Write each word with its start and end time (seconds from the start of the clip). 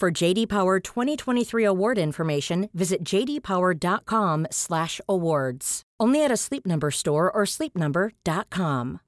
For 0.00 0.22
JD 0.22 0.46
Power 0.46 0.80
2023 0.80 1.66
award 1.66 1.98
information, 1.98 2.68
visit 2.72 3.14
jdpower.com/awards. 3.14 5.82
Only 6.02 6.24
at 6.24 6.32
a 6.32 6.36
Sleep 6.36 6.66
Number 6.66 6.90
store 6.90 7.30
or 7.30 7.46
sleepnumber.com. 7.46 8.98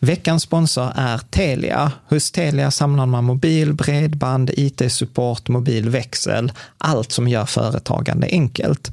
Veckans 0.00 0.42
sponsor 0.42 0.92
är 0.94 1.18
Telia. 1.18 1.92
Hos 2.08 2.32
Telia 2.32 2.70
samlar 2.70 3.06
man 3.06 3.24
mobil, 3.24 3.74
bredband, 3.74 4.50
IT-support, 4.56 5.48
mobilväxel, 5.48 6.52
allt 6.78 7.12
som 7.12 7.28
gör 7.28 7.44
företagande 7.44 8.26
enkelt. 8.26 8.92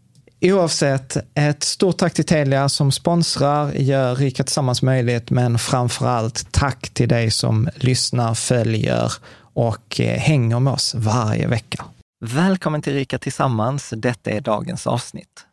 Oavsett, 0.43 1.17
ett 1.33 1.63
stort 1.63 1.97
tack 1.97 2.13
till 2.13 2.25
Telia 2.25 2.69
som 2.69 2.91
sponsrar, 2.91 3.71
gör 3.71 4.15
Rika 4.15 4.43
Tillsammans 4.43 4.81
möjligt, 4.81 5.29
men 5.29 5.59
framför 5.59 6.07
allt 6.07 6.51
tack 6.51 6.89
till 6.89 7.09
dig 7.09 7.31
som 7.31 7.69
lyssnar, 7.75 8.33
följer 8.33 9.13
och 9.53 9.99
eh, 9.99 10.19
hänger 10.19 10.59
med 10.59 10.73
oss 10.73 10.95
varje 10.95 11.47
vecka. 11.47 11.85
Välkommen 12.19 12.81
till 12.81 12.93
Rika 12.93 13.19
Tillsammans. 13.19 13.93
Detta 13.97 14.31
är 14.31 14.41
dagens 14.41 14.87
avsnitt. 14.87 15.45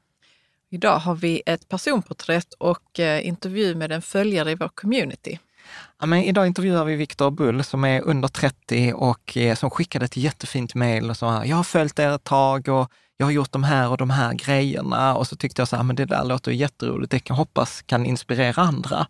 Idag 0.71 0.99
har 0.99 1.15
vi 1.15 1.43
ett 1.47 1.69
personporträtt 1.69 2.55
och 2.59 3.00
eh, 3.00 3.26
intervju 3.26 3.75
med 3.75 3.93
en 3.93 4.03
följare 4.03 4.50
i 4.50 4.55
vår 4.55 4.70
community. 4.75 5.38
Ja, 6.00 6.06
men 6.06 6.22
idag 6.22 6.47
intervjuar 6.47 6.84
vi 6.84 6.97
Viktor 6.97 7.31
Bull 7.31 7.65
som 7.65 7.84
är 7.84 8.03
under 8.03 8.28
30 8.28 8.93
och 8.93 9.37
eh, 9.37 9.55
som 9.55 9.70
skickade 9.70 10.05
ett 10.05 10.16
jättefint 10.16 10.75
mejl 10.75 11.10
och 11.10 11.16
sa, 11.16 11.44
jag 11.44 11.56
har 11.56 11.65
följt 11.65 11.99
er 11.99 12.10
ett 12.10 12.25
tag 12.25 12.69
och 12.69 12.93
jag 13.21 13.27
har 13.27 13.33
gjort 13.33 13.53
de 13.53 13.65
här 13.65 13.89
och 13.91 13.97
de 13.97 14.11
här 14.11 14.34
grejerna 14.34 15.17
och 15.17 15.27
så 15.27 15.37
tyckte 15.37 15.61
jag 15.61 15.69
så 15.69 15.77
här, 15.77 15.83
men 15.83 15.97
det 15.97 16.05
där 16.05 16.25
låter 16.25 16.53
jätteroligt, 16.53 17.11
det 17.11 17.19
kan 17.19 17.37
hoppas 17.37 17.83
kan 17.83 18.06
inspirera 18.06 18.62
andra. 18.62 19.06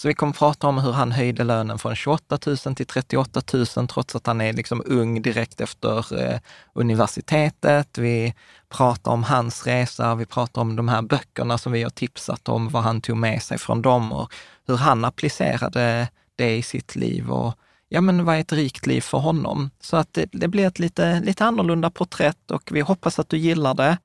Så 0.00 0.08
vi 0.08 0.14
kommer 0.14 0.32
prata 0.32 0.66
om 0.66 0.78
hur 0.78 0.92
han 0.92 1.12
höjde 1.12 1.44
lönen 1.44 1.78
från 1.78 1.96
28 1.96 2.38
000 2.46 2.56
till 2.56 2.86
38 2.86 3.42
000 3.76 3.88
trots 3.88 4.16
att 4.16 4.26
han 4.26 4.40
är 4.40 4.52
liksom 4.52 4.82
ung 4.86 5.22
direkt 5.22 5.60
efter 5.60 6.22
eh, 6.22 6.38
universitetet. 6.72 7.98
Vi 7.98 8.34
pratar 8.68 9.12
om 9.12 9.24
hans 9.24 9.66
resa, 9.66 10.14
vi 10.14 10.26
pratar 10.26 10.60
om 10.60 10.76
de 10.76 10.88
här 10.88 11.02
böckerna 11.02 11.58
som 11.58 11.72
vi 11.72 11.82
har 11.82 11.90
tipsat 11.90 12.48
om, 12.48 12.68
vad 12.68 12.82
han 12.82 13.00
tog 13.00 13.16
med 13.16 13.42
sig 13.42 13.58
från 13.58 13.82
dem 13.82 14.12
och 14.12 14.32
hur 14.66 14.76
han 14.76 15.04
applicerade 15.04 16.08
det 16.36 16.56
i 16.56 16.62
sitt 16.62 16.96
liv 16.96 17.30
och 17.30 17.54
ja 17.92 18.00
men 18.00 18.24
vad 18.24 18.36
är 18.36 18.40
ett 18.40 18.52
rikt 18.52 18.86
liv 18.86 19.00
för 19.00 19.18
honom? 19.18 19.70
Så 19.80 19.96
att 19.96 20.14
det, 20.14 20.28
det 20.32 20.48
blir 20.48 20.66
ett 20.66 20.78
lite, 20.78 21.20
lite 21.20 21.44
annorlunda 21.44 21.90
porträtt 21.90 22.50
och 22.50 22.70
vi 22.72 22.80
hoppas 22.80 23.18
att 23.18 23.28
du 23.28 23.36
gillar 23.36 23.74
det. 23.74 23.98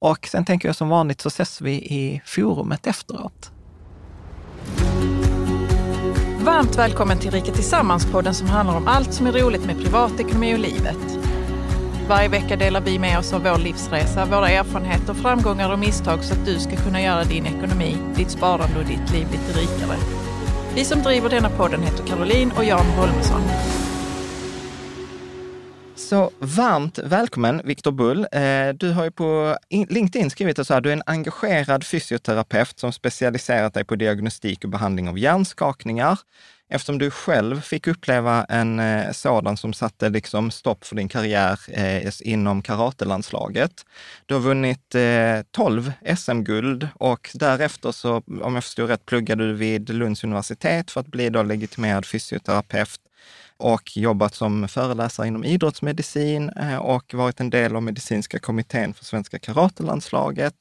Och 0.00 0.26
sen 0.26 0.44
tänker 0.44 0.68
jag 0.68 0.76
som 0.76 0.88
vanligt 0.88 1.20
så 1.20 1.28
ses 1.28 1.60
vi 1.60 1.72
i 1.72 2.22
forumet 2.24 2.86
efteråt. 2.86 3.50
Varmt 6.44 6.78
välkommen 6.78 7.18
till 7.18 7.30
Rika 7.30 7.52
Tillsammans-podden 7.52 8.32
som 8.32 8.48
handlar 8.48 8.76
om 8.76 8.88
allt 8.88 9.12
som 9.12 9.26
är 9.26 9.32
roligt 9.32 9.66
med 9.66 9.78
privatekonomi 9.78 10.54
och 10.54 10.58
livet. 10.58 11.18
Varje 12.08 12.28
vecka 12.28 12.56
delar 12.56 12.80
vi 12.80 12.98
med 12.98 13.18
oss 13.18 13.32
av 13.32 13.42
vår 13.42 13.58
livsresa, 13.58 14.26
våra 14.26 14.48
erfarenheter, 14.48 15.14
framgångar 15.14 15.72
och 15.72 15.78
misstag 15.78 16.24
så 16.24 16.34
att 16.34 16.46
du 16.46 16.58
ska 16.58 16.76
kunna 16.76 17.02
göra 17.02 17.24
din 17.24 17.46
ekonomi, 17.46 17.96
ditt 18.16 18.30
sparande 18.30 18.78
och 18.78 18.86
ditt 18.86 19.12
liv 19.12 19.26
lite 19.32 19.60
rikare. 19.60 20.19
Vi 20.74 20.84
som 20.84 21.02
driver 21.02 21.30
denna 21.30 21.50
podden 21.50 21.82
heter 21.82 22.06
Caroline 22.06 22.52
och 22.56 22.64
Jan 22.64 22.86
Holmesson. 22.86 23.40
Så 25.94 26.30
varmt 26.38 26.98
välkommen 26.98 27.60
Viktor 27.64 27.92
Bull. 27.92 28.26
Eh, 28.32 28.68
du 28.74 28.92
har 28.92 29.04
ju 29.04 29.10
på 29.10 29.56
LinkedIn 29.70 30.30
skrivit 30.30 30.58
att 30.58 30.82
du 30.82 30.88
är 30.88 30.92
en 30.92 31.02
engagerad 31.06 31.86
fysioterapeut 31.86 32.78
som 32.78 32.92
specialiserat 32.92 33.74
dig 33.74 33.84
på 33.84 33.96
diagnostik 33.96 34.64
och 34.64 34.70
behandling 34.70 35.08
av 35.08 35.18
hjärnskakningar. 35.18 36.18
Eftersom 36.72 36.98
du 36.98 37.10
själv 37.10 37.60
fick 37.60 37.86
uppleva 37.86 38.44
en 38.44 38.80
eh, 38.80 39.12
sådan 39.12 39.56
som 39.56 39.72
satte 39.72 40.08
liksom 40.08 40.50
stopp 40.50 40.84
för 40.84 40.96
din 40.96 41.08
karriär 41.08 41.58
eh, 41.68 42.12
inom 42.20 42.62
karatelandslaget. 42.62 43.86
Du 44.26 44.34
har 44.34 44.40
vunnit 44.40 44.94
eh, 44.94 45.42
12 45.50 45.92
SM-guld 46.16 46.88
och 46.94 47.30
därefter 47.34 47.92
så, 47.92 48.22
om 48.42 48.54
jag 48.54 48.64
förstår 48.64 48.86
rätt, 48.86 49.06
pluggade 49.06 49.46
du 49.46 49.54
vid 49.54 49.90
Lunds 49.90 50.24
universitet 50.24 50.90
för 50.90 51.00
att 51.00 51.06
bli 51.06 51.30
då 51.30 51.42
legitimerad 51.42 52.06
fysioterapeut 52.06 53.00
och 53.60 53.96
jobbat 53.96 54.34
som 54.34 54.68
föreläsare 54.68 55.26
inom 55.26 55.44
idrottsmedicin 55.44 56.48
eh, 56.48 56.76
och 56.76 57.14
varit 57.14 57.40
en 57.40 57.50
del 57.50 57.76
av 57.76 57.82
medicinska 57.82 58.38
kommittén 58.38 58.94
för 58.94 59.04
svenska 59.04 59.38
karatelandslaget. 59.38 60.54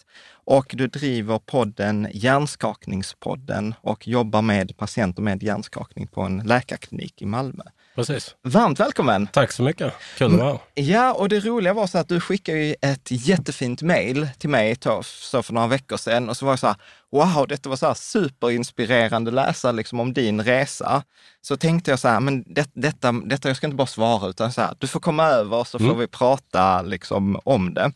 Och 0.49 0.65
du 0.77 0.87
driver 0.87 1.39
podden 1.39 2.07
Hjärnskakningspodden 2.13 3.73
och 3.81 4.07
jobbar 4.07 4.41
med 4.41 4.77
patienter 4.77 5.21
med 5.21 5.43
hjärnskakning 5.43 6.07
på 6.07 6.21
en 6.21 6.37
läkarklinik 6.37 7.21
i 7.21 7.25
Malmö. 7.25 7.63
Precis. 7.95 8.35
Varmt 8.41 8.79
välkommen! 8.79 9.27
Tack 9.27 9.51
så 9.51 9.63
mycket. 9.63 9.93
Kul 10.17 10.33
att 10.33 10.39
vara 10.39 10.51
här. 10.51 10.59
Ja, 10.73 11.13
och 11.13 11.29
det 11.29 11.39
roliga 11.39 11.73
var 11.73 11.87
så 11.87 11.97
att 11.97 12.07
du 12.07 12.19
skickade 12.19 12.57
ju 12.57 12.75
ett 12.81 13.07
jättefint 13.09 13.81
mejl 13.81 14.27
till 14.37 14.49
mig 14.49 14.77
så 15.03 15.43
för 15.43 15.53
några 15.53 15.67
veckor 15.67 15.97
sedan 15.97 16.29
och 16.29 16.37
så 16.37 16.45
var 16.45 16.53
det 16.53 16.57
så 16.57 16.67
här, 16.67 16.75
wow, 17.11 17.47
detta 17.47 17.69
var 17.69 17.75
så 17.75 17.87
här 17.87 17.93
superinspirerande 17.93 19.31
läsa 19.31 19.71
liksom 19.71 19.99
om 19.99 20.13
din 20.13 20.41
resa. 20.41 21.03
Så 21.41 21.57
tänkte 21.57 21.91
jag 21.91 21.99
så 21.99 22.07
här, 22.07 22.19
men 22.19 22.43
det, 22.53 22.69
detta, 22.73 23.11
detta, 23.11 23.47
jag 23.47 23.57
ska 23.57 23.67
inte 23.67 23.77
bara 23.77 23.87
svara 23.87 24.29
utan 24.29 24.53
så 24.53 24.61
här, 24.61 24.75
du 24.79 24.87
får 24.87 24.99
komma 24.99 25.25
över 25.25 25.63
så 25.63 25.79
får 25.79 25.85
mm. 25.85 25.99
vi 25.99 26.07
prata 26.07 26.81
liksom 26.81 27.39
om 27.43 27.73
det. 27.73 27.91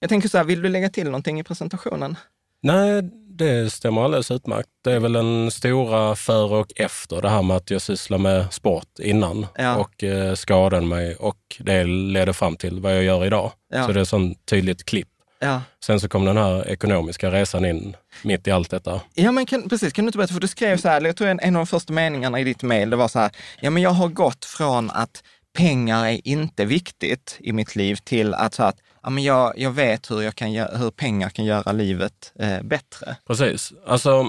Jag 0.00 0.08
tänker 0.08 0.28
så 0.28 0.38
här, 0.38 0.44
vill 0.44 0.62
du 0.62 0.68
lägga 0.68 0.90
till 0.90 1.04
någonting 1.04 1.40
i 1.40 1.44
presentationen? 1.44 2.16
Nej, 2.62 3.02
det 3.28 3.72
stämmer 3.72 4.04
alldeles 4.04 4.30
utmärkt. 4.30 4.68
Det 4.84 4.92
är 4.92 5.00
väl 5.00 5.12
den 5.12 5.50
stora 5.50 6.16
före 6.16 6.56
och 6.56 6.72
efter 6.76 7.22
det 7.22 7.28
här 7.28 7.42
med 7.42 7.56
att 7.56 7.70
jag 7.70 7.82
sysslar 7.82 8.18
med 8.18 8.52
sport 8.52 8.98
innan 8.98 9.46
ja. 9.54 9.76
och 9.76 10.04
eh, 10.04 10.34
skadade 10.34 10.86
mig 10.86 11.14
och 11.14 11.36
det 11.58 11.84
ledde 11.84 12.32
fram 12.32 12.56
till 12.56 12.80
vad 12.80 12.96
jag 12.96 13.02
gör 13.02 13.26
idag. 13.26 13.52
Ja. 13.72 13.86
Så 13.86 13.92
det 13.92 14.00
är 14.00 14.02
ett 14.02 14.08
sånt 14.08 14.46
tydligt 14.46 14.84
klipp. 14.84 15.08
Ja. 15.38 15.62
Sen 15.84 16.00
så 16.00 16.08
kom 16.08 16.24
den 16.24 16.36
här 16.36 16.68
ekonomiska 16.68 17.30
resan 17.30 17.64
in 17.64 17.96
mitt 18.22 18.46
i 18.46 18.50
allt 18.50 18.70
detta. 18.70 19.00
Ja, 19.14 19.32
men 19.32 19.46
kan, 19.46 19.68
precis. 19.68 19.92
Kan 19.92 20.04
du 20.04 20.08
inte 20.08 20.18
berätta, 20.18 20.34
för 20.34 20.40
du 20.40 20.48
skrev 20.48 20.76
så 20.76 20.88
här, 20.88 21.00
jag 21.00 21.16
tror 21.16 21.28
en, 21.28 21.40
en 21.40 21.56
av 21.56 21.60
de 21.60 21.66
första 21.66 21.92
meningarna 21.92 22.40
i 22.40 22.44
ditt 22.44 22.62
mejl, 22.62 22.90
det 22.90 22.96
var 22.96 23.08
så 23.08 23.18
här, 23.18 23.30
ja 23.60 23.70
men 23.70 23.82
jag 23.82 23.90
har 23.90 24.08
gått 24.08 24.44
från 24.44 24.90
att 24.90 25.22
pengar 25.52 26.06
är 26.06 26.20
inte 26.28 26.64
viktigt 26.64 27.36
i 27.40 27.52
mitt 27.52 27.76
liv 27.76 27.96
till 28.04 28.34
att, 28.34 28.54
så 28.54 28.62
att 28.62 28.76
ja, 29.02 29.10
men 29.10 29.24
jag, 29.24 29.52
jag 29.56 29.70
vet 29.70 30.10
hur, 30.10 30.22
jag 30.22 30.34
kan, 30.34 30.50
hur 30.50 30.90
pengar 30.90 31.28
kan 31.28 31.44
göra 31.44 31.72
livet 31.72 32.32
eh, 32.38 32.62
bättre. 32.62 33.16
Precis. 33.26 33.72
Alltså, 33.86 34.26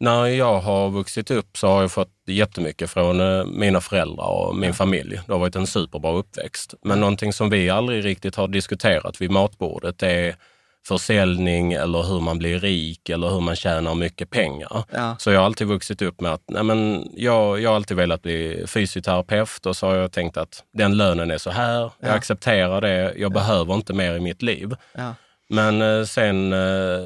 när 0.00 0.26
jag 0.26 0.60
har 0.60 0.90
vuxit 0.90 1.30
upp 1.30 1.56
så 1.58 1.68
har 1.68 1.80
jag 1.80 1.92
fått 1.92 2.12
jättemycket 2.26 2.90
från 2.90 3.20
eh, 3.20 3.44
mina 3.44 3.80
föräldrar 3.80 4.26
och 4.26 4.56
min 4.56 4.74
familj. 4.74 5.20
Det 5.26 5.32
har 5.32 5.40
varit 5.40 5.56
en 5.56 5.66
superbra 5.66 6.12
uppväxt. 6.12 6.74
Men 6.82 7.00
någonting 7.00 7.32
som 7.32 7.50
vi 7.50 7.70
aldrig 7.70 8.04
riktigt 8.04 8.36
har 8.36 8.48
diskuterat 8.48 9.20
vid 9.20 9.30
matbordet 9.30 10.02
är 10.02 10.36
försäljning 10.88 11.72
eller 11.72 12.02
hur 12.02 12.20
man 12.20 12.38
blir 12.38 12.60
rik 12.60 13.08
eller 13.08 13.28
hur 13.28 13.40
man 13.40 13.56
tjänar 13.56 13.94
mycket 13.94 14.30
pengar. 14.30 14.84
Ja. 14.90 15.16
Så 15.18 15.30
jag 15.30 15.38
har 15.38 15.46
alltid 15.46 15.66
vuxit 15.66 16.02
upp 16.02 16.20
med 16.20 16.32
att 16.32 16.42
nej 16.48 16.62
men, 16.62 17.08
jag, 17.16 17.60
jag 17.60 17.70
har 17.70 17.76
alltid 17.76 17.96
velat 17.96 18.22
bli 18.22 18.64
fysioterapeut 18.66 19.66
och 19.66 19.76
så 19.76 19.86
har 19.86 19.94
jag 19.94 20.12
tänkt 20.12 20.36
att 20.36 20.64
den 20.72 20.96
lönen 20.96 21.30
är 21.30 21.38
så 21.38 21.50
här, 21.50 21.80
jag 21.80 21.92
ja. 22.00 22.12
accepterar 22.12 22.80
det, 22.80 23.02
jag 23.02 23.16
ja. 23.16 23.28
behöver 23.28 23.74
inte 23.74 23.92
mer 23.92 24.14
i 24.14 24.20
mitt 24.20 24.42
liv. 24.42 24.76
Men 25.48 25.82
eh, 25.82 26.04
sen 26.04 26.52
eh, 26.52 27.04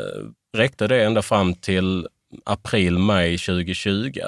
räckte 0.57 0.87
det 0.87 1.05
ända 1.05 1.23
fram 1.23 1.55
till 1.55 2.09
april, 2.45 2.99
maj 2.99 3.39
2020 3.39 4.21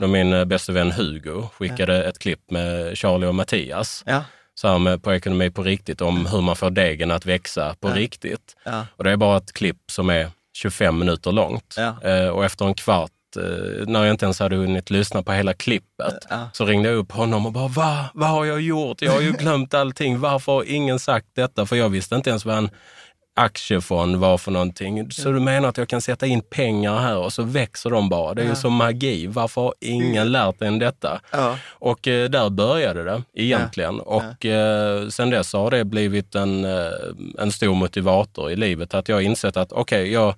då 0.00 0.06
min 0.06 0.32
eh, 0.32 0.44
bästa 0.44 0.72
vän 0.72 0.92
Hugo 0.92 1.48
skickade 1.58 2.04
ett 2.04 2.18
klipp 2.18 2.50
med 2.50 2.98
Charlie 2.98 3.26
och 3.26 3.34
Mattias 3.34 4.04
så 4.62 4.68
här 4.68 4.78
med, 4.78 5.02
på 5.02 5.14
ekonomi 5.14 5.50
på 5.50 5.62
riktigt, 5.62 6.00
om 6.00 6.26
hur 6.26 6.40
man 6.40 6.56
får 6.56 6.70
degen 6.70 7.10
att 7.10 7.26
växa 7.26 7.74
på 7.80 7.88
ja. 7.88 7.94
riktigt. 7.94 8.56
Ja. 8.64 8.86
Och 8.96 9.04
det 9.04 9.10
är 9.10 9.16
bara 9.16 9.36
ett 9.36 9.52
klipp 9.52 9.90
som 9.90 10.10
är 10.10 10.30
25 10.56 10.98
minuter 10.98 11.32
långt. 11.32 11.74
Ja. 11.76 12.10
Eh, 12.10 12.28
och 12.28 12.44
efter 12.44 12.64
en 12.64 12.74
kvart, 12.74 13.10
eh, 13.36 13.86
när 13.86 14.04
jag 14.04 14.14
inte 14.14 14.24
ens 14.24 14.40
hade 14.40 14.56
hunnit 14.56 14.90
lyssna 14.90 15.22
på 15.22 15.32
hela 15.32 15.54
klippet, 15.54 16.26
så 16.52 16.64
ringde 16.64 16.88
jag 16.88 16.98
upp 16.98 17.12
honom 17.12 17.46
och 17.46 17.52
bara, 17.52 17.68
Va? 17.68 18.04
vad 18.14 18.28
har 18.28 18.44
jag 18.44 18.60
gjort? 18.60 19.02
Jag 19.02 19.12
har 19.12 19.20
ju 19.20 19.32
glömt 19.32 19.74
allting. 19.74 20.20
Varför 20.20 20.52
har 20.52 20.64
ingen 20.64 20.98
sagt 20.98 21.26
detta? 21.34 21.66
För 21.66 21.76
jag 21.76 21.88
visste 21.88 22.14
inte 22.14 22.30
ens 22.30 22.44
vad 22.44 22.56
en 22.56 22.70
aktiefond 23.34 24.16
var 24.16 24.38
för 24.38 24.50
någonting. 24.50 25.10
Så 25.10 25.32
du 25.32 25.40
menar 25.40 25.68
att 25.68 25.78
jag 25.78 25.88
kan 25.88 26.00
sätta 26.00 26.26
in 26.26 26.40
pengar 26.40 26.98
här 26.98 27.18
och 27.18 27.32
så 27.32 27.42
växer 27.42 27.90
de 27.90 28.08
bara? 28.08 28.34
Det 28.34 28.42
är 28.42 28.44
ja. 28.44 28.50
ju 28.50 28.56
som 28.56 28.72
magi. 28.72 29.26
Varför 29.26 29.60
har 29.60 29.74
ingen 29.80 30.32
lärt 30.32 30.62
en 30.62 30.78
detta? 30.78 31.20
Ja. 31.30 31.58
Och 31.68 32.08
eh, 32.08 32.30
där 32.30 32.50
började 32.50 33.04
det 33.04 33.22
egentligen. 33.34 33.96
Ja. 33.96 34.02
Och 34.02 34.46
eh, 34.46 35.08
sen 35.08 35.30
dess 35.30 35.52
har 35.52 35.70
det 35.70 35.84
blivit 35.84 36.34
en, 36.34 36.64
eh, 36.64 36.90
en 37.38 37.52
stor 37.52 37.74
motivator 37.74 38.50
i 38.50 38.56
livet. 38.56 38.94
Att 38.94 39.08
jag 39.08 39.16
har 39.16 39.20
insett 39.20 39.56
att 39.56 39.72
okej, 39.72 40.02
okay, 40.02 40.12
jag, 40.12 40.34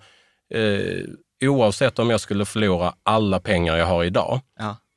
eh, 0.55 1.05
oavsett 1.50 1.99
om 1.99 2.11
jag 2.11 2.20
skulle 2.20 2.44
förlora 2.44 2.94
alla 3.02 3.40
pengar 3.40 3.76
jag 3.76 3.87
har 3.87 4.05
idag, 4.05 4.40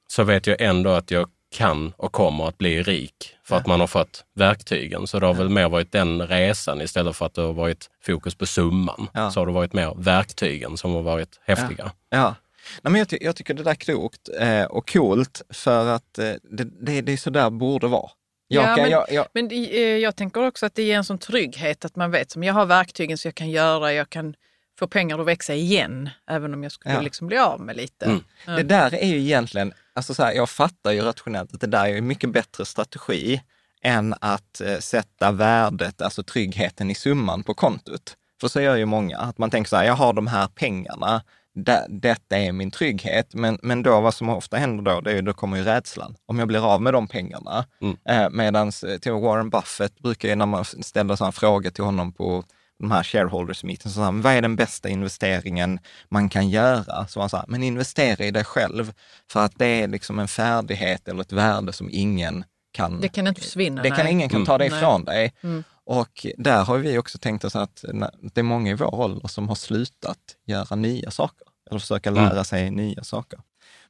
så 0.08 0.24
vet 0.24 0.48
jag 0.48 0.62
ändå 0.62 0.90
att 0.90 1.12
jag 1.12 1.30
kan 1.58 1.94
och 1.98 2.12
kommer 2.12 2.48
att 2.48 2.58
bli 2.58 2.84
rik 2.84 3.36
för 3.44 3.56
att 3.56 3.68
man 3.68 3.80
har 3.80 3.88
fått 3.88 4.26
verktygen. 4.36 5.08
Så 5.08 5.20
det 5.20 5.26
har 5.26 5.34
väl 5.34 5.50
mer 5.50 5.70
varit 5.70 5.92
den 5.92 6.28
resan 6.28 6.82
istället 6.82 7.16
för 7.16 7.26
att 7.26 7.34
det 7.34 7.42
har 7.42 7.54
varit 7.54 7.90
fokus 8.06 8.36
på 8.36 8.46
summan. 8.46 9.08
Ja. 9.14 9.32
Så 9.32 9.40
har 9.40 9.48
det 9.48 9.54
varit 9.54 9.74
mer 9.74 9.94
verktygen 9.98 10.78
som 10.78 10.94
har 10.94 11.02
varit 11.02 11.40
häftiga. 11.46 11.92
Ja. 12.10 12.18
ja. 12.18 12.36
Nej, 12.82 12.92
men 12.92 13.00
jag, 13.00 13.10
ty 13.10 13.18
jag, 13.22 13.36
tycker 13.36 13.54
det 13.54 13.64
där 13.64 13.72
är 13.72 13.76
klokt 13.76 14.30
eh, 14.40 14.64
och 14.64 14.90
coolt 14.90 15.42
för 15.50 15.88
att 15.88 16.18
eh, 16.18 16.32
det, 16.44 16.64
det, 16.82 17.02
det 17.02 17.14
är 17.14 17.18
så 17.18 17.30
där 17.30 17.50
borde 17.50 17.88
vara. 17.88 18.10
Jag 18.48 18.64
ja, 18.64 18.76
kan, 18.76 18.82
men, 18.84 18.92
jag, 18.92 19.06
jag... 19.12 19.28
men 19.34 19.52
eh, 19.52 19.80
jag 19.80 20.16
tänker 20.16 20.48
också 20.48 20.66
att 20.66 20.76
det 20.76 20.84
ger 20.84 20.98
en 20.98 21.04
sån 21.04 21.18
trygghet 21.18 21.86
att 21.86 21.96
man 21.96 22.12
vet 22.12 22.32
som 22.32 22.44
jag 22.44 22.54
har 22.54 22.66
verktygen 22.66 23.18
så 23.18 23.28
jag 23.28 23.36
kan 23.36 23.50
göra, 23.50 23.94
jag 23.94 24.10
kan 24.10 24.36
få 24.80 24.88
pengar 24.88 25.20
att 25.20 25.28
växa 25.28 25.54
igen, 25.54 26.10
även 26.30 26.54
om 26.54 26.64
jag 26.64 26.72
skulle 26.72 26.96
ja. 26.96 27.02
liksom 27.02 27.28
bli 27.28 27.38
av 27.38 27.62
med 27.62 27.78
lite. 27.78 28.06
Mm. 28.06 28.24
Mm. 28.46 28.58
Det 28.58 28.64
där 28.64 28.96
är 28.96 29.08
ju 29.08 29.20
egentligen, 29.20 29.74
alltså 29.94 30.14
så 30.14 30.24
här, 30.24 30.34
jag 30.34 30.50
fattar 30.50 30.92
ju 30.92 31.02
rationellt 31.02 31.54
att 31.54 31.62
det 31.62 31.68
där 31.68 31.86
är 31.86 31.98
en 31.98 32.08
mycket 32.08 32.32
bättre 32.32 32.66
strategi 32.66 33.42
än 33.82 34.16
att 34.22 34.62
eh, 34.62 34.78
sätta 34.78 35.32
värdet, 35.32 36.02
alltså 36.02 36.24
tryggheten 36.24 36.92
i 36.92 36.96
summan 36.96 37.44
på 37.44 37.54
kontot. 37.54 38.16
För 38.42 38.48
så 38.48 38.62
gör 38.62 38.76
ju 38.76 38.86
många, 38.86 39.18
att 39.18 39.38
man 39.38 39.50
tänker 39.50 39.70
så 39.70 39.76
här, 39.76 39.84
jag 39.84 39.94
har 39.94 40.14
de 40.14 40.28
här 40.28 40.48
pengarna, 40.48 41.22
det, 41.54 41.86
detta 41.90 42.38
är 42.38 42.52
min 42.52 42.72
trygghet. 42.72 43.34
Men, 43.34 43.60
men 43.62 43.84
då 43.84 44.02
vad 44.02 44.14
som 44.14 44.30
ofta 44.30 44.58
händer 44.58 44.84
då, 44.84 45.02
det 45.02 45.12
är, 45.12 45.22
då 45.22 45.34
kommer 45.34 45.58
ju 45.58 45.64
rädslan. 45.64 46.16
Om 46.26 46.40
jag 46.40 46.48
blir 46.48 46.74
av 46.74 46.82
med 46.82 46.94
de 46.94 47.08
pengarna. 47.08 47.66
Mm. 47.82 47.98
Eh, 48.10 48.30
Medan 48.30 48.68
eh, 48.68 48.98
till 48.98 49.12
Warren 49.12 49.50
Buffett 49.50 50.00
brukar 50.00 50.30
ju, 50.30 50.36
när 50.36 50.46
man 50.46 50.66
ställer 50.66 51.16
sådana 51.16 51.32
frågor 51.32 51.70
till 51.70 51.84
honom 51.84 52.14
på 52.14 52.44
de 52.80 52.92
här 52.92 53.04
shareholders 53.04 53.64
meetings, 53.64 53.96
så 53.96 54.12
vad 54.12 54.34
är 54.34 54.42
den 54.42 54.56
bästa 54.56 54.90
investeringen 54.90 55.80
man 56.10 56.30
kan 56.30 56.50
göra? 56.50 57.08
Så 57.08 57.20
han 57.20 57.30
sa, 57.30 57.46
men 57.48 57.64
investera 57.64 58.26
i 58.26 58.32
dig 58.32 58.44
själv, 58.44 58.94
för 59.32 59.46
att 59.46 59.54
det 59.56 59.66
är 59.66 59.88
liksom 59.88 60.20
en 60.20 60.28
färdighet 60.28 61.08
eller 61.08 61.22
ett 61.22 61.32
värde 61.32 61.74
som 61.74 61.90
ingen 61.92 62.44
kan... 62.72 63.02
Det 63.02 63.10
kan 63.10 63.28
inte 63.28 63.42
försvinna. 63.42 63.82
Det 63.82 63.92
kan 63.92 64.08
ingen 64.08 64.30
kan 64.30 64.46
ta 64.46 64.58
det 64.58 64.66
mm. 64.66 64.78
ifrån 64.78 65.04
nej. 65.08 65.16
dig. 65.16 65.34
Mm. 65.44 65.64
Och 65.84 66.26
där 66.38 66.64
har 66.64 66.78
vi 66.78 66.98
också 66.98 67.18
tänkt 67.18 67.44
oss 67.44 67.56
att 67.56 67.86
det 68.34 68.42
är 68.42 68.44
många 68.44 68.72
i 68.72 68.74
vår 68.74 68.96
ålder 68.96 69.28
som 69.28 69.48
har 69.48 69.56
slutat 69.56 70.18
göra 70.46 70.76
nya 70.76 71.12
saker, 71.12 71.48
eller 71.70 71.80
försöka 71.80 72.12
lära 72.12 72.32
mm. 72.32 72.46
sig 72.46 72.72
nya 72.72 73.04
saker. 73.04 73.40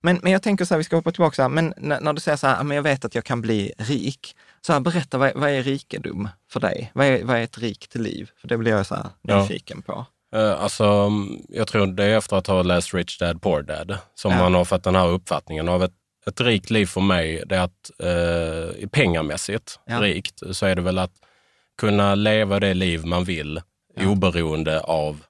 Men, 0.01 0.19
men 0.24 0.31
jag 0.31 0.42
tänker 0.42 0.66
så 0.66 0.74
här, 0.74 0.78
vi 0.78 0.84
ska 0.84 0.95
hoppa 0.95 1.12
tillbaka 1.12 1.36
så 1.36 1.42
här, 1.42 1.50
men 1.50 1.74
när, 1.78 2.01
när, 2.01 2.13
du 2.13 2.22
säger 2.22 2.38
så 2.38 2.48
här, 2.48 2.63
men 2.63 2.75
jag 2.75 2.84
vet 2.84 3.06
att 3.06 3.16
jag 3.16 3.24
kan 3.24 3.42
bli 3.42 3.74
rik. 3.78 4.36
Så 4.62 4.74
här, 4.74 4.80
berätta, 4.80 5.18
vad, 5.18 5.31
vad 5.36 5.50
är 5.50 5.63
rikedom 5.63 6.30
för 6.51 6.59
dig? 6.59 6.92
Vad 6.94 7.06
är, 7.06 7.24
vad 7.24 7.38
är 7.38 7.42
ett 7.42 7.57
rikt 7.57 7.95
liv? 7.95 8.30
För 8.42 8.48
det 8.48 8.57
blir 8.57 8.71
jag 8.71 8.86
så 8.86 8.95
här 8.95 9.06
nyfiken 9.21 9.83
ja. 9.88 9.94
på. 9.94 10.06
Uh, 10.38 10.63
alltså, 10.63 11.12
jag 11.50 11.68
tror 11.68 11.88
det 11.88 12.04
är 12.04 12.18
efter 12.18 12.38
att 12.38 12.48
ha 12.48 12.62
läst 12.62 12.94
Rich 12.94 13.18
Dad 13.18 13.42
Poor 13.42 13.62
Dad 13.62 13.98
som 14.15 14.31
ja. 14.31 14.38
man 14.38 14.54
har 14.54 14.65
fått 14.65 14.83
den 14.83 14.95
här 14.95 15.07
uppfattningen 15.07 15.70
av 15.70 15.84
ett, 15.84 15.93
ett 16.27 16.41
rikt 16.41 16.70
liv 16.70 16.86
för 16.86 17.01
mig. 17.01 17.43
Det 17.46 17.55
är 17.55 17.62
att 17.62 17.91
uh, 18.03 18.88
pengamässigt 18.88 19.79
ja. 19.86 20.01
rikt 20.01 20.41
så 20.51 20.65
är 20.65 20.75
det 20.75 20.82
väl 20.82 21.00
att 21.00 21.13
kunna 21.77 22.15
leva 22.15 22.60
det 22.60 22.74
liv 22.74 23.05
man 23.05 23.24
vill 23.24 23.62
ja. 23.96 24.08
oberoende 24.08 24.79
av 24.82 25.24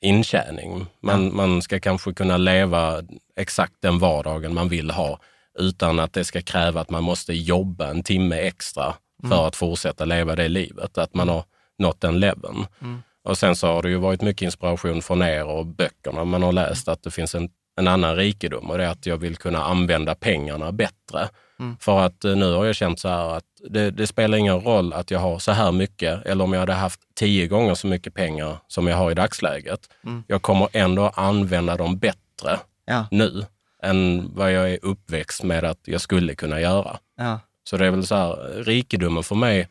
intjäning. 0.00 0.86
Man, 1.02 1.24
ja. 1.24 1.32
man 1.32 1.62
ska 1.62 1.80
kanske 1.80 2.12
kunna 2.12 2.36
leva 2.36 3.02
exakt 3.36 3.74
den 3.80 3.98
vardagen 3.98 4.54
man 4.54 4.68
vill 4.68 4.90
ha 4.90 5.20
utan 5.60 6.00
att 6.00 6.12
det 6.12 6.24
ska 6.24 6.42
kräva 6.42 6.80
att 6.80 6.90
man 6.90 7.04
måste 7.04 7.32
jobba 7.32 7.90
en 7.90 8.02
timme 8.02 8.36
extra 8.36 8.94
för 9.20 9.26
mm. 9.26 9.38
att 9.38 9.56
fortsätta 9.56 10.04
leva 10.04 10.36
det 10.36 10.48
livet. 10.48 10.98
Att 10.98 11.14
man 11.14 11.28
har 11.28 11.44
nått 11.78 12.00
den 12.00 12.20
leveln. 12.20 12.66
Mm. 12.80 13.02
Och 13.24 13.38
sen 13.38 13.56
så 13.56 13.66
har 13.66 13.82
det 13.82 13.88
ju 13.88 13.96
varit 13.96 14.22
mycket 14.22 14.42
inspiration 14.42 15.02
från 15.02 15.22
er 15.22 15.44
och 15.44 15.66
böckerna 15.66 16.24
man 16.24 16.42
har 16.42 16.52
läst 16.52 16.88
att 16.88 17.02
det 17.02 17.10
finns 17.10 17.34
en, 17.34 17.48
en 17.76 17.88
annan 17.88 18.16
rikedom 18.16 18.70
och 18.70 18.78
det 18.78 18.84
är 18.84 18.88
att 18.88 19.06
jag 19.06 19.16
vill 19.16 19.36
kunna 19.36 19.64
använda 19.64 20.14
pengarna 20.14 20.72
bättre. 20.72 21.28
Mm. 21.60 21.76
För 21.80 22.00
att 22.00 22.24
eh, 22.24 22.36
nu 22.36 22.52
har 22.52 22.64
jag 22.64 22.76
känt 22.76 23.00
så 23.00 23.08
här 23.08 23.36
att 23.36 23.44
det, 23.70 23.90
det, 23.90 24.06
spelar 24.06 24.38
ingen 24.38 24.60
roll 24.60 24.92
att 24.92 25.10
jag 25.10 25.18
har 25.18 25.38
så 25.38 25.52
här 25.52 25.72
mycket 25.72 26.26
eller 26.26 26.44
om 26.44 26.52
jag 26.52 26.60
hade 26.60 26.72
haft 26.72 27.00
tio 27.14 27.46
gånger 27.46 27.74
så 27.74 27.86
mycket 27.86 28.14
pengar 28.14 28.58
som 28.68 28.86
jag 28.86 28.96
har 28.96 29.10
i 29.10 29.14
dagsläget. 29.14 29.80
Mm. 30.04 30.24
Jag 30.26 30.42
kommer 30.42 30.68
ändå 30.72 31.08
använda 31.14 31.76
dem 31.76 31.98
bättre 31.98 32.58
ja. 32.84 33.06
nu 33.10 33.44
än 33.82 34.30
vad 34.34 34.52
jag 34.52 34.70
är 34.70 34.78
uppväxt 34.82 35.42
med 35.42 35.64
att 35.64 35.80
jag 35.84 36.00
skulle 36.00 36.34
kunna 36.34 36.60
göra. 36.60 36.98
Ja. 37.16 37.40
Så 37.64 37.76
det 37.76 37.86
är 37.86 37.90
väl 37.90 38.06
så 38.06 38.14
här, 38.14 38.62
rikedomen 38.64 39.22
för 39.22 39.34
mig 39.34 39.68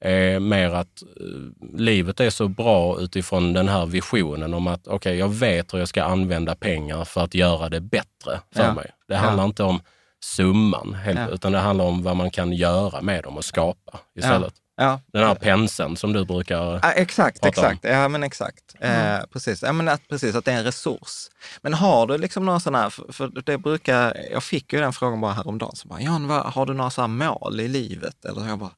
är 0.00 0.40
mer 0.40 0.70
att 0.70 1.02
uh, 1.20 1.78
livet 1.78 2.20
är 2.20 2.30
så 2.30 2.48
bra 2.48 3.00
utifrån 3.00 3.52
den 3.52 3.68
här 3.68 3.86
visionen 3.86 4.54
om 4.54 4.66
att 4.66 4.86
okej, 4.86 4.96
okay, 4.96 5.16
jag 5.16 5.28
vet 5.28 5.74
hur 5.74 5.78
jag 5.78 5.88
ska 5.88 6.04
använda 6.04 6.54
pengar 6.54 7.04
för 7.04 7.20
att 7.20 7.34
göra 7.34 7.68
det 7.68 7.80
bättre 7.80 8.40
för 8.54 8.62
ja. 8.62 8.74
mig. 8.74 8.90
Det 9.08 9.16
handlar 9.16 9.44
inte 9.44 9.62
om 9.62 9.80
summan, 10.24 10.94
helt, 10.94 11.18
Ja. 11.18 11.28
utan 11.28 11.52
det 11.52 11.58
handlar 11.58 11.84
om 11.84 12.02
vad 12.02 12.16
man 12.16 12.30
kan 12.30 12.52
göra 12.52 13.00
med 13.00 13.24
dem 13.24 13.36
och 13.36 13.44
skapa 13.44 13.98
istället. 14.14 14.54
Ja. 14.76 15.00
Den 15.12 15.26
här 15.26 15.34
penseln 15.34 15.96
som 15.96 16.12
du 16.12 16.24
brukar... 16.24 16.80
Ja, 16.82 16.92
exakt, 16.92 17.42
prata 17.42 17.60
om. 17.60 17.66
exakt. 17.66 17.84
Ja, 17.84 18.08
men 18.08 18.22
exakt. 18.22 18.74
Eh, 18.80 19.18
precis. 19.32 19.62
Ja, 19.62 19.72
men 19.72 19.88
att, 19.88 20.08
precis, 20.08 20.34
att 20.34 20.44
det 20.44 20.52
är 20.52 20.56
en 20.56 20.64
resurs. 20.64 21.30
Men 21.62 21.74
har 21.74 22.06
du 22.06 22.18
liksom 22.18 22.44
några 22.44 22.60
sådana 22.60 22.82
här, 22.82 22.90
för, 22.90 23.12
för 23.12 23.28
det 23.44 23.58
brukar, 23.58 24.16
jag 24.32 24.42
fick 24.42 24.72
ju 24.72 24.80
den 24.80 24.92
frågan 24.92 25.20
bara 25.20 25.32
häromdagen, 25.32 25.76
så 25.76 25.88
bara, 25.88 26.00
Jan, 26.00 26.28
vad, 26.28 26.46
har 26.46 26.66
du 26.66 26.74
några 26.74 26.90
sådana 26.90 27.24
här 27.24 27.30
mål 27.30 27.60
i 27.60 27.68
livet? 27.68 28.24
Eller 28.24 28.48
jag 28.48 28.58
bara, 28.58 28.70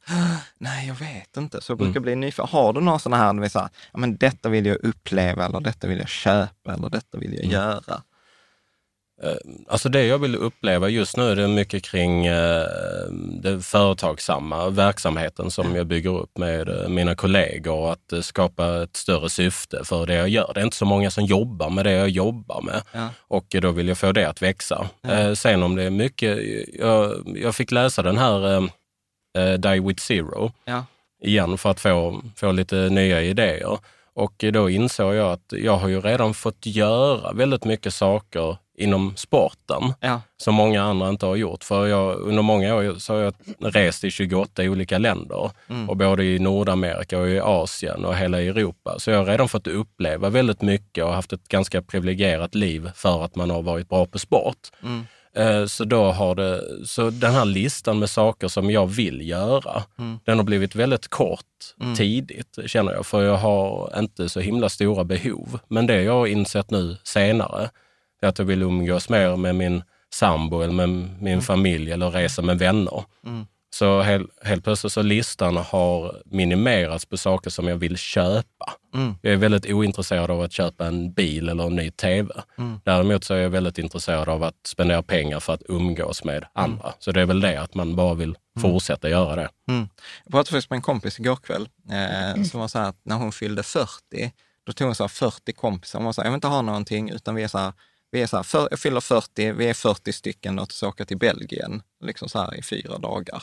nej, 0.58 0.88
jag 0.88 0.94
vet 0.94 1.36
inte. 1.36 1.60
Så 1.60 1.72
jag 1.72 1.78
brukar 1.78 2.00
bli 2.00 2.14
nyfiken. 2.14 2.46
Har 2.50 2.72
du 2.72 2.80
några 2.80 2.98
sådana 2.98 3.24
här, 3.24 3.32
du 3.32 3.40
vet, 3.40 3.52
så 3.52 3.58
här, 3.58 3.68
ja, 3.92 3.98
men 3.98 4.16
detta 4.16 4.48
vill 4.48 4.66
jag 4.66 4.76
uppleva, 4.84 5.46
eller 5.46 5.60
detta 5.60 5.86
vill 5.86 5.98
jag 5.98 6.08
köpa, 6.08 6.74
eller 6.74 6.88
detta 6.88 7.18
vill 7.18 7.34
jag 7.34 7.44
göra? 7.44 8.02
Alltså 9.68 9.88
det 9.88 10.04
jag 10.06 10.18
vill 10.18 10.36
uppleva 10.36 10.88
just 10.88 11.16
nu 11.16 11.30
är 11.30 11.36
det 11.36 11.48
mycket 11.48 11.82
kring 11.82 12.26
eh, 12.26 12.64
det 13.42 13.60
företagsamma, 13.60 14.68
verksamheten 14.68 15.50
som 15.50 15.76
jag 15.76 15.86
bygger 15.86 16.18
upp 16.18 16.38
med 16.38 16.68
eh, 16.68 16.88
mina 16.88 17.14
kollegor 17.14 17.74
och 17.74 17.92
att 17.92 18.12
eh, 18.12 18.20
skapa 18.20 18.82
ett 18.82 18.96
större 18.96 19.30
syfte 19.30 19.84
för 19.84 20.06
det 20.06 20.14
jag 20.14 20.28
gör. 20.28 20.50
Det 20.54 20.60
är 20.60 20.64
inte 20.64 20.76
så 20.76 20.84
många 20.84 21.10
som 21.10 21.24
jobbar 21.24 21.70
med 21.70 21.84
det 21.86 21.92
jag 21.92 22.08
jobbar 22.08 22.62
med 22.62 22.82
Ja. 22.92 23.08
och 23.20 23.46
då 23.48 23.70
vill 23.70 23.88
jag 23.88 23.98
få 23.98 24.12
det 24.12 24.28
att 24.28 24.42
växa. 24.42 24.88
Eh, 25.08 25.32
sen 25.32 25.62
om 25.62 25.76
det 25.76 25.82
är 25.82 25.90
mycket, 25.90 26.38
jag, 26.78 27.14
jag 27.36 27.54
fick 27.54 27.70
läsa 27.70 28.02
den 28.02 28.18
här 28.18 28.52
eh, 28.56 28.64
eh, 29.44 29.52
Die 29.58 29.80
with 29.80 30.02
Zero 30.02 30.52
Ja. 30.64 30.84
igen 31.22 31.58
för 31.58 31.70
att 31.70 31.80
få, 31.80 32.22
få 32.36 32.52
lite 32.52 32.76
nya 32.76 33.22
idéer. 33.22 33.78
Och 34.18 34.44
då 34.52 34.70
insåg 34.70 35.14
jag 35.14 35.32
att 35.32 35.52
jag 35.52 35.76
har 35.76 35.88
ju 35.88 36.00
redan 36.00 36.34
fått 36.34 36.66
göra 36.66 37.32
väldigt 37.32 37.64
mycket 37.64 37.94
saker 37.94 38.56
inom 38.78 39.16
sporten 39.16 39.82
Ja. 40.00 40.20
som 40.36 40.54
många 40.54 40.82
andra 40.82 41.08
inte 41.08 41.26
har 41.26 41.36
gjort. 41.36 41.64
För 41.64 41.86
jag, 41.86 42.16
under 42.16 42.42
många 42.42 42.74
år 42.74 42.94
så 42.98 43.12
har 43.14 43.20
jag 43.20 43.34
rest 43.60 44.04
i 44.04 44.10
28 44.10 44.62
olika 44.62 44.98
länder. 44.98 45.50
Och 45.88 45.96
både 45.96 46.24
i 46.24 46.38
Nordamerika 46.38 47.18
och 47.18 47.28
i 47.28 47.40
Asien 47.40 48.04
och 48.04 48.16
hela 48.16 48.42
Europa. 48.42 48.98
Så 48.98 49.10
jag 49.10 49.18
har 49.18 49.24
redan 49.26 49.48
fått 49.48 49.66
uppleva 49.66 50.28
väldigt 50.30 50.62
mycket 50.62 51.04
och 51.04 51.12
haft 51.12 51.32
ett 51.32 51.48
ganska 51.48 51.82
privilegierat 51.82 52.54
liv 52.54 52.90
för 52.94 53.24
att 53.24 53.36
man 53.36 53.50
har 53.50 53.62
varit 53.62 53.88
bra 53.88 54.06
på 54.06 54.18
sport. 54.18 54.58
Eh, 54.82 54.88
Så, 55.66 55.84
då 55.84 56.04
har 56.04 56.34
det, 56.34 56.62
så 56.86 57.10
den 57.10 57.32
här 57.32 57.44
listan 57.44 57.98
med 57.98 58.10
saker 58.10 58.48
som 58.48 58.70
jag 58.70 58.86
vill 58.86 59.28
göra, 59.28 59.82
den 60.24 60.38
har 60.38 60.44
blivit 60.44 60.74
väldigt 60.74 61.08
kort 61.08 61.44
tidigt 61.96 62.58
känner 62.66 62.92
jag. 62.92 63.06
För 63.06 63.22
jag 63.22 63.36
har 63.36 63.98
inte 63.98 64.28
så 64.28 64.40
himla 64.40 64.68
stora 64.68 65.04
behov. 65.04 65.58
Men 65.68 65.86
det 65.86 66.02
jag 66.02 66.12
har 66.12 66.26
insett 66.26 66.70
nu 66.70 66.96
senare, 67.04 67.70
är 68.22 68.28
att 68.28 68.38
jag 68.38 68.46
vill 68.46 68.62
umgås 68.62 69.08
mer 69.08 69.36
med 69.36 69.54
min 69.54 69.82
sambo 70.14 70.60
eller 70.60 70.74
med 70.74 70.88
min 71.22 71.42
familj 71.42 71.92
eller 71.92 72.10
resa 72.10 72.42
med 72.42 72.58
vänner. 72.58 73.04
Så 73.70 74.00
helt, 74.00 74.30
helt 74.42 74.64
plötsligt 74.64 74.92
så 74.92 75.02
listan 75.02 75.56
har 75.56 76.22
minimerats 76.24 77.06
på 77.06 77.16
saker 77.16 77.50
som 77.50 77.68
jag 77.68 77.76
vill 77.76 77.96
köpa. 77.96 78.72
Jag 79.22 79.32
är 79.32 79.36
väldigt 79.36 79.66
ointresserad 79.66 80.30
av 80.30 80.40
att 80.40 80.52
köpa 80.52 80.86
en 80.86 81.12
bil 81.12 81.48
eller 81.48 81.66
en 81.66 81.76
ny 81.76 81.90
tv. 81.90 82.34
Däremot 82.84 83.24
så 83.24 83.34
är 83.34 83.38
jag 83.38 83.50
väldigt 83.50 83.78
intresserad 83.78 84.28
av 84.28 84.42
att 84.42 84.54
spendera 84.66 85.02
pengar 85.02 85.40
för 85.40 85.54
att 85.54 85.62
umgås 85.68 86.24
med 86.24 86.44
andra. 86.52 86.94
Så 86.98 87.12
det 87.12 87.20
är 87.20 87.26
väl 87.26 87.40
det, 87.40 87.60
att 87.60 87.74
man 87.74 87.96
bara 87.96 88.14
vill 88.14 88.36
fortsätta 88.60 89.08
göra 89.08 89.36
det. 89.36 89.48
Mm. 89.68 89.88
Jag 90.24 90.30
pratade 90.30 90.50
faktiskt 90.50 90.70
med 90.70 90.76
en 90.76 90.82
kompis 90.82 91.20
igår 91.20 91.36
kväll 91.36 91.68
eh, 91.90 92.42
som 92.42 92.60
var 92.60 92.68
så 92.68 92.78
här 92.78 92.88
att 92.88 93.00
när 93.02 93.16
hon 93.16 93.32
fyllde 93.32 93.62
40, 93.62 94.32
då 94.64 94.72
tog 94.72 94.86
hon 94.86 94.94
så 94.94 95.02
här 95.02 95.08
40 95.08 95.52
kompisar. 95.52 95.98
Hon 95.98 96.06
var 96.06 96.12
så 96.12 96.20
här, 96.20 96.26
jag 96.26 96.32
vill 96.32 96.36
inte 96.36 96.46
ha 96.46 96.62
någonting, 96.62 97.10
utan 97.10 97.34
vi 97.34 97.42
är 97.42 97.48
så 97.48 97.58
här, 97.58 97.72
vi 98.10 98.22
är 98.22 98.26
så 98.26 98.36
här, 98.36 98.42
för, 98.42 98.68
jag 98.70 98.78
fyller 98.78 99.00
40, 99.00 99.52
vi 99.52 99.68
är 99.68 99.74
40 99.74 100.12
stycken, 100.12 100.56
låt 100.56 100.70
oss 100.70 100.82
åka 100.82 101.04
till 101.04 101.18
Belgien, 101.18 101.82
liksom 102.04 102.28
så 102.28 102.38
här 102.38 102.58
i 102.58 102.62
fyra 102.62 102.98
dagar. 102.98 103.42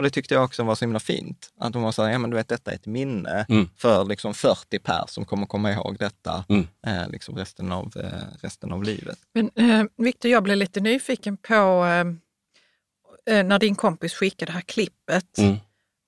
Och 0.00 0.04
det 0.04 0.10
tyckte 0.10 0.34
jag 0.34 0.44
också 0.44 0.62
var 0.62 0.74
så 0.74 0.84
himla 0.84 1.00
fint. 1.00 1.50
Att 1.58 1.74
hon 1.74 1.82
var 1.82 1.92
så 1.92 2.02
här, 2.02 2.10
ja 2.12 2.18
men 2.18 2.30
du 2.30 2.36
vet 2.36 2.48
detta 2.48 2.70
är 2.70 2.74
ett 2.74 2.86
minne 2.86 3.46
Mm. 3.48 3.68
för 3.76 4.04
liksom 4.04 4.34
40 4.34 4.78
pers 4.78 5.10
som 5.10 5.24
kommer 5.24 5.46
komma 5.46 5.72
ihåg 5.72 5.96
detta 5.98 6.44
Mm. 6.48 6.66
eh, 6.86 7.08
liksom 7.10 7.36
resten, 7.36 7.72
av, 7.72 7.92
eh, 7.96 8.36
resten 8.42 8.72
av 8.72 8.82
livet. 8.82 9.18
Men 9.34 9.50
eh, 9.54 9.84
Victor, 9.96 10.30
jag 10.30 10.42
blev 10.42 10.56
lite 10.56 10.80
nyfiken 10.80 11.36
på 11.36 11.54
eh, 11.54 13.36
eh, 13.36 13.44
när 13.46 13.58
din 13.58 13.74
kompis 13.74 14.14
skickade 14.14 14.52
det 14.52 14.54
här 14.54 14.60
klippet 14.60 15.38
Mm. 15.38 15.56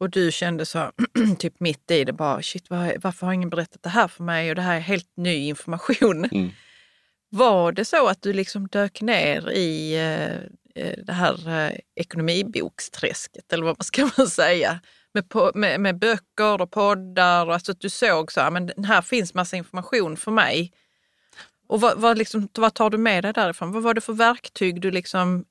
och 0.00 0.10
du 0.10 0.32
kände 0.32 0.66
så, 0.66 0.90
typ 1.38 1.60
mitt 1.60 1.90
i 1.90 2.04
det, 2.04 2.12
bara 2.12 2.42
shit, 2.42 2.70
var, 2.70 2.96
varför 3.02 3.26
har 3.26 3.32
ingen 3.32 3.50
berättat 3.50 3.82
det 3.82 3.88
här 3.90 4.08
för 4.08 4.24
mig 4.24 4.50
och 4.50 4.56
det 4.56 4.62
här 4.62 4.76
är 4.76 4.80
helt 4.80 5.10
ny 5.16 5.34
information. 5.48 6.24
Mm. 6.24 6.50
Var 7.34 7.72
det 7.72 7.84
så 7.84 8.08
att 8.08 8.22
du 8.22 8.32
liksom 8.32 8.68
dök 8.68 9.00
ner 9.00 9.50
i 9.50 9.94
eh, 9.94 10.32
eh, 10.32 10.40
det 11.06 11.12
här 11.12 11.48
eh, 11.48 11.78
ekonomiboksträsket, 11.96 13.52
eller 13.52 13.64
vad 13.64 13.86
ska 13.86 14.10
man 14.16 14.26
säga? 14.26 14.80
Med, 15.14 15.24
med, 15.54 15.80
med 15.80 15.98
böcker 15.98 16.60
och 16.60 16.70
poddar 16.70 17.46
och 17.46 17.54
alltså 17.54 17.72
att 17.72 17.80
du 17.80 17.90
såg 17.90 18.32
så 18.32 18.40
här, 18.40 18.50
men 18.50 18.84
här 18.84 19.02
finns 19.02 19.34
massa 19.34 19.56
information 19.56 20.16
för 20.16 20.30
mig. 20.30 20.72
Och 21.68 21.80
vad, 21.80 21.98
vad, 21.98 22.18
liksom, 22.18 22.48
vad 22.54 22.74
tar 22.74 22.90
du 22.90 22.98
med 22.98 23.24
dig 23.24 23.32
därifrån? 23.32 23.72
Vad 23.72 23.82
var 23.82 23.94
det 23.94 24.00
för 24.00 24.12
verktyg 24.12 24.80
du 24.80 24.90
liksom 24.90 25.44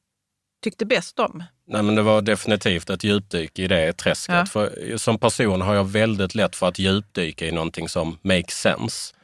tyckte 0.63 0.85
bäst 0.85 1.19
om? 1.19 1.43
Nej, 1.67 1.83
men 1.83 1.95
det 1.95 2.01
var 2.01 2.21
definitivt 2.21 2.89
ett 2.89 3.03
djupdyk 3.03 3.59
i 3.59 3.67
det 3.67 3.93
träsket. 3.93 4.35
Ja. 4.35 4.45
För 4.45 4.97
som 4.97 5.17
person 5.17 5.61
har 5.61 5.75
jag 5.75 5.83
väldigt 5.83 6.35
lätt 6.35 6.55
för 6.55 6.67
att 6.67 6.79
djupdyka 6.79 7.45
i 7.45 7.51
någonting 7.51 7.89
som 7.89 8.17
makes 8.21 8.61
sense 8.61 9.15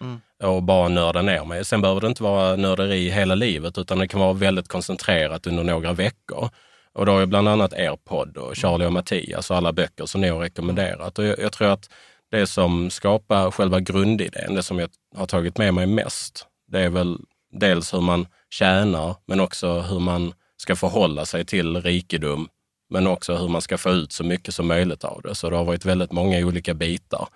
och 0.43 0.63
bara 0.63 0.87
nörda 0.87 1.21
ner 1.21 1.45
mig. 1.45 1.65
Sen 1.65 1.81
behöver 1.81 2.01
det 2.01 2.07
inte 2.07 2.23
vara 2.23 2.55
nörderi 2.55 3.09
hela 3.09 3.35
livet 3.35 3.77
utan 3.77 3.97
det 3.97 4.07
kan 4.07 4.19
vara 4.19 4.33
väldigt 4.33 4.67
koncentrerat 4.67 5.47
under 5.47 5.63
några 5.63 5.93
veckor. 5.93 6.49
Och 6.93 7.05
då 7.05 7.11
har 7.11 7.19
jag 7.19 7.29
bland 7.29 7.47
annat 7.47 7.73
er 7.73 7.97
podd 8.05 8.37
och 8.37 8.55
Charlie 8.55 8.85
och 8.85 8.93
Mattias 8.93 9.51
och 9.51 9.57
alla 9.57 9.73
böcker 9.73 10.05
som 10.05 10.21
ni 10.21 10.29
har 10.29 10.39
rekommenderat. 10.39 11.19
Och 11.19 11.25
jag, 11.25 11.39
jag 11.39 11.51
tror 11.51 11.67
att 11.67 11.89
det 12.31 12.47
som 12.47 12.89
skapar 12.89 13.51
själva 13.51 13.79
grundidén, 13.79 14.55
det 14.55 14.63
som 14.63 14.79
jag 14.79 14.89
har 15.15 15.25
tagit 15.25 15.57
med 15.57 15.73
mig 15.73 15.87
mest, 15.87 16.47
det 16.67 16.79
är 16.79 16.89
väl 16.89 17.17
dels 17.51 17.93
hur 17.93 18.01
man 18.01 18.27
tjänar, 18.49 19.15
men 19.25 19.39
också 19.39 19.79
hur 19.79 19.99
man 19.99 20.33
ska 20.57 20.75
förhålla 20.75 21.25
sig 21.25 21.45
till 21.45 21.81
rikedom, 21.81 22.47
men 22.89 23.07
också 23.07 23.35
hur 23.37 23.47
man 23.47 23.61
ska 23.61 23.77
få 23.77 23.89
ut 23.89 24.11
så 24.11 24.23
mycket 24.23 24.53
som 24.53 24.67
möjligt 24.67 25.03
av 25.03 25.21
det. 25.21 25.35
Så 25.35 25.49
det 25.49 25.55
har 25.55 25.65
varit 25.65 25.85
väldigt 25.85 26.11
många 26.11 26.45
olika 26.45 26.73
bitar, 26.73 27.27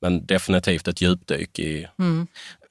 men 0.00 0.26
definitivt 0.26 0.88
ett 0.88 1.00
djupdyk 1.00 1.58
i... 1.58 1.88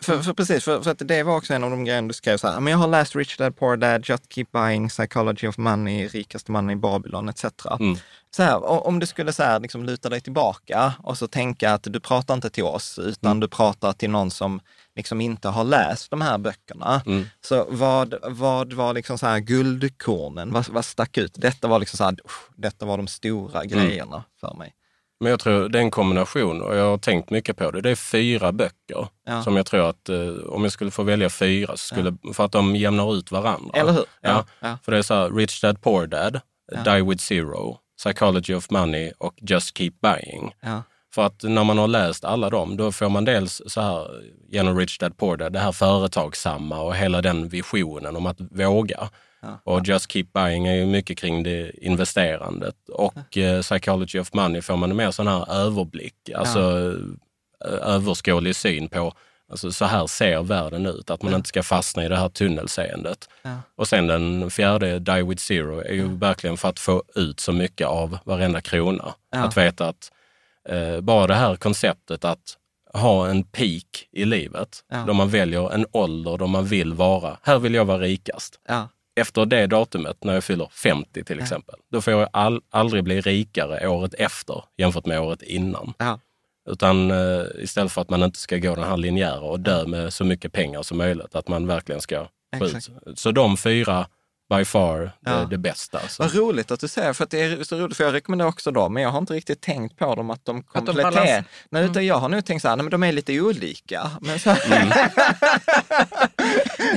För, 0.02 0.22
för 0.22 0.34
precis, 0.34 0.64
för, 0.64 0.82
för 0.82 0.92
att 0.92 1.02
det 1.08 1.24
var 1.24 1.36
också 1.36 1.54
en 1.54 1.64
av 1.64 1.70
de 1.70 1.86
grejerna 1.86 2.08
du 2.08 2.14
skrev 2.14 2.38
så 2.38 2.48
här, 2.48 2.60
men 2.60 2.72
jag 2.72 2.78
har 2.78 2.88
läst 2.88 3.16
Rich 3.16 3.38
Dad 3.38 3.58
Poor 3.58 3.78
Dad, 3.78 4.10
Just 4.10 4.34
Keep 4.34 4.46
Buying, 4.52 4.90
Psychology 4.90 5.48
of 5.48 5.58
Money, 5.58 6.08
Rikaste 6.08 6.52
mannen 6.52 6.70
i 6.70 6.76
Babylon 6.76 7.30
etc. 7.30 7.46
Mm. 7.80 7.98
Så 8.36 8.44
här, 8.44 8.64
om 8.64 9.00
du 9.00 9.06
skulle 9.06 9.34
så 9.34 9.44
här, 9.44 9.60
liksom, 9.60 9.84
luta 9.86 10.10
dig 10.10 10.22
tillbaka 10.22 10.94
och 11.04 11.18
så 11.18 11.28
tänka 11.28 11.74
att 11.74 11.84
du 11.84 12.00
pratar 12.00 12.34
inte 12.34 12.50
till 12.50 12.64
oss, 12.64 13.00
utan 13.00 13.40
du 13.40 13.48
pratar 13.48 13.94
till 13.94 14.10
någon 14.10 14.32
som 14.32 14.60
liksom 14.96 15.22
inte 15.22 15.48
har 15.48 15.64
läst 15.64 16.12
de 16.12 16.22
här 16.22 16.38
böckerna. 16.38 17.02
Mm. 17.06 17.26
Så 17.42 17.68
vad, 17.70 18.16
vad 18.24 18.74
var 18.74 18.94
liksom 18.94 19.18
så 19.18 19.26
här 19.28 19.40
guldkornen? 19.40 20.52
Vad, 20.52 20.70
vad 20.70 20.86
stack 20.86 21.18
ut? 21.18 21.34
Detta 21.36 21.68
var 21.68 21.80
liksom 21.80 21.98
så 21.98 22.04
här, 22.04 22.16
"Usch, 22.26 22.50
detta 22.56 22.86
var 22.86 22.98
de 22.98 23.08
stora 23.08 23.66
grejerna 23.66 24.24
för 24.40 24.54
mig. 24.54 24.74
Men 25.20 25.30
jag 25.30 25.40
tror 25.40 25.70
det 25.70 25.78
är 25.80 25.84
en 25.84 25.92
kombination 25.92 26.62
och 26.62 26.76
jag 26.78 26.90
har 26.90 26.98
tänkt 26.98 27.30
mycket 27.30 27.58
på 27.58 27.72
det. 27.72 27.82
Det 27.82 27.90
är 27.90 27.96
fyra 27.96 28.52
böcker 28.52 29.08
Ja. 29.26 29.44
som 29.44 29.56
jag 29.58 29.66
tror 29.66 29.90
att 29.90 30.10
eh, 30.10 30.28
om 30.48 30.64
jag 30.64 30.72
skulle 30.72 30.92
få 30.92 31.04
välja 31.04 31.30
fyra, 31.30 31.72
så 31.72 31.78
skulle, 31.78 32.18
för 32.34 32.46
att 32.46 32.52
de 32.52 32.76
jämnar 32.76 33.16
ut 33.16 33.32
varandra. 33.32 33.80
Eller 33.80 33.92
hur? 33.92 34.06
Ja. 34.22 34.30
Ja, 34.30 34.46
ja. 34.60 34.78
För 34.84 34.92
det 34.92 34.98
är 34.98 35.02
så 35.02 35.14
här, 35.14 35.30
Rich 35.32 35.62
Dad 35.62 35.82
Poor 35.82 36.08
Dad, 36.08 36.40
Ja. 36.72 36.94
Die 36.96 37.02
With 37.04 37.24
Zero, 37.24 37.78
Psychology 37.98 38.54
of 38.54 38.70
Money 38.70 39.12
och 39.18 39.34
Just 39.42 39.78
Keep 39.78 39.92
Buying. 40.02 40.54
Ja. 41.10 41.16
För 41.16 41.26
att 41.26 41.44
när 41.44 41.64
man 41.64 41.78
har 41.78 41.88
läst 41.88 42.26
alla 42.26 42.50
dem, 42.50 42.78
då 42.78 42.92
får 42.92 43.10
man 43.10 43.26
dels 43.26 43.62
så 43.66 43.82
här 43.82 44.08
genom 44.50 44.78
Rich 44.78 44.98
Dad 44.98 45.18
Poor 45.18 45.38
Dad, 45.38 45.54
det 45.54 45.60
här 45.60 45.72
företagsamma 45.72 46.82
och 46.82 46.96
hela 46.96 47.22
den 47.22 47.50
visionen 47.50 48.16
om 48.16 48.26
att 48.26 48.42
våga. 48.52 49.10
Och 49.64 49.88
Just 49.88 50.12
Keep 50.12 50.26
Buying 50.34 50.68
är 50.68 50.76
ju 50.76 50.86
mycket 50.86 51.18
kring 51.18 51.44
det 51.44 51.86
investerandet. 51.86 52.76
Och 52.90 53.38
eh, 53.38 53.62
Psychology 53.62 54.20
of 54.20 54.34
Money 54.34 54.62
får 54.62 54.78
man 54.78 54.92
en 54.92 54.98
mer 54.98 55.12
sån 55.12 55.28
här 55.28 55.52
överblick, 55.52 56.30
alltså 56.36 56.94
eh, 57.66 57.74
överskådlig 57.82 58.56
syn 58.56 58.90
på 58.90 59.14
Alltså 59.52 59.72
så 59.72 59.86
här 59.86 60.08
ser 60.08 60.44
världen 60.44 60.86
ut, 60.86 61.10
att 61.10 61.24
man 61.24 61.34
inte 61.34 61.48
ska 61.48 61.64
fastna 61.64 62.06
i 62.06 62.08
det 62.08 62.16
här 62.16 62.30
tunnelseendet. 62.30 63.30
Och 63.76 63.88
sen 63.88 64.08
den 64.08 64.50
fjärde, 64.52 65.00
Die 65.00 65.24
with 65.24 65.44
Zero, 65.44 65.80
är 65.80 65.94
ju 65.94 66.18
verkligen 66.18 66.58
för 66.58 66.70
att 66.70 66.80
få 66.80 67.04
ut 67.16 67.40
så 67.40 67.52
mycket 67.52 67.88
av 67.88 68.18
varenda 68.24 68.62
krona. 68.62 69.14
Ja. 69.32 69.40
Att 69.40 69.58
veta 69.58 69.88
att 69.88 70.12
eh, 70.70 71.02
bara 71.02 71.28
det 71.28 71.36
här 71.36 71.56
konceptet 71.56 72.26
att 72.26 72.58
ha 72.94 73.28
en 73.28 73.44
peak 73.44 74.08
i 74.12 74.26
livet, 74.26 74.84
Ja. 74.90 75.04
då 75.08 75.14
man 75.14 75.30
väljer 75.30 75.74
en 75.74 75.86
ålder 75.92 76.38
då 76.38 76.48
man 76.48 76.66
vill 76.66 76.94
vara, 76.94 77.38
här 77.44 77.60
vill 77.60 77.74
jag 77.74 77.86
vara 77.86 77.98
rikast. 78.00 78.60
Ja. 78.68 78.88
Efter 79.16 79.46
det 79.46 79.68
datumet, 79.68 80.24
när 80.24 80.34
jag 80.34 80.44
fyller 80.44 80.70
50 80.72 81.24
till 81.24 81.40
exempel, 81.40 81.76
då 81.92 82.02
får 82.02 82.14
jag 82.14 82.30
all, 82.34 82.62
aldrig 82.70 83.04
bli 83.04 83.22
rikare 83.22 83.88
året 83.88 84.14
efter 84.14 84.64
jämfört 84.78 85.06
med 85.06 85.20
året 85.22 85.42
innan. 85.42 85.94
Ja. 85.98 86.20
Utan 86.70 87.12
eh, 87.12 87.44
istället 87.60 87.92
för 87.92 88.02
att 88.02 88.10
man 88.10 88.24
inte 88.24 88.40
ska 88.40 88.58
gå 88.58 88.76
den 88.76 88.84
här 88.84 88.98
linjära 88.98 89.40
och 89.42 89.60
dö 89.60 89.86
med 89.86 90.14
så 90.14 90.24
mycket 90.24 90.54
pengar 90.54 90.82
som 90.82 90.98
möjligt, 90.98 91.36
att 91.36 91.48
man 91.48 91.68
verkligen 91.68 92.02
ska 92.02 92.28
få 92.60 92.66
ut. 92.66 92.90
Så 93.16 93.32
de 93.32 93.58
fyra 93.58 94.08
by 94.50 94.66
far 94.66 95.12
Ja. 95.26 95.32
det, 95.32 95.46
det 95.50 95.58
bästa. 95.58 96.00
Så. 96.08 96.24
Vad 96.24 96.36
roligt 96.36 96.72
att 96.72 96.80
du 96.80 96.88
säger, 96.88 97.14
för 97.14 97.24
att 97.24 97.30
det 97.30 97.42
är 97.42 97.64
så 97.64 97.76
roligt, 97.78 97.98
för 97.98 98.04
jag 98.04 98.14
rekommenderar 98.14 98.50
också 98.50 98.72
dem, 98.72 98.94
men 98.94 99.04
jag 99.04 99.10
har 99.10 99.20
inte 99.20 99.34
riktigt 99.34 99.62
tänkt 99.62 99.98
på 99.98 100.16
dem 100.16 100.30
att 100.30 100.46
de 100.46 100.56
de 100.56 100.64
kompletterar. 100.64 101.12
balans- 101.12 101.46
Nej, 101.70 101.86
utan 101.86 102.06
jag 102.06 102.16
har 102.16 102.30
nog 102.30 102.46
tänkt 102.46 102.62
så 102.62 102.68
här, 102.68 102.76
nej, 102.76 102.84
men 102.84 102.92
de 102.92 103.04
är 103.04 103.12
lite 103.12 103.42
olika. 103.42 104.12
Men, 104.22 104.40
så... 104.40 104.50
Mm. 104.50 104.90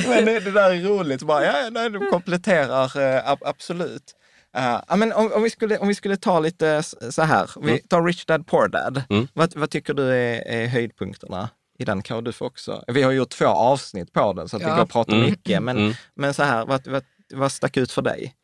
men 0.09 0.25
det, 0.25 0.40
det 0.40 0.50
där 0.50 0.71
är 0.71 0.80
roligt, 0.82 1.23
bara, 1.23 1.44
ja, 1.44 1.52
nej, 1.71 1.90
de 1.90 2.11
kompletterar 2.11 3.00
eh, 3.00 3.30
ab- 3.30 3.42
absolut. 3.47 4.14
Uh, 4.59 4.80
ja, 4.88 4.97
men 4.97 5.12
om, 5.12 5.32
om, 5.32 5.42
vi 5.42 5.50
skulle, 5.50 5.78
om 5.78 5.88
vi 5.88 5.94
skulle 5.94 6.16
ta 6.16 6.40
lite 6.40 6.82
så 7.11 7.23
här, 7.23 7.50
vi 7.62 7.78
tar 7.78 8.02
Rich 8.02 8.25
Dad 8.25 8.47
Poor 8.47 8.68
Dad. 8.68 9.02
Mm. 9.11 9.28
Vad, 9.35 9.56
vad 9.56 9.71
tycker 9.71 9.94
du 9.94 10.02
är, 10.14 10.49
är 10.49 10.66
höjdpunkterna 10.66 11.49
i 11.78 11.85
den? 11.85 12.02
Kan 12.02 12.25
du 12.25 12.32
få 12.32 12.47
också? 12.47 12.85
Vi 12.87 13.02
har 13.02 13.12
gjort 13.12 13.30
två 13.30 13.47
avsnitt 13.47 14.12
på 14.12 14.32
den 14.32 14.49
så 14.49 14.56
att 14.56 14.62
vi 14.62 14.66
Ja. 14.66 14.75
går 14.75 14.82
och 14.82 14.90
pratar 14.90 15.12
Mm. 15.12 15.30
mycket, 15.30 15.62
men, 15.62 15.78
Mm. 15.78 15.94
men 16.14 16.35
så 16.35 16.42
här, 16.42 16.66
vad, 16.66 16.87
vad, 16.87 17.02
vad 17.33 17.53
stack 17.53 17.77
ut 17.77 17.93
för 17.93 18.03
dig? 18.03 18.35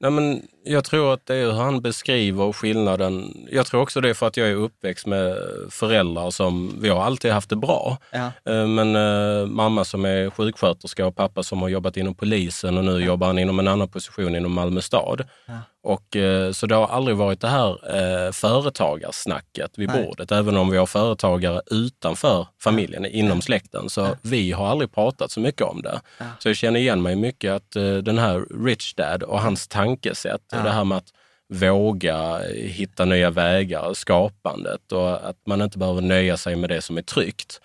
Nej, 0.00 0.10
men 0.10 0.42
jag 0.64 0.84
tror 0.84 1.14
att 1.14 1.26
det 1.26 1.34
är 1.34 1.44
hur 1.44 1.52
han 1.52 1.80
beskriver 1.80 2.52
skillnaden. 2.52 3.46
Jag 3.50 3.66
tror 3.66 3.80
också 3.80 4.00
det 4.00 4.10
är 4.10 4.14
för 4.14 4.26
att 4.26 4.36
jag 4.36 4.48
är 4.48 4.54
uppväxt 4.54 5.06
med 5.06 5.36
föräldrar 5.70 6.30
som, 6.30 6.76
vi 6.80 6.88
har 6.88 7.02
alltid 7.02 7.32
haft 7.32 7.50
det 7.50 7.56
bra. 7.56 7.98
Ja. 8.12 8.26
Eh, 8.52 8.66
Men 8.66 8.96
eh, 8.96 9.46
mamma 9.46 9.84
som 9.84 10.04
är 10.04 10.30
sjuksköterska 10.30 11.06
och 11.06 11.16
pappa 11.16 11.42
som 11.42 11.62
har 11.62 11.68
jobbat 11.68 11.96
inom 11.96 12.14
polisen 12.14 12.78
och 12.78 12.84
nu 12.84 13.04
jobbar 13.04 13.26
han 13.26 13.38
inom 13.38 13.58
en 13.58 13.68
annan 13.68 13.88
position 13.88 14.36
inom 14.36 14.52
Malmö 14.52 14.80
stad. 14.80 15.24
Ja. 15.46 15.58
Och, 15.84 16.16
eh, 16.16 16.52
så 16.52 16.66
det 16.66 16.74
har 16.74 16.86
aldrig 16.86 17.16
varit 17.16 17.40
det 17.40 17.48
här 17.48 17.96
eh, 18.26 18.32
företagarsnacket 18.32 19.78
vid 19.78 19.88
Nej. 19.88 20.04
bordet, 20.04 20.32
även 20.32 20.56
om 20.56 20.70
vi 20.70 20.76
har 20.76 20.86
företagare 20.86 21.62
utanför 21.70 22.46
familjen, 22.60 23.06
inom 23.06 23.42
släkten. 23.42 23.90
Så 23.90 24.16
vi 24.22 24.52
har 24.52 24.66
aldrig 24.66 24.92
pratat 24.92 25.30
så 25.30 25.40
mycket 25.40 25.62
om 25.62 25.82
det. 25.82 26.00
Ja. 26.18 26.24
Så 26.38 26.48
jag 26.48 26.56
känner 26.56 26.80
igen 26.80 27.02
mig 27.02 27.16
mycket 27.16 27.52
att 27.52 27.76
eh, 27.76 27.94
den 27.94 28.18
här 28.18 28.64
Rich 28.64 28.94
Dad 28.94 29.22
och 29.22 29.40
hans 29.40 29.68
tankesätt, 29.68 30.42
Ja. 30.52 30.62
det 30.62 30.70
här 30.70 30.84
med 30.84 30.98
att 30.98 31.12
våga 31.48 32.38
hitta 32.54 33.04
nya 33.04 33.30
vägar, 33.30 33.94
skapandet 33.94 34.92
och 34.92 35.28
att 35.28 35.36
man 35.46 35.62
inte 35.62 35.78
behöver 35.78 36.00
nöja 36.00 36.36
sig 36.36 36.56
med 36.56 36.70
det 36.70 36.82
som 36.82 36.98
är 36.98 37.02
tryggt. 37.02 37.60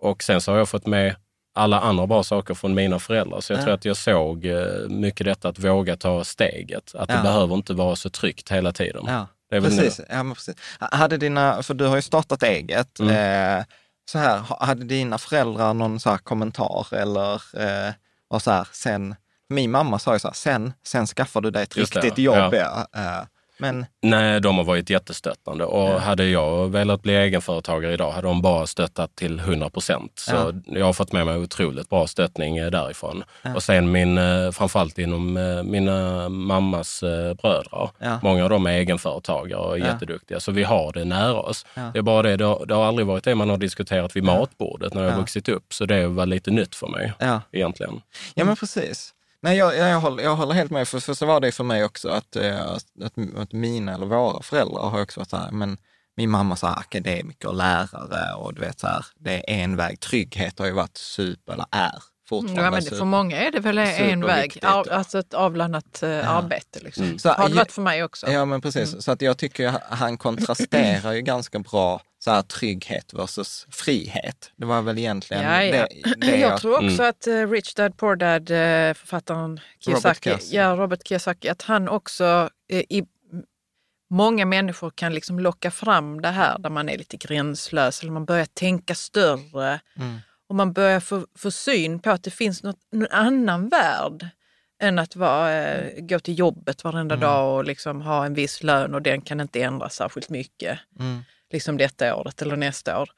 Och 0.00 0.22
sen 0.22 0.40
så 0.40 0.52
har 0.52 0.58
jag 0.58 0.68
fått 0.68 0.86
med 0.86 1.14
alla 1.58 1.80
andra 1.80 2.06
bra 2.06 2.22
saker 2.22 2.54
från 2.54 2.74
mina 2.74 2.98
föräldrar. 2.98 3.40
Så 3.40 3.52
jag 3.52 3.60
Ja. 3.60 3.64
tror 3.64 3.74
att 3.74 3.84
jag 3.84 3.96
såg 3.96 4.46
eh, 4.46 4.88
mycket 4.88 5.24
detta 5.26 5.48
att 5.48 5.58
våga 5.58 5.96
ta 5.96 6.24
steget. 6.24 6.94
Att 6.94 7.08
Ja. 7.08 7.16
det 7.16 7.22
behöver 7.22 7.54
inte 7.54 7.72
vara 7.74 7.96
så 7.96 8.10
tryggt 8.10 8.50
hela 8.52 8.72
tiden. 8.72 9.04
Ja, 9.06 9.26
Det 9.50 9.60
precis. 9.60 10.00
Ja, 10.08 10.22
men 10.22 10.34
precis. 10.34 10.54
Hade 10.80 11.16
dina, 11.16 11.62
för 11.62 11.74
du 11.74 11.86
har 11.86 11.96
ju 11.96 12.02
startat 12.02 12.42
eget. 12.42 12.98
Mm. 13.00 13.58
Eh, 13.58 13.64
så 14.10 14.18
här, 14.18 14.38
ha- 14.38 14.64
hade 14.66 14.84
dina 14.84 15.18
föräldrar 15.18 15.74
någon 15.74 16.00
så 16.00 16.18
kommentar 16.18 16.86
eller 16.94 17.32
eh, 17.34 17.92
var 18.28 18.38
så 18.38 18.50
här, 18.50 18.68
sen, 18.72 19.14
min 19.48 19.70
mamma 19.70 19.98
sa 19.98 20.12
ju 20.12 20.18
så 20.18 20.28
här, 20.28 20.34
sen, 20.34 20.72
sen 20.86 21.06
skaffar 21.06 21.40
du 21.40 21.50
dig 21.50 21.62
ett 21.62 21.76
Just 21.76 21.92
det, 21.94 22.00
riktigt 22.00 22.18
ja. 22.24 22.42
jobb. 22.44 22.54
Ja. 22.54 22.86
Eh, 22.96 23.22
men 23.58 23.86
Nej, 24.02 24.40
de 24.40 24.56
har 24.56 24.64
varit 24.64 24.90
jättestöttande 24.90 25.64
och 25.64 26.00
hade 26.00 26.24
jag 26.24 26.68
velat 26.68 27.02
bli 27.02 27.14
egenföretagare 27.16 27.92
idag 27.92 28.10
hade 28.12 28.26
de 28.28 28.42
bara 28.42 28.66
stöttat 28.66 29.16
till 29.16 29.38
100 29.40 29.70
procent. 29.70 30.12
Så 30.14 30.34
Ja. 30.34 30.52
jag 30.78 30.86
har 30.86 30.92
fått 30.92 31.12
med 31.12 31.26
mig 31.26 31.36
otroligt 31.38 31.88
bra 31.90 32.06
stöttning 32.06 32.56
eh, 32.58 32.70
därifrån. 32.70 33.24
Ja. 33.42 33.54
Och 33.54 33.62
sen 33.62 33.92
min, 33.92 34.18
eh, 34.18 34.50
framförallt 34.50 34.98
inom 34.98 35.36
eh, 35.36 35.62
mina 35.62 36.28
mammas 36.28 37.00
bröder. 37.42 37.90
Ja. 37.98 38.18
Många 38.22 38.44
av 38.44 38.50
dem 38.50 38.66
är 38.66 38.70
egenföretagare 38.70 39.60
och 39.60 39.78
Ja. 39.78 39.86
jätteduktiga, 39.86 40.40
så 40.40 40.52
vi 40.52 40.64
har 40.64 40.92
det 40.92 41.04
nära 41.04 41.40
oss. 41.40 41.66
Ja. 41.74 41.90
Det 41.92 41.98
är 41.98 42.02
bara 42.02 42.22
det, 42.22 42.36
det 42.36 42.44
har, 42.44 42.66
det 42.66 42.74
har 42.74 42.84
aldrig 42.84 43.06
varit 43.06 43.24
det 43.24 43.34
man 43.34 43.50
har 43.50 43.56
diskuterat 43.58 44.16
vid 44.16 44.24
matbordet 44.24 44.94
när 44.94 45.02
jag 45.02 45.12
Ja. 45.12 45.16
vuxit 45.16 45.48
upp. 45.48 45.72
Så 45.72 45.84
det 45.84 46.06
var 46.08 46.26
lite 46.26 46.50
nytt 46.50 46.74
för 46.74 46.86
mig 46.86 47.12
ja, 47.18 47.40
egentligen. 47.52 48.00
ja 48.34 48.44
men 48.44 48.56
precis. 48.56 49.14
Nej, 49.42 49.56
jag, 49.56 49.76
jag, 49.76 50.00
håller, 50.00 50.22
jag 50.22 50.36
håller 50.36 50.54
helt 50.54 50.70
med, 50.70 50.88
för, 50.88 51.00
för 51.00 51.14
så 51.14 51.26
var 51.26 51.40
det 51.40 51.52
för 51.52 51.64
mig 51.64 51.84
också 51.84 52.08
att, 52.08 52.36
eh, 52.36 52.60
att, 52.62 52.84
att 53.36 53.52
mina 53.52 53.94
eller 53.94 54.06
våra 54.06 54.42
föräldrar 54.42 54.82
har 54.90 55.02
också 55.02 55.20
varit 55.20 55.30
så 55.30 55.36
här, 55.36 55.50
men 55.50 55.78
min 56.16 56.30
mamma 56.30 56.56
sa 56.56 56.68
akademiker 56.68 57.48
och 57.48 57.54
lärare 57.54 58.34
och 58.34 58.54
du 58.54 58.60
vet 58.60 58.80
så 58.80 58.86
här, 58.86 59.06
det 59.16 59.50
är 59.54 59.64
en 59.64 59.76
väg. 59.76 60.00
Trygghet 60.00 60.58
har 60.58 60.66
ju 60.66 60.72
varit 60.72 60.96
super, 60.96 61.52
eller 61.52 61.66
är 61.70 61.92
fortfarande 62.28 62.62
Ja, 62.62 62.70
men 62.70 62.82
super. 62.82 62.96
för 62.96 63.04
många 63.04 63.36
är 63.36 63.50
det 63.52 63.60
väl 63.60 63.78
en 63.78 64.24
väg, 64.26 64.58
alltså 64.62 65.18
ett 65.18 65.34
avlannat 65.34 66.02
eh, 66.02 66.30
arbete. 66.30 66.78
Liksom. 66.82 67.04
Mm. 67.04 67.18
Så- 67.18 67.28
Har 67.28 67.48
det 67.48 67.54
varit 67.54 67.72
för 67.72 67.82
mig 67.82 68.04
också. 68.04 68.30
Ja, 68.30 68.44
men 68.44 68.60
precis. 68.60 69.02
Så 69.04 69.12
att 69.12 69.22
jag 69.22 69.38
tycker 69.38 69.74
han 69.90 70.16
kontrasterar 70.18 71.12
ju 71.12 71.20
ganska 71.20 71.58
bra 71.58 72.00
så 72.28 72.34
här, 72.34 72.42
trygghet 72.42 73.14
versus 73.14 73.66
frihet. 73.70 74.52
Det 74.56 74.66
var 74.66 74.82
väl 74.82 74.98
egentligen 74.98 75.42
Ja, 75.42 75.62
ja. 75.64 75.86
det, 75.90 76.14
det 76.26 76.36
jag 76.36 76.60
tror 76.60 76.72
också 76.74 77.02
Mm. 77.02 77.08
att 77.10 77.26
eh, 77.26 77.50
Rich 77.50 77.74
Dad 77.74 77.96
Poor 77.96 78.16
Dad, 78.16 78.50
eh, 78.50 78.94
författaren 78.94 79.60
Kiyosaki, 79.80 80.20
Kiyosaki. 80.30 80.56
ja, 80.56 80.76
Robert 80.76 81.08
Kiyosaki, 81.08 81.48
att 81.48 81.62
han 81.62 81.88
också 81.88 82.50
eh, 82.72 82.78
i 82.88 83.04
Många 84.10 84.46
människor 84.46 84.90
kan 84.94 85.14
liksom 85.14 85.38
locka 85.40 85.70
fram 85.70 86.20
det 86.22 86.28
här 86.28 86.58
där 86.58 86.70
man 86.70 86.88
är 86.88 86.98
lite 86.98 87.16
gränslös 87.16 88.02
eller 88.02 88.12
man 88.12 88.24
börjar 88.24 88.44
tänka 88.44 88.94
större. 88.94 89.80
Mm. 89.96 90.18
Och 90.48 90.54
man 90.54 90.72
börjar 90.72 91.00
få, 91.00 91.26
få 91.38 91.50
syn 91.50 91.98
på 92.00 92.10
att 92.10 92.22
det 92.24 92.30
finns 92.30 92.62
något, 92.62 92.78
någon 92.92 93.08
annan 93.10 93.68
värld 93.68 94.28
än 94.82 94.98
att 94.98 95.16
vara, 95.16 95.76
gå 95.98 96.18
till 96.18 96.38
jobbet 96.38 96.84
varenda 96.84 97.14
Mm. 97.14 97.20
dag 97.28 97.56
och 97.56 97.64
liksom 97.64 98.00
ha 98.02 98.26
en 98.26 98.34
viss 98.34 98.62
lön 98.62 98.94
och 98.94 99.02
den 99.02 99.20
kan 99.20 99.40
inte 99.40 99.62
ändras 99.62 99.94
särskilt 99.94 100.28
mycket 100.28 100.78
Mm. 101.00 101.22
Liksom 101.52 101.76
detta 101.76 102.16
året 102.16 102.42
eller 102.42 102.56
nästa 102.56 103.00
år. 103.00 103.10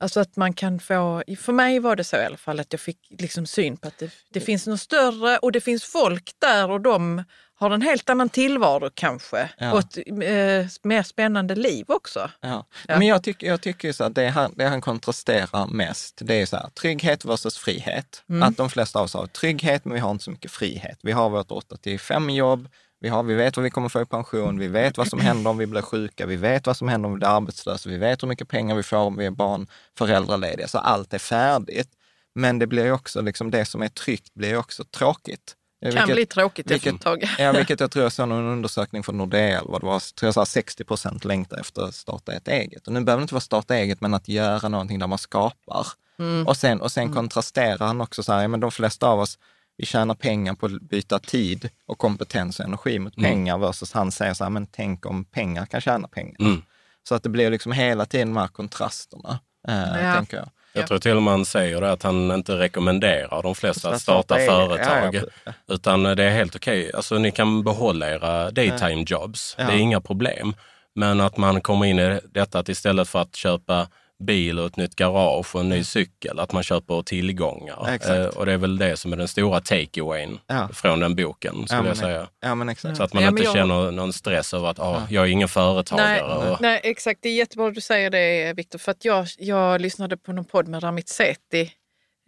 Alltså 0.00 0.20
att 0.20 0.36
man 0.36 0.52
kan 0.52 0.80
få, 0.80 1.22
för 1.38 1.52
mig 1.52 1.78
var 1.78 1.96
det 1.96 2.04
så 2.04 2.16
i 2.16 2.24
alla 2.24 2.36
fall 2.36 2.60
att 2.60 2.72
jag 2.72 2.80
fick 2.80 2.98
liksom 3.18 3.46
syn 3.46 3.76
på 3.76 3.88
att 3.88 3.98
det, 3.98 4.10
det 4.32 4.40
finns 4.40 4.66
något 4.66 4.80
större 4.80 5.38
och 5.38 5.52
det 5.52 5.60
finns 5.60 5.84
folk 5.84 6.30
där 6.38 6.70
och 6.70 6.80
de 6.80 7.22
har 7.62 7.70
en 7.70 7.82
helt 7.82 8.10
annan 8.10 8.28
tillvaro 8.28 8.90
kanske. 8.94 9.50
Ja. 9.58 9.72
Och 9.72 9.78
ett 9.78 9.96
eh, 9.96 10.66
mer 10.82 11.02
spännande 11.02 11.54
liv 11.54 11.84
också. 11.88 12.30
Ja. 12.40 12.66
Ja. 12.88 12.98
Men 12.98 13.06
jag 13.06 13.22
tycker, 13.22 13.46
jag 13.46 13.60
tycker 13.60 13.92
så 13.92 14.04
att 14.04 14.14
det 14.14 14.28
han, 14.28 14.52
det 14.56 14.64
han 14.64 14.80
kontrasterar 14.80 15.66
mest, 15.66 16.20
det 16.22 16.34
är 16.34 16.46
så 16.46 16.56
här, 16.56 16.68
trygghet 16.68 17.24
versus 17.24 17.58
frihet. 17.58 18.24
Mm. 18.28 18.42
Att 18.42 18.56
de 18.56 18.70
flesta 18.70 18.98
av 18.98 19.04
oss 19.04 19.14
har 19.14 19.26
trygghet, 19.26 19.84
men 19.84 19.94
vi 19.94 20.00
har 20.00 20.10
inte 20.10 20.24
så 20.24 20.30
mycket 20.30 20.50
frihet. 20.50 20.98
Vi 21.02 21.12
har 21.12 21.30
vårt 21.30 21.50
8 21.50 21.76
till 21.76 22.00
5 22.00 22.30
jobb, 22.30 22.68
vi, 23.02 23.08
har, 23.08 23.22
vi 23.22 23.34
vet 23.34 23.56
vad 23.56 23.64
vi 23.64 23.70
kommer 23.70 23.88
få 23.88 24.00
i 24.02 24.06
pension, 24.06 24.58
vi 24.58 24.68
vet 24.68 24.98
vad 24.98 25.08
som 25.08 25.20
händer 25.20 25.50
om 25.50 25.58
vi 25.58 25.66
blir 25.66 25.82
sjuka, 25.82 26.26
vi 26.26 26.36
vet 26.36 26.66
vad 26.66 26.76
som 26.76 26.88
händer 26.88 27.06
om 27.06 27.12
vi 27.14 27.18
blir 27.18 27.28
arbetslösa, 27.28 27.88
vi 27.90 27.96
vet 27.98 28.22
hur 28.22 28.28
mycket 28.28 28.48
pengar 28.48 28.74
vi 28.74 28.82
får 28.82 28.96
om 28.96 29.16
vi 29.16 29.26
är 29.26 29.30
barn, 29.30 29.66
föräldralediga. 29.98 30.68
Så 30.68 30.78
allt 30.78 31.14
är 31.14 31.18
färdigt. 31.18 31.88
Men 32.34 32.58
det 32.58 32.66
blir 32.66 32.92
också, 32.92 33.20
liksom 33.20 33.50
det 33.50 33.64
som 33.64 33.82
är 33.82 33.88
tryggt 33.88 34.34
blir 34.34 34.56
också 34.56 34.84
tråkigt. 34.84 35.56
Kan 35.94 36.08
bli 36.08 36.26
tråkigt 36.26 36.70
efter 36.70 36.74
vilket- 36.74 36.94
ett 36.94 37.00
tag. 37.00 37.30
Ja, 37.38 37.52
vilket 37.56 37.80
jag 37.80 37.90
tror 37.90 38.02
jag 38.02 38.12
såg 38.12 38.28
någon 38.28 38.46
undersökning 38.46 39.02
från 39.02 39.18
Nordea, 39.18 39.62
vad 39.64 39.80
det 39.80 39.86
var, 39.86 40.14
tror 40.14 40.26
jag 40.26 40.34
sa 40.34 40.46
60 40.46 40.84
procent 40.84 41.24
längtar 41.24 41.58
efter 41.60 41.82
att 41.82 41.94
starta 41.94 42.32
ett 42.32 42.48
eget. 42.48 42.86
Och 42.86 42.92
nu 42.92 43.00
behöver 43.00 43.20
det 43.20 43.22
inte 43.22 43.34
vara 43.34 43.40
starta 43.40 43.76
eget, 43.76 44.00
men 44.00 44.14
att 44.14 44.28
göra 44.28 44.68
någonting 44.68 44.98
där 44.98 45.06
man 45.06 45.18
skapar. 45.18 45.86
Mm. 46.18 46.46
Och 46.46 46.56
sen, 46.56 46.80
och 46.80 46.92
sen 46.92 47.12
kontrasterar 47.12 47.86
han 47.86 48.00
också 48.00 48.22
så 48.22 48.32
här, 48.32 48.42
ja, 48.42 48.48
men 48.48 48.60
de 48.60 48.70
flesta 48.70 49.06
av 49.08 49.20
oss, 49.20 49.38
vi 49.76 49.86
tjänar 49.86 50.14
pengar 50.14 50.54
på 50.54 50.66
att 50.66 50.80
byta 50.82 51.18
tid 51.18 51.68
och 51.86 51.98
kompetens 51.98 52.58
och 52.60 52.64
energi 52.66 52.98
mot 52.98 53.16
Mm. 53.16 53.30
pengar 53.30 53.58
versus 53.58 53.92
han 53.92 54.12
säger 54.12 54.34
så 54.34 54.44
här, 54.44 54.50
men 54.50 54.66
tänk 54.66 55.06
om 55.06 55.24
pengar 55.24 55.66
kan 55.66 55.80
tjäna 55.80 56.08
pengar. 56.08 56.36
Mm. 56.40 56.62
Så 57.08 57.14
att 57.14 57.22
det 57.22 57.28
blir 57.28 57.50
liksom 57.50 57.72
hela 57.72 58.06
tiden 58.06 58.28
de 58.34 58.36
här 58.40 58.48
kontrasterna, 58.48 59.38
eh, 59.68 60.04
Ja. 60.04 60.14
tänker 60.14 60.36
jag. 60.36 60.48
Jag 60.74 60.86
tror 60.86 60.98
till 60.98 61.16
och 61.16 61.22
med 61.22 61.32
han 61.32 61.44
säger 61.44 61.80
det 61.80 61.92
att 61.92 62.02
han 62.02 62.30
inte 62.30 62.58
rekommenderar 62.58 63.42
de 63.42 63.54
flesta 63.54 63.90
Att 63.90 64.00
starta 64.02 64.36
företag. 64.36 65.14
Ja, 65.14 65.22
ja. 65.44 65.52
Utan 65.68 66.02
det 66.02 66.24
är 66.24 66.30
helt 66.30 66.56
okej. 66.56 66.90
Alltså 66.94 67.18
ni 67.18 67.30
kan 67.30 67.64
behålla 67.64 68.10
era 68.10 68.50
daytime 68.50 69.04
jobs. 69.06 69.54
Ja. 69.58 69.64
Det 69.66 69.72
är 69.72 69.76
inga 69.76 70.00
problem. 70.00 70.54
Men 70.94 71.20
att 71.20 71.36
man 71.36 71.60
kommer 71.60 71.86
in 71.86 71.98
i 71.98 72.20
detta 72.30 72.58
att 72.58 72.68
istället 72.68 73.08
för 73.08 73.18
att 73.18 73.36
köpa 73.36 73.88
bil 74.18 74.58
och 74.58 74.66
ett 74.66 74.76
nytt 74.76 74.96
garage 74.96 75.54
och 75.54 75.60
en 75.60 75.68
ny 75.68 75.84
cykel, 75.84 76.38
att 76.40 76.52
man 76.52 76.62
köper 76.62 77.02
tillgångar. 77.02 77.88
Exakt. 77.88 78.14
Eh, 78.18 78.24
och 78.26 78.46
det 78.46 78.52
är 78.52 78.56
väl 78.56 78.78
det 78.78 78.96
som 78.96 79.12
är 79.12 79.16
den 79.16 79.28
stora 79.28 79.60
take-awayn 79.60 80.38
Ja. 80.46 80.68
från 80.72 81.00
den 81.00 81.14
boken, 81.16 81.54
skulle 81.66 81.80
men, 81.80 81.88
jag 81.88 81.96
säga. 81.96 82.28
Ja, 82.40 82.54
men 82.54 82.68
exakt. 82.68 82.96
Så 82.96 83.02
att 83.02 83.12
man 83.14 83.22
Ja, 83.22 83.28
inte 83.28 83.42
jag- 83.42 83.52
känner 83.54 83.90
någon 83.90 84.12
stress 84.12 84.54
över 84.54 84.68
att 84.68 84.78
ah, 84.80 85.02
jag 85.10 85.24
är 85.24 85.28
ingen 85.28 85.48
företagare. 85.48 86.08
Nej, 86.08 86.22
och, 86.50 86.60
nej, 86.60 86.80
exakt. 86.84 87.20
Det 87.22 87.28
är 87.28 87.34
jättebra 87.34 87.68
att 87.68 87.74
du 87.74 87.80
säger 87.80 88.10
det, 88.10 88.52
Viktor. 88.56 88.78
För 88.78 88.90
att 88.92 89.04
jag, 89.04 89.26
jag 89.38 89.80
lyssnade 89.80 90.16
på 90.16 90.32
någon 90.32 90.44
podd 90.44 90.68
med 90.68 90.82
Ramit 90.82 91.08
Sethi 91.08 91.70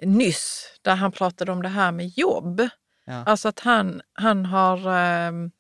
nyss, 0.03 0.67
där 0.83 0.95
han 0.95 1.13
pratade 1.13 1.53
om 1.53 1.63
det 1.63 1.69
här 1.69 1.93
med 1.93 2.09
jobb. 2.09 2.69
Ja. 3.07 3.23
Alltså 3.27 3.49
att 3.49 3.61
han, 3.61 4.01
han 4.15 4.47
har, 4.47 4.91
ehm, 4.95 5.51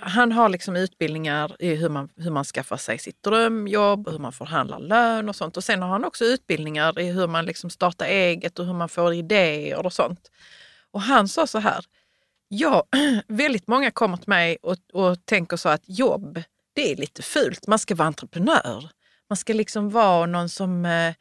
han 0.00 0.32
har 0.32 0.48
liksom 0.48 0.76
utbildningar 0.76 1.56
i 1.58 1.74
hur 1.74 1.88
man, 1.88 2.08
hur 2.16 2.30
man 2.30 2.44
skaffar 2.44 2.76
sig 2.76 2.98
sitt 2.98 3.22
drömjobb, 3.22 4.08
hur 4.08 4.18
man 4.18 4.32
förhandlar 4.32 4.78
lön 4.78 5.28
och 5.28 5.36
sånt. 5.36 5.56
Och 5.56 5.64
sen 5.64 5.82
har 5.82 5.88
han 5.88 6.04
också 6.04 6.24
utbildningar 6.24 7.00
i 7.00 7.10
hur 7.10 7.26
man 7.26 7.46
liksom 7.46 7.70
startar 7.70 8.06
eget 8.06 8.58
och 8.58 8.66
hur 8.66 8.74
man 8.74 8.88
får 8.88 9.14
idéer 9.14 9.86
och 9.86 9.92
sånt. 9.92 10.30
Och 10.90 11.00
han 11.00 11.28
sa 11.28 11.46
så 11.46 11.58
här, 11.58 11.84
ja, 12.48 12.84
väldigt 13.28 13.66
många 13.66 13.90
kommer 13.90 14.16
till 14.16 14.28
mig 14.28 14.56
och, 14.62 14.76
och 14.92 15.26
tänker 15.26 15.56
så 15.56 15.68
att 15.68 15.82
jobb, 15.84 16.42
det 16.72 16.92
är 16.92 16.96
lite 16.96 17.22
fult. 17.22 17.66
Man 17.66 17.78
ska 17.78 17.94
vara 17.94 18.08
entreprenör. 18.08 18.88
Man 19.28 19.36
ska 19.36 19.52
liksom 19.52 19.90
vara 19.90 20.26
någon 20.26 20.48
som 20.48 20.86
eh, 20.86 21.14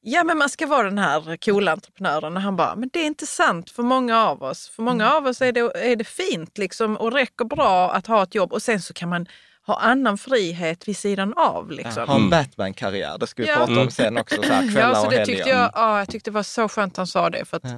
ja 0.00 0.24
men 0.24 0.38
man 0.38 0.48
ska 0.48 0.66
vara 0.66 0.82
den 0.82 0.98
här 0.98 1.36
coola 1.36 1.72
entreprenören. 1.72 2.36
Och 2.36 2.42
han 2.42 2.56
bara, 2.56 2.74
men 2.76 2.88
det 2.92 2.98
är 3.00 3.06
inte 3.06 3.26
sant 3.26 3.70
för 3.70 3.82
många 3.82 4.26
av 4.26 4.42
oss. 4.42 4.68
För 4.68 4.82
många 4.82 5.04
Mm. 5.04 5.16
av 5.16 5.26
oss 5.26 5.40
är 5.42 5.52
det, 5.52 5.60
är 5.60 5.96
det 5.96 6.04
fint 6.04 6.58
liksom 6.58 6.96
och 6.96 7.12
räcker 7.12 7.44
bra 7.44 7.90
att 7.92 8.06
ha 8.06 8.22
ett 8.22 8.34
jobb 8.34 8.52
och 8.52 8.62
sen 8.62 8.80
så 8.82 8.92
kan 8.94 9.08
man 9.08 9.26
ha 9.66 9.80
annan 9.80 10.18
frihet 10.18 10.88
vid 10.88 10.96
sidan 10.96 11.34
av. 11.36 11.70
Liksom. 11.70 12.08
Ha 12.08 12.14
en 12.16 12.30
Batman-karriär, 12.30 13.18
det 13.18 13.26
ska 13.26 13.42
vi 13.42 13.48
Ja. 13.48 13.56
prata 13.56 13.80
om 13.80 13.90
sen 13.90 14.18
också, 14.18 14.42
så 14.42 14.52
här, 14.52 14.72
kvällar 14.72 14.88
Ja, 14.88 14.94
så 14.94 15.04
och 15.04 15.10
det 15.10 15.18
helger. 15.18 15.34
tyckte 15.34 15.50
jag, 15.50 15.70
ja, 15.74 15.98
jag 15.98 16.08
tyckte 16.08 16.30
det 16.30 16.34
var 16.34 16.42
så 16.42 16.68
skönt 16.68 16.96
han 16.96 17.06
sa 17.06 17.30
det. 17.30 17.44
För 17.44 17.56
att 17.56 17.64
Ja. 17.64 17.70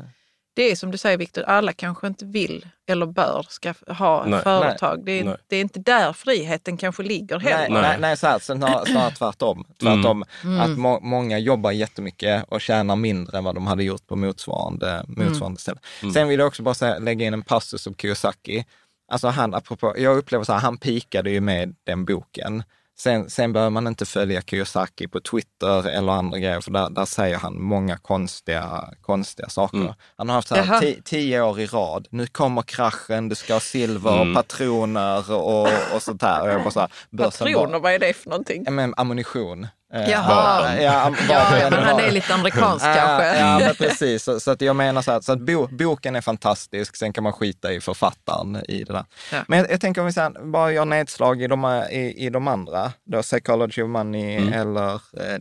Det 0.54 0.70
är 0.70 0.76
som 0.76 0.90
du 0.90 0.98
säger 0.98 1.18
Viktor, 1.18 1.42
alla 1.42 1.72
kanske 1.72 2.06
inte 2.06 2.24
vill 2.24 2.66
eller 2.86 3.06
bör 3.06 3.46
ska 3.48 3.74
ha 3.88 4.24
Nej. 4.26 4.42
företag. 4.42 5.04
Det 5.04 5.12
är, 5.20 5.24
Nej. 5.24 5.36
det 5.46 5.56
är 5.56 5.60
inte 5.60 5.80
där 5.80 6.12
friheten 6.12 6.76
kanske 6.76 7.02
ligger 7.02 7.38
Nej, 7.38 7.52
heller. 7.52 7.74
nej. 7.74 7.82
Nej. 7.82 7.96
nej 8.00 8.16
så 8.16 8.26
här, 8.26 8.38
snarare, 8.38 8.86
snarare 8.86 9.10
tvärtom. 9.10 9.64
tvärtom 9.80 10.24
Att 10.60 10.78
må, 10.78 11.00
många 11.00 11.38
jobbar 11.38 11.70
jättemycket 11.70 12.44
och 12.48 12.60
tjänar 12.60 12.96
mindre 12.96 13.38
än 13.38 13.44
vad 13.44 13.54
de 13.54 13.66
hade 13.66 13.84
gjort 13.84 14.06
på 14.06 14.16
motsvarande, 14.16 15.04
motsvarande 15.08 15.60
ställe. 15.60 15.78
Sen 16.14 16.28
vill 16.28 16.38
jag 16.38 16.46
också 16.46 16.62
bara 16.62 16.74
säga, 16.74 16.98
lägga 16.98 17.26
in 17.26 17.34
en 17.34 17.42
passus 17.42 17.86
om 17.86 17.94
Kiyosaki. 17.94 18.64
Alltså 19.12 19.28
han, 19.28 19.54
apropå, 19.54 19.94
jag 19.96 20.16
upplever 20.16 20.44
så 20.44 20.52
här, 20.52 20.60
han 20.60 20.78
pikade 20.78 21.30
ju 21.30 21.40
med 21.40 21.74
den 21.84 22.04
boken. 22.04 22.62
Sen, 23.02 23.30
sen 23.30 23.52
behöver 23.52 23.70
man 23.70 23.86
inte 23.86 24.06
följa 24.06 24.42
Kiyosaki 24.42 25.08
på 25.08 25.20
Twitter 25.20 25.88
eller 25.88 26.12
andra 26.12 26.38
grejer, 26.38 26.60
för 26.60 26.70
där, 26.70 26.90
där 26.90 27.04
säger 27.04 27.36
han 27.36 27.62
många 27.62 27.96
konstiga, 27.98 28.88
konstiga 29.00 29.48
saker. 29.48 29.94
Han 30.16 30.28
har 30.28 30.36
haft 30.36 30.48
så 30.48 30.54
här 30.54 30.96
tio 31.04 31.42
år 31.42 31.60
i 31.60 31.66
rad. 31.66 32.08
Nu 32.10 32.26
kommer 32.26 32.62
kraschen, 32.62 33.28
du 33.28 33.34
ska 33.34 33.52
ha 33.52 33.60
silver, 33.60 34.34
patroner 34.34 35.32
och, 35.32 35.68
och 35.94 36.02
sånt 36.02 36.22
här. 36.22 36.42
Och 36.42 36.48
jag 36.48 36.62
bara 36.62 36.70
så 36.70 36.80
här, 36.80 36.90
börsen 37.10 37.44
bara- 37.44 37.52
Patroner, 37.54 37.78
vad 37.78 37.92
är 37.92 37.98
det 37.98 38.12
för 38.12 38.30
någonting? 38.30 38.64
Men 38.70 38.94
ammunition. 38.96 39.66
Eh, 39.94 40.10
Jaha. 40.10 40.74
Ja, 40.82 41.12
Ja, 41.28 41.68
men 41.70 41.82
han 41.84 42.00
är 42.00 42.10
lite 42.10 42.34
amerikansk 42.34 42.84
kanske. 42.84 43.38
Ja, 43.38 43.58
men 43.58 43.74
precis. 43.74 44.22
Så, 44.24 44.40
så 44.40 44.50
att 44.50 44.60
jag 44.60 44.76
menar 44.76 45.02
så 45.02 45.12
här, 45.12 45.20
så 45.20 45.32
att 45.32 45.40
bo, 45.40 45.66
boken 45.66 46.16
är 46.16 46.20
fantastisk, 46.20 46.96
sen 46.96 47.12
kan 47.12 47.24
man 47.24 47.32
skita 47.32 47.72
i 47.72 47.80
författaren 47.80 48.62
i 48.68 48.84
det 48.84 48.92
där. 48.92 49.04
Ja. 49.32 49.38
Men 49.48 49.58
jag, 49.58 49.70
jag 49.70 49.80
tänker 49.80 50.00
om 50.00 50.06
vi 50.06 50.12
sen 50.12 50.52
bara 50.52 50.72
gör 50.72 50.84
nedslag 50.84 51.42
i 51.42 51.46
de, 51.46 51.82
i, 51.90 52.26
i 52.26 52.30
de 52.30 52.48
andra, 52.48 52.92
då 53.04 53.22
Psychology 53.22 53.82
of 53.82 53.88
Money 53.90 54.36
Mm. 54.36 54.52
eller 54.52 54.94
eh, 54.94 55.38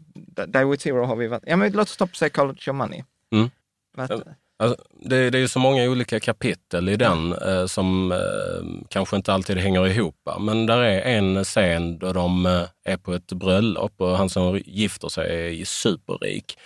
Die 0.47 0.65
with 0.65 0.83
Zero 0.83 1.05
har 1.05 1.15
vi 1.15 1.27
varit. 1.27 1.43
Ja, 1.45 1.55
men 1.55 1.71
låt 1.71 1.87
oss 1.89 1.97
ta 1.97 2.05
på 2.07 2.11
Psychology 2.13 2.71
of 2.71 2.75
Money. 2.75 3.03
Mm. 3.33 3.49
Alltså, 4.61 4.83
det, 4.91 5.29
det 5.29 5.37
är 5.37 5.39
ju 5.39 5.47
så 5.47 5.59
många 5.59 5.83
olika 5.83 6.19
kapitel 6.19 6.89
i 6.89 6.95
den 6.95 7.33
eh, 7.33 7.65
som 7.65 8.11
eh, 8.11 8.87
kanske 8.89 9.15
inte 9.15 9.33
alltid 9.33 9.57
hänger 9.57 9.87
ihop. 9.87 10.15
Men 10.39 10.65
där 10.65 10.77
är 10.77 11.01
en 11.01 11.43
scen 11.43 11.99
då 11.99 12.13
de 12.13 12.45
eh, 12.45 12.63
är 12.85 12.97
på 12.97 13.13
ett 13.13 13.33
bröllop 13.33 13.93
och 13.97 14.17
han 14.17 14.29
som 14.29 14.61
gifter 14.65 15.09
sig 15.09 15.61
är 15.61 15.65
superrik. 15.65 16.57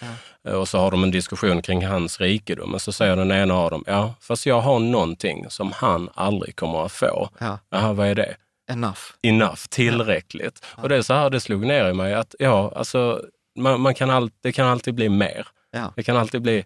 Eh, 0.48 0.54
och 0.54 0.68
så 0.68 0.78
har 0.78 0.92
de 0.92 1.04
en 1.04 1.12
diskussion 1.12 1.62
kring 1.62 1.86
hans 1.86 2.20
rikedom. 2.20 2.74
Och 2.74 2.82
så 2.82 2.92
säger 2.92 3.16
den 3.16 3.32
ena 3.32 3.54
av 3.54 3.72
dem, 3.72 3.84
ja 3.88 4.14
fast 4.20 4.46
jag 4.46 4.62
har 4.62 4.80
någonting 4.80 5.46
som 5.50 5.72
han 5.72 6.10
aldrig 6.14 6.56
kommer 6.56 6.86
att 6.86 6.92
få. 6.92 7.30
Ja. 7.40 7.60
Jaha, 7.70 7.94
vad 7.94 8.08
är 8.08 8.16
det? 8.16 8.36
Enough. 8.72 9.02
enough, 9.22 9.60
tillräckligt. 9.70 10.66
Och 10.76 10.90
det 10.90 10.96
är 10.96 11.02
så 11.02 11.14
här 11.14 11.30
det 11.30 11.40
slog 11.40 11.66
ner 11.66 11.90
i 11.90 11.94
mig 11.94 12.14
att 12.14 12.36
ja, 12.40 12.74
alltså, 12.76 13.22
man, 13.60 13.82
man 13.82 13.96
kan 13.96 14.10
all, 14.10 14.32
det 14.42 14.52
kan 14.52 14.68
alltid 14.68 14.94
bli 14.94 15.10
mer. 15.10 15.48
Ja. 15.72 15.94
Det 15.96 16.04
kan 16.04 16.18
alltid 16.18 16.42
bli 16.42 16.66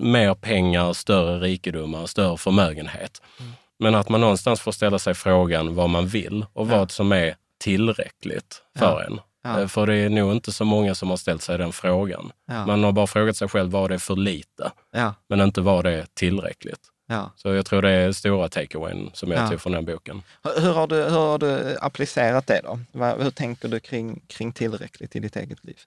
mer 0.00 0.34
pengar, 0.34 0.92
större 0.92 1.38
rikedomar, 1.38 2.06
större 2.06 2.36
förmögenhet. 2.36 3.22
Mm. 3.40 3.52
Men 3.78 3.94
att 3.94 4.08
man 4.08 4.20
någonstans 4.20 4.60
får 4.60 4.72
ställa 4.72 4.98
sig 4.98 5.14
frågan 5.14 5.74
vad 5.74 5.90
man 5.90 6.06
vill 6.06 6.46
och 6.52 6.68
vad 6.68 6.90
som 6.90 7.12
är 7.12 7.36
tillräckligt 7.60 8.62
för 8.78 9.02
en. 9.02 9.20
Ja. 9.42 9.60
Eh, 9.60 9.66
För 9.66 9.86
det 9.86 9.94
är 9.96 10.08
nog 10.08 10.32
inte 10.32 10.52
så 10.52 10.64
många 10.64 10.94
som 10.94 11.10
har 11.10 11.16
ställt 11.16 11.42
sig 11.42 11.58
den 11.58 11.72
frågan. 11.72 12.32
Ja. 12.46 12.66
Man 12.66 12.84
har 12.84 12.92
bara 12.92 13.06
frågat 13.06 13.36
sig 13.36 13.48
själv 13.48 13.70
vad 13.70 13.90
det 13.90 13.94
är 13.94 13.98
för 13.98 14.16
lite, 14.16 14.72
Ja, 14.92 15.14
men 15.28 15.40
inte 15.40 15.60
vad 15.60 15.84
det 15.84 15.92
är 15.92 16.06
tillräckligt. 16.14 16.80
ja. 17.08 17.32
Så 17.36 17.48
jag 17.54 17.66
tror 17.66 17.82
det 17.82 17.90
är 17.90 18.12
stora 18.12 18.48
takeawayn 18.48 19.10
som 19.14 19.30
jag 19.30 19.42
Ja. 19.44 19.48
tog 19.48 19.60
från 19.60 19.72
den 19.72 19.84
boken. 19.84 20.22
Hur, 20.56 20.72
har 20.72 20.86
du, 20.86 20.96
hur 20.96 21.10
har 21.10 21.38
du 21.38 21.76
applicerat 21.80 22.46
det 22.46 22.60
då? 22.64 22.80
Hur 23.22 23.30
tänker 23.30 23.68
du 23.68 23.80
kring, 23.80 24.20
kring 24.26 24.52
tillräckligt 24.52 25.16
i 25.16 25.20
ditt 25.20 25.36
eget 25.36 25.64
liv? 25.64 25.78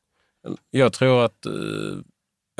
Jag 0.71 0.93
tror 0.93 1.25
att 1.25 1.45
eh, 1.45 1.51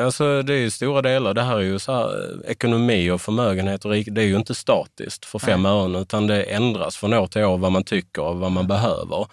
alltså 0.01 0.41
det 0.41 0.53
är 0.53 0.57
ju 0.57 0.71
stora 0.71 1.01
delar. 1.01 1.33
Det 1.33 1.41
här 1.41 1.57
är 1.57 1.61
ju 1.61 1.79
så 1.79 1.91
här, 1.91 2.31
eh, 2.45 2.51
ekonomi 2.51 3.11
och 3.11 3.21
förmögenhet 3.21 3.85
och 3.85 3.91
rik, 3.91 4.07
det 4.11 4.21
är 4.21 4.25
ju 4.25 4.35
inte 4.35 4.55
statiskt 4.55 5.25
för 5.25 5.39
fem 5.39 5.65
ören 5.65 5.95
utan 5.95 6.27
det 6.27 6.43
ändras 6.43 6.97
från 6.97 7.13
år 7.13 7.27
till 7.27 7.43
år 7.43 7.57
vad 7.57 7.71
man 7.71 7.83
tycker 7.83 8.21
och 8.21 8.39
vad 8.39 8.51
man 8.51 8.67
behöver. 8.67 9.27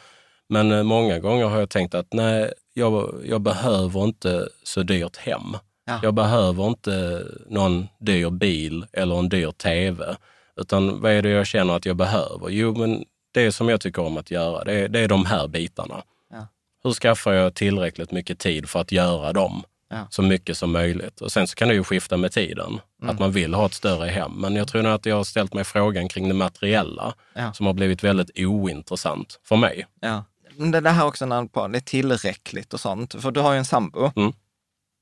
Men 0.48 0.72
eh, 0.72 0.82
många 0.82 1.18
gånger 1.18 1.46
har 1.46 1.58
jag 1.58 1.70
tänkt 1.70 1.94
att 1.94 2.12
nej, 2.12 2.52
jag, 2.74 3.14
jag 3.24 3.40
behöver 3.40 4.04
inte 4.04 4.48
så 4.62 4.82
dyrt 4.82 5.16
hem. 5.16 5.56
Ja. 5.86 6.00
Jag 6.02 6.14
behöver 6.14 6.66
inte 6.66 7.24
någon 7.48 7.88
dyr 7.98 8.30
bil 8.30 8.86
eller 8.92 9.18
en 9.18 9.28
dyr 9.28 9.50
tv. 9.50 10.16
Utan 10.56 11.00
vad 11.00 11.12
är 11.12 11.22
det 11.22 11.28
jag 11.28 11.46
känner 11.46 11.76
att 11.76 11.86
jag 11.86 11.96
behöver? 11.96 12.48
Jo, 12.48 12.74
men 12.74 13.04
det 13.32 13.52
som 13.52 13.68
jag 13.68 13.80
tycker 13.80 14.02
om 14.02 14.16
att 14.16 14.30
göra, 14.30 14.64
det 14.64 14.72
är, 14.72 14.88
det 14.88 15.00
är 15.00 15.08
de 15.08 15.24
här 15.24 15.48
bitarna. 15.48 16.02
Ja. 16.30 16.46
Hur 16.84 16.92
skaffar 16.92 17.32
jag 17.32 17.54
tillräckligt 17.54 18.12
mycket 18.12 18.38
tid 18.38 18.68
för 18.68 18.80
att 18.80 18.92
göra 18.92 19.32
dem? 19.32 19.62
Ja. 19.90 20.06
Så 20.10 20.22
mycket 20.22 20.58
som 20.58 20.72
möjligt. 20.72 21.20
Och 21.20 21.32
sen 21.32 21.48
så 21.48 21.54
kan 21.54 21.68
det 21.68 21.74
ju 21.74 21.84
skifta 21.84 22.16
med 22.16 22.32
tiden, 22.32 22.80
Mm. 23.02 23.14
att 23.14 23.20
man 23.20 23.32
vill 23.32 23.54
ha 23.54 23.66
ett 23.66 23.74
större 23.74 24.08
hem. 24.08 24.32
Men 24.40 24.56
jag 24.56 24.68
tror 24.68 24.82
nog 24.82 24.92
att 24.92 25.06
jag 25.06 25.16
har 25.16 25.24
ställt 25.24 25.54
mig 25.54 25.64
frågan 25.64 26.08
kring 26.08 26.28
det 26.28 26.34
materiella 26.34 27.14
Ja. 27.34 27.52
som 27.52 27.66
har 27.66 27.72
blivit 27.72 28.04
väldigt 28.04 28.30
ointressant 28.38 29.40
för 29.44 29.56
mig. 29.56 29.86
Ja. 30.00 30.24
Men 30.56 30.70
Det, 30.70 30.80
det 30.80 30.90
här 30.90 31.06
också 31.06 31.26
när 31.26 31.44
på, 31.44 31.68
det 31.68 31.78
är 31.78 31.80
tillräckligt 31.80 32.74
och 32.74 32.80
sånt. 32.80 33.22
För 33.22 33.30
du 33.30 33.40
har 33.40 33.52
ju 33.52 33.58
en 33.58 33.64
sambo. 33.64 34.10
Mm. 34.16 34.32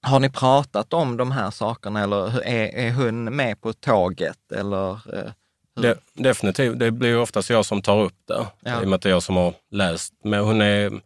Har 0.02 0.20
ni 0.20 0.30
pratat 0.30 0.92
om 0.92 1.16
de 1.16 1.30
här 1.30 1.50
sakerna 1.50 2.02
eller 2.02 2.42
är, 2.42 2.86
är 2.86 2.92
hon 2.92 3.24
med 3.36 3.60
på 3.60 3.72
tåget? 3.72 4.52
Eller, 4.52 4.90
eh, 4.92 5.30
hur- 5.76 5.82
De, 5.82 5.94
definitivt. 6.22 6.78
Det 6.78 6.90
blir 6.90 7.18
oftast 7.18 7.50
jag 7.50 7.64
som 7.66 7.82
tar 7.82 8.00
upp 8.00 8.16
det, 8.28 8.46
Ja. 8.60 8.80
i 8.82 8.84
och 8.84 8.88
med 8.88 8.96
att 8.96 9.02
det 9.02 9.08
är 9.08 9.10
jag 9.10 9.22
som 9.22 9.36
har 9.36 9.54
läst. 9.70 10.12
Men 10.24 10.44
hon 10.44 10.60
är 10.60 11.00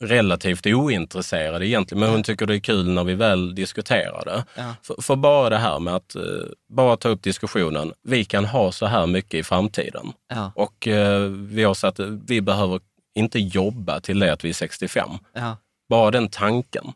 relativt 0.00 0.66
ointresserad 0.66 1.62
egentligen, 1.62 2.00
men 2.00 2.10
hon 2.10 2.22
tycker 2.22 2.46
det 2.46 2.54
är 2.54 2.60
kul 2.60 2.90
när 2.90 3.04
vi 3.04 3.14
väl 3.14 3.54
diskuterar 3.54 4.24
det. 4.24 4.44
Ja. 4.54 4.74
För, 4.82 5.02
för 5.02 5.16
bara 5.16 5.50
det 5.50 5.58
här 5.58 5.78
med 5.78 5.94
att 5.94 6.14
eh, 6.14 6.22
bara 6.68 6.96
ta 6.96 7.08
upp 7.08 7.22
diskussionen, 7.22 7.92
vi 8.02 8.24
kan 8.24 8.44
ha 8.44 8.72
så 8.72 8.86
här 8.86 9.06
mycket 9.06 9.34
i 9.34 9.42
framtiden. 9.42 10.12
ja, 10.28 10.52
Och 10.54 10.88
eh, 10.88 11.20
vi 11.30 11.64
har 11.64 11.74
sagt 11.74 12.00
vi 12.26 12.40
behöver 12.40 12.80
inte 13.14 13.38
jobba 13.38 14.00
till 14.00 14.18
det 14.18 14.32
att 14.32 14.44
vi 14.44 14.48
är 14.48 14.52
65. 14.54 15.10
ja, 15.34 15.56
Bara 15.88 16.10
den 16.10 16.28
tanken. 16.28 16.92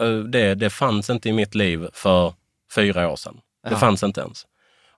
Eh, 0.00 0.08
Det, 0.18 0.54
det 0.54 0.70
fanns 0.70 1.10
inte 1.10 1.28
i 1.28 1.32
mitt 1.32 1.54
liv 1.54 1.88
för 1.92 2.34
fyra 2.74 3.08
år 3.10 3.16
sedan. 3.16 3.40
Det 3.68 3.76
fanns 3.76 4.02
inte 4.02 4.20
ens. 4.20 4.46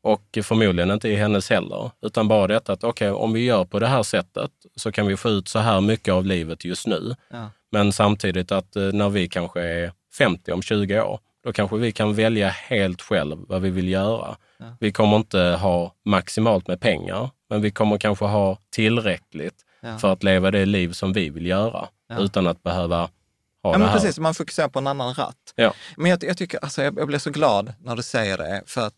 Och 0.02 0.38
förmodligen 0.42 0.90
inte 0.90 1.08
i 1.08 1.14
hennes 1.16 1.50
heller. 1.50 1.90
Utan 2.02 2.28
bara 2.28 2.46
detta 2.46 2.72
att 2.72 2.84
okej, 2.84 3.10
om 3.10 3.32
vi 3.32 3.44
gör 3.44 3.64
på 3.64 3.78
det 3.78 3.86
här 3.86 4.02
sättet 4.02 4.50
så 4.76 4.92
kan 4.92 5.06
vi 5.06 5.16
få 5.16 5.28
ut 5.28 5.48
så 5.48 5.58
här 5.58 5.80
mycket 5.80 6.14
av 6.14 6.26
livet 6.26 6.64
just 6.64 6.86
nu. 6.86 7.16
ja, 7.30 7.50
Men 7.72 7.92
samtidigt 7.92 8.52
att 8.52 8.76
eh, 8.76 8.82
när 8.82 9.08
vi 9.08 9.28
kanske 9.28 9.60
är 9.62 9.92
50 10.18 10.52
om 10.52 10.62
20 10.62 11.00
år, 11.02 11.20
då 11.44 11.52
kanske 11.52 11.76
vi 11.76 11.92
kan 11.92 12.14
välja 12.14 12.48
helt 12.48 13.02
själv 13.02 13.36
vad 13.48 13.62
vi 13.62 13.70
vill 13.70 13.88
göra. 13.88 14.36
Vi 14.80 14.92
kommer 14.92 15.16
inte 15.16 15.38
ha 15.40 15.94
maximalt 16.04 16.68
med 16.68 16.80
pengar, 16.80 17.30
men 17.50 17.60
vi 17.62 17.70
kommer 17.70 17.98
kanske 17.98 18.24
ha 18.24 18.58
tillräckligt 18.70 19.54
Ja. 19.82 19.98
för 19.98 20.12
att 20.12 20.22
leva 20.22 20.50
det 20.50 20.66
liv 20.66 20.92
som 20.92 21.12
vi 21.12 21.30
vill 21.30 21.46
göra. 21.46 21.88
Utan 22.18 22.46
att 22.46 22.62
behöva 22.62 23.08
ja 23.62 23.78
men 23.78 23.92
precis, 23.92 24.18
man 24.18 24.34
fokuserar 24.34 24.68
på 24.68 24.78
en 24.78 24.86
annan 24.86 25.14
ratt. 25.14 25.52
Ja. 25.54 25.74
Men 25.96 26.10
jag, 26.10 26.24
jag 26.24 26.36
tycker, 26.36 26.58
alltså 26.64 26.82
jag, 26.82 26.98
jag 26.98 27.06
blir 27.06 27.18
så 27.18 27.30
glad 27.30 27.72
när 27.80 27.96
du 27.96 28.02
säger 28.02 28.38
det, 28.38 28.62
för 28.66 28.86
att 28.86 28.94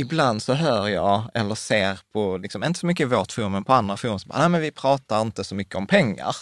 ibland 0.00 0.42
så 0.42 0.52
hör 0.52 0.88
jag 0.88 1.30
eller 1.34 1.54
ser 1.54 2.00
på, 2.12 2.38
liksom, 2.38 2.64
inte 2.64 2.80
så 2.80 2.86
mycket 2.86 3.04
i 3.04 3.08
vårt 3.08 3.32
forum, 3.32 3.52
men 3.52 3.64
på 3.64 3.72
andra 3.72 3.96
forum, 3.96 4.18
som 4.18 4.32
nej 4.34 4.48
men 4.48 4.60
vi 4.60 4.70
pratar 4.70 5.20
inte 5.20 5.44
så 5.44 5.54
mycket 5.54 5.74
om 5.74 5.86
pengar. 5.86 6.36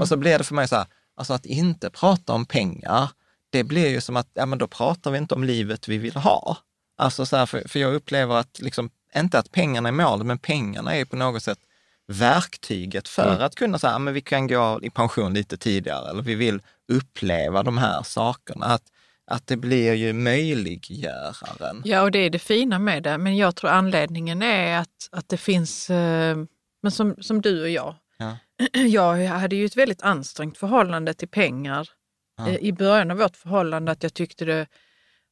Och 0.00 0.08
så 0.08 0.16
blir 0.16 0.38
det 0.38 0.44
för 0.44 0.54
mig 0.54 0.68
så 0.68 0.76
här, 0.76 0.86
alltså 1.16 1.32
att 1.32 1.46
inte 1.46 1.90
prata 1.90 2.32
om 2.32 2.46
pengar, 2.46 3.10
det 3.50 3.64
blir 3.64 3.88
ju 3.88 4.00
som 4.00 4.16
att, 4.16 4.28
ja 4.34 4.46
men 4.46 4.58
då 4.58 4.66
pratar 4.66 5.10
vi 5.10 5.18
inte 5.18 5.34
om 5.34 5.44
livet 5.44 5.88
vi 5.88 5.98
vill 5.98 6.16
ha. 6.16 6.56
Alltså 6.96 7.26
så 7.26 7.36
här, 7.36 7.46
för, 7.46 7.68
för 7.68 7.78
jag 7.78 7.94
upplever 7.94 8.34
att, 8.34 8.60
liksom, 8.60 8.90
inte 9.16 9.38
att 9.38 9.50
pengarna 9.50 9.88
är 9.88 9.92
målet, 9.92 10.26
men 10.26 10.38
pengarna 10.38 10.96
är 10.96 11.04
på 11.04 11.16
något 11.16 11.42
sätt 11.42 11.58
verktyget 12.06 13.08
för 13.08 13.40
att 13.40 13.54
kunna 13.54 13.78
säga, 13.78 13.98
men 13.98 14.14
vi 14.14 14.20
kan 14.20 14.46
gå 14.46 14.80
i 14.82 14.90
pension 14.90 15.34
lite 15.34 15.56
tidigare, 15.56 16.10
eller 16.10 16.22
vi 16.22 16.34
vill 16.34 16.60
uppleva 16.88 17.62
de 17.62 17.78
här 17.78 18.02
sakerna. 18.02 18.66
Att, 18.66 18.82
att 19.26 19.46
det 19.46 19.56
blir 19.56 19.92
ju 19.94 20.12
möjliggöraren. 20.12 21.82
Ja, 21.84 22.02
och 22.02 22.10
det 22.10 22.18
är 22.18 22.30
det 22.30 22.38
fina 22.38 22.78
med 22.78 23.02
det. 23.02 23.18
Men 23.18 23.36
jag 23.36 23.56
tror 23.56 23.70
anledningen 23.70 24.42
är 24.42 24.78
att, 24.78 25.08
att 25.12 25.28
det 25.28 25.36
finns, 25.36 25.90
eh, 25.90 26.36
men 26.82 26.92
som, 26.92 27.16
som 27.20 27.40
du 27.40 27.62
och 27.62 27.70
jag. 27.70 27.94
Ja. 28.18 28.36
Jag 28.88 29.26
hade 29.26 29.56
ju 29.56 29.64
ett 29.66 29.76
väldigt 29.76 30.02
ansträngt 30.02 30.58
förhållande 30.58 31.14
till 31.14 31.28
pengar 31.28 31.88
Ja. 32.36 32.48
eh, 32.48 32.56
i 32.56 32.72
början 32.72 33.10
av 33.10 33.16
vårt 33.16 33.36
förhållande. 33.36 33.92
Att 33.92 34.02
jag 34.02 34.14
tyckte 34.14 34.44
det 34.44 34.66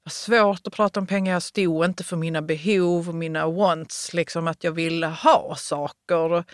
var 0.04 0.10
svårt 0.10 0.66
att 0.66 0.72
prata 0.72 1.00
om 1.00 1.06
pengar. 1.06 1.32
Jag 1.32 1.42
stod 1.42 1.84
inte 1.84 2.04
för 2.04 2.16
mina 2.16 2.42
behov 2.42 3.08
och 3.08 3.14
mina 3.14 3.46
wants, 3.46 4.14
liksom 4.14 4.48
att 4.48 4.64
jag 4.64 4.72
ville 4.72 5.06
ha 5.06 5.54
saker. 5.58 6.44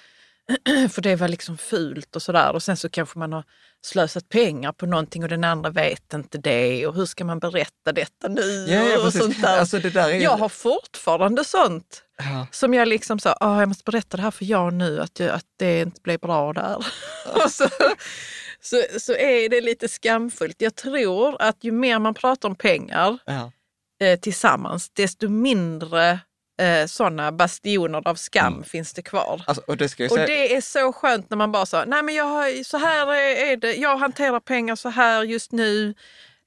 För 0.90 1.02
det 1.02 1.16
var 1.16 1.28
liksom 1.28 1.58
fult 1.58 2.16
och 2.16 2.22
sådär. 2.22 2.52
Och 2.52 2.62
sen 2.62 2.76
så 2.76 2.88
kanske 2.88 3.18
man 3.18 3.32
har 3.32 3.44
slösat 3.82 4.28
pengar 4.28 4.72
på 4.72 4.86
någonting 4.86 5.22
och 5.22 5.28
den 5.28 5.44
andra 5.44 5.70
vet 5.70 6.14
inte 6.14 6.38
det. 6.38 6.86
Och 6.86 6.94
hur 6.94 7.06
ska 7.06 7.24
man 7.24 7.38
berätta 7.38 7.92
detta 7.92 8.28
nu? 8.28 8.66
Ja, 8.68 8.82
ja, 8.82 9.06
och 9.06 9.12
sånt 9.12 9.42
där. 9.42 9.58
Alltså, 9.58 9.78
där 9.78 10.08
är 10.08 10.20
Jag 10.20 10.36
har 10.36 10.48
fortfarande 10.48 11.44
sånt 11.44 12.02
Ja. 12.18 12.46
som 12.52 12.74
jag 12.74 12.88
liksom 12.88 13.18
sa, 13.18 13.36
ah, 13.40 13.60
jag 13.60 13.68
måste 13.68 13.90
berätta 13.90 14.16
det 14.16 14.22
här 14.22 14.30
för 14.30 14.44
jag 14.44 14.72
nu, 14.72 15.00
att, 15.00 15.20
jag, 15.20 15.30
att 15.30 15.44
det 15.58 15.80
inte 15.80 16.00
blev 16.00 16.20
bra 16.20 16.52
där. 16.52 16.76
och 17.44 17.50
så, 17.50 17.68
så, 18.60 18.82
så 19.00 19.12
är 19.12 19.48
det 19.48 19.60
lite 19.60 19.88
skamfullt. 19.88 20.56
Jag 20.58 20.74
tror 20.74 21.42
att 21.42 21.64
ju 21.64 21.72
mer 21.72 21.98
man 21.98 22.14
pratar 22.14 22.48
om 22.48 22.54
pengar 22.54 23.18
eh, 24.00 24.18
tillsammans, 24.20 24.90
desto 24.90 25.28
mindre 25.28 26.20
eh, 26.58 26.86
sådana 26.86 27.32
bastioner 27.32 28.08
av 28.08 28.14
skam 28.14 28.52
Mm. 28.52 28.64
finns 28.64 28.92
det 28.92 29.02
kvar. 29.02 29.42
Alltså, 29.46 29.62
och 29.66 29.76
det 29.76 30.10
Och 30.10 30.18
det 30.18 30.56
är 30.56 30.60
så 30.60 30.92
skönt 30.92 31.30
när 31.30 31.36
man 31.36 31.52
bara 31.52 31.66
sa, 31.66 31.84
nej 31.84 32.02
men 32.02 32.14
jag 32.14 32.24
har, 32.24 32.64
så 32.64 32.78
här 32.78 33.06
är, 33.14 33.52
är 33.52 33.56
det, 33.56 33.74
jag 33.74 33.96
hanterar 33.96 34.40
pengar 34.40 34.76
så 34.76 34.88
här 34.88 35.22
just 35.22 35.52
nu. 35.52 35.94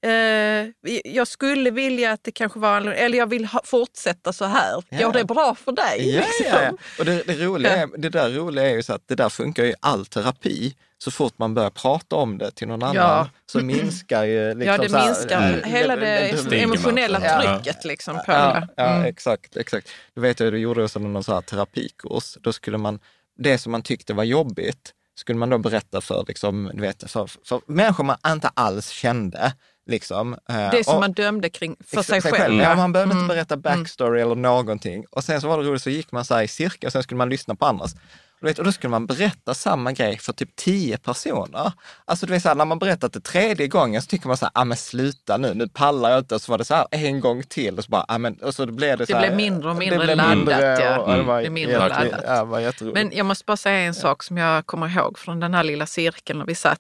Eh, 0.04 0.68
jag 1.14 1.28
skulle 1.28 1.72
vilja 1.72 2.12
att 2.12 2.24
det 2.24 2.32
kanske 2.32 2.60
var 2.60 2.70
annorlunda, 2.70 2.98
eller 2.98 3.18
jag 3.18 3.28
vill 3.28 3.46
ha, 3.46 3.62
fortsätta 3.64 4.34
så 4.34 4.46
här. 4.46 4.84
Ja. 4.90 4.98
Går 5.06 5.14
det 5.14 5.26
bra 5.26 5.56
för 5.56 5.72
dig? 5.72 6.10
Ja, 6.16 6.22
liksom? 6.22 6.46
ja, 6.46 6.64
ja. 6.64 6.72
Och 7.00 7.06
det, 7.06 7.24
det, 7.28 7.34
roliga 7.46 7.76
är, 7.76 7.90
det 7.98 8.10
där 8.10 8.30
roliga 8.30 8.70
är 8.70 8.74
ju 8.76 8.84
så 8.84 8.94
att 8.94 9.08
det 9.08 9.16
där 9.16 9.30
funkar 9.30 9.64
i 9.64 9.74
all 9.80 10.06
terapi. 10.06 10.76
Så 10.98 11.12
fort 11.12 11.34
man 11.38 11.54
börjar 11.54 11.70
prata 11.70 12.16
om 12.16 12.38
det 12.38 12.52
till 12.52 12.68
någon 12.68 12.84
annan 12.84 13.30
så 13.46 13.60
minskar 13.60 14.24
ju 14.24 14.54
liksom 14.54 14.66
Ja, 14.68 14.78
det 14.78 14.98
här- 14.98 15.06
minskar 15.06 15.48
Mm. 15.54 15.64
hela 15.64 15.96
det 15.96 16.38
Stigmat. 16.38 16.54
emotionella 16.64 17.20
Ja. 17.24 17.42
trycket 17.60 17.86
liksom 17.86 18.16
på 18.16 18.24
Ja, 18.28 18.34
det. 18.54 18.68
ja 18.78 18.90
Mm. 18.96 19.06
exakt, 19.06 19.58
exakt. 19.58 19.90
Du 20.16 20.22
vet 20.22 20.40
jag, 20.40 20.54
du 20.54 20.58
gjorde 20.60 20.84
också 20.84 21.00
någon 21.00 21.24
så 21.24 21.34
här 21.34 21.42
terapikurs. 21.42 22.38
Då 22.42 22.54
skulle 22.54 22.78
man, 22.78 23.00
det 23.40 23.58
som 23.58 23.72
man 23.72 23.82
tyckte 23.82 24.14
var 24.14 24.24
jobbigt, 24.24 24.92
skulle 25.16 25.40
man 25.40 25.50
då 25.50 25.58
berätta 25.58 26.02
för, 26.02 26.26
liksom, 26.28 26.72
du 26.74 26.82
vet, 26.82 27.12
för, 27.12 27.30
för 27.48 27.62
människor 27.66 28.04
man 28.04 28.18
inte 28.28 28.48
alls 28.54 28.90
kände. 28.90 29.54
Liksom. 29.91 30.34
Eh, 30.49 30.71
Det 30.71 30.84
som 30.84 30.93
och- 30.95 30.99
man 31.01 31.12
dömde 31.13 31.49
kring 31.49 31.75
för 31.88 32.01
sig 32.01 32.21
själv. 32.21 32.62
Ja, 32.62 32.75
man 32.75 32.91
behövde 32.91 33.12
Mm. 33.13 33.23
inte 33.23 33.36
berätta 33.36 33.58
backstory 33.58 34.21
eller 34.21 34.36
någonting. 34.36 35.06
Och 35.12 35.23
sen 35.23 35.41
så 35.41 35.47
var 35.47 35.58
det 35.58 35.69
roligt, 35.69 35.82
så 35.82 35.89
gick 35.89 36.12
man 36.12 36.25
så 36.25 36.36
här 36.36 36.43
i 36.43 36.47
cirkel 36.47 36.88
och 36.88 36.91
sen 36.91 37.04
skulle 37.04 37.17
man 37.17 37.30
lyssna 37.30 37.56
på 37.56 37.65
andras. 37.65 37.93
Och, 38.41 38.47
vet, 38.47 38.60
och 38.60 38.65
då 38.65 38.71
skulle 38.71 38.91
man 38.91 39.06
berätta 39.06 39.54
samma 39.54 39.91
grej 39.91 40.17
för 40.17 40.34
typ 40.34 40.56
tio 40.56 40.97
personer. 40.97 41.71
Alltså 42.06 42.25
du 42.25 42.34
vet, 42.34 42.41
så 42.43 42.47
här, 42.47 42.56
när 42.56 42.65
man 42.65 42.80
berättat 42.80 43.13
det 43.13 43.19
tredje 43.23 43.67
gången 43.67 44.01
så 44.01 44.08
tycker 44.08 44.27
man 44.27 44.38
så 44.38 44.45
här, 44.45 44.51
ah, 44.56 44.63
men 44.65 44.77
sluta 44.77 45.38
nu, 45.38 45.54
nu 45.54 45.67
pallar 45.67 46.10
jag 46.10 46.19
inte. 46.19 46.36
Och 46.36 46.41
så 46.41 46.51
var 46.51 46.58
det 46.58 46.65
så 46.65 46.75
här 46.75 46.86
en 46.91 47.19
gång 47.19 47.43
till 47.43 47.77
och 47.77 47.84
så 47.84 47.89
bara, 47.89 48.06
ah, 48.08 48.17
men, 48.17 48.34
och 48.36 48.56
så 48.56 48.65
blev 48.65 48.97
det 48.97 49.06
så 49.06 49.12
Det 49.12 49.17
här, 49.19 49.25
blev 49.27 49.36
mindre 49.38 49.69
och 49.69 49.75
det 49.75 49.80
mindre 49.80 50.15
laddat, 50.15 50.38
mindre 50.38 50.62
ja. 50.62 50.97
och- 50.99 51.08
och 51.08 51.13
det 51.17 51.23
var 51.23 51.34
Mm. 51.39 51.43
Det 51.43 51.49
mindre 51.49 51.80
laddat. 51.80 52.21
Ja, 52.27 52.36
det 52.36 52.43
var 52.43 52.60
jätteroligt. 52.60 52.93
Men 52.95 53.17
jag 53.17 53.25
måste 53.25 53.45
bara 53.45 53.58
säga 53.58 53.80
en 53.80 53.93
sak 53.93 54.23
som 54.23 54.38
jag 54.38 54.65
kommer 54.65 54.88
ihåg 54.97 55.19
från 55.19 55.39
den 55.39 55.54
här 55.54 55.63
lilla 55.63 55.86
cirkeln 55.86 56.39
när 56.39 56.45
vi 56.45 56.56
satt. 56.56 56.80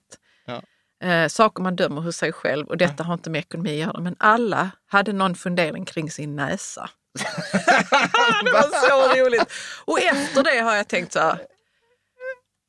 Eh, 1.01 1.27
saker 1.27 1.63
man 1.63 1.75
dömer 1.75 2.01
hos 2.01 2.17
sig 2.17 2.31
själv 2.33 2.67
och 2.67 2.77
detta 2.77 3.03
har 3.03 3.13
inte 3.13 3.29
med 3.29 3.39
ekonomi 3.39 3.69
att 3.71 3.87
göra, 3.87 3.99
men 3.99 4.15
alla 4.19 4.71
hade 4.87 5.13
någon 5.13 5.35
fundering 5.35 5.85
kring 5.85 6.11
sin 6.11 6.35
näsa. 6.35 6.89
det 8.43 8.51
var 8.51 8.89
så 8.89 9.19
roligt. 9.21 9.53
Och 9.85 9.99
efter 10.01 10.43
det 10.43 10.59
har 10.59 10.75
jag 10.75 10.87
tänkt 10.87 11.13
så 11.13 11.19
här, 11.19 11.37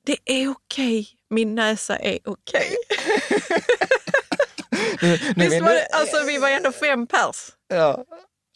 det 0.06 0.16
är 0.24 0.50
okej, 0.50 1.08
min 1.30 1.54
näsa 1.54 1.96
är 1.96 2.18
okej. 2.24 2.76
Nu 5.36 5.48
Visst 5.48 5.60
var 5.60 5.72
det, 5.72 5.86
alltså 5.92 6.24
vi 6.26 6.38
var 6.38 6.48
ändå 6.48 6.72
fem 6.72 7.06
pers. 7.06 7.48
ja. 7.68 8.04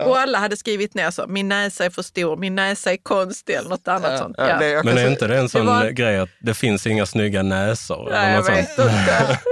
Och 0.04 0.18
alla 0.18 0.38
hade 0.38 0.56
skrivit 0.56 0.94
ner 0.94 1.10
så, 1.10 1.26
min 1.28 1.48
näsa 1.48 1.84
är 1.84 1.90
för 1.90 2.02
stor, 2.02 2.36
min 2.36 2.54
näsa 2.54 2.92
är 2.92 2.96
konstig 2.96 3.54
eller 3.54 3.68
något 3.70 3.88
annat 3.88 4.12
Ja, 4.12 4.18
sånt. 4.18 4.34
ja, 4.38 4.48
Ja. 4.48 4.58
det- 4.58 4.68
jag 4.68 4.84
Men 4.84 4.98
är 4.98 5.10
inte 5.10 5.26
det 5.26 5.38
en 5.38 5.48
sån 5.48 5.66
var- 5.66 5.90
grej 5.90 6.18
att 6.18 6.28
det 6.40 6.54
finns 6.54 6.86
inga 6.86 7.06
snygga 7.06 7.42
näsor? 7.42 8.08
Nej, 8.10 8.24
eller 8.26 8.34
jag 8.34 8.42
vet 8.56 8.74
sånt? 8.74 8.90
inte. 8.90 9.38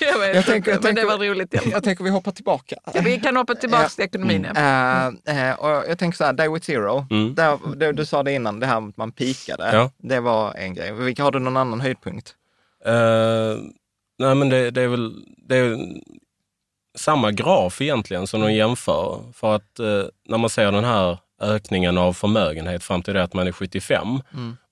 Jag 0.00 0.18
vet 0.18 0.34
Jag 0.34 0.44
tänker- 0.46 0.56
inte, 0.56 0.70
jag 0.70 0.82
men 0.84 0.94
det 0.94 1.00
tänker- 1.00 1.18
var 1.18 1.24
roligt 1.26 1.54
fall. 1.62 1.72
Jag 1.72 1.84
tänker 1.84 2.04
vi 2.04 2.10
hoppar 2.10 2.32
tillbaka. 2.32 2.76
Ja, 2.94 3.00
Vi 3.04 3.20
kan 3.20 3.36
hoppa 3.36 3.54
tillbaka 3.54 3.82
Ja. 3.82 3.88
till 3.88 4.04
ekonomin. 4.04 4.46
ja. 4.54 5.12
Eh, 5.26 5.48
eh, 5.50 5.54
och 5.58 5.70
jag 5.88 5.98
tänker 5.98 6.16
så 6.16 6.24
här, 6.24 6.32
Day 6.32 6.48
with 6.48 6.66
Zero, 6.66 7.06
Mm. 7.10 7.34
där, 7.34 7.58
det, 7.76 7.92
du 7.92 8.06
sa 8.06 8.22
det 8.22 8.32
innan, 8.32 8.60
det 8.60 8.66
här 8.66 8.80
med 8.80 8.88
att 8.88 8.96
man 8.96 9.12
pikade. 9.12 9.70
Ja. 9.72 9.90
Det 9.98 10.20
var 10.20 10.54
en 10.54 10.74
grej. 10.74 10.92
Vilka 10.92 11.22
Har 11.22 11.30
du 11.32 11.38
någon 11.38 11.56
annan 11.56 11.80
höjdpunkt? 11.80 12.34
Eh, 12.86 12.92
nej, 14.18 14.34
men 14.34 14.48
det, 14.48 14.70
det 14.70 14.82
är 14.82 14.88
väl 14.88 15.12
det 15.48 15.56
är 15.56 15.76
samma 16.98 17.32
graf 17.32 17.80
egentligen 17.80 18.26
som 18.26 18.40
de 18.40 18.52
jämför. 18.52 19.20
För 19.32 19.54
att 19.54 19.78
eh, 19.78 20.04
när 20.28 20.38
man 20.38 20.50
ser 20.50 20.72
den 20.72 20.84
här 20.84 21.18
ökningen 21.40 21.98
av 21.98 22.12
förmögenhet 22.12 22.84
fram 22.84 23.02
till 23.02 23.14
det 23.14 23.22
att 23.22 23.34
man 23.34 23.46
är 23.46 23.52
75 23.52 24.22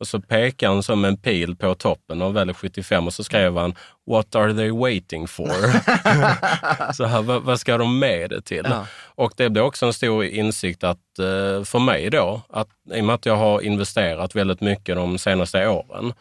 och 0.00 0.06
så 0.06 0.20
pekar 0.20 0.68
han 0.68 0.82
som 0.82 1.04
en 1.04 1.16
pil 1.16 1.56
på 1.56 1.74
toppen 1.74 2.22
och 2.22 2.36
väl 2.36 2.48
är 2.48 2.52
75 2.52 3.06
och 3.06 3.14
så 3.14 3.24
skrev 3.24 3.56
han 3.56 3.74
What 4.10 4.34
are 4.34 4.54
they 4.54 4.70
waiting 4.70 5.28
for? 5.28 5.48
så 6.92 7.04
här, 7.04 7.22
vad, 7.22 7.42
vad 7.42 7.60
ska 7.60 7.78
de 7.78 7.98
med 7.98 8.30
det 8.30 8.42
till? 8.42 8.66
Ja. 8.70 8.86
Och 9.04 9.32
det 9.36 9.50
blir 9.50 9.62
också 9.62 9.86
en 9.86 9.92
stor 9.92 10.24
insikt 10.24 10.84
att 10.84 11.18
eh, 11.18 11.64
för 11.64 11.78
mig 11.78 12.10
då, 12.10 12.40
att 12.48 12.68
i 12.94 13.00
och 13.00 13.04
med 13.04 13.14
att 13.14 13.26
jag 13.26 13.36
har 13.36 13.60
investerat 13.60 14.34
väldigt 14.34 14.60
mycket 14.60 14.96
de 14.96 15.18
senaste 15.18 15.68
åren 15.68 16.12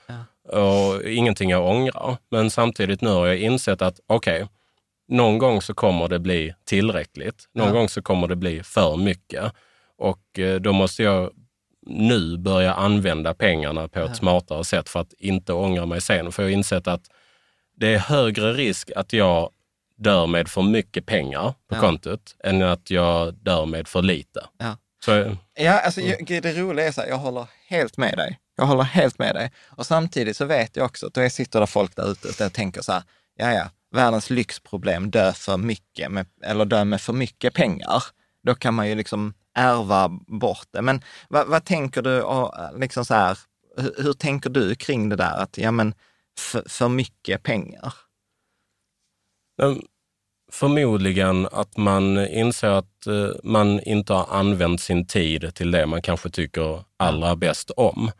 och 0.49 1.03
ingenting 1.03 1.49
jag 1.49 1.65
ångrar. 1.65 2.17
Men 2.31 2.51
samtidigt 2.51 3.01
nu 3.01 3.09
har 3.09 3.27
jag 3.27 3.37
insett 3.37 3.81
att 3.81 3.99
okej, 4.07 4.47
någon 5.07 5.37
gång 5.37 5.61
så 5.61 5.73
kommer 5.73 6.07
det 6.07 6.19
bli 6.19 6.53
tillräckligt. 6.65 7.45
Någon 7.53 7.67
Ja. 7.67 7.73
gång 7.73 7.89
så 7.89 8.01
kommer 8.01 8.27
det 8.27 8.35
bli 8.35 8.63
för 8.63 8.97
mycket. 8.97 9.51
Och 9.97 10.39
eh, 10.39 10.55
då 10.61 10.73
måste 10.73 11.03
jag 11.03 11.31
nu 11.87 12.37
börja 12.37 12.73
använda 12.73 13.33
pengarna 13.33 13.87
på 13.87 13.99
ett 13.99 14.15
smartare 14.17 14.63
sätt 14.63 14.89
för 14.89 14.99
att 14.99 15.13
inte 15.13 15.53
ångra 15.53 15.85
mig 15.85 16.01
sen. 16.01 16.31
För 16.31 16.43
jag 16.43 16.49
har 16.49 16.53
insett 16.53 16.87
att 16.87 17.01
det 17.77 17.93
är 17.93 17.99
högre 17.99 18.53
risk 18.53 18.91
att 18.95 19.13
jag 19.13 19.49
dör 19.97 20.27
med 20.27 20.47
för 20.47 20.61
mycket 20.61 21.05
pengar 21.05 21.53
på 21.69 21.75
Ja. 21.75 21.79
kontot 21.79 22.35
än 22.43 22.61
att 22.61 22.91
jag 22.91 23.33
dör 23.33 23.65
med 23.65 23.87
för 23.87 24.01
lite. 24.01 24.45
Ja. 24.57 24.77
Så, 25.05 25.37
Ja, 25.57 25.79
alltså 25.79 26.01
jag, 26.01 26.25
det 26.43 26.53
roliga 26.61 26.87
är 26.87 26.91
så 26.91 27.01
här, 27.01 27.07
jag 27.07 27.17
håller 27.17 27.45
helt 27.67 27.97
med 27.97 28.17
dig. 28.17 28.39
Jag 28.57 28.65
håller 28.65 28.83
helt 28.83 29.19
med 29.19 29.35
dig. 29.35 29.51
Och 29.65 29.85
samtidigt 29.85 30.37
så 30.37 30.45
vet 30.45 30.75
jag 30.75 30.85
också 30.85 31.07
att 31.07 31.13
då 31.13 31.29
sitter 31.29 31.59
det 31.59 31.67
folk 31.67 31.95
där 31.95 32.11
ute 32.11 32.45
och 32.45 32.53
tänker 32.53 32.81
så 32.81 32.91
här, 32.91 33.03
ja 33.35 33.51
ja, 33.53 33.69
världens 33.95 34.29
lyxproblem, 34.29 35.11
dö 35.11 35.33
för 35.33 35.57
mycket, 35.57 36.11
med, 36.11 36.25
eller 36.43 36.65
dö 36.65 36.83
med 36.85 37.01
för 37.01 37.13
mycket 37.13 37.53
pengar. 37.53 38.03
Då 38.43 38.55
kan 38.55 38.73
man 38.73 38.89
ju 38.89 38.95
liksom 38.95 39.33
ärva 39.55 40.09
bort 40.27 40.67
det. 40.71 40.81
Men 40.81 41.01
vad, 41.29 41.47
vad 41.47 41.65
tänker 41.65 42.01
du, 42.01 42.21
och, 42.21 42.79
liksom 42.79 43.05
så 43.05 43.13
här, 43.13 43.37
hur, 43.77 44.03
hur 44.03 44.13
tänker 44.13 44.49
du 44.49 44.75
kring 44.75 45.09
det 45.09 45.15
där 45.15 45.37
att, 45.41 45.57
ja 45.57 45.71
men, 45.71 45.93
för, 46.39 46.63
för 46.69 46.89
mycket 46.89 47.43
pengar? 47.43 47.93
Men 49.57 49.81
Förmodligen 50.51 51.47
att 51.51 51.77
man 51.77 52.27
inser 52.27 52.67
att 52.67 53.07
eh, 53.07 53.29
man 53.43 53.79
inte 53.79 54.13
har 54.13 54.27
använt 54.29 54.81
sin 54.81 55.07
tid 55.07 55.55
till 55.55 55.71
det 55.71 55.85
man 55.85 56.01
kanske 56.01 56.29
tycker 56.29 56.83
allra 56.97 57.35
bäst 57.35 57.71
om. 57.71 58.11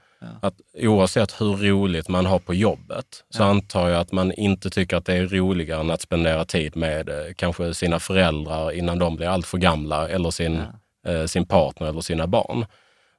Att 0.42 0.54
oavsett 0.82 1.42
hur 1.42 1.56
roligt 1.58 2.10
man 2.10 2.26
har 2.26 2.40
på 2.40 2.54
jobbet 2.54 3.06
så 3.30 3.44
antar 3.44 3.90
jag 3.90 4.00
att 4.02 4.12
man 4.12 4.32
inte 4.32 4.70
tycker 4.70 4.98
att 4.98 5.06
det 5.06 5.14
är 5.14 5.28
roligare 5.28 5.80
än 5.80 5.92
att 5.92 6.02
spendera 6.02 6.46
tid 6.46 6.76
med 6.76 7.10
eh, 7.10 7.16
kanske 7.36 7.74
sina 7.74 8.00
föräldrar 8.00 8.72
innan 8.72 9.00
de 9.00 9.16
blir 9.16 9.28
allt 9.28 9.48
för 9.48 9.58
gamla 9.58 10.10
eller 10.10 10.32
sin, 10.32 10.62
eh, 11.08 11.26
sin 11.26 11.46
partner 11.46 11.88
eller 11.88 12.02
sina 12.02 12.28
barn. 12.28 12.66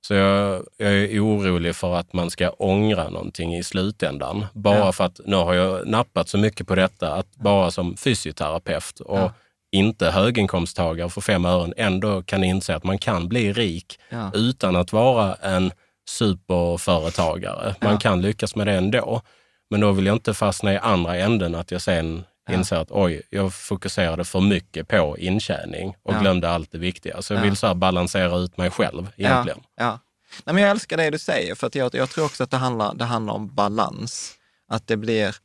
Så 0.01 0.15
jag, 0.15 0.63
jag 0.77 0.93
är 0.95 1.21
orolig 1.25 1.77
för 1.77 1.95
att 1.95 2.13
man 2.13 2.31
ska 2.31 2.51
ångra 2.51 3.09
någonting 3.09 3.55
i 3.57 3.63
slutändan. 3.63 4.47
Bara 4.53 4.79
Ja. 4.79 4.93
för 4.93 5.05
att 5.05 5.21
nu 5.25 5.37
har 5.37 5.55
jag 5.55 5.87
nappat 5.87 6.29
så 6.29 6.39
mycket 6.39 6.67
på 6.67 6.75
detta 6.75 7.15
att 7.15 7.37
bara 7.37 7.71
som 7.71 7.97
fysioterapeut 7.97 9.01
och 9.01 9.31
inte 9.73 10.11
höginkomsttagare 10.11 11.11
för 11.11 11.21
fem 11.21 11.45
ören 11.45 11.75
ändå 11.77 12.23
kan 12.23 12.45
inse 12.45 12.75
att 12.77 12.85
man 12.85 12.99
kan 12.99 13.29
bli 13.29 13.53
rik 13.53 13.99
Ja. 14.11 14.31
utan 14.35 14.77
att 14.77 14.93
vara 14.93 15.35
en 15.35 15.73
superföretagare. 16.09 17.75
Man 17.81 17.93
Ja. 17.93 17.99
kan 17.99 18.21
lyckas 18.23 18.57
med 18.57 18.67
det 18.67 18.73
ändå. 18.73 19.23
Men 19.71 19.81
då 19.81 19.93
vill 19.93 20.07
jag 20.07 20.17
inte 20.17 20.35
fastna 20.35 20.73
i 20.73 20.79
andra 20.79 21.17
änden, 21.17 21.55
att 21.55 21.71
jag 21.71 21.83
sen 21.83 22.25
inser 22.51 22.77
att 22.77 22.91
oj, 22.91 23.23
jag 23.31 23.55
fokuserade 23.55 24.25
för 24.25 24.41
mycket 24.41 24.89
på 24.89 25.19
intjäning 25.19 25.95
och 26.03 26.15
Ja. 26.15 26.21
glömde 26.21 26.51
allt 26.51 26.73
det 26.73 26.79
viktiga. 26.79 27.23
Så 27.23 27.33
jag 27.35 27.41
Ja. 27.41 27.45
vill 27.45 27.57
så 27.57 27.75
balansera 27.75 28.37
ut 28.37 28.57
mig 28.57 28.71
själv 28.71 29.09
egentligen. 29.17 29.59
Ja, 29.77 29.85
ja. 29.85 29.99
Nej, 30.45 30.55
men 30.55 30.63
jag 30.63 30.71
älskar 30.71 30.97
det 30.97 31.11
du 31.11 31.19
säger, 31.19 31.55
för 31.55 31.67
att 31.67 31.75
jag, 31.75 31.95
jag 31.95 32.11
tror 32.11 32.25
också 32.25 32.43
att 32.45 32.51
det 32.51 32.57
handlar, 32.57 32.95
det 32.95 33.05
handlar 33.05 33.35
om 33.35 33.55
balans. 33.55 34.33
Att 34.69 34.87
det 34.87 34.97
blir, 34.97 35.37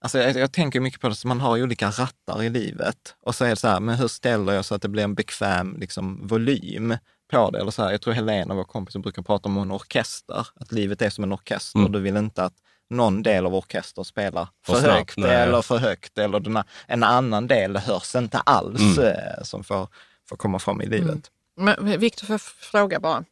alltså 0.00 0.18
jag, 0.18 0.36
jag 0.36 0.52
tänker 0.52 0.80
mycket 0.80 1.00
på 1.00 1.08
det, 1.08 1.14
så 1.14 1.28
man 1.28 1.40
har 1.40 1.62
olika 1.62 1.86
rattar 1.90 2.42
i 2.42 2.48
livet. 2.48 3.14
Och 3.26 3.34
så 3.34 3.44
är 3.44 3.48
det 3.50 3.56
så 3.56 3.68
här, 3.68 3.80
men 3.80 3.94
hur 3.94 4.08
ställer 4.08 4.52
jag 4.52 4.64
så 4.64 4.74
att 4.74 4.82
det 4.82 4.88
blir 4.88 5.04
en 5.04 5.14
bekväm 5.14 5.76
liksom, 5.80 6.26
volym 6.26 6.96
på 7.30 7.50
det? 7.50 7.58
Eller 7.60 7.70
så 7.70 7.82
här, 7.82 7.90
jag 7.90 8.00
tror 8.00 8.14
Helena, 8.14 8.54
vår 8.54 8.64
kompis, 8.64 8.96
brukar 8.96 9.22
prata 9.22 9.48
om 9.48 9.58
en 9.58 9.70
orkester, 9.70 10.46
att 10.56 10.72
livet 10.72 11.02
är 11.02 11.10
som 11.10 11.24
en 11.24 11.32
orkester. 11.32 11.78
Mm. 11.78 11.92
Du 11.92 12.00
vill 12.00 12.16
inte 12.16 12.44
att 12.44 12.54
någon 12.90 13.22
del 13.22 13.46
av 13.46 13.54
orkestern 13.54 14.04
spelar 14.04 14.48
för, 14.66 14.72
För 14.72 14.80
snabbt, 14.80 14.96
högt 14.98 15.16
nej. 15.16 15.30
eller 15.36 15.62
för 15.62 15.78
högt, 15.78 16.18
eller 16.18 16.40
den, 16.40 16.62
en 16.86 17.02
annan 17.02 17.46
del 17.46 17.76
hörs 17.76 18.14
inte 18.14 18.38
alls 18.38 18.98
Mm. 18.98 19.04
eh, 19.08 19.42
som 19.42 19.64
får, 19.64 19.88
får 20.28 20.36
komma 20.36 20.58
fram 20.58 20.80
i 20.82 20.86
livet. 20.86 21.30
Men 21.56 22.00
Viktor, 22.00 22.26
får 22.26 22.34
jag 22.34 22.40
fråga 22.40 23.00
bara. 23.00 23.24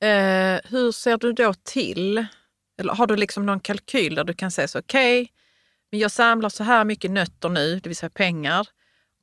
Eh, 0.00 0.60
hur 0.64 0.92
ser 0.92 1.16
du 1.16 1.32
då 1.32 1.54
till 1.54 2.26
Eller 2.78 2.94
har 2.94 3.06
du 3.06 3.16
liksom 3.16 3.46
någon 3.46 3.60
kalkyl 3.60 4.14
där 4.14 4.24
du 4.24 4.34
kan 4.34 4.50
säga 4.50 4.68
så, 4.68 4.78
okej, 4.78 5.32
men 5.90 6.00
jag 6.00 6.10
samlar 6.10 6.48
så 6.48 6.64
här 6.64 6.84
mycket 6.84 7.10
nötter 7.10 7.48
nu, 7.48 7.80
det 7.80 7.88
vill 7.88 7.96
säga 7.96 8.10
pengar. 8.10 8.68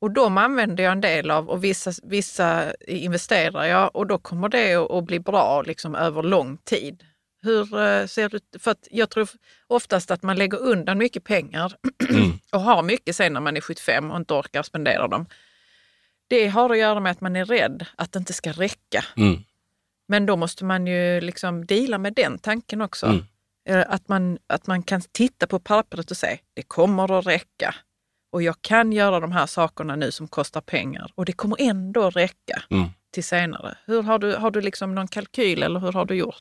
Och 0.01 0.11
de 0.11 0.37
använder 0.37 0.83
jag 0.83 0.91
en 0.91 1.01
del 1.01 1.31
av 1.31 1.49
och 1.49 1.63
vissa, 1.63 1.91
vissa 2.03 2.73
investerar 2.87 3.65
jag 3.65 3.95
och 3.95 4.07
då 4.07 4.17
kommer 4.17 4.49
det 4.49 4.75
att, 4.75 5.03
bli 5.03 5.19
bra 5.19 5.61
liksom 5.61 5.95
över 5.95 6.23
lång 6.23 6.57
tid. 6.57 7.03
Hur 7.41 7.79
eh, 7.79 8.05
ser 8.05 8.29
du, 8.29 8.39
för 8.59 8.71
att 8.71 8.87
jag 8.91 9.09
tror 9.09 9.29
oftast 9.67 10.11
att 10.11 10.23
man 10.23 10.37
lägger 10.37 10.57
undan 10.57 10.97
mycket 10.97 11.23
pengar 11.23 11.73
och 12.51 12.61
har 12.61 12.83
mycket 12.83 13.15
sen 13.15 13.33
när 13.33 13.41
man 13.41 13.57
är 13.57 13.61
75 13.61 14.11
och 14.11 14.17
inte 14.17 14.33
orkar 14.33 14.63
spendera 14.63 15.07
dem. 15.07 15.25
Det 16.27 16.47
har 16.47 16.69
att 16.69 16.77
göra 16.77 16.99
med 16.99 17.11
att 17.11 17.21
man 17.21 17.35
är 17.35 17.45
rädd 17.45 17.85
att 17.95 18.11
det 18.11 18.19
inte 18.19 18.33
ska 18.33 18.51
räcka. 18.51 19.05
Mm. 19.17 19.43
Men 20.07 20.25
då 20.25 20.35
måste 20.35 20.65
man 20.65 20.87
ju 20.87 21.21
liksom 21.21 21.65
deala 21.65 21.97
med 21.97 22.13
den 22.13 22.39
tanken 22.39 22.81
också. 22.81 23.05
Mm. 23.05 23.23
Eh, 23.69 23.85
Att, 23.89 24.07
man, 24.07 24.37
att 24.47 24.67
man 24.67 24.83
kan 24.83 25.01
titta 25.01 25.47
på 25.47 25.59
pappret 25.59 26.11
och 26.11 26.17
säga 26.17 26.37
det 26.53 26.61
kommer 26.61 27.19
att 27.19 27.27
räcka. 27.27 27.75
Och 28.31 28.43
jag 28.43 28.55
kan 28.61 28.91
göra 28.91 29.19
de 29.19 29.31
här 29.31 29.45
sakerna 29.45 29.95
nu 29.95 30.11
som 30.11 30.27
kostar 30.27 30.61
pengar 30.61 31.11
och 31.15 31.25
det 31.25 31.31
kommer 31.33 31.57
ändå 31.59 32.09
räcka 32.09 32.63
Mm. 32.69 32.89
till 33.13 33.23
senare. 33.23 33.77
Hur 33.85 34.03
har 34.03 34.19
du, 34.19 34.35
har 34.35 34.51
du 34.51 34.61
liksom 34.61 34.95
någon 34.95 35.07
kalkyl 35.07 35.63
eller 35.63 35.79
hur 35.79 35.91
har 35.91 36.05
du 36.05 36.15
gjort? 36.15 36.35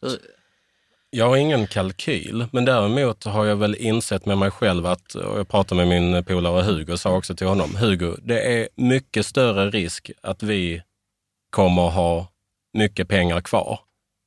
Jag 1.11 1.29
har 1.29 1.37
ingen 1.37 1.67
kalkyl, 1.67 2.47
men 2.53 2.65
däremot 2.65 3.25
har 3.25 3.45
jag 3.45 3.57
väl 3.57 3.75
insett 3.75 4.27
med 4.27 4.39
mig 4.39 4.51
själv 4.51 4.87
att, 4.87 5.15
och 5.15 5.39
jag 5.39 5.49
pratade 5.49 5.87
med 5.87 6.03
min 6.03 6.25
polare 6.25 6.63
Hugo 6.63 6.93
och 6.93 7.01
sa 7.01 7.17
också 7.17 7.35
till 7.35 7.47
honom, 7.47 7.75
Hugo, 7.77 8.17
det 8.23 8.41
är 8.43 8.69
mycket 8.77 9.27
större 9.27 9.71
risk 9.71 10.11
att 10.23 10.43
vi 10.43 10.83
kommer 11.51 11.83
ha 11.89 12.29
mycket 12.73 13.09
pengar 13.09 13.41
kvar 13.41 13.81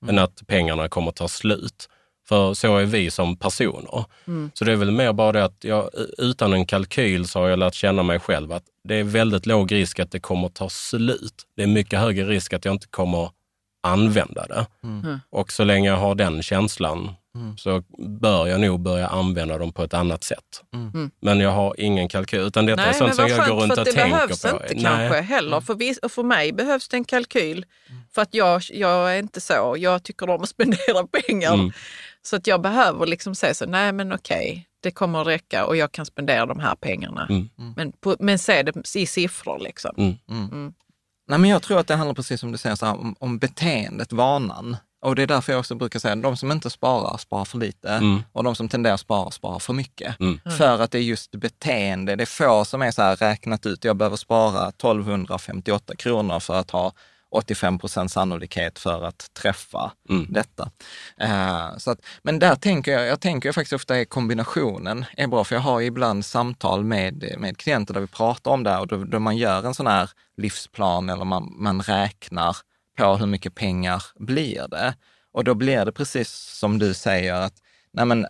än 0.07 0.19
att 0.19 0.47
pengarna 0.47 0.89
kommer 0.89 1.11
ta 1.11 1.27
slut. 1.27 1.89
För 2.31 2.53
så 2.53 2.77
är 2.77 2.85
vi 2.85 3.11
som 3.11 3.35
personer. 3.35 4.05
Så 4.53 4.65
det 4.65 4.71
är 4.71 4.75
väl 4.75 4.91
mer 4.91 5.13
bara 5.13 5.31
det 5.31 5.45
att 5.45 5.63
jag, 5.63 5.89
utan 6.17 6.53
en 6.53 6.65
kalkyl 6.65 7.27
så 7.27 7.39
har 7.39 7.47
jag 7.47 7.59
lärt 7.59 7.73
känna 7.73 8.03
mig 8.03 8.19
själv 8.19 8.51
att 8.51 8.63
det 8.83 8.95
är 8.95 9.03
väldigt 9.03 9.45
låg 9.45 9.71
risk 9.71 9.99
att 9.99 10.11
det 10.11 10.19
kommer 10.19 10.49
ta 10.49 10.69
slut. 10.69 11.33
Det 11.55 11.63
är 11.63 11.67
mycket 11.67 11.99
högre 11.99 12.25
risk 12.25 12.53
att 12.53 12.65
jag 12.65 12.73
inte 12.73 12.87
kommer 12.87 13.29
använda 13.83 14.47
det. 14.47 14.65
Och 15.29 15.51
så 15.51 15.63
länge 15.63 15.89
jag 15.89 15.97
har 15.97 16.15
den 16.15 16.43
känslan 16.43 17.13
så 17.57 17.83
bör 18.21 18.47
jag 18.47 18.61
nog 18.61 18.79
börja 18.79 19.07
använda 19.07 19.57
dem 19.57 19.73
på 19.73 19.83
ett 19.83 19.93
annat 19.93 20.23
sätt. 20.23 20.63
Men 21.21 21.39
jag 21.39 21.51
har 21.51 21.75
ingen 21.77 22.07
kalkyl, 22.09 22.39
utan 22.39 22.65
detta 22.65 22.81
är 22.81 22.85
Nej, 22.85 22.93
sånt 22.93 23.07
men 23.07 23.15
som 23.15 23.37
jag 23.37 23.47
går 23.49 23.55
runt 23.61 23.71
och 23.71 23.79
att 23.79 23.85
det 23.85 23.91
tänker 23.91 24.09
behövs 24.11 24.41
på. 24.41 24.47
inte 24.49 24.73
Nej. 24.73 24.83
kanske 24.83 25.21
heller. 25.21 25.61
För, 25.61 25.73
och 26.05 26.11
för 26.11 26.23
mig 26.23 26.53
behövs 26.53 26.87
det 26.87 26.97
en 26.97 27.05
kalkyl. 27.05 27.65
För 28.15 28.21
att 28.21 28.33
jag, 28.33 28.61
jag 28.69 29.15
är 29.15 29.19
inte 29.19 29.41
så. 29.41 29.75
Jag 29.77 30.03
tycker 30.03 30.29
om 30.29 30.41
att 30.41 30.49
spendera 30.49 31.07
pengar. 31.27 31.71
Mm. 32.21 32.27
Så 32.27 32.35
att 32.35 32.47
jag 32.47 32.61
behöver 32.61 33.05
liksom 33.05 33.35
säga 33.35 33.53
så, 33.53 33.65
nej 33.65 33.91
men 33.91 34.13
okej, 34.13 34.67
det 34.83 34.91
kommer 34.91 35.21
att 35.21 35.27
räcka 35.27 35.65
och 35.65 35.77
jag 35.77 35.91
kan 35.91 36.05
spendera 36.05 36.45
de 36.45 36.59
här 36.59 36.75
pengarna. 36.75 37.27
Mm. 37.29 37.49
Men, 37.75 37.91
på, 37.91 38.15
men 38.19 38.39
se 38.39 38.63
det 38.63 38.95
i 38.95 39.05
siffror 39.05 39.59
liksom. 39.59 40.17
Mm. 40.27 40.73
Nej, 41.27 41.39
men 41.39 41.49
jag 41.49 41.61
tror 41.61 41.79
att 41.79 41.87
det 41.87 41.95
handlar 41.95 42.13
precis 42.13 42.39
som 42.39 42.51
du 42.51 42.57
säger, 42.57 42.75
så 42.75 42.85
här, 42.85 42.93
om, 42.93 43.15
om 43.19 43.37
beteendet, 43.37 44.13
vanan. 44.13 44.77
Och 45.01 45.15
det 45.15 45.21
är 45.23 45.27
därför 45.27 45.53
jag 45.53 45.59
också 45.59 45.75
brukar 45.75 45.99
säga 45.99 46.13
att 46.13 46.23
de 46.23 46.37
som 46.37 46.51
inte 46.51 46.69
sparar, 46.69 47.17
sparar 47.17 47.45
för 47.45 47.57
lite. 47.57 47.89
Mm. 47.89 48.23
Och 48.31 48.43
de 48.43 48.55
som 48.55 48.69
tenderar 48.69 48.93
att 48.93 48.99
spara, 48.99 49.31
sparar 49.31 49.59
för 49.59 49.73
mycket. 49.73 50.19
Mm. 50.19 50.39
För 50.57 50.79
att 50.79 50.91
det 50.91 50.97
är 50.97 51.03
just 51.03 51.31
beteende. 51.31 52.15
Det 52.15 52.23
är 52.23 52.25
få 52.25 52.65
som 52.65 52.81
är 52.81 52.91
så 52.91 53.01
här 53.01 53.15
räknat 53.15 53.65
ut, 53.65 53.83
jag 53.83 53.95
behöver 53.95 54.17
spara 54.17 54.69
1258 54.69 55.95
kronor 55.95 56.39
för 56.39 56.55
att 56.55 56.71
ha 56.71 56.93
85 57.31 57.79
procent 57.79 58.11
sannolikhet 58.11 58.79
för 58.79 59.03
att 59.03 59.33
träffa 59.33 59.91
Mm. 60.09 60.27
detta. 60.29 60.71
Eh, 61.21 61.77
så 61.77 61.91
att, 61.91 61.99
men 62.23 62.39
där 62.39 62.55
tänker 62.55 62.91
jag, 62.91 63.07
jag 63.07 63.21
tänker 63.21 63.51
faktiskt 63.51 63.73
ofta 63.73 63.93
att 63.95 64.09
kombinationen 64.09 65.05
är 65.17 65.27
bra, 65.27 65.43
för 65.43 65.55
jag 65.55 65.61
har 65.61 65.81
ibland 65.81 66.25
samtal 66.25 66.83
med, 66.83 67.35
med 67.37 67.57
klienter 67.57 67.93
där 67.93 68.01
vi 68.01 68.07
pratar 68.07 68.51
om 68.51 68.63
det 68.63 68.77
och 68.77 68.87
då, 68.87 69.03
då 69.03 69.19
man 69.19 69.37
gör 69.37 69.65
en 69.65 69.73
sån 69.73 69.87
här 69.87 70.09
livsplan 70.37 71.09
eller 71.09 71.25
man, 71.25 71.53
man 71.57 71.81
räknar 71.81 72.57
på 72.97 73.15
hur 73.15 73.25
mycket 73.27 73.55
pengar 73.55 74.03
blir 74.15 74.67
det. 74.67 74.95
Och 75.33 75.43
då 75.43 75.53
blir 75.53 75.85
det 75.85 75.91
precis 75.91 76.29
som 76.31 76.79
du 76.79 76.93
säger 76.93 77.33
att 77.33 77.53
nej 77.93 78.05
men, 78.05 78.27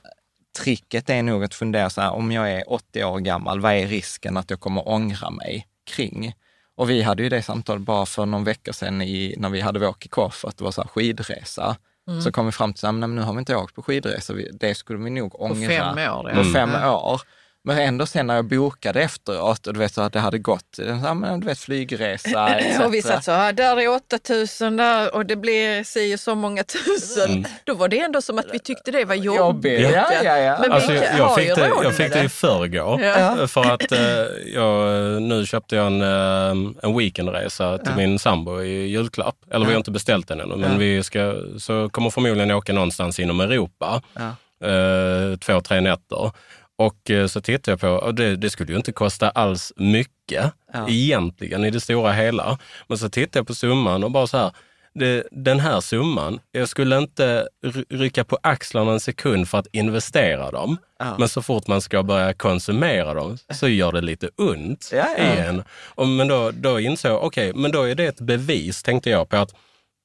tricket 0.60 1.10
är 1.10 1.24
nog 1.24 1.44
att 1.44 1.54
fundera 1.54 1.90
så 1.90 2.02
här, 2.02 2.12
om 2.12 2.32
jag 2.32 2.52
är 2.52 2.72
80 2.72 3.04
år 3.04 3.20
gammal, 3.20 3.60
vad 3.60 3.74
är 3.74 3.88
risken 3.88 4.38
att 4.38 4.50
jag 4.50 4.60
kommer 4.60 4.88
ångra 4.88 5.30
mig 5.30 5.68
kring? 5.96 6.34
Och 6.78 6.90
vi 6.90 7.02
hade 7.02 7.24
ju 7.24 7.30
det 7.30 7.42
samtalet 7.42 7.82
bara 7.84 8.06
för 8.06 8.26
någon 8.26 8.44
vecka 8.44 8.74
sedan 8.74 9.02
i, 9.02 9.36
när 9.38 9.50
vi 9.50 9.62
hade 9.62 9.80
vår 9.80 9.96
kick-off, 10.00 10.46
att 10.46 10.58
det 10.58 10.64
var 10.64 10.72
så 10.72 10.82
här 10.82 10.88
skidresa. 10.90 11.76
Så 12.24 12.32
kom 12.32 12.46
vi 12.46 12.52
fram 12.52 12.74
till 12.74 12.86
att 12.86 12.94
nu 12.96 13.22
har 13.22 13.34
vi 13.34 13.40
inte 13.40 13.56
åkt 13.56 13.76
på 13.76 13.84
skidresa, 13.84 14.34
det 14.54 14.76
skulle 14.76 15.04
vi 15.04 15.10
nog 15.10 15.42
ångra 15.42 15.68
fem 15.70 15.98
år, 15.98 16.30
ja. 16.30 16.36
på 16.36 16.40
Mm. 16.42 16.54
fem 16.54 16.70
år. 16.94 17.22
Men 17.64 17.78
ändå 17.78 18.06
sen 18.06 18.28
när 18.28 18.36
jag 18.36 18.46
bokade 18.46 19.02
efteråt 19.02 19.68
och 19.68 19.74
du 19.74 19.80
vet 19.80 19.94
så 19.94 20.02
att 20.02 20.14
det 20.14 20.20
hade 20.20 20.40
gått, 20.40 20.80
ja, 21.04 21.14
men, 21.14 21.40
du 21.40 21.46
vet 21.46 21.60
flygresa 21.60 22.50
etc. 22.50 22.80
Och 22.86 22.94
vi 22.94 23.02
satt 23.02 23.24
så 23.24 23.32
här, 23.32 23.54
där 23.54 23.82
är 23.82 23.88
8000 23.88 24.78
där 24.78 25.16
och 25.16 25.26
det 25.26 25.36
blir 25.36 25.84
si 25.84 26.16
och 26.16 26.20
så 26.20 26.36
många 26.36 26.64
tusen. 26.64 27.48
Då 27.64 27.74
var 27.74 27.88
det 27.88 28.00
ändå 28.00 28.22
som 28.22 28.40
att 28.40 28.46
vi 28.54 28.60
tyckte 28.60 28.92
det 28.92 29.06
var 29.06 29.16
jobbigt. 29.16 29.82
Ja, 29.82 30.14
ja, 30.24 30.38
ja. 30.38 30.58
Men 30.62 30.72
Alltså, 30.72 30.92
vi 30.92 30.98
jag, 30.98 31.18
jag, 31.18 31.40
ju 31.40 31.46
fick 31.46 31.56
det, 31.56 31.72
jag 31.84 31.96
fick 31.96 32.14
det 32.14 32.24
i 32.24 32.30
förrgår. 32.30 33.02
Ja. 33.02 33.48
För 33.48 33.72
att 33.74 33.92
eh, 33.92 34.00
jag, 34.54 35.22
nu 35.22 35.46
köpte 35.46 35.76
jag 35.76 35.88
en, 35.88 36.02
eh, 36.02 36.74
en 36.84 36.98
weekendresa 36.98 37.78
till 37.78 37.96
min 37.96 38.20
sambo 38.20 38.62
i 38.62 38.88
julklapp. 38.88 39.36
Eller 39.52 39.66
vi 39.66 39.72
har 39.72 39.78
inte 39.78 39.92
beställt 39.92 40.28
den 40.28 40.40
ännu, 40.40 40.56
men 40.56 40.80
vi 40.80 41.04
ska, 41.04 41.36
så 41.60 41.90
kommer 41.90 42.10
förmodligen 42.10 42.52
åka 42.52 42.74
någonstans 42.74 43.20
inom 43.20 43.40
Europa. 43.40 44.02
Ja. 44.14 44.36
Eh, 44.68 45.38
två, 45.38 45.62
tre 45.62 45.82
nätter. 45.82 46.32
Och 46.86 47.10
eh, 47.12 47.28
så 47.28 47.42
tittade 47.42 47.72
jag 47.72 47.80
på, 47.80 47.88
och 48.06 48.16
det, 48.16 48.36
det 48.36 48.50
skulle 48.50 48.72
ju 48.72 48.78
inte 48.78 48.92
kosta 48.92 49.30
alls 49.30 49.74
mycket 49.76 50.52
Ja. 50.74 50.86
egentligen 50.90 51.66
i 51.66 51.72
det 51.72 51.80
stora 51.80 52.12
hela. 52.12 52.58
Men 52.88 52.98
så 52.98 53.10
tittade 53.10 53.40
jag 53.40 53.48
på 53.48 53.56
summan 53.56 54.04
och 54.04 54.12
bara 54.12 54.28
så 54.28 54.38
här, 54.38 54.52
det, 54.94 55.28
den 55.32 55.60
här 55.60 55.82
summan, 55.82 56.40
jag 56.52 56.70
skulle 56.70 56.98
inte 56.98 57.48
ry- 57.66 57.86
rycka 57.90 58.24
på 58.24 58.38
axlarna 58.44 58.92
en 58.92 59.00
sekund 59.00 59.50
för 59.50 59.58
att 59.58 59.68
investera 59.72 60.52
dem. 60.52 60.78
Ja. 61.00 61.16
Men 61.20 61.30
så 61.30 61.42
fort 61.42 61.68
man 61.68 61.82
ska 61.82 62.04
börja 62.04 62.34
konsumera 62.34 63.14
dem 63.14 63.38
så 63.54 63.68
gör 63.68 63.92
det 63.92 64.02
lite 64.02 64.30
ont 64.38 64.90
Ja, 64.94 65.06
ja. 65.18 65.24
i 65.24 65.38
en. 65.48 65.64
Och, 65.96 66.08
men 66.08 66.28
då, 66.28 66.52
då 66.52 66.80
insåg 66.80 67.12
jag, 67.12 67.24
okej, 67.24 67.52
men 67.56 67.72
då 67.72 67.84
är 67.84 67.96
det 67.96 68.06
ett 68.06 68.20
bevis, 68.22 68.84
tänkte 68.84 69.10
jag, 69.10 69.30
på 69.30 69.38
att 69.38 69.54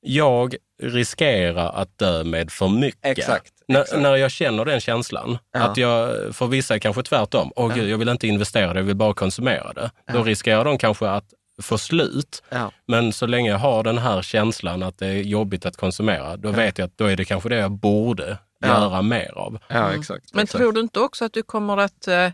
jag 0.01 0.55
riskerar 0.83 1.73
att 1.73 1.99
dö 1.99 2.25
med 2.25 2.51
för 2.53 2.69
mycket. 2.69 3.19
Exakt, 3.19 3.53
När, 3.69 4.17
jag 4.17 4.31
känner 4.31 4.65
den 4.65 4.81
känslan, 4.81 5.39
Ja. 5.53 5.61
att 5.61 5.77
jag, 5.77 6.35
för 6.37 6.47
vissa 6.47 6.75
är 6.75 6.79
kanske 6.79 7.03
tvärtom, 7.03 7.53
åh 7.57 7.75
gud, 7.75 7.89
jag 7.89 7.99
vill 7.99 8.09
inte 8.09 8.27
investera 8.27 8.73
det, 8.73 8.79
jag 8.81 8.85
vill 8.85 8.97
bara 8.97 9.15
konsumera 9.15 9.73
det. 9.73 9.91
Då 10.13 10.23
riskerar 10.23 10.65
de 10.65 10.79
kanske 10.79 11.09
att 11.09 11.25
få 11.63 11.79
slut. 11.79 12.43
Ja. 12.49 12.71
Men 12.87 13.13
så 13.13 13.27
länge 13.27 13.51
jag 13.51 13.59
har 13.59 13.83
den 13.83 13.99
här 13.99 14.23
känslan 14.23 14.83
att 14.83 14.99
det 14.99 15.07
är 15.07 15.23
jobbigt 15.23 15.67
att 15.67 15.77
konsumera, 15.77 16.37
då 16.37 16.51
vet 16.51 16.79
jag 16.79 16.87
att 16.87 16.99
då 16.99 17.05
är 17.05 17.17
det 17.17 17.25
kanske 17.25 17.49
det 17.49 17.57
jag 17.57 17.71
borde 17.73 18.39
Ja. 18.59 18.69
göra 18.69 19.03
mer 19.03 19.33
av. 19.39 19.59
Ja, 19.69 19.93
exakt. 19.93 20.35
Men 20.35 20.43
exakt. 20.43 20.59
tror 20.63 20.73
du 20.73 20.81
inte 20.81 21.01
också 21.01 21.25
att 21.25 21.33
du 21.33 21.43
kommer 21.43 21.77
att... 21.77 22.09
eh, 22.09 22.31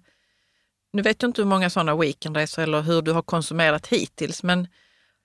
Nu 0.92 1.02
vet 1.02 1.22
jag 1.22 1.28
inte 1.28 1.40
hur 1.42 1.48
många 1.48 1.70
sådana 1.70 1.96
weekendresor 1.96 2.62
eller 2.62 2.80
hur 2.82 3.02
du 3.02 3.12
har 3.12 3.22
konsumerat 3.22 3.86
hittills, 3.86 4.42
men 4.42 4.68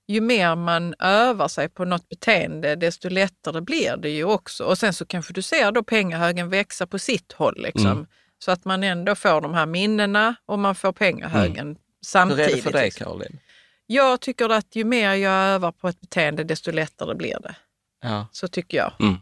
ju 0.08 0.22
mer 0.22 0.56
man 0.56 0.96
övar 1.00 1.48
sig 1.48 1.70
på 1.70 1.86
något 1.86 2.10
beteende, 2.10 2.76
desto 2.76 3.10
lättare 3.10 3.62
blir 3.62 3.98
det 3.98 4.10
ju 4.10 4.24
också. 4.24 4.64
Och 4.64 4.78
sen 4.78 4.94
så 4.94 5.06
kanske 5.06 5.34
du 5.34 5.42
ser 5.42 5.72
då 5.72 5.84
pengahögen 5.84 6.50
växa 6.50 6.88
på 6.88 7.00
sitt 7.00 7.32
håll. 7.32 7.56
Liksom. 7.58 7.92
Mm. 7.92 8.08
Så 8.40 8.52
att 8.52 8.66
man 8.66 8.84
ändå 8.84 9.16
får 9.16 9.42
de 9.42 9.54
här 9.54 9.66
minnena 9.66 10.36
och 10.46 10.60
man 10.60 10.76
får 10.76 10.92
pengahögen 10.92 11.58
Mm. 11.58 11.76
Hur 11.76 12.06
samtidigt. 12.06 12.52
är 12.52 12.56
det 12.56 12.62
för 12.62 12.72
dig, 12.72 12.86
liksom. 12.86 13.06
Caroline? 13.06 13.40
Jag 13.86 14.22
tycker 14.22 14.50
att 14.50 14.76
ju 14.76 14.84
mer 14.84 15.14
jag 15.14 15.34
övar 15.34 15.72
på 15.72 15.88
ett 15.88 16.02
beteende, 16.02 16.44
desto 16.44 16.72
lättare 16.72 17.16
blir 17.16 17.40
det. 17.44 17.56
Ja. 18.02 18.28
Så 18.32 18.48
tycker 18.48 18.78
jag. 18.78 18.94
Mm. 19.00 19.18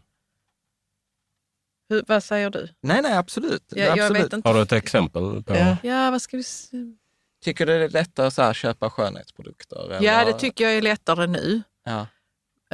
Hur, 1.88 2.04
vad 2.06 2.24
säger 2.24 2.50
du? 2.50 2.68
Nej, 2.80 3.02
nej, 3.02 3.16
absolut. 3.16 3.64
Jag, 3.68 3.86
jag 3.86 3.98
absolut. 3.98 4.24
vet 4.24 4.32
inte. 4.32 4.48
Har 4.48 4.54
du 4.54 4.62
ett 4.62 4.72
exempel 4.72 5.42
på? 5.42 5.54
Ja. 5.54 5.76
Ja, 5.82 6.10
vad 6.10 6.22
ska 6.22 6.36
vi... 6.36 6.42
Tycker 7.44 7.66
du 7.66 7.78
det 7.78 7.84
är 7.84 7.88
lättare 7.88 8.30
så 8.30 8.42
att 8.42 8.56
köpa 8.56 8.90
skönhetsprodukter? 8.90 9.98
Ja, 10.00 10.12
eller? 10.20 10.32
det 10.32 10.38
tycker 10.38 10.64
jag 10.64 10.72
är 10.74 10.82
lättare 10.82 11.26
nu. 11.26 11.62
Ja. 11.84 12.00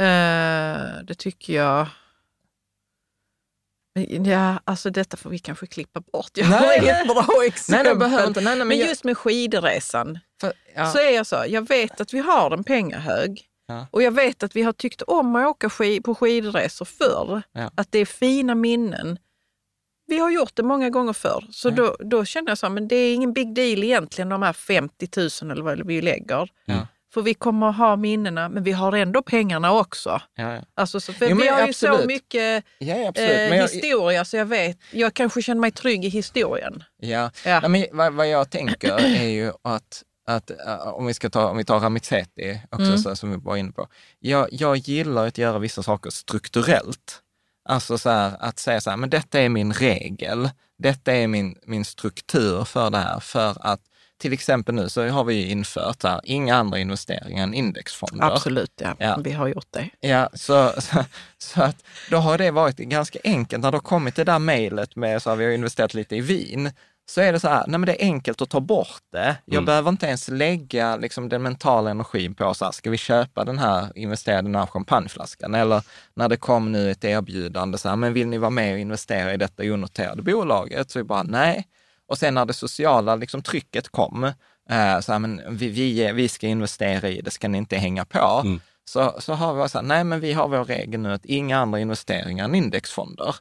Eh, 0.03 1.03
det 1.05 1.15
tycker 1.19 1.53
jag. 1.53 1.87
Men 3.95 4.25
Ja, 4.25 4.59
alltså 4.65 4.91
detta 4.91 5.17
får 5.17 5.31
vi 5.31 5.39
kanske 5.39 5.67
klippa 5.67 6.01
bort. 6.01 6.31
Jag 6.35 6.51
Nej, 6.51 6.59
har 6.59 6.67
nej. 6.67 6.79
inget 6.83 7.07
bra 7.07 7.27
Nej, 7.39 7.47
exempel. 7.49 7.87
det 7.89 7.97
behöver 7.97 8.27
inte. 8.29 8.41
Nej, 8.41 8.45
nej, 8.51 8.59
men 8.59 8.69
men 8.69 8.79
jag- 8.79 8.89
just 8.89 9.05
med 9.05 9.19
skidresan 9.19 10.19
För, 10.41 10.53
ja. 10.75 10.87
så 10.93 10.99
är 10.99 11.11
jag 11.11 11.27
så. 11.27 11.45
Jag 11.49 11.69
vet 11.69 12.01
att 12.01 12.15
vi 12.15 12.19
har 12.19 12.51
en 12.51 12.65
pengahög 12.65 13.43
Ja. 13.67 13.87
och 13.91 14.03
jag 14.03 14.13
vet 14.13 14.43
att 14.43 14.57
vi 14.57 14.63
har 14.63 14.73
tyckt 14.73 15.03
om 15.03 15.37
att 15.37 15.47
åka 15.47 15.69
sk- 15.69 16.03
på 16.03 16.15
skidresor 16.15 16.85
förr. 16.85 17.43
Ja. 17.53 17.71
Att 17.75 17.93
det 17.93 17.99
är 17.99 18.07
fina 18.07 18.55
minnen. 18.55 19.19
Vi 20.13 20.19
har 20.19 20.31
gjort 20.31 20.57
det 20.57 20.63
många 20.63 20.91
gånger 20.91 21.13
förr, 21.13 21.45
så 21.51 21.69
Ja. 21.69 21.73
då, 21.75 21.97
då 22.01 22.25
känner 22.25 22.49
jag 22.51 22.59
så 22.59 22.67
här, 22.67 22.73
men 22.75 22.89
det 22.89 22.97
är 22.97 23.15
ingen 23.15 23.33
big 23.33 23.55
deal 23.55 23.85
egentligen 23.85 24.29
de 24.29 24.43
här 24.43 24.53
50 24.53 25.09
000 25.43 25.51
eller 25.53 25.63
vad 25.63 25.87
vi 25.87 26.03
lägger. 26.03 26.49
Ja. 26.65 26.87
För 27.15 27.23
vi 27.23 27.35
kommer 27.35 27.69
att 27.69 27.77
ha 27.77 27.97
minnena, 27.97 28.49
men 28.49 28.63
vi 28.63 28.73
har 28.73 28.93
ändå 28.93 29.23
pengarna 29.23 29.73
också. 29.73 30.21
Ja, 30.35 30.55
ja. 30.55 30.63
Alltså, 30.75 31.01
så, 31.01 31.13
för 31.13 31.27
Jo, 31.29 31.37
vi 31.37 31.49
har 31.49 31.67
ju 31.67 31.73
så 31.73 31.89
absolut. 31.89 32.07
mycket 32.07 32.65
Ja, 32.79 33.09
absolut. 33.09 33.31
eh, 33.31 33.57
jag- 33.57 33.69
historia 33.69 34.25
så 34.25 34.37
jag 34.37 34.47
vet. 34.47 34.79
Jag 34.91 35.15
kanske 35.15 35.43
känner 35.43 35.61
mig 35.61 35.71
trygg 35.71 36.05
i 36.05 36.09
historien. 36.09 36.85
Ja, 37.01 37.31
Ja. 37.45 37.69
Men 37.69 37.87
vad, 37.93 38.13
vad 38.13 38.29
jag 38.29 38.51
tänker 38.51 38.99
är 38.99 39.29
ju 39.29 39.53
att, 39.65 40.03
att 40.27 40.51
äh, 40.51 40.89
om, 40.89 41.07
vi 41.07 41.15
ska 41.15 41.31
ta, 41.31 41.49
om 41.49 41.57
vi 41.57 41.65
tar 41.65 41.81
Ramizeti 41.81 42.61
också, 42.71 42.83
Mm. 42.87 42.99
så, 42.99 43.17
som 43.17 43.31
vi 43.31 43.37
var 43.37 43.57
inne 43.57 43.73
på. 43.73 43.89
Jag, 44.19 44.49
jag 44.51 44.77
gillar 44.77 45.27
att 45.27 45.39
göra 45.39 45.59
vissa 45.59 45.83
saker 45.83 46.11
strukturellt. 46.11 47.19
Alltså 47.65 47.99
så 47.99 48.11
här, 48.11 48.37
att 48.41 48.59
säga 48.59 48.81
så 48.81 48.91
här, 48.91 48.97
men 48.97 49.11
detta 49.11 49.41
är 49.41 49.49
min 49.49 49.73
regel. 49.73 50.51
Detta 50.79 51.13
är 51.13 51.27
min, 51.27 51.59
min 51.67 51.85
struktur 51.85 52.65
för 52.65 52.91
det 52.91 52.99
här. 52.99 53.21
För 53.21 53.57
att 53.61 53.81
till 54.19 54.33
exempel 54.33 54.75
nu 54.75 54.89
så 54.89 55.09
har 55.09 55.25
vi 55.25 55.35
ju 55.35 55.51
infört 55.51 56.03
här, 56.03 56.21
inga 56.25 56.57
andra 56.57 56.79
investeringar 56.79 57.43
än 57.43 57.55
indexfonder. 57.55 58.27
Absolut, 58.27 58.73
ja. 58.77 58.95
Ja. 58.99 59.19
Vi 59.25 59.33
har 59.33 59.49
gjort 59.49 59.67
det. 59.71 59.91
Ja, 60.01 60.29
så, 60.35 60.73
så, 60.79 61.05
så 61.39 61.63
att 61.63 61.85
då 62.11 62.17
har 62.17 62.39
det 62.39 62.51
varit 62.51 62.77
ganska 62.77 63.19
enkelt. 63.25 63.63
När 63.63 63.71
det 63.71 63.77
har 63.77 63.83
kommit 63.83 64.17
det 64.17 64.25
där 64.25 64.39
mejlet 64.39 64.97
med 64.97 65.23
så 65.23 65.31
här, 65.31 65.37
vi 65.37 65.45
har 65.45 65.53
investerat 65.53 65.95
lite 65.95 66.17
i 66.17 66.21
vin, 66.21 66.71
så 67.07 67.21
är 67.21 67.33
det 67.33 67.41
så 67.41 67.49
här, 67.49 67.65
nej 67.67 67.79
men 67.79 67.87
det 67.87 68.03
är 68.03 68.07
enkelt 68.07 68.43
att 68.43 68.51
ta 68.51 68.61
bort 68.61 69.03
det. 69.13 69.37
Jag 69.45 69.55
Mm. 69.55 69.65
behöver 69.65 69.91
inte 69.91 70.07
ens 70.07 70.29
lägga 70.29 70.97
liksom, 70.97 71.29
den 71.29 71.43
mentala 71.43 71.91
energin 71.91 72.35
på 72.35 72.55
så 72.55 72.65
här, 72.65 72.73
ska 72.73 72.91
vi 72.91 72.97
köpa 72.99 73.45
den 73.45 73.59
här, 73.59 73.99
investera 73.99 74.43
den 74.43 74.55
här 74.55 74.67
champagneflaskan? 74.67 75.55
Eller 75.55 75.83
när 76.15 76.29
det 76.29 76.37
kom 76.37 76.73
nu 76.73 76.91
ett 76.91 77.05
erbjudande, 77.05 77.79
så 77.79 77.89
här, 77.89 77.97
men 77.97 78.13
vill 78.13 78.27
ni 78.29 78.39
vara 78.39 78.51
med 78.51 78.73
och 78.73 78.79
investera 78.79 79.35
i 79.35 79.37
detta 79.37 79.63
onoterade 79.63 80.23
bolaget? 80.23 80.91
Så 80.91 80.99
vi 80.99 81.05
bara, 81.05 81.23
nej. 81.23 81.67
Och 82.09 82.19
sen 82.19 82.35
när 82.35 82.45
det 82.45 82.53
sociala 82.53 83.17
liksom, 83.17 83.43
trycket 83.43 83.89
kom, 83.89 84.25
eh, 84.71 85.01
så 85.01 85.13
här, 85.13 85.19
men 85.19 85.41
vi, 85.49 85.69
vi, 85.69 86.13
vi 86.13 86.29
ska 86.29 86.47
investera 86.47 87.09
i 87.09 87.21
det, 87.21 87.31
ska 87.31 87.49
ni 87.49 87.59
inte 87.59 87.77
hänga 87.77 88.05
på? 88.05 88.41
Mm. 88.45 88.61
Så, 88.85 89.15
så 89.19 89.33
har 89.33 89.63
vi 89.63 89.69
så 89.69 89.79
här, 89.79 89.83
nej 89.87 90.05
men 90.05 90.21
vi 90.21 90.33
har 90.33 90.49
vår 90.49 90.65
regel 90.65 91.01
nu 91.01 91.13
att 91.13 91.25
inga 91.25 91.59
andra 91.59 91.81
investeringar 91.81 92.45
än 92.45 92.55
indexfonder. 92.55 93.35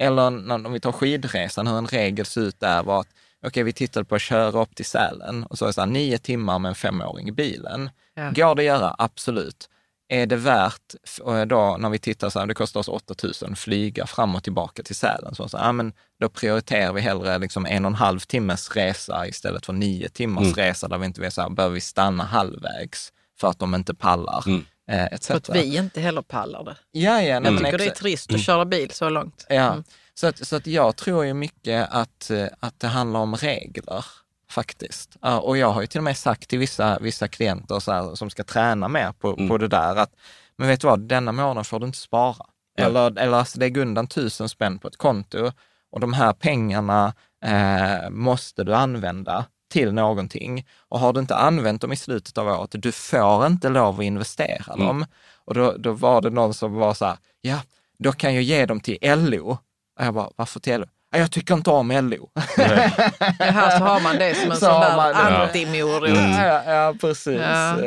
Eller 0.00 0.30
när, 0.30 0.66
om 0.66 0.72
vi 0.72 0.80
tar 0.80 0.92
skidresan, 0.92 1.66
hur 1.66 1.78
en 1.78 1.86
regel 1.86 2.26
ser 2.26 2.40
ut 2.40 2.60
där 2.60 2.82
var 2.82 3.00
att 3.00 3.08
okej, 3.46 3.62
vi 3.62 3.72
tittade 3.72 4.04
på 4.04 4.14
att 4.14 4.22
köra 4.22 4.62
upp 4.62 4.74
till 4.74 4.84
Sälen 4.84 5.44
och 5.44 5.58
så 5.58 5.64
är 5.64 5.66
det 5.66 5.72
så 5.72 5.80
här, 5.80 5.88
nio 5.88 6.18
timmar 6.18 6.58
med 6.58 6.68
en 6.68 6.74
femåring 6.74 7.28
i 7.28 7.32
bilen. 7.32 7.90
Ja. 8.14 8.30
Går 8.30 8.54
det 8.54 8.62
att 8.62 8.80
göra? 8.80 8.94
Absolut. 8.98 9.68
Är 10.08 10.26
det 10.26 10.36
värt, 10.36 10.94
och 11.22 11.46
då 11.48 11.76
när 11.80 11.90
vi 11.90 11.98
tittar 11.98 12.30
så 12.30 12.38
här, 12.38 12.46
det 12.46 12.54
kostar 12.54 12.80
oss 12.80 12.88
8 12.88 13.14
000 13.42 13.56
flyga 13.56 14.06
fram 14.06 14.34
och 14.34 14.42
tillbaka 14.42 14.82
till 14.82 14.94
Sälen. 14.96 15.34
Så, 15.34 15.48
så, 15.48 15.56
ja, 15.56 15.72
men 15.72 15.92
då 16.20 16.28
prioriterar 16.28 16.92
vi 16.92 17.00
hellre 17.00 17.38
liksom 17.38 17.66
en 17.66 17.84
och 17.84 17.90
en 17.90 17.94
halv 17.94 18.18
timmes 18.20 18.76
resa 18.76 19.26
istället 19.26 19.66
för 19.66 19.72
nio 19.72 20.08
timmars 20.08 20.44
Mm. 20.44 20.54
resa 20.54 20.88
där 20.88 20.98
vi 20.98 21.06
inte 21.06 21.20
vet, 21.20 21.34
så 21.34 21.42
här, 21.42 21.50
behöver 21.50 21.74
vi 21.74 21.80
stanna 21.80 22.24
halvvägs 22.24 23.12
för 23.40 23.48
att 23.48 23.58
de 23.58 23.74
inte 23.74 23.94
pallar. 23.94 24.44
Mm. 24.46 24.64
Eh, 24.88 25.04
etc. 25.04 25.26
För 25.26 25.34
att 25.34 25.48
vi 25.54 25.76
inte 25.76 26.00
heller 26.00 26.22
pallar 26.22 26.64
det. 26.64 26.76
Ja, 26.92 27.00
ja, 27.00 27.18
nej, 27.20 27.32
Jag 27.32 27.42
men 27.42 27.56
tycker 27.64 27.78
det 27.78 27.86
är 27.86 27.90
trist 27.90 28.34
att 28.34 28.40
köra 28.40 28.64
bil 28.64 28.90
så 28.90 29.08
långt. 29.08 29.46
Ja, 29.48 29.54
Mm. 29.72 29.84
så, 30.14 30.26
att, 30.26 30.46
så 30.46 30.56
att 30.56 30.66
jag 30.66 30.96
tror 30.96 31.24
ju 31.24 31.34
mycket 31.34 31.88
att, 31.90 32.30
eh, 32.30 32.46
att 32.60 32.80
det 32.80 32.86
handlar 32.88 33.20
om 33.20 33.36
regler 33.36 34.04
faktiskt. 34.50 35.16
Och 35.42 35.58
jag 35.58 35.70
har 35.70 35.80
ju 35.80 35.86
till 35.86 35.98
och 36.00 36.04
med 36.04 36.16
sagt 36.16 36.48
till 36.50 36.58
vissa, 36.58 36.98
vissa 36.98 37.28
klienter 37.28 37.80
så 37.80 37.92
här, 37.92 38.14
som 38.14 38.30
ska 38.30 38.44
träna 38.44 38.88
mer 38.88 39.12
på, 39.12 39.28
Mm. 39.32 39.48
på 39.48 39.58
det 39.58 39.68
där 39.68 39.96
att, 39.96 40.10
men 40.58 40.68
vet 40.68 40.80
du 40.80 40.86
vad, 40.86 41.00
denna 41.00 41.32
månad 41.32 41.66
får 41.66 41.80
du 41.80 41.86
inte 41.86 41.98
spara. 41.98 42.46
Ja. 42.78 42.84
Eller, 42.84 43.18
eller 43.18 43.36
alltså, 43.38 43.58
lägg 43.58 43.76
undan 43.76 44.06
tusen 44.06 44.48
spänn 44.48 44.78
på 44.78 44.88
ett 44.88 44.96
konto 44.96 45.52
och 45.92 46.00
de 46.00 46.12
här 46.12 46.32
pengarna 46.32 47.12
eh, 47.44 48.10
måste 48.10 48.64
du 48.64 48.74
använda 48.74 49.44
till 49.68 49.92
någonting. 49.92 50.66
Och 50.88 51.00
har 51.00 51.12
du 51.12 51.20
inte 51.20 51.36
använt 51.36 51.80
dem 51.80 51.92
i 51.92 51.96
slutet 51.96 52.38
av 52.38 52.48
året, 52.48 52.70
du 52.72 52.92
får 52.92 53.46
inte 53.46 53.68
lov 53.68 53.98
att 54.00 54.04
investera 54.04 54.74
Mm. 54.74 54.86
dem. 54.86 55.06
Och 55.44 55.54
då, 55.54 55.74
då 55.78 55.92
var 55.92 56.20
det 56.20 56.30
någon 56.30 56.54
som 56.54 56.74
var 56.74 56.94
så 56.94 57.04
här, 57.04 57.16
ja, 57.40 57.58
då 57.98 58.12
kan 58.12 58.34
jag 58.34 58.42
ge 58.42 58.66
dem 58.66 58.80
till 58.80 58.98
LO. 59.02 59.50
Och 59.98 60.04
jag 60.04 60.14
bara, 60.14 60.30
varför 60.36 60.60
till 60.60 60.80
LO? 60.80 60.86
"Ja, 61.12 61.18
Jag 61.18 61.30
tycker 61.32 61.54
inte 61.54 61.70
om 61.70 61.90
LO. 61.90 62.30
Nej. 62.58 62.92
Här 63.38 63.78
så 63.78 63.84
har 63.84 64.00
man 64.00 64.16
det 64.16 64.34
som 64.34 64.50
en 64.50 64.56
Så 64.56 64.66
sån 64.66 64.80
där 64.80 64.96
man 64.96 65.14
antimorot. 65.14 66.08
Ja, 66.10 66.62
ja, 66.74 66.94
precis. 67.00 67.40
Ja. 67.40 67.78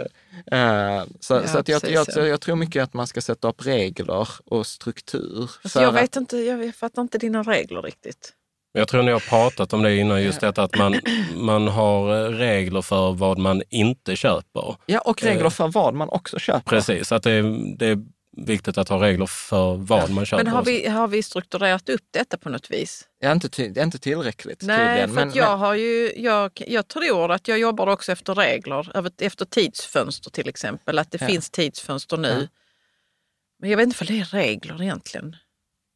Eh, 0.52 1.04
så 1.20 1.34
Ja, 1.34 1.48
så 1.48 1.58
att 1.58 1.68
jag, 1.68 1.82
precis, 1.82 2.16
jag, 2.16 2.26
ja. 2.26 2.28
jag 2.30 2.42
tror 2.42 2.56
mycket 2.56 2.84
att 2.84 2.94
man 2.94 3.08
ska 3.08 3.22
sätta 3.22 3.48
upp 3.48 3.66
regler 3.66 4.28
och 4.46 4.68
struktur. 4.68 5.52
Alltså 5.64 5.82
jag 5.82 5.92
vet 5.92 6.04
att- 6.04 6.16
inte, 6.16 6.38
jag 6.38 6.76
fattar 6.76 7.02
inte 7.02 7.18
dina 7.18 7.44
regler 7.44 7.82
riktigt. 7.82 8.34
Jag 8.72 8.88
tror 8.88 9.04
ni 9.04 9.12
har 9.12 9.20
pratat 9.20 9.74
om 9.74 9.82
det 9.84 9.96
innan, 9.96 10.24
just 10.24 10.40
detta 10.42 10.64
att 10.64 10.78
man, 10.78 11.00
man 11.36 11.68
har 11.68 12.26
eh, 12.26 12.30
regler 12.30 12.82
för 12.82 13.14
vad 13.14 13.38
man 13.38 13.62
inte 13.70 14.16
köper. 14.16 14.76
Ja, 14.86 15.00
och 15.00 15.24
regler 15.24 15.50
för 15.50 15.68
vad 15.68 15.94
man 15.94 16.10
också 16.10 16.40
köper. 16.40 16.70
Precis, 16.70 17.12
att 17.12 17.24
det 17.24 17.32
är, 17.32 17.78
det 17.78 17.86
är 17.88 17.98
viktigt 18.38 18.78
att 18.78 18.90
ha 18.90 19.04
regler 19.04 19.26
för 19.26 19.76
vad 19.76 20.10
man 20.10 20.26
köper. 20.26 20.44
Men 20.44 20.54
har 20.54 20.64
vi, 20.64 20.88
har 20.88 21.08
vi 21.08 21.24
strukturerat 21.24 21.90
upp 21.90 22.02
detta 22.12 22.38
på 22.38 22.50
något 22.50 22.72
vis? 22.72 23.06
Ja, 23.20 23.32
inte, 23.32 23.64
är 23.64 23.84
inte 23.84 24.00
tillräckligt 24.00 24.62
Nej, 24.64 24.78
tydligen. 24.88 25.10
för 25.10 25.16
Men, 25.16 25.30
att 25.30 25.36
jag 25.36 25.50
men, 25.50 25.60
har 25.60 25.76
ju, 25.76 26.14
jag, 26.18 26.52
jag 26.68 26.88
tror 26.88 27.32
att 27.32 27.48
jag 27.48 27.60
jobbar 27.60 27.88
också 27.88 28.12
efter 28.12 28.36
regler, 28.36 29.12
efter 29.22 29.46
tidsfönster 29.46 30.30
till 30.32 30.50
exempel, 30.50 31.00
att 31.00 31.12
det 31.12 31.22
Ja. 31.22 31.28
finns 31.28 31.50
tidsfönster 31.50 32.18
nu. 32.18 32.38
Ja. 32.42 32.48
Men 33.62 33.70
jag 33.70 33.78
vet 33.78 33.84
inte 33.88 33.98
vad 34.04 34.08
det 34.08 34.20
är 34.20 34.26
regler 34.26 34.82
egentligen. 34.82 35.36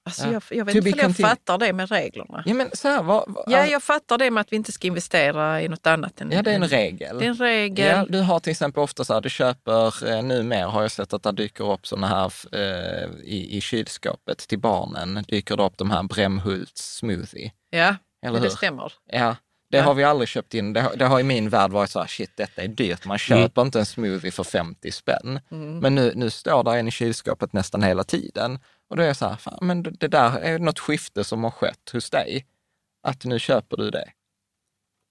Alltså 0.06 0.26
Ja. 0.26 0.32
jag, 0.32 0.43
jag 0.49 0.66
vet 0.66 0.76
inte 0.76 0.91
om 0.91 0.99
jag 0.99 1.16
fattar 1.18 1.58
det 1.58 1.74
med 1.74 1.89
reglerna. 1.91 2.43
ja, 2.45 2.54
men 2.54 2.70
så 2.74 2.88
här, 2.88 3.04
vad, 3.04 3.24
vad, 3.28 3.43
Ja, 3.47 3.66
jag 3.66 3.84
fattar 3.84 4.18
det 4.18 4.32
med 4.32 4.41
att 4.41 4.51
vi 4.51 4.56
inte 4.56 4.72
ska 4.72 4.88
investera 4.88 5.62
i 5.62 5.68
något 5.68 5.88
annat 5.88 6.22
än... 6.22 6.32
ja, 6.32 6.41
det 6.41 6.51
är 6.51 6.56
en 6.56 6.68
regel. 6.68 7.20
Det 7.20 7.26
är 7.26 7.30
en 7.30 7.36
regel. 7.36 7.88
Ja, 7.88 8.06
du 8.10 8.20
har 8.22 8.39
till 8.39 8.51
exempel 8.51 8.84
ofta 8.84 9.04
så 9.04 9.14
här, 9.14 9.22
du 9.22 9.30
köper, 9.30 10.10
eh, 10.12 10.24
numera 10.24 10.68
har 10.68 10.82
jag 10.82 10.91
sett 10.91 11.14
att 11.14 11.24
det 11.24 11.32
dyker 11.32 11.72
upp 11.72 11.88
sådana 11.88 12.08
här 12.08 12.34
eh, 12.51 13.10
i, 13.24 13.58
i 13.58 13.62
kylskåpet 13.62 14.38
till 14.38 14.60
barnen, 14.60 15.26
dyker 15.28 15.58
det 15.58 15.64
upp 15.64 15.78
de 15.78 15.91
här 15.91 16.04
Brämhults 16.04 16.95
smoothie. 16.95 17.51
Ja, 17.70 17.95
Eller 18.26 18.39
det 18.39 18.43
hur? 18.45 18.49
stämmer. 18.56 18.93
Ja, 19.12 19.36
det 19.72 19.82
har 19.82 19.93
vi 19.93 20.04
aldrig 20.04 20.30
köpt 20.30 20.54
in. 20.54 20.74
Det 20.74 20.82
har, 20.82 20.95
det 20.95 21.06
har 21.06 21.20
i 21.20 21.24
min 21.24 21.49
värld 21.49 21.72
varit 21.72 21.89
så 21.89 21.99
här, 21.99 22.08
shit 22.08 22.32
detta 22.36 22.62
är 22.62 22.68
dyrt. 22.68 23.06
Man 23.06 23.18
köper 23.18 23.62
inte 23.62 23.80
en 23.80 23.86
smoothie 23.86 24.32
för 24.32 24.43
50 24.43 24.91
spänn. 24.91 25.39
Mm. 25.51 25.80
Men 25.80 25.95
nu, 25.95 26.12
nu 26.16 26.30
står 26.30 26.64
där 26.64 26.76
en 26.76 26.88
i 26.88 26.91
kylskåpet 26.91 27.54
nästan 27.54 27.84
hela 27.84 28.04
tiden. 28.04 28.60
Och 28.94 28.98
då 28.98 29.04
är 29.04 29.08
jag 29.08 29.16
så 29.18 29.28
här, 29.28 29.36
fan, 29.36 29.58
men 29.62 29.84
det, 29.84 30.08
där 30.08 30.39
är 30.39 30.60
något 30.60 30.80
skifte 30.80 31.24
som 31.24 31.44
har 31.44 31.52
skett 31.52 31.89
hos 31.94 32.10
dig. 32.10 32.46
Att 33.08 33.24
nu 33.26 33.39
köper 33.39 33.78
du 33.78 33.89
det. 33.91 34.06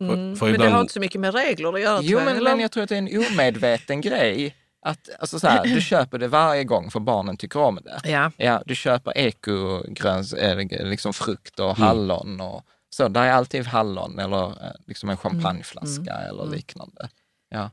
Mm. 0.03 0.37
för 0.37 0.51
Men 0.51 0.61
det 0.61 0.69
har 0.69 0.81
inte 0.81 0.93
så 0.93 1.01
mycket 1.01 1.21
med 1.21 1.35
regler 1.35 1.73
att 1.75 1.81
göra. 1.81 2.01
Jo, 2.03 2.19
men, 2.19 2.37
eller? 2.37 2.51
men 2.51 2.61
jag 2.61 2.73
tror 2.73 2.83
att 2.83 2.89
det 2.89 2.95
är 2.95 2.99
en 2.99 3.27
omedveten 3.33 4.01
grej. 4.09 4.57
Att, 4.87 5.09
alltså 5.19 5.39
så 5.41 5.49
här, 5.49 5.65
du 5.65 5.81
köper 5.81 6.19
det 6.19 6.29
varje 6.29 6.65
gång 6.65 6.91
för 6.91 7.01
barnen 7.01 7.37
tycker 7.37 7.61
om 7.61 7.79
det. 7.85 8.01
Ja, 8.11 8.31
Ja, 8.37 8.63
du 8.67 8.75
köper 8.75 9.19
ekogröns, 9.19 10.33
eh, 10.33 10.57
liksom 10.87 11.13
frukt 11.13 11.59
och 11.61 11.67
Mm. 11.79 11.83
hallon 11.83 12.41
och 12.41 12.63
så. 12.91 13.09
Där 13.09 13.23
är 13.23 13.33
alltid 13.33 13.67
hallon 13.67 14.19
eller 14.19 14.47
eh, 14.47 14.73
liksom 14.87 15.09
en 15.11 15.17
champagneflaska 15.17 16.13
Mm. 16.15 16.29
eller 16.31 16.47
liknande. 16.47 17.09
Ja, 17.49 17.71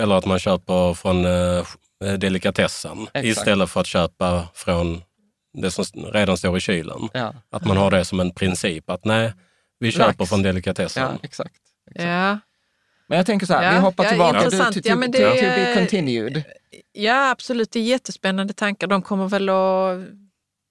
Eller 0.00 0.14
att 0.14 0.26
man 0.26 0.38
köper 0.38 0.94
från 0.94 1.24
eh, 1.24 2.12
delikatessen 2.18 3.02
Exakt. 3.02 3.24
istället 3.24 3.70
för 3.70 3.80
att 3.80 3.86
köpa 3.86 4.48
från 4.54 5.02
det 5.52 5.70
som 5.70 5.84
redan 6.12 6.36
står 6.36 6.56
i 6.56 6.60
kylen. 6.60 7.08
ja, 7.12 7.34
Att 7.50 7.64
man 7.64 7.76
har 7.76 7.90
det 7.90 8.04
som 8.04 8.20
en 8.20 8.30
princip 8.34 8.90
att 8.90 9.04
nej, 9.04 9.32
vi 9.78 9.92
köper 9.92 10.14
Lax. 10.18 10.28
från 10.30 10.42
delikatessen. 10.42 11.02
ja 11.02 11.18
exakt. 11.22 11.50
exakt. 11.90 12.04
ja. 12.08 12.38
Men 13.06 13.16
jag 13.16 13.26
tänker 13.26 13.46
så 13.46 13.54
här, 13.54 13.62
Ja, 13.64 13.70
vi 13.72 13.78
hoppar 13.78 14.04
ja, 14.04 14.10
tillbaka. 14.10 14.38
Du, 14.50 14.56
Ja, 14.56 14.72
to, 14.72 14.96
men 14.96 15.12
to, 15.12 15.18
det 15.18 15.28
to 15.30 15.40
be 15.40 15.46
är- 15.50 15.74
continued. 15.74 16.42
ja, 16.92 17.30
absolut. 17.30 17.70
Det 17.72 17.78
är 17.78 17.82
jättespännande 17.82 18.52
tankar. 18.52 18.86
De 18.86 19.02
kommer 19.02 19.28
väl 19.28 19.48
att 19.48 19.98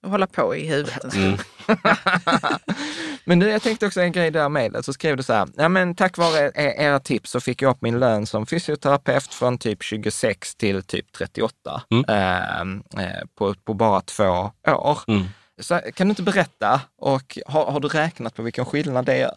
hålla 0.06 0.26
på 0.26 0.56
i 0.56 0.66
huvudet 0.68 1.04
en 1.04 1.10
stund. 1.10 1.24
Mm. 1.26 1.38
men 3.24 3.38
nu, 3.38 3.48
jag 3.50 3.62
tänkte 3.62 3.86
också 3.86 4.00
en 4.00 4.12
grej 4.12 4.30
där 4.30 4.48
med 4.48 4.84
så 4.84 4.92
skrev 4.92 5.16
du 5.16 5.22
så 5.22 5.32
här, 5.32 5.48
ja 5.56 5.68
men 5.68 5.94
tack 5.94 6.16
vare 6.18 6.48
e- 6.54 6.74
era 6.84 7.00
tips 7.00 7.30
så 7.30 7.40
fick 7.40 7.62
jag 7.62 7.70
upp 7.70 7.82
min 7.82 7.98
lön 8.00 8.26
som 8.26 8.46
fysioterapeut 8.46 9.34
från 9.34 9.58
typ 9.58 9.82
26 9.82 10.54
till 10.54 10.82
typ 10.82 11.12
38 11.12 11.82
Mm. 11.90 12.04
eh, 12.08 13.04
eh, 13.04 13.24
på, 13.38 13.54
på 13.64 13.74
bara 13.74 14.00
två 14.00 14.50
år. 14.66 14.98
Mm. 15.08 15.24
Så, 15.60 15.80
kan 15.94 16.06
du 16.06 16.10
inte 16.10 16.22
berätta 16.22 16.80
och 16.98 17.38
har, 17.46 17.64
har 17.70 17.80
du 17.80 17.88
räknat 17.88 18.34
på 18.34 18.42
vilken 18.42 18.64
skillnad 18.64 19.04
det 19.06 19.18
gör? 19.18 19.36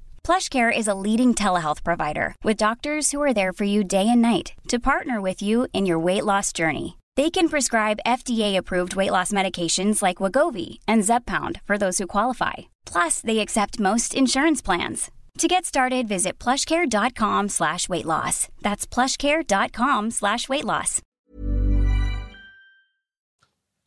PlushCare 0.31 0.71
is 0.77 0.87
a 0.87 0.93
leading 0.93 1.33
telehealth 1.33 1.83
provider 1.83 2.35
with 2.43 2.57
doctors 2.57 3.11
who 3.11 3.21
are 3.21 3.33
there 3.33 3.51
for 3.53 3.65
you 3.65 3.83
day 3.83 4.07
and 4.07 4.21
night 4.21 4.53
to 4.67 4.79
partner 4.79 5.19
with 5.19 5.41
you 5.41 5.67
in 5.73 5.85
your 5.85 5.99
weight 5.99 6.23
loss 6.25 6.53
journey. 6.53 6.97
They 7.17 7.29
can 7.31 7.49
prescribe 7.49 7.99
FDA-approved 8.05 8.95
weight 8.95 9.11
loss 9.11 9.31
medications 9.33 10.01
like 10.01 10.17
Wagovi 10.17 10.79
and 10.87 11.03
Zepbound 11.03 11.59
for 11.67 11.77
those 11.77 11.97
who 11.97 12.07
qualify. 12.07 12.53
Plus, 12.85 13.19
they 13.21 13.39
accept 13.39 13.79
most 13.79 14.15
insurance 14.15 14.61
plans. 14.61 15.11
To 15.39 15.47
get 15.47 15.65
started, 15.65 16.07
visit 16.07 16.37
plushcare.com 16.39 17.49
slash 17.49 17.89
weight 17.89 18.05
loss. 18.05 18.47
That's 18.61 18.85
plushcare.com 18.85 20.11
slash 20.11 20.47
weight 20.49 20.65
loss. 20.65 21.01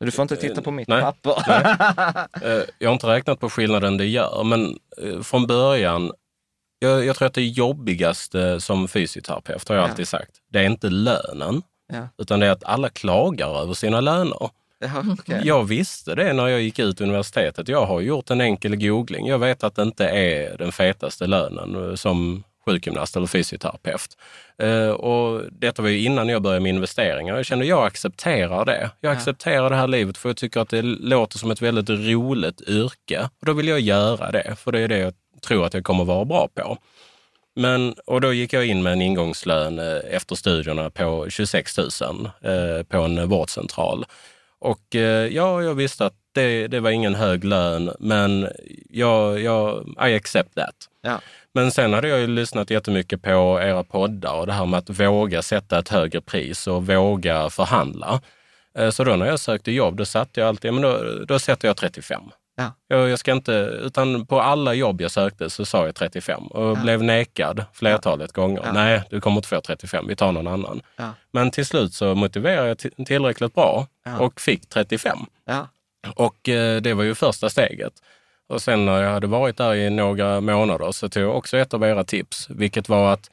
Du 0.05 0.11
får 0.11 0.23
inte 0.23 0.37
titta 0.37 0.63
på 0.63 0.71
mitt 0.71 0.89
Nej. 0.89 1.01
papper. 1.03 1.35
Eh, 2.43 2.63
Jag 2.79 2.89
har 2.89 2.93
inte 2.93 3.07
räknat 3.07 3.41
på 3.41 3.51
skillnaden 3.51 3.97
det 3.97 4.07
gör, 4.07 4.45
men 4.45 4.77
eh, 5.03 5.21
från 5.23 5.47
början, 5.47 6.13
jag, 6.85 7.05
jag 7.07 7.17
tror 7.17 7.27
att 7.29 7.35
det 7.35 7.43
jobbigaste 7.45 8.61
som 8.61 8.89
fysioterapeut, 8.89 9.69
har 9.69 9.77
jag 9.77 9.85
Ja. 9.85 9.89
alltid 9.89 10.09
sagt, 10.09 10.31
det 10.53 10.59
är 10.59 10.65
inte 10.65 10.91
lönen, 10.91 11.63
Ja. 11.93 12.09
utan 12.19 12.41
det 12.41 12.47
är 12.47 12.51
att 12.51 12.65
alla 12.65 12.89
klagar 12.89 13.63
över 13.63 13.75
sina 13.75 14.01
löner. 14.01 14.51
Jaha, 14.81 15.17
okej. 15.21 15.41
Jag 15.45 15.65
visste 15.65 16.15
det 16.15 16.33
när 16.33 16.49
jag 16.49 16.63
gick 16.63 16.79
ut 16.79 17.01
universitetet. 17.01 17.69
Jag 17.69 17.87
har 17.87 18.01
gjort 18.01 18.31
en 18.31 18.41
enkel 18.41 18.77
googling. 18.77 19.27
Jag 19.27 19.39
vet 19.39 19.65
att 19.65 19.75
det 19.77 19.83
inte 19.83 20.07
är 20.09 20.59
den 20.59 20.73
fetaste 20.73 21.27
lönen 21.27 21.89
eh, 21.91 21.95
som 21.95 22.45
sjukgymnast 22.67 23.17
eller 23.17 23.27
fysioterapeut. 23.27 24.17
Eh, 24.59 24.89
och 24.89 25.43
detta 25.53 25.83
var 25.83 25.89
ju 25.89 25.99
innan 25.99 26.29
jag 26.29 26.43
började 26.43 26.61
med 26.61 26.75
investeringar. 26.75 27.37
Jag 27.37 27.47
kände 27.47 27.65
jag 27.67 27.87
accepterar 27.87 28.65
det. 28.65 28.91
Jag 29.01 29.13
accepterar 29.13 29.71
det 29.71 29.77
här 29.77 29.87
livet 29.87 30.19
för 30.19 30.29
jag 30.29 30.37
tycker 30.37 30.61
att 30.61 30.69
det 30.69 30.83
låter 30.83 31.39
som 31.39 31.51
ett 31.51 31.63
väldigt 31.63 31.91
roligt 31.91 32.61
yrke. 32.69 33.29
Och 33.41 33.47
då 33.47 33.53
vill 33.53 33.69
jag 33.69 33.81
göra 33.81 34.31
det, 34.31 34.57
för 34.59 34.73
det 34.73 34.81
är 34.81 34.89
det 34.89 34.99
jag 34.99 35.13
tror 35.41 35.67
att 35.67 35.75
jag 35.75 35.85
kommer 35.85 36.05
vara 36.05 36.25
bra 36.25 36.49
på. 36.55 36.79
Men, 37.57 37.95
och 38.07 38.21
då 38.21 38.33
gick 38.33 38.53
jag 38.53 38.67
in 38.67 38.83
med 38.83 38.93
en 38.93 39.03
ingångslön 39.03 39.79
eh, 39.79 40.01
efter 40.11 40.35
studierna 40.35 40.91
på 40.91 41.27
26 41.31 41.79
000 41.79 41.89
eh, 42.43 42.83
på 42.83 42.99
en 42.99 43.29
vårdcentral. 43.29 44.05
Och 44.59 44.97
eh, 44.97 45.27
ja, 45.27 45.63
jag 45.63 45.75
visste 45.75 46.07
att 46.07 46.15
det, 46.33 46.67
det 46.67 46.81
var 46.81 46.91
ingen 46.91 47.15
hög 47.15 47.45
lön, 47.45 47.91
men 47.99 48.49
jag, 48.91 49.41
jag, 49.41 49.95
I 50.09 50.15
accept 50.15 50.55
that. 50.55 50.75
Ja. 51.03 51.21
Men 51.53 51.71
sen 51.71 51.93
hade 51.93 52.09
jag 52.09 52.21
ju 52.21 52.27
lyssnat 52.27 52.71
jättemycket 52.71 53.23
på 53.23 53.61
era 53.63 53.85
poddar 53.85 54.35
och 54.35 54.47
det 54.47 54.53
här 54.53 54.67
med 54.67 54.79
att 54.79 54.91
våga 54.91 55.43
sätta 55.43 55.79
ett 55.79 55.89
högre 55.89 56.21
pris 56.21 56.67
och 56.67 56.87
våga 56.87 57.51
förhandla. 57.51 58.21
Så 58.91 59.05
då 59.05 59.17
när 59.17 59.27
jag 59.27 59.41
sökte 59.41 59.73
jobb, 59.73 59.97
då 59.97 60.05
satte 60.05 60.41
jag 60.41 60.49
alltid, 60.49 60.73
men 60.73 60.83
då, 60.83 61.25
då 61.29 61.39
sätter 61.39 61.69
jag 61.69 61.77
35. 61.77 62.23
Ja. 62.57 62.73
Jag, 62.89 63.09
jag 63.09 63.19
ska 63.19 63.33
inte, 63.33 63.53
utan 63.83 64.27
på 64.27 64.41
alla 64.41 64.75
jobb 64.75 65.01
jag 65.01 65.11
sökte 65.11 65.51
så 65.51 65.65
sa 65.65 65.87
jag 65.87 65.95
35 65.95 66.47
och 66.47 66.77
blev 66.79 67.03
nekad 67.03 67.65
flertalet 67.73 68.33
gånger. 68.33 68.63
Ja. 68.65 68.73
Nej, 68.73 69.03
du 69.11 69.21
kommer 69.21 69.37
inte 69.37 69.49
få 69.49 69.61
35, 69.61 70.05
vi 70.09 70.17
tar 70.17 70.33
någon 70.33 70.47
annan. 70.47 70.81
Ja. 70.97 71.11
Men 71.33 71.51
till 71.51 71.67
slut 71.67 71.95
så 71.95 72.15
motiverade 72.15 72.69
jag 72.69 72.79
till- 72.79 73.05
tillräckligt 73.07 73.55
bra 73.55 73.87
Ja. 74.05 74.19
och 74.19 74.41
fick 74.41 74.69
35. 74.69 75.19
Ja. 75.45 75.69
Och 76.17 76.49
eh, 76.49 76.81
det 76.81 76.95
var 76.95 77.05
ju 77.05 77.15
första 77.15 77.51
steget. 77.51 77.93
Och 78.49 78.63
sen 78.63 78.85
när 78.87 79.03
jag 79.03 79.11
hade 79.13 79.27
varit 79.27 79.57
där 79.57 79.75
i 79.75 79.91
några 79.91 80.41
månader 80.41 80.93
så 80.93 81.09
tog 81.09 81.23
jag 81.23 81.37
också 81.37 81.57
ett 81.59 81.75
av 81.75 81.85
era 81.85 82.05
tips, 82.05 82.51
vilket 82.51 82.89
var 82.89 83.13
att 83.13 83.31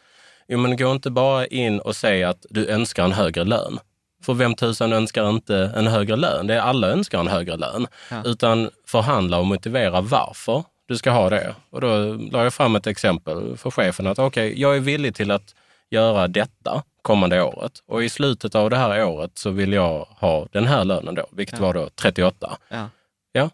jo, 0.48 0.58
men 0.60 0.78
gå 0.78 0.92
inte 0.92 1.10
bara 1.12 1.46
in 1.48 1.80
och 1.80 1.96
säg 1.96 2.24
att 2.24 2.46
du 2.50 2.68
önskar 2.68 3.04
en 3.06 3.12
högre 3.12 3.44
lön. 3.44 3.80
För 4.22 4.34
vem 4.34 4.56
tusan 4.56 4.94
önskar 4.94 5.30
inte 5.30 5.72
en 5.76 5.88
högre 5.88 6.16
lön? 6.16 6.48
Det 6.48 6.54
är 6.54 6.60
alla 6.60 6.88
önskar 6.88 7.20
en 7.20 7.28
högre 7.28 7.58
lön. 7.58 7.88
Utan 8.26 8.70
förhandla 8.88 9.38
och 9.38 9.46
motivera 9.46 10.02
varför 10.02 10.64
du 10.88 10.98
ska 10.98 11.12
ha 11.12 11.30
det. 11.30 11.56
Och 11.70 11.82
då 11.82 12.14
la 12.32 12.44
jag 12.44 12.54
fram 12.54 12.76
ett 12.76 12.88
exempel 12.88 13.58
för 13.58 13.72
chefen 13.72 14.08
att 14.08 14.20
okej, 14.20 14.62
jag 14.62 14.76
är 14.76 14.80
villig 14.80 15.16
till 15.16 15.32
att 15.32 15.56
göra 15.90 16.28
detta 16.28 16.84
kommande 17.02 17.42
året 17.42 17.72
och 17.88 18.04
i 18.04 18.10
slutet 18.10 18.56
av 18.56 18.70
det 18.70 18.78
här 18.78 19.06
året 19.06 19.32
så 19.34 19.50
vill 19.50 19.74
jag 19.74 20.08
ha 20.20 20.48
den 20.52 20.68
här 20.68 20.84
lönen 20.84 21.16
då, 21.16 21.26
vilket 21.32 21.60
var 21.60 21.74
då 21.74 21.90
38. 21.96 22.58
Ja. 22.70 22.90
Ja, 23.32 23.50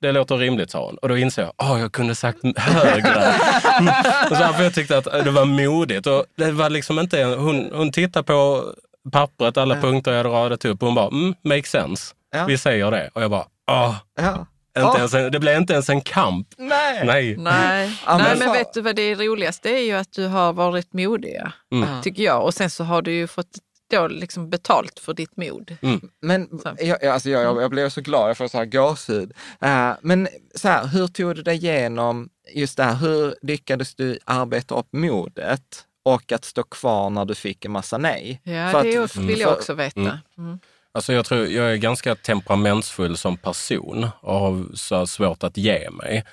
det 0.00 0.12
låter 0.12 0.36
rimligt, 0.36 0.70
sa 0.70 0.86
hon. 0.86 0.96
Och 0.96 1.08
då 1.08 1.16
insåg 1.16 1.44
jag, 1.44 1.52
att 1.56 1.80
jag 1.80 1.92
kunde 1.92 2.14
sagt 2.14 2.58
högre. 2.58 3.16
och 4.30 4.36
så 4.36 4.42
här, 4.42 4.52
för 4.52 4.62
jag 4.62 4.74
tyckte 4.74 4.98
att 4.98 5.04
det 5.04 5.30
var 5.30 5.44
modigt. 5.44 6.06
Och 6.06 6.24
det 6.36 6.50
var 6.52 6.70
liksom 6.70 6.98
inte, 6.98 7.24
hon, 7.24 7.70
hon 7.72 7.92
tittade 7.92 8.24
på 8.24 8.64
pappret, 9.12 9.56
alla 9.56 9.80
punkter 9.80 10.10
jag 10.12 10.18
hade 10.18 10.28
radat 10.28 10.64
upp 10.64 10.82
och 10.82 10.86
hon 10.88 10.94
bara, 10.94 11.08
mm, 11.08 11.34
makes 11.44 11.70
sense. 11.70 12.14
Ja. 12.32 12.44
Vi 12.44 12.58
säger 12.58 12.90
det. 12.90 13.10
Och 13.14 13.22
jag 13.22 13.30
bara, 13.30 13.46
åh, 13.70 13.94
Ja. 14.16 14.46
inte 14.78 14.88
Åh. 14.88 14.96
ens 14.96 15.14
en, 15.14 15.32
det 15.32 15.40
blev 15.40 15.56
inte 15.56 15.72
ens 15.72 15.88
en 15.90 16.00
kamp. 16.00 16.48
Nej. 16.58 17.06
Nej. 17.06 17.36
Nej, 17.36 17.98
Ja, 18.06 18.16
men 18.18 18.26
Nej 18.26 18.38
men 18.38 18.52
vet 18.52 18.74
du 18.74 18.80
vad 18.80 18.96
det 18.96 19.14
roligaste 19.14 19.70
är 19.70 19.82
ju 19.84 19.92
att 19.92 20.12
du 20.12 20.26
har 20.26 20.52
varit 20.52 20.92
modiga, 20.92 21.52
Mm. 21.72 22.02
tycker 22.02 22.22
jag. 22.22 22.44
Och 22.44 22.54
sen 22.54 22.70
så 22.70 22.84
har 22.84 23.02
du 23.02 23.12
ju 23.12 23.26
fått 23.26 23.46
då 23.90 24.08
liksom 24.08 24.50
betalt 24.50 24.98
för 24.98 25.14
ditt 25.14 25.36
mod. 25.36 25.76
Men 26.22 26.48
Så. 26.62 26.76
jag, 26.78 27.04
alltså 27.04 27.30
jag, 27.30 27.62
jag 27.62 27.70
blev 27.70 27.88
så 27.88 28.00
glad, 28.00 28.28
jag 28.30 28.36
får 28.36 28.48
så 28.48 28.58
här 28.58 28.64
gåshud. 28.64 29.32
Eh, 29.60 29.90
men 30.02 30.28
så 30.54 30.68
här, 30.68 30.86
hur 30.86 31.06
tog 31.06 31.36
du 31.36 31.42
dig 31.42 31.54
igenom 31.56 32.28
just 32.54 32.76
det 32.76 32.84
här, 32.84 32.94
hur 32.94 33.34
lyckades 33.42 33.94
du 33.94 34.18
arbeta 34.24 34.74
upp 34.74 34.88
modet 34.92 35.60
och 36.02 36.32
att 36.32 36.44
stå 36.44 36.62
kvar 36.62 37.10
när 37.10 37.24
du 37.24 37.34
fick 37.34 37.64
en 37.64 37.72
massa 37.72 37.98
nej? 37.98 38.40
Ja, 38.44 38.70
För 38.70 38.82
det 38.82 38.96
att- 38.96 39.16
vill 39.16 39.40
jag 39.40 39.52
också 39.52 39.74
veta. 39.74 40.18
Mm. 40.38 40.58
Alltså 40.94 41.12
jag 41.12 41.26
tror 41.26 41.46
jag 41.46 41.72
är 41.72 41.76
ganska 41.76 42.14
temperamentsfull 42.14 43.16
som 43.16 43.36
person 43.36 44.06
och 44.20 44.34
har 44.34 44.64
så 44.76 45.06
svårt 45.06 45.44
att 45.44 45.56
ge 45.56 45.90
mig. 45.90 46.24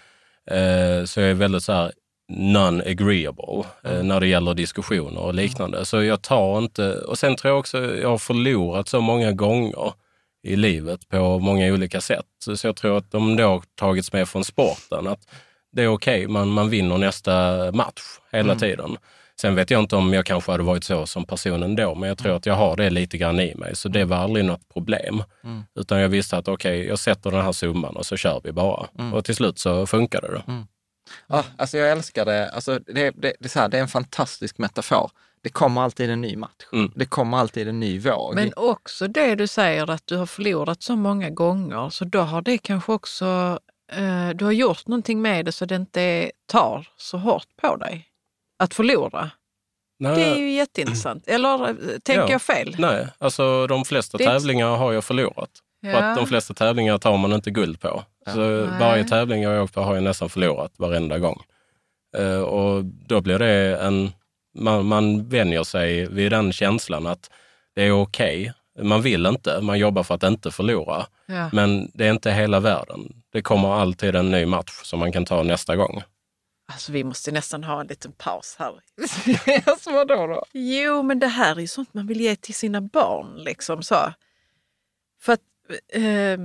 Eh, 0.52 1.06
så 1.06 1.20
jag 1.20 1.30
är 1.30 1.34
väldigt 1.34 1.64
så 1.64 1.74
här 1.74 1.92
non-agreeable 2.32 3.66
eh, 3.84 4.04
när 4.04 4.20
det 4.20 4.28
gäller 4.28 4.54
diskussioner 4.54 5.22
och 5.22 5.34
liknande. 5.34 5.86
Så 5.86 6.04
jag 6.04 6.22
tar 6.22 6.58
inte... 6.58 6.94
Och 6.96 7.20
sen 7.20 7.36
tror 7.36 7.52
jag 7.52 7.60
också 7.60 7.96
jag 7.96 8.10
har 8.10 8.18
förlorat 8.18 8.88
så 8.88 9.02
många 9.02 9.32
gånger 9.32 9.94
i 10.44 10.56
livet 10.56 11.10
på 11.10 11.40
många 11.40 11.74
olika 11.74 12.02
sätt. 12.02 12.26
Så 12.56 12.68
jag 12.68 12.76
tror 12.76 12.98
att 12.98 13.12
de 13.12 13.36
då 13.36 13.44
har 13.48 13.64
tagits 13.76 14.14
med 14.14 14.30
från 14.30 14.44
sporten. 14.46 15.08
Att 15.08 15.20
det 15.72 15.84
är 15.84 15.88
okej, 15.88 16.28
man, 16.28 16.50
man 16.50 16.70
vinner 16.70 16.98
nästa 16.98 17.58
match 17.72 18.02
hela 18.32 18.56
tiden. 18.56 18.98
Sen 19.42 19.56
vet 19.56 19.72
jag 19.72 19.80
inte 19.80 19.96
om 19.96 20.14
jag 20.14 20.26
kanske 20.26 20.52
hade 20.52 20.64
varit 20.64 20.84
så 20.84 21.06
som 21.06 21.26
person 21.26 21.64
ändå, 21.64 21.96
men 21.96 22.10
jag 22.10 22.18
tror 22.18 22.36
att 22.36 22.46
jag 22.46 22.54
har 22.54 22.78
det 22.78 22.90
lite 22.90 23.18
grann 23.18 23.40
i 23.40 23.56
mig. 23.56 23.76
Så 23.76 23.90
det 23.90 24.06
var 24.06 24.18
aldrig 24.18 24.46
något 24.46 24.70
problem. 24.74 25.24
Utan 25.76 26.00
jag 26.00 26.10
visste 26.10 26.38
att 26.38 26.48
okej, 26.48 26.86
jag 26.86 27.00
sätter 27.00 27.32
den 27.32 27.42
här 27.42 27.52
summan 27.52 27.96
och 27.96 28.06
så 28.06 28.18
kör 28.18 28.42
vi 28.44 28.52
bara. 28.52 28.88
Och 29.14 29.26
till 29.26 29.36
slut 29.36 29.60
så 29.60 29.88
funkade 29.88 30.28
det. 30.28 30.66
Ja, 31.28 31.44
alltså 31.58 31.78
jag 31.78 31.92
älskar 31.92 32.26
det. 32.26 32.50
Alltså 32.50 32.80
det, 32.80 32.94
det, 32.94 33.12
det, 33.40 33.46
är 33.46 33.50
så 33.50 33.60
här, 33.60 33.70
det 33.70 33.78
är 33.78 33.82
en 33.82 33.88
fantastisk 33.88 34.58
metafor. 34.58 35.12
Det 35.42 35.50
kommer 35.50 35.82
alltid 35.82 36.10
en 36.10 36.22
ny 36.22 36.36
match. 36.36 36.66
Mm. 36.74 36.92
Det 36.96 37.06
kommer 37.06 37.38
alltid 37.38 37.68
en 37.68 37.80
ny 37.80 38.00
våg. 38.00 38.36
Men 38.36 38.54
också 38.56 39.08
det 39.08 39.36
du 39.36 39.48
säger 39.48 39.90
att 39.90 40.08
du 40.08 40.18
har 40.18 40.26
förlorat 40.26 40.84
så 40.84 40.96
många 40.96 41.30
gånger, 41.30 41.90
så 41.90 42.06
då 42.06 42.22
har 42.22 42.42
det 42.42 42.58
kanske 42.58 42.92
också, 42.92 43.60
eh, 43.92 44.30
du 44.30 44.46
har 44.46 44.52
gjort 44.52 44.88
någonting 44.88 45.22
med 45.22 45.46
det 45.46 45.52
så 45.52 45.66
det 45.66 45.76
inte 45.76 46.32
tar 46.46 46.88
så 46.98 47.18
hårt 47.18 47.48
på 47.62 47.76
dig. 47.76 48.09
Att 48.60 48.74
förlora. 48.74 49.30
Nej, 50.00 50.16
Det 50.16 50.24
är 50.26 50.36
ju 50.36 50.52
jätteintressant. 50.52 51.28
Eller 51.28 51.70
eh, 51.70 51.76
tänker 52.04 52.22
Ja. 52.22 52.32
jag 52.32 52.42
fel? 52.42 52.76
nej, 52.80 53.08
alltså 53.18 53.68
de 53.68 53.86
flesta 53.86 54.18
Det 54.18 54.26
tävlingar 54.26 54.68
har 54.76 54.94
jag 54.94 55.04
förlorat. 55.04 55.50
För 55.84 55.92
Ja. 55.92 55.98
att 55.98 56.18
de 56.18 56.28
flesta 56.28 56.54
tävlingar 56.54 56.98
tar 56.98 57.18
man 57.18 57.34
inte 57.34 57.52
guld 57.52 57.80
på. 57.82 58.04
Så 58.34 58.40
Nej. 58.40 58.80
varje 58.80 59.04
tävling 59.04 59.42
jag 59.44 59.50
har 59.50 59.62
åkt 59.62 59.74
på 59.74 59.82
har 59.82 59.96
jag 59.96 60.04
nästan 60.04 60.30
förlorat 60.30 60.72
varenda 60.78 61.20
gång. 61.20 61.42
Eh, 62.18 62.40
och 62.42 62.86
då 62.86 63.22
blir 63.22 63.40
det 63.40 63.78
en... 63.78 64.12
Man, 64.60 64.86
man 64.86 65.30
vänjer 65.30 65.64
sig 65.64 66.06
vid 66.10 66.32
den 66.32 66.54
känslan 66.54 67.08
att 67.08 67.30
det 67.76 67.84
är 67.84 67.92
okej. 68.02 68.54
Man 68.82 69.02
vill 69.02 69.26
inte, 69.26 69.62
man 69.62 69.80
jobbar 69.80 70.04
för 70.04 70.16
att 70.16 70.24
inte 70.24 70.52
förlora. 70.52 71.06
Ja. 71.26 71.50
Men 71.54 71.92
det 71.94 72.06
är 72.08 72.12
inte 72.12 72.32
hela 72.32 72.60
världen. 72.60 73.14
Det 73.34 73.42
kommer 73.42 73.74
alltid 73.74 74.16
en 74.16 74.32
ny 74.32 74.46
match 74.46 74.72
som 74.84 75.00
man 75.00 75.12
kan 75.12 75.26
ta 75.26 75.44
nästa 75.44 75.76
gång. 75.76 76.02
Alltså 76.72 76.92
vi 76.92 77.04
måste 77.04 77.32
nästan 77.32 77.64
ha 77.64 77.82
en 77.82 77.88
liten 77.88 78.12
paus 78.12 78.56
här. 78.60 78.74
alltså 79.70 79.92
vadå 79.92 80.28
då? 80.28 80.44
Jo, 80.54 81.04
men 81.04 81.20
det 81.20 81.28
här 81.28 81.56
är 81.56 81.60
ju 81.60 81.68
sånt 81.68 81.94
man 81.94 82.08
vill 82.08 82.22
ge 82.22 82.36
till 82.36 82.56
sina 82.56 82.82
barn. 82.82 83.36
Liksom 83.44 83.84
så. 83.84 84.14
För 85.22 85.34
att 85.34 85.42
eh, 85.94 86.38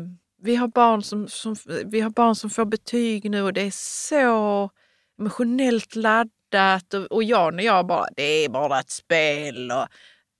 vi, 0.42 0.56
har 0.56 0.68
barn 0.68 1.02
som, 1.02 1.28
som, 1.28 1.56
vi 1.86 2.00
har 2.00 2.10
barn 2.10 2.34
som 2.34 2.50
får 2.50 2.64
betyg 2.64 3.30
nu 3.30 3.42
och 3.42 3.52
det 3.52 3.60
är 3.62 3.70
så 4.08 4.70
emotionellt 5.20 5.94
laddat 5.96 6.94
och, 6.94 7.12
och 7.12 7.24
jag 7.24 7.54
när 7.54 7.64
jag 7.64 7.86
bara, 7.86 8.06
det 8.16 8.22
är 8.44 8.48
bara 8.48 8.80
ett 8.80 8.90
spel 8.90 9.70
och 9.70 9.86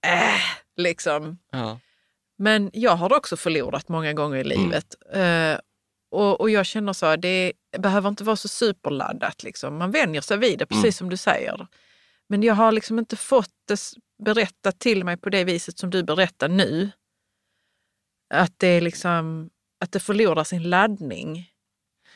äh, 0.07 0.41
liksom. 0.77 1.39
Ja. 1.53 1.79
Men 2.39 2.71
jag 2.73 2.97
har 2.97 3.17
också 3.17 3.37
förlorat 3.37 3.89
många 3.89 4.13
gånger 4.13 4.37
i 4.37 4.41
Mm. 4.41 4.51
livet. 4.65 4.95
Eh, 5.13 5.59
och, 6.15 6.41
och 6.41 6.51
jag 6.51 6.67
känner 6.67 6.93
så, 6.93 7.17
det 7.17 7.53
behöver 7.79 8.09
inte 8.09 8.25
vara 8.25 8.37
så 8.37 8.49
superladdat. 8.49 9.43
Liksom. 9.43 9.77
Man 9.79 9.91
vänjer 9.91 10.21
sig 10.21 10.37
vid 10.39 10.59
det, 10.59 10.67
precis 10.67 10.85
Mm. 10.85 10.93
som 10.93 11.11
du 11.11 11.17
säger. 11.17 11.67
Men 12.29 12.43
jag 12.43 12.55
har 12.55 12.73
liksom 12.73 12.99
inte 12.99 13.17
fått 13.17 13.51
det 13.69 13.81
berättat 14.25 14.79
till 14.79 15.05
mig 15.05 15.17
på 15.17 15.31
det 15.31 15.45
viset 15.45 15.79
som 15.79 15.91
du 15.91 16.03
berättar 16.03 16.49
nu. 16.49 16.91
Att 18.35 18.59
det, 18.59 18.81
liksom, 18.81 19.51
att 19.81 19.93
det 19.93 20.01
förlorar 20.01 20.45
sin 20.45 20.63
laddning. 20.63 21.51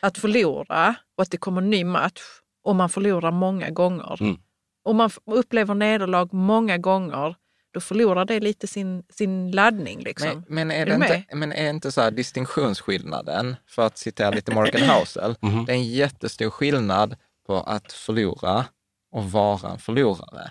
Att 0.01 0.19
förlora 0.19 0.95
och 1.17 1.23
att 1.23 1.31
det 1.31 1.37
kommer 1.37 1.63
en 1.63 1.71
ny 1.71 1.85
match 1.85 2.23
och 2.65 2.77
man 2.77 2.89
förlorar 2.89 3.31
många 3.31 3.71
gånger. 3.71 4.23
Mm. 4.23 4.37
Om 4.85 4.97
man 4.97 5.11
upplever 5.25 5.75
nederlag 5.75 6.29
många 6.33 6.79
gånger, 6.79 7.35
då 7.79 7.83
förlorar 7.83 8.25
det 8.25 8.41
lite 8.41 8.67
sin, 8.67 9.03
sin 9.11 9.51
laddning. 9.51 10.01
Liksom. 10.03 10.29
Men, 10.29 10.45
men, 10.49 10.71
är 10.71 10.87
Är 10.87 10.87
det 10.87 10.95
inte, 10.95 11.37
men 11.37 11.53
är 11.53 11.71
inte 11.71 11.93
så 11.93 12.01
här 12.01 12.11
distinktionsskillnaden, 12.11 13.57
för 13.67 13.87
att 13.87 13.99
citera 13.99 14.31
lite 14.31 14.55
Morgan 14.55 14.89
Housel, 14.91 15.37
Mhm. 15.43 15.65
det 15.65 15.73
är 15.73 15.77
en 15.77 15.85
jättestor 15.91 16.51
skillnad 16.51 17.17
på 17.47 17.61
att 17.61 17.93
förlora 17.93 18.65
och 19.13 19.31
vara 19.31 19.71
en 19.71 19.79
förlorare. 19.79 20.51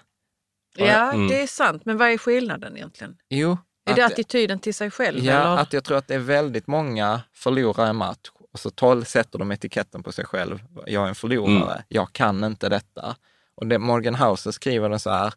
Ja, 0.78 1.12
Mm. 1.14 1.28
det 1.28 1.42
är 1.42 1.48
sant. 1.48 1.86
Men 1.86 1.98
vad 1.98 2.10
är 2.10 2.18
skillnaden 2.18 2.78
egentligen? 2.78 3.18
Jo, 3.30 3.58
Är 3.86 3.90
att, 3.92 3.96
det 3.96 4.06
attityden 4.06 4.60
till 4.60 4.74
sig 4.74 4.92
själv? 4.92 5.20
ja, 5.24 5.32
eller? 5.34 5.58
att 5.62 5.74
jag 5.74 5.84
tror 5.84 5.98
att 5.98 6.08
det 6.08 6.16
är 6.16 6.20
väldigt 6.20 6.68
många 6.68 7.22
förlorar 7.34 7.86
en 7.86 7.96
match 7.96 8.30
och 8.54 8.60
så 8.60 8.70
tolv 8.70 9.04
sätter 9.04 9.40
de 9.40 9.52
etiketten 9.52 10.04
på 10.04 10.12
sig 10.12 10.26
själv. 10.26 10.60
Jag 10.86 11.04
är 11.04 11.08
en 11.08 11.16
förlorare, 11.16 11.72
Mm. 11.74 11.84
jag 11.88 12.14
kan 12.14 12.44
inte 12.44 12.70
detta. 12.70 13.16
Och 13.56 13.68
det, 13.68 13.80
Morgan 13.80 14.16
Housel 14.16 14.54
skriver 14.54 14.90
det 14.90 15.00
så 15.00 15.10
här, 15.10 15.34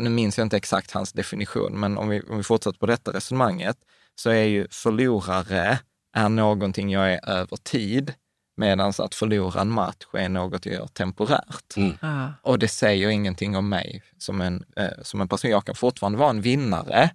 nu 0.00 0.10
minns 0.10 0.38
jag 0.38 0.44
inte 0.44 0.56
exakt 0.56 0.90
hans 0.90 1.12
definition, 1.12 1.80
men 1.80 1.98
om 1.98 2.08
vi, 2.08 2.20
om 2.20 2.36
vi 2.36 2.42
fortsätter 2.42 2.78
på 2.78 2.86
detta 2.86 3.12
resonemanget, 3.12 3.76
så 4.14 4.30
är 4.30 4.44
ju 4.44 4.66
förlorare 4.70 5.78
är 6.16 6.28
någonting 6.28 6.90
jag 6.90 7.12
är 7.12 7.28
över 7.28 7.56
tid, 7.56 8.14
medan 8.56 8.92
att 8.98 9.14
förlora 9.14 9.60
en 9.60 9.70
match 9.70 10.06
är 10.12 10.28
något 10.28 10.66
jag 10.66 10.74
gör 10.74 10.86
temporärt. 10.86 11.76
Mm. 11.76 11.92
Ja. 12.00 12.32
Och 12.42 12.58
det 12.58 12.68
säger 12.68 13.08
ingenting 13.08 13.56
om 13.56 13.68
mig 13.68 14.02
som 14.18 14.40
en, 14.40 14.64
eh, 14.76 15.02
som 15.02 15.20
en 15.20 15.28
person. 15.28 15.50
Jag 15.50 15.64
kan 15.64 15.74
fortfarande 15.74 16.18
vara 16.18 16.30
en 16.30 16.40
vinnare, 16.40 17.10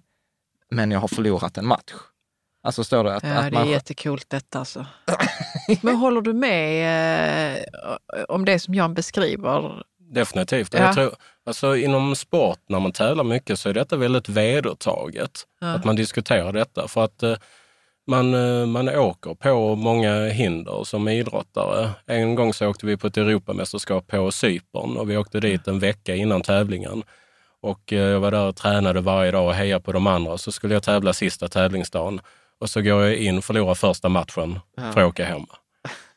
men 0.70 0.90
jag 0.90 1.00
har 1.00 1.08
förlorat 1.08 1.58
en 1.58 1.66
match. 1.66 1.92
Alltså 2.62 2.84
står 2.84 3.04
det 3.04 3.14
att, 3.14 3.22
Ja, 3.22 3.30
att 3.30 3.50
det 3.50 3.56
är 3.56 3.60
man... 3.60 3.68
jättekult 3.68 4.30
detta 4.30 4.58
alltså. 4.58 4.86
Men 5.82 5.96
håller 5.96 6.20
du 6.20 6.32
med 6.32 7.56
eh, 7.56 8.24
om 8.28 8.44
det 8.44 8.58
som 8.58 8.74
Jan 8.74 8.94
beskriver? 8.94 9.82
Definitivt. 10.10 10.74
Ja. 10.74 10.80
Jag 10.80 10.94
tror, 10.94 11.14
alltså, 11.46 11.76
inom 11.76 12.16
sport, 12.16 12.58
när 12.68 12.80
man 12.80 12.92
tävlar 12.92 13.24
mycket, 13.24 13.58
så 13.58 13.68
är 13.68 13.74
detta 13.74 13.96
väldigt 13.96 14.28
vedertaget. 14.28 15.46
Ja. 15.60 15.66
Att 15.66 15.84
man 15.84 15.96
diskuterar 15.96 16.52
detta. 16.52 16.88
För 16.88 17.04
att 17.04 17.22
eh, 17.22 17.36
man, 18.06 18.34
eh, 18.34 18.66
man 18.66 18.88
åker 18.88 19.34
på 19.34 19.74
många 19.74 20.28
hinder 20.28 20.84
som 20.84 21.08
idrottare. 21.08 21.90
En 22.06 22.34
gång 22.34 22.54
så 22.54 22.68
åkte 22.68 22.86
vi 22.86 22.96
på 22.96 23.06
ett 23.06 23.16
Europamästerskap 23.16 24.06
på 24.06 24.30
Cypern 24.30 24.96
och 24.96 25.10
vi 25.10 25.16
åkte 25.16 25.40
dit 25.40 25.68
en 25.68 25.78
vecka 25.78 26.14
innan 26.14 26.42
tävlingen. 26.42 27.02
Och 27.62 27.92
eh, 27.92 27.98
jag 27.98 28.20
var 28.20 28.30
där 28.30 28.48
och 28.48 28.56
tränade 28.56 29.00
varje 29.00 29.30
dag 29.30 29.46
och 29.46 29.54
hejade 29.54 29.84
på 29.84 29.92
de 29.92 30.06
andra. 30.06 30.38
Så 30.38 30.52
skulle 30.52 30.74
jag 30.74 30.82
tävla 30.82 31.12
sista 31.12 31.48
tävlingsdagen 31.48 32.20
och 32.60 32.70
så 32.70 32.82
går 32.82 33.02
jag 33.02 33.16
in 33.16 33.38
och 33.38 33.44
förlorar 33.44 33.74
första 33.74 34.08
matchen 34.08 34.60
för 34.76 35.00
att 35.00 35.08
åka 35.08 35.24
hem. 35.24 35.46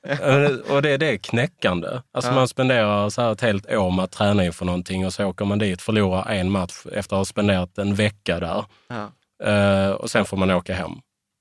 Eh, 0.08 0.52
och 0.76 0.82
det, 0.82 0.98
det 0.98 1.06
är 1.14 1.18
knäckande. 1.18 1.88
Alltså 2.14 2.32
Ja. 2.32 2.36
man 2.36 2.48
spenderar 2.48 3.10
så 3.10 3.22
här 3.22 3.32
ett 3.32 3.42
helt 3.42 3.72
år 3.72 3.92
med 3.92 4.06
att 4.06 4.12
träna 4.12 4.46
inför 4.46 4.66
någonting 4.66 5.06
och 5.06 5.14
så 5.14 5.26
åker 5.26 5.46
man 5.46 5.60
dit, 5.60 5.82
förlorar 5.82 6.30
en 6.32 6.52
match 6.52 6.86
efter 6.92 7.16
att 7.16 7.20
ha 7.20 7.26
spenderat 7.26 7.78
en 7.78 7.96
vecka 7.96 8.40
där. 8.40 8.66
Ja. 8.88 9.12
Eh, 9.52 9.92
och 9.92 10.10
sen 10.12 10.26
får 10.26 10.38
man 10.38 10.52
åka 10.52 10.74
hem. 10.74 10.92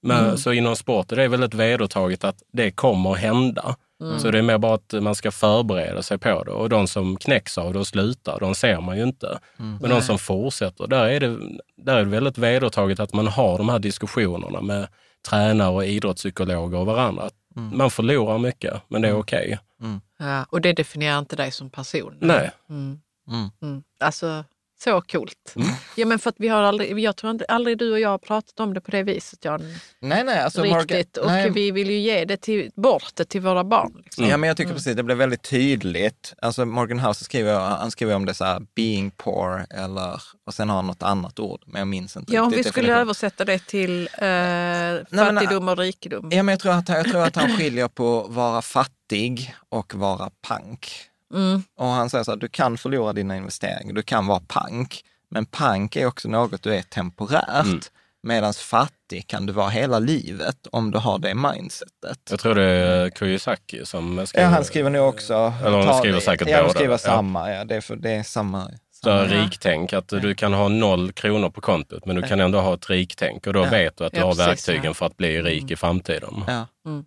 Men, 0.03 0.25
Mm. 0.25 0.37
Så 0.37 0.53
inom 0.53 0.77
sport 0.77 1.13
är 1.13 1.17
det 1.17 1.29
väldigt 1.29 1.55
vedertaget 1.55 2.25
att 2.25 2.43
det 2.53 2.71
kommer 2.71 3.13
att 3.13 3.19
hända. 3.19 3.77
Mm. 4.03 4.19
Så 4.19 4.31
det 4.31 4.39
är 4.39 4.43
mer 4.43 4.59
bara 4.59 4.75
att 4.75 4.95
man 5.03 5.15
ska 5.15 5.31
förbereda 5.31 6.03
sig 6.03 6.19
på 6.19 6.45
det. 6.45 6.51
Och 6.51 6.69
de 6.69 6.87
som 6.87 7.17
knäcks 7.17 7.59
av 7.59 7.73
det 7.73 7.79
och 7.79 7.87
slutar, 7.87 8.41
de 8.41 8.55
ser 8.55 8.81
man 8.81 8.97
ju 8.97 9.03
inte. 9.03 9.39
Men 9.81 9.91
de 9.91 10.03
som 10.03 10.19
fortsätter, 10.19 10.87
där 10.87 11.05
är, 11.09 11.21
det, 11.21 11.39
där 11.77 11.97
är 11.97 12.05
det 12.05 12.11
väldigt 12.11 12.39
vedertaget 12.39 13.01
att 13.01 13.13
man 13.15 13.27
har 13.29 13.59
de 13.59 13.69
här 13.69 13.79
diskussionerna 13.79 14.61
med 14.61 14.89
tränare 15.29 15.71
och 15.71 15.85
idrottspsykologer 15.87 16.79
och 16.79 16.87
varandra. 16.87 17.31
Att 17.67 17.77
Man 17.77 17.91
förlorar 17.91 18.39
mycket, 18.39 18.75
men 18.89 19.03
det 19.03 19.09
är 19.09 19.15
okej. 19.19 19.59
Ja, 20.19 20.45
och 20.45 20.61
det 20.61 20.73
definierar 20.73 21.19
inte 21.19 21.37
dig 21.37 21.51
som 21.51 21.71
person? 21.71 22.19
Nej. 22.21 22.51
Mm. 22.71 23.01
Mm. 23.31 23.49
Mm. 23.63 23.83
Alltså, 24.01 24.45
så 24.85 25.01
coolt. 25.01 25.53
Mm. 25.57 25.69
Ja, 25.97 26.07
men 26.07 26.19
för 26.19 26.31
att 26.31 26.37
vi 26.39 26.49
har 26.49 26.63
aldrig, 26.63 26.99
jag 26.99 27.17
tror 27.17 27.31
inte, 27.31 27.45
aldrig 27.49 27.79
du 27.79 27.93
och 27.93 28.01
jag 28.01 28.09
har 28.09 28.19
pratat 28.19 28.61
om 28.61 28.75
det 28.75 28.81
på 28.81 28.91
det 28.91 29.03
viset, 29.03 29.45
Jan. 29.45 29.61
Nej, 30.01 30.25
nej, 30.25 30.39
alltså 30.41 30.63
Riktigt. 30.63 31.17
Och 31.17 31.27
nej, 31.27 31.51
vi 31.51 31.71
vill 31.71 31.91
ju 31.91 31.99
ge 31.99 32.25
det 32.25 32.37
till, 32.37 32.71
bort 32.77 33.11
det 33.15 33.25
till 33.25 33.41
våra 33.41 33.65
barn. 33.65 33.93
Liksom. 34.05 34.25
Ja, 34.29 34.37
men 34.37 34.49
jag 34.49 34.57
tycker 34.57 34.73
precis, 34.73 34.97
det 34.97 35.03
blev 35.03 35.19
väldigt 35.19 35.43
tydligt. 35.43 36.35
Alltså 36.43 36.65
Morgan 36.65 36.99
House 36.99 37.25
skriver, 37.25 37.59
han 37.61 37.91
skriver 37.91 38.15
om 38.15 38.27
det 38.27 38.35
så 38.35 38.45
här, 38.45 38.63
being 38.77 39.11
poor 39.11 39.67
eller, 39.71 40.23
och 40.47 40.55
sen 40.55 40.69
har 40.69 40.77
han 40.77 40.87
något 40.87 41.03
annat 41.03 41.39
ord, 41.39 41.63
men 41.67 41.79
jag 41.79 41.89
minns 41.89 42.17
inte 42.17 42.33
Ja, 42.35 42.43
om 42.43 42.51
vi 42.51 42.55
skulle 42.57 42.69
definitionen. 42.71 43.01
översätta 43.01 43.45
det 43.45 43.67
till 43.67 44.07
eh, 44.13 44.19
men- 44.21 45.07
fattigdom 45.11 45.69
och 45.69 45.79
rikedom. 45.79 46.29
Ja, 46.33 46.43
men 46.43 46.53
jag 46.53 46.61
tror, 46.61 46.73
att, 46.73 46.89
jag 46.89 47.07
tror 47.11 47.23
att 47.25 47.37
han 47.37 47.57
skiljer 47.57 47.89
på 47.89 48.27
vara 48.29 48.63
fattig 48.63 49.55
och 49.69 49.95
vara 49.95 50.31
pank. 50.49 50.91
Mm. 51.35 51.63
Och 51.77 51.87
han 51.87 52.11
säger 52.11 52.25
så 52.25 52.31
här, 52.31 52.39
du 52.39 52.49
kan 52.49 52.79
förlora 52.79 53.13
dina 53.13 53.37
investeringar, 53.37 53.95
du 53.95 54.03
kan 54.03 54.27
vara 54.27 54.41
pank, 54.49 55.05
men 55.31 55.47
pank 55.47 55.97
är 55.97 56.07
också 56.07 56.29
något 56.29 56.63
du 56.63 56.75
är 56.75 56.83
temporärt. 56.83 57.65
Mm. 57.65 57.81
Medan 58.23 58.53
fattig 58.55 59.27
kan 59.27 59.47
du 59.47 59.53
vara 59.53 59.69
hela 59.69 59.99
livet 59.99 60.67
om 60.73 60.91
du 60.91 60.99
har 60.99 61.19
det 61.19 61.35
mindsetet. 61.35 62.19
Jag 62.31 62.41
tror 62.41 62.55
det 62.55 62.63
är 62.65 63.11
Kiyosaki 63.11 63.85
som 63.87 64.19
Ja, 64.19 64.27
skriver, 64.27 64.49
han 64.49 64.65
skriver 64.65 64.91
nu 64.91 64.99
också... 65.01 65.53
Eller 65.65 65.83
ta- 65.87 65.99
skriver 65.99 66.21
säkert 66.21 66.49
Ja, 66.49 66.61
båda. 66.63 66.75
skriver 66.75 66.93
Ja. 66.95 66.99
samma. 66.99 67.51
Ja, 67.53 67.65
det, 67.65 67.77
är 67.77 67.81
för, 67.81 67.97
det 67.97 68.11
är 68.11 68.23
samma. 68.23 68.71
samma. 69.03 69.25
riktänk, 69.25 69.93
att 69.93 70.09
du 70.09 70.35
kan 70.35 70.53
ha 70.53 70.69
noll 70.69 71.13
kronor 71.13 71.51
på 71.51 71.61
kontot, 71.61 72.07
men 72.07 72.17
du 72.17 72.23
kan 72.23 72.41
ändå 72.41 72.61
ha 72.61 72.75
ett 72.75 72.91
riktänk 72.91 73.47
och 73.47 73.53
då 73.53 73.61
Ja. 73.65 73.71
vet 73.71 73.97
du 73.97 74.05
att 74.05 74.13
du 74.13 74.19
Ja, 74.19 74.25
har 74.27 74.33
precis, 74.35 74.49
verktygen 74.69 74.85
ja. 74.85 74.95
för 74.95 75.07
att 75.07 75.17
bli 75.17 75.43
rik 75.43 75.71
i 75.71 75.77
framtiden. 75.77 76.45
Ja. 76.47 76.67
Mm. 76.87 77.05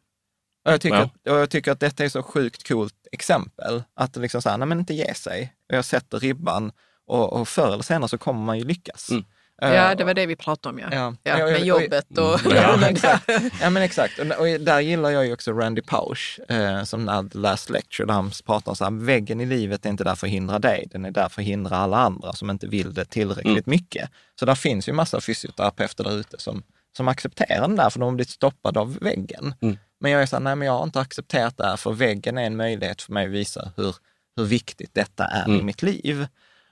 Och, 0.66 0.72
jag 0.72 0.82
tycker 0.82 0.96
Ja. 0.98 1.04
att, 1.04 1.28
och 1.30 1.38
jag 1.40 1.50
tycker 1.50 1.72
att 1.72 1.80
detta 1.80 2.04
är 2.06 2.10
så 2.10 2.24
sjukt 2.24 2.68
coolt 2.68 2.94
exempel. 3.12 3.84
Att 3.96 4.16
liksom 4.16 4.42
så 4.42 4.50
här, 4.50 4.58
nej 4.58 4.68
men 4.68 4.80
inte 4.80 4.94
ge 4.94 5.14
sig. 5.14 5.54
Och 5.70 5.76
jag 5.78 5.86
sätter 5.86 6.20
ribban 6.20 6.72
och, 7.08 7.34
och 7.34 7.48
förr 7.48 7.74
eller 7.74 7.84
senare 7.84 8.10
så 8.10 8.18
kommer 8.18 8.42
man 8.46 8.58
ju 8.60 8.64
lyckas. 8.66 9.10
Mm. 9.12 9.24
Eh, 9.62 9.74
Ja, 9.74 9.96
det 9.96 10.04
var 10.04 10.14
det 10.14 10.26
vi 10.26 10.36
pratade 10.36 10.74
om. 10.74 10.80
Ja. 10.80 10.88
Ja. 10.92 11.16
Ja, 11.24 11.44
och- 11.46 11.52
med 11.52 11.62
och- 11.62 11.68
jobbet 11.68 12.18
och... 12.18 12.40
Ja, 12.56 12.78
men 12.78 12.90
exakt. 12.90 13.30
Ja, 13.62 13.70
men 13.70 13.84
exakt. 13.84 14.20
Och, 14.20 14.26
och 14.26 14.46
där 14.60 14.80
gillar 14.80 15.10
jag 15.10 15.26
ju 15.26 15.34
också 15.34 15.52
Randy 15.52 15.82
Pausch, 15.82 16.40
eh, 16.50 16.84
som 16.84 17.06
när 17.06 17.30
The 17.30 17.38
Last 17.38 17.70
Lecture, 17.70 18.06
där 18.08 18.14
han 18.14 18.32
pratar 18.46 18.74
så 18.74 18.84
här, 18.84 18.92
väggen 18.92 19.42
i 19.42 19.46
livet 19.46 19.86
är 19.86 19.90
inte 19.90 20.04
där 20.04 20.16
för 20.16 20.28
att 20.28 20.34
hindra 20.34 20.60
dig, 20.60 20.88
den 20.92 21.06
är 21.06 21.12
där 21.12 21.30
för 21.30 21.42
att 21.42 21.48
hindra 21.48 21.78
alla 21.78 21.98
andra 21.98 22.34
som 22.34 22.50
inte 22.50 22.68
vill 22.68 22.94
det 22.94 23.06
tillräckligt 23.06 23.66
mycket. 23.66 24.10
Så 24.40 24.46
där 24.46 24.56
finns 24.56 24.90
ju 24.90 24.94
massa 24.94 25.22
fysioterapeuter 25.22 26.04
där 26.04 26.18
ute 26.20 26.40
som, 26.40 26.64
som 26.98 27.08
accepterar 27.08 27.62
den 27.68 27.76
där, 27.76 27.90
för 27.90 28.00
de 28.00 28.06
har 28.06 28.12
blivit 28.12 28.30
stoppade 28.30 28.80
av 28.80 28.98
väggen. 29.02 29.56
Mm. 29.62 29.78
Men 30.02 30.12
jag 30.12 30.22
är 30.22 30.26
så 30.26 30.36
här, 30.36 30.44
nej 30.44 30.56
men 30.56 30.66
jag 30.66 30.74
har 30.74 30.84
inte 30.84 31.00
accepterat 31.00 31.58
det 31.58 31.66
här, 31.66 31.78
för 31.78 31.92
väggen 31.92 32.38
är 32.38 32.44
en 32.44 32.56
möjlighet 32.58 33.02
för 33.02 33.14
mig 33.14 33.26
att 33.26 33.32
visa 33.32 33.72
hur, 33.78 33.96
hur 34.36 34.44
viktigt 34.44 34.94
detta 34.94 35.26
är 35.26 35.50
i 35.50 35.54
Mm. 35.54 35.66
mitt 35.66 35.82
liv. 35.82 36.28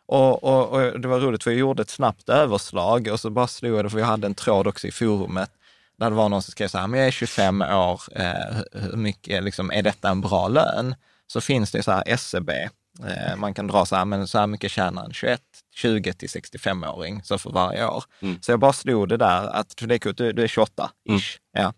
Och, 0.05 0.43
och, 0.43 0.69
och 0.69 0.99
det 0.99 1.07
var 1.07 1.19
roligt 1.19 1.43
för 1.43 1.51
jag 1.51 1.59
gjorde 1.59 1.81
ett 1.81 1.89
snabbt 1.89 2.29
överslag 2.29 3.07
och 3.11 3.19
så 3.19 3.29
bara 3.29 3.47
slog 3.47 3.77
jag 3.77 3.85
det, 3.85 3.89
för 3.89 3.99
jag 3.99 4.05
hade 4.05 4.27
en 4.27 4.35
tråd 4.35 4.67
också 4.67 4.87
i 4.87 4.91
forumet 4.91 5.49
där 5.97 6.09
det 6.09 6.15
var 6.15 6.29
någon 6.29 6.41
som 6.41 6.51
skrev 6.51 6.67
så 6.67 6.77
här, 6.77 6.87
men 6.87 6.99
jag 6.99 7.07
är 7.07 7.11
25 7.11 7.61
år, 7.61 8.01
eh, 8.15 8.57
hur 8.71 8.97
mycket, 8.97 9.43
liksom, 9.43 9.71
är 9.71 9.81
detta 9.81 10.09
en 10.09 10.21
bra 10.21 10.47
lön? 10.47 10.95
Så 11.27 11.41
finns 11.41 11.71
det 11.71 11.83
så 11.83 11.91
här 11.91 12.03
SCB, 12.07 12.69
eh, 13.07 13.35
man 13.37 13.53
kan 13.53 13.67
dra 13.67 13.85
så 13.85 13.95
här, 13.95 14.05
men 14.05 14.27
så 14.27 14.39
här 14.39 14.47
mycket 14.47 14.71
tjänar 14.71 15.05
en 15.05 15.13
21, 15.13 15.41
20 15.75 16.13
till 16.13 16.29
65-åring, 16.29 17.21
så 17.23 17.37
för 17.37 17.49
varje 17.51 17.85
år. 17.85 18.03
Mm. 18.21 18.41
Så 18.41 18.51
jag 18.51 18.59
bara 18.59 18.73
slog 18.73 19.09
det 19.09 19.17
där, 19.17 19.47
att 19.47 19.73
för 19.79 19.87
det 19.87 19.95
är 19.95 19.99
coolt, 19.99 20.17
du, 20.17 20.31
du 20.33 20.43
är 20.43 20.47
28 20.47 20.89
ish. 21.09 21.09
Mm. 21.09 21.19
Ja. 21.51 21.73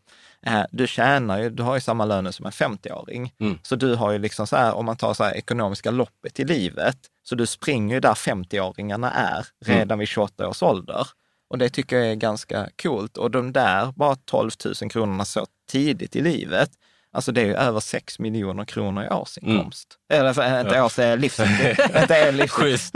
Eh, 0.48 0.64
Du 0.72 0.88
tjänar 0.88 1.40
ju, 1.42 1.50
du 1.50 1.64
har 1.64 1.76
ju 1.76 1.82
samma 1.82 2.06
lön 2.06 2.34
som 2.34 2.46
en 2.46 2.52
50-åring. 2.52 3.34
Mm. 3.40 3.60
Så 3.64 3.76
du 3.76 3.96
har 3.96 4.12
ju 4.12 4.18
liksom 4.20 4.48
så 4.48 4.56
här, 4.56 4.74
om 4.74 4.86
man 4.86 4.98
tar 4.98 5.14
så 5.14 5.24
här 5.24 5.34
ekonomiska 5.34 5.92
loppet 5.92 6.40
i 6.40 6.44
livet, 6.46 6.98
så 7.24 7.36
du 7.36 7.46
springer 7.46 7.96
ju 7.96 8.00
där 8.00 8.14
50-åringarna 8.14 9.12
är 9.12 9.46
redan 9.66 10.00
vid 10.00 10.08
28 10.08 10.48
års 10.50 10.64
ålder. 10.64 11.08
Och 11.50 11.58
det 11.58 11.70
tycker 11.70 11.98
jag 11.98 12.08
är 12.12 12.16
ganska 12.16 12.70
coolt. 12.84 13.18
Och 13.18 13.32
de 13.32 13.54
där 13.54 13.92
bara 13.96 14.16
12 14.16 14.52
000 14.82 14.90
kronorna 14.92 15.26
så 15.26 15.46
tidigt 15.72 16.16
i 16.16 16.22
livet, 16.22 16.70
alltså 17.14 17.32
det 17.32 17.42
är 17.42 17.46
ju 17.46 17.56
över 17.56 17.80
6 17.80 18.20
miljoner 18.20 18.66
kronor 18.66 19.04
i 19.04 19.10
årsinkomst. 19.10 19.88
Eller 20.14 20.34
för, 20.34 20.60
inte 20.62 20.76
Ja. 20.76 20.84
års, 20.86 20.98
inte 22.02 22.16
är 22.16 22.32
livs... 22.32 22.52
Schysst. 22.52 22.94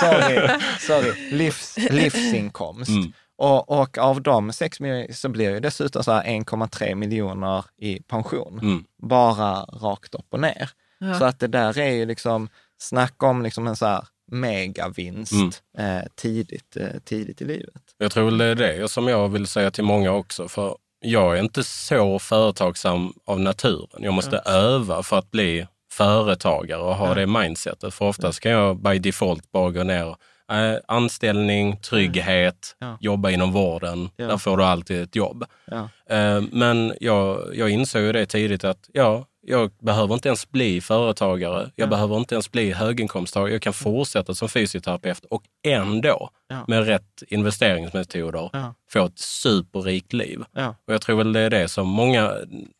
Sorry. 0.00 0.48
sorry. 0.80 1.30
Livs, 1.30 1.76
livsinkomst. 1.90 2.88
Mm. 2.90 3.12
Och, 3.40 3.80
och 3.80 3.98
av 3.98 4.22
de 4.22 4.52
6 4.52 4.80
miljoner 4.80 5.12
så 5.12 5.28
blir 5.28 5.50
det 5.50 5.60
dessutom 5.60 6.04
så 6.04 6.12
här 6.12 6.24
1,3 6.24 6.94
miljoner 6.94 7.64
i 7.78 8.02
pension. 8.02 8.58
Mm. 8.62 8.84
Bara 9.02 9.60
rakt 9.62 10.14
upp 10.14 10.26
och 10.30 10.40
ner. 10.40 10.70
Ja. 10.98 11.14
Så 11.18 11.24
att 11.24 11.40
det 11.40 11.46
där 11.46 11.78
är 11.78 11.90
ju 11.90 12.06
liksom, 12.06 12.48
Snacka 12.78 13.26
om 13.26 13.42
liksom 13.42 13.66
en 13.66 13.76
så 13.76 13.86
här 13.86 14.04
megavinst 14.32 15.32
Mm. 15.32 15.50
eh, 15.98 16.04
tidigt, 16.14 16.76
eh, 16.76 17.00
tidigt 17.04 17.42
i 17.42 17.44
livet. 17.44 17.82
Jag 17.98 18.12
tror 18.12 18.30
det 18.30 18.44
är 18.44 18.54
det 18.54 18.90
som 18.90 19.08
jag 19.08 19.28
vill 19.28 19.46
säga 19.46 19.70
till 19.70 19.84
många 19.84 20.12
också. 20.12 20.48
För 20.48 20.76
jag 21.00 21.38
är 21.38 21.42
inte 21.42 21.64
så 21.64 22.18
företagsam 22.18 23.12
av 23.26 23.40
naturen. 23.40 24.02
Jag 24.02 24.14
måste 24.14 24.38
öva 24.38 25.02
för 25.02 25.18
att 25.18 25.30
bli 25.30 25.66
företagare 25.92 26.80
och 26.80 26.94
ha 26.94 27.14
det 27.14 27.26
mindsetet. 27.26 27.94
För 27.94 28.04
oftast 28.04 28.40
kan 28.40 28.52
jag 28.52 28.82
by 28.82 28.98
default 28.98 29.52
bara 29.52 29.70
gå 29.70 29.82
ner 29.82 30.16
eh, 30.50 30.76
anställning, 30.88 31.76
trygghet, 31.76 32.76
Ja. 32.78 32.96
jobba 33.00 33.30
inom 33.30 33.52
vården. 33.52 34.10
Ja. 34.16 34.26
Där 34.26 34.36
får 34.36 34.56
du 34.56 34.64
alltid 34.64 35.02
ett 35.02 35.16
jobb. 35.16 35.44
Ja. 35.66 35.88
Eh, 36.16 36.42
Men 36.52 36.94
jag, 37.00 37.50
jag 37.56 37.70
insåg 37.70 38.02
ju 38.02 38.12
det 38.12 38.26
tidigt 38.26 38.64
att 38.64 38.90
ja, 38.92 39.26
jag 39.42 39.70
behöver 39.82 40.14
inte 40.14 40.28
ens 40.28 40.50
bli 40.50 40.80
företagare. 40.80 41.70
Jag 41.76 41.88
behöver 41.88 42.16
inte 42.16 42.34
ens 42.34 42.50
bli 42.50 42.72
höginkomsttagare. 42.72 43.52
Jag 43.52 43.62
kan 43.62 43.72
fortsätta 43.72 44.34
som 44.34 44.48
fysioterapeut 44.48 45.24
och 45.24 45.42
ändå 45.66 46.30
med 46.68 46.86
rätt 46.86 47.22
investeringsmetoder 47.28 48.50
få 48.90 49.04
ett 49.04 49.18
superrikt 49.18 50.12
liv. 50.12 50.44
Och 50.86 50.94
jag 50.94 51.00
tror 51.02 51.16
väl 51.16 51.32
det 51.32 51.40
är 51.40 51.50
det 51.50 51.68
som 51.68 51.88
många 51.88 52.32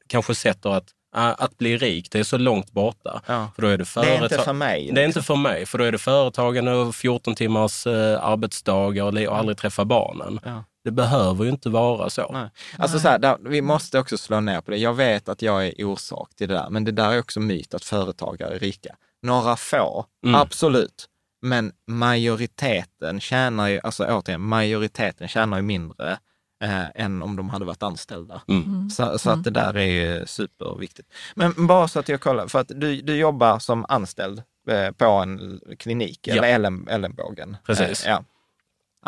kanske 0.07 0.35
sätter 0.35 0.71
att 0.71 0.89
att 1.13 1.59
bli 1.59 1.77
rik, 1.77 2.09
det 2.11 2.19
är 2.19 2.25
så 2.25 2.39
långt 2.39 2.73
borta. 2.73 3.23
Ja. 3.27 3.49
För 3.55 3.63
då 3.63 3.69
är 3.69 3.71
det, 3.71 3.77
Det 3.77 3.83
är 3.83 3.85
företag... 4.05 4.23
inte 4.23 4.39
för 4.39 4.53
mig. 4.53 4.81
liksom. 4.81 4.95
Det 4.95 5.01
är 5.03 5.07
inte 5.07 5.23
för 5.23 5.37
mig, 5.37 5.67
för 5.67 5.79
då 5.79 5.85
är 5.85 5.93
det 5.93 5.99
företagande 5.99 6.73
och 6.75 6.95
14 6.95 7.35
timmars 7.35 7.87
eh, 7.87 8.25
arbetsdagar 8.25 9.05
och, 9.29 9.39
aldrig 9.39 9.59
träffa 9.59 9.85
barnen. 9.85 10.41
Ja. 10.45 10.65
Det 10.85 10.91
behöver 10.91 11.45
ju 11.45 11.51
inte 11.51 11.69
vara 11.69 12.11
så. 12.11 12.31
Nej. 12.33 12.51
Alltså 12.79 12.99
så 12.99 13.09
här, 13.09 13.19
där, 13.19 13.37
vi 13.41 13.63
måste 13.63 13.99
också 13.99 14.19
slå 14.19 14.41
ner 14.41 14.61
på 14.61 14.71
det. 14.71 14.77
Jag 14.77 14.95
vet 14.95 15.29
att 15.29 15.43
jag 15.43 15.67
är 15.67 15.85
orsak 15.85 16.35
till 16.35 16.49
det 16.49 16.55
där, 16.55 16.71
men 16.71 16.85
det 16.85 16.93
där 16.93 17.13
är 17.13 17.19
också 17.21 17.41
myt 17.41 17.75
att 17.75 17.85
företagare 17.85 18.55
är 18.55 18.59
rika. 18.59 18.95
Några 19.23 19.57
få, 19.57 20.05
Mm. 20.25 20.35
absolut. 20.41 21.07
Men 21.43 21.73
majoriteten 21.87 23.21
tjänar 23.21 23.69
ju, 23.69 23.81
alltså 23.83 24.05
återigen, 24.05 24.41
majoriteten 24.41 25.29
tjänar 25.29 25.57
ju 25.57 25.63
mindre 25.63 26.19
eh, 26.61 26.91
än 26.95 27.23
om 27.23 27.37
de 27.37 27.51
hade 27.51 27.65
varit 27.65 27.83
anställda. 27.83 28.43
Mm. 28.49 28.91
Så, 28.91 29.19
så 29.19 29.31
att 29.31 29.45
det 29.45 29.51
där 29.51 29.77
är 29.77 29.87
ju 30.19 30.27
superviktigt. 30.27 31.09
Men 31.35 31.67
bara 31.67 31.89
så 31.89 31.99
att 31.99 32.09
jag 32.09 32.21
kollar, 32.21 32.47
för 32.47 32.59
att 32.59 32.69
du, 32.69 33.01
du 33.03 33.17
jobbar 33.17 33.59
som 33.59 33.87
anställd 33.89 34.43
eh, 34.71 34.91
på 34.91 35.05
en 35.05 35.61
klinik, 35.79 36.21
Ja. 36.23 36.35
eller 36.35 36.49
Ellen, 36.49 36.89
Ellenbågen. 36.89 37.57
Precis. 37.67 38.07
Eh, 38.07 38.11
ja. 38.13 38.25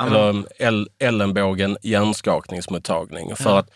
Eller 0.07 0.45
El- 0.63 0.89
Ellenbågen 0.99 1.77
hjärnskakningsmottagning. 1.83 3.37
För 3.37 3.59
att 3.59 3.71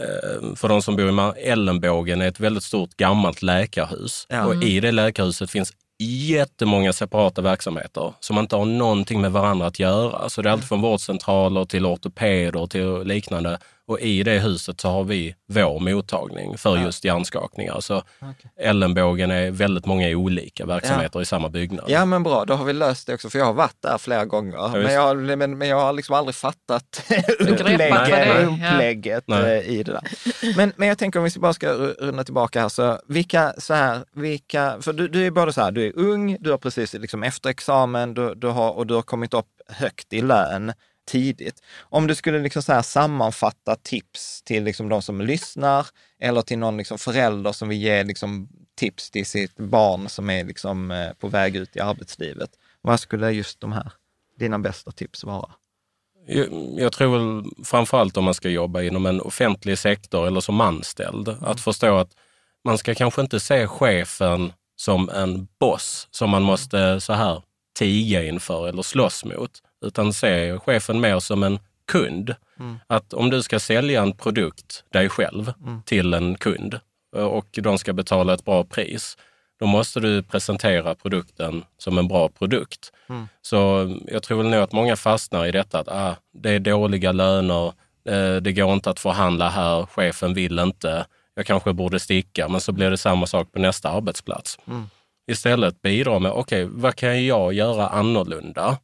eh, 0.00 0.54
för 0.56 0.68
de 0.68 0.82
som 0.82 0.96
bor 0.96 1.38
i 1.38 1.42
Ellenbågen 1.42 2.20
är 2.22 2.28
ett 2.28 2.40
väldigt 2.40 2.64
stort 2.64 2.96
gammalt 2.96 3.42
läkarhus. 3.42 4.26
Ja. 4.28 4.44
Och 4.46 4.62
i 4.62 4.80
det 4.80 4.92
läkarhuset 4.92 5.50
finns 5.50 5.72
jättemånga 5.98 6.92
separata 6.92 7.42
verksamheter 7.42 8.12
som 8.20 8.38
inte 8.38 8.56
har 8.56 8.64
någonting 8.64 9.20
med 9.20 9.32
varandra 9.32 9.66
att 9.66 9.78
göra. 9.78 10.28
Så 10.28 10.42
det 10.42 10.48
är 10.48 10.52
allt 10.52 10.68
från 10.68 10.80
vårdcentraler 10.80 11.64
till 11.64 11.86
ortopeder 11.86 12.66
till 12.66 13.02
liknande. 13.04 13.58
Och 13.88 14.00
i 14.00 14.22
det 14.22 14.38
huset 14.38 14.80
så 14.80 14.88
har 14.88 15.04
vi 15.04 15.34
vår 15.46 15.80
mottagning 15.80 16.58
för 16.58 16.76
just 16.76 17.04
hjärnskakningar. 17.04 17.80
Så 17.80 18.02
Ellenbågen 18.60 19.30
är 19.30 19.50
väldigt 19.50 19.86
många 19.86 20.08
olika 20.08 20.66
verksamheter 20.66 21.22
i 21.22 21.24
samma 21.24 21.48
byggnad. 21.48 21.84
Ja 21.88 22.04
men 22.04 22.22
bra, 22.22 22.44
då 22.44 22.54
har 22.54 22.64
vi 22.64 22.72
löst 22.72 23.06
det 23.06 23.14
också, 23.14 23.30
för 23.30 23.38
jag 23.38 23.46
har 23.46 23.52
varit 23.52 23.76
där 23.82 23.98
flera 23.98 24.24
gånger. 24.24 24.68
men, 24.68 24.80
visst. 24.80 24.92
jag, 24.92 25.16
men, 25.38 25.58
men 25.58 25.68
jag 25.68 25.80
har 25.80 25.92
liksom 25.92 26.14
aldrig 26.14 26.34
fattat 26.34 27.10
upplägget, 27.40 28.08
ja. 28.08 28.42
upplägget 28.42 29.24
Nej. 29.26 29.58
eh, 29.58 29.68
i 29.68 29.82
det 29.82 29.92
där. 29.92 30.02
Men, 30.56 30.72
men 30.76 30.88
jag 30.88 30.98
tänker 30.98 31.18
om 31.18 31.24
vi 31.34 31.40
bara 31.40 31.52
ska 31.54 31.68
ru- 31.68 31.94
runda 32.00 32.24
tillbaka 32.24 32.60
här, 32.60 32.68
så 32.68 33.00
vilka, 33.08 33.54
så 33.58 33.74
här, 33.74 34.04
vilka, 34.14 34.76
för 34.80 34.92
du, 34.92 35.08
du 35.08 35.26
är 35.26 35.30
både 35.30 35.52
så 35.52 35.60
här, 35.60 35.70
du 35.70 35.86
är 35.86 35.98
ung, 35.98 36.36
du 36.40 36.50
har 36.50 36.58
precis 36.58 36.92
liksom 36.92 37.22
efter 37.22 37.50
examen 37.50 38.14
du, 38.14 38.34
du 38.34 38.46
har, 38.46 38.70
och 38.70 38.86
du 38.86 38.94
har 38.94 39.02
kommit 39.02 39.34
upp 39.34 39.46
högt 39.68 40.12
i 40.12 40.20
lön 40.20 40.72
tidigt. 41.08 41.62
Om 41.80 42.06
du 42.06 42.14
skulle 42.14 42.38
liksom 42.38 42.62
så 42.62 42.82
sammanfatta 42.82 43.76
tips 43.76 44.42
till 44.42 44.64
liksom 44.64 44.88
de 44.88 45.02
som 45.02 45.20
lyssnar 45.20 45.86
eller 46.20 46.42
till 46.42 46.58
någon 46.58 46.76
liksom 46.76 46.98
förälder 46.98 47.52
som 47.52 47.68
vill 47.68 47.82
ge 47.82 48.04
liksom 48.04 48.48
tips 48.76 49.10
till 49.10 49.26
sitt 49.26 49.56
barn 49.56 50.08
som 50.08 50.30
är 50.30 50.44
liksom 50.44 50.90
eh, 50.90 51.12
på 51.12 51.28
väg 51.28 51.56
ut 51.56 51.76
i 51.76 51.80
arbetslivet. 51.80 52.50
Vad 52.82 53.00
skulle 53.00 53.30
just 53.30 53.60
de 53.60 53.72
här, 53.72 53.92
dina 54.38 54.58
bästa 54.58 54.90
tips 54.90 55.24
vara? 55.24 55.50
Jag, 56.76 56.92
tror 56.92 57.18
väl 57.18 57.50
framförallt 57.64 58.16
om 58.16 58.24
man 58.24 58.34
ska 58.34 58.48
jobba 58.48 58.82
inom 58.82 59.06
en 59.06 59.20
offentlig 59.20 59.78
sektor 59.78 60.26
eller 60.26 60.40
som 60.40 60.60
anställd, 60.60 61.28
att 61.28 61.60
förstå 61.60 61.96
att 61.96 62.10
man 62.64 62.78
ska 62.78 62.94
kanske 62.94 63.20
inte 63.20 63.40
se 63.40 63.66
chefen 63.66 64.52
som 64.76 65.08
en 65.08 65.48
boss 65.60 66.08
som 66.10 66.30
man 66.30 66.42
måste 66.42 67.00
så 67.00 67.12
här 67.12 67.42
tiga 67.78 68.24
inför 68.24 68.68
eller 68.68 68.82
slåss 68.82 69.24
mot, 69.24 69.62
utan 69.84 70.12
se 70.12 70.58
chefen 70.58 71.00
mer 71.00 71.18
som 71.20 71.42
en 71.42 71.58
kund. 71.86 72.34
Att 72.86 73.12
om 73.12 73.30
du 73.30 73.42
ska 73.42 73.58
sälja 73.58 74.02
en 74.02 74.12
produkt, 74.12 74.84
dig 74.92 75.08
själv, 75.08 75.52
till 75.84 76.14
en 76.14 76.34
kund 76.34 76.80
eh, 77.16 77.24
och 77.24 77.46
de 77.62 77.78
ska 77.78 77.92
betala 77.92 78.34
ett 78.34 78.44
bra 78.44 78.64
pris, 78.64 79.16
då 79.60 79.66
måste 79.66 80.00
du 80.00 80.22
presentera 80.22 80.94
produkten 80.94 81.64
som 81.78 81.98
en 81.98 82.08
bra 82.08 82.28
produkt. 82.28 82.92
Så 83.42 83.90
jag 84.06 84.22
tror 84.22 84.42
nog 84.42 84.60
att 84.60 84.72
många 84.72 84.96
fastnar 84.96 85.46
i 85.46 85.52
detta 85.52 85.78
att 85.78 85.88
ah, 85.88 86.16
det 86.32 86.50
är 86.50 86.58
dåliga 86.60 87.12
löner, 87.12 87.72
eh, 88.08 88.36
det 88.36 88.52
går 88.52 88.72
inte 88.72 88.90
att 88.90 89.00
förhandla 89.00 89.48
här, 89.48 89.86
chefen 89.86 90.34
vill 90.34 90.58
inte, 90.58 91.06
jag 91.34 91.46
kanske 91.46 91.72
borde 91.72 92.00
sticka, 92.00 92.48
men 92.48 92.60
så 92.60 92.72
blir 92.72 92.90
det 92.90 92.96
samma 92.96 93.26
sak 93.26 93.52
på 93.52 93.58
nästa 93.58 93.88
arbetsplats. 93.88 94.58
Istället 95.30 95.82
bidra 95.82 96.18
med, 96.18 96.32
okej, 96.32 96.64
vad 96.70 96.96
kan 96.96 97.26
jag 97.26 97.52
göra 97.52 97.88
annorlunda 97.88 98.78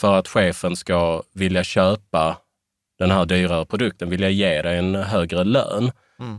för 0.00 0.18
att 0.18 0.28
chefen 0.28 0.76
ska 0.76 1.22
vilja 1.32 1.64
köpa 1.64 2.36
den 2.98 3.10
här 3.10 3.26
dyrare 3.26 3.64
produkten, 3.66 4.10
vilja 4.10 4.30
ge 4.30 4.62
dig 4.62 4.78
en 4.78 4.94
högre 4.94 5.44
lön 5.44 5.92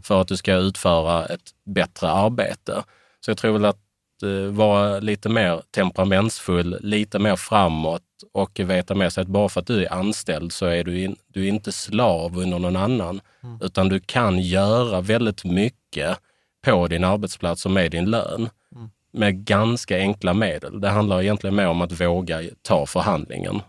för 0.03 0.22
att 0.22 0.28
du 0.28 0.38
ska 0.38 0.53
utföra 0.53 1.26
ett 1.26 1.51
bättre 1.66 2.09
arbete. 2.09 2.84
Så 3.26 3.32
jag 3.32 3.38
tror 3.38 3.53
väl 3.53 3.66
att 3.66 3.78
eh, 4.24 4.53
vara 4.53 4.99
lite 4.99 5.30
mer 5.30 5.62
temperamentsfull, 5.72 6.78
lite 6.82 7.20
mer 7.20 7.36
framåt 7.36 8.01
och 8.34 8.59
veta 8.59 8.95
med 8.95 9.14
sig 9.14 9.22
att 9.22 9.28
bara 9.28 9.49
för 9.49 9.62
att 9.62 9.68
du 9.68 9.86
är 9.86 9.93
anställd 9.93 10.53
så 10.53 10.66
är 10.66 10.84
du, 10.84 11.03
in, 11.03 11.16
du 11.28 11.43
är 11.43 11.49
inte 11.49 11.72
slav 11.72 12.38
under 12.38 12.59
någon 12.59 12.76
annan, 12.76 13.22
utan 13.62 13.89
du 13.89 13.99
kan 13.99 14.39
göra 14.39 15.01
väldigt 15.01 15.43
mycket 15.45 16.18
på 16.66 16.88
din 16.88 17.03
arbetsplats 17.03 17.66
och 17.66 17.72
med 17.72 17.91
din 17.91 18.05
lön 18.05 18.49
med 19.14 19.45
ganska 19.45 19.97
enkla 19.97 20.34
medel. 20.34 20.82
Det 20.82 20.89
handlar 20.89 21.22
egentligen 21.22 21.55
mer 21.55 21.68
om 21.68 21.82
att 21.82 22.01
våga 22.01 22.41
ta 22.62 22.86
förhandlingen. 22.86 23.62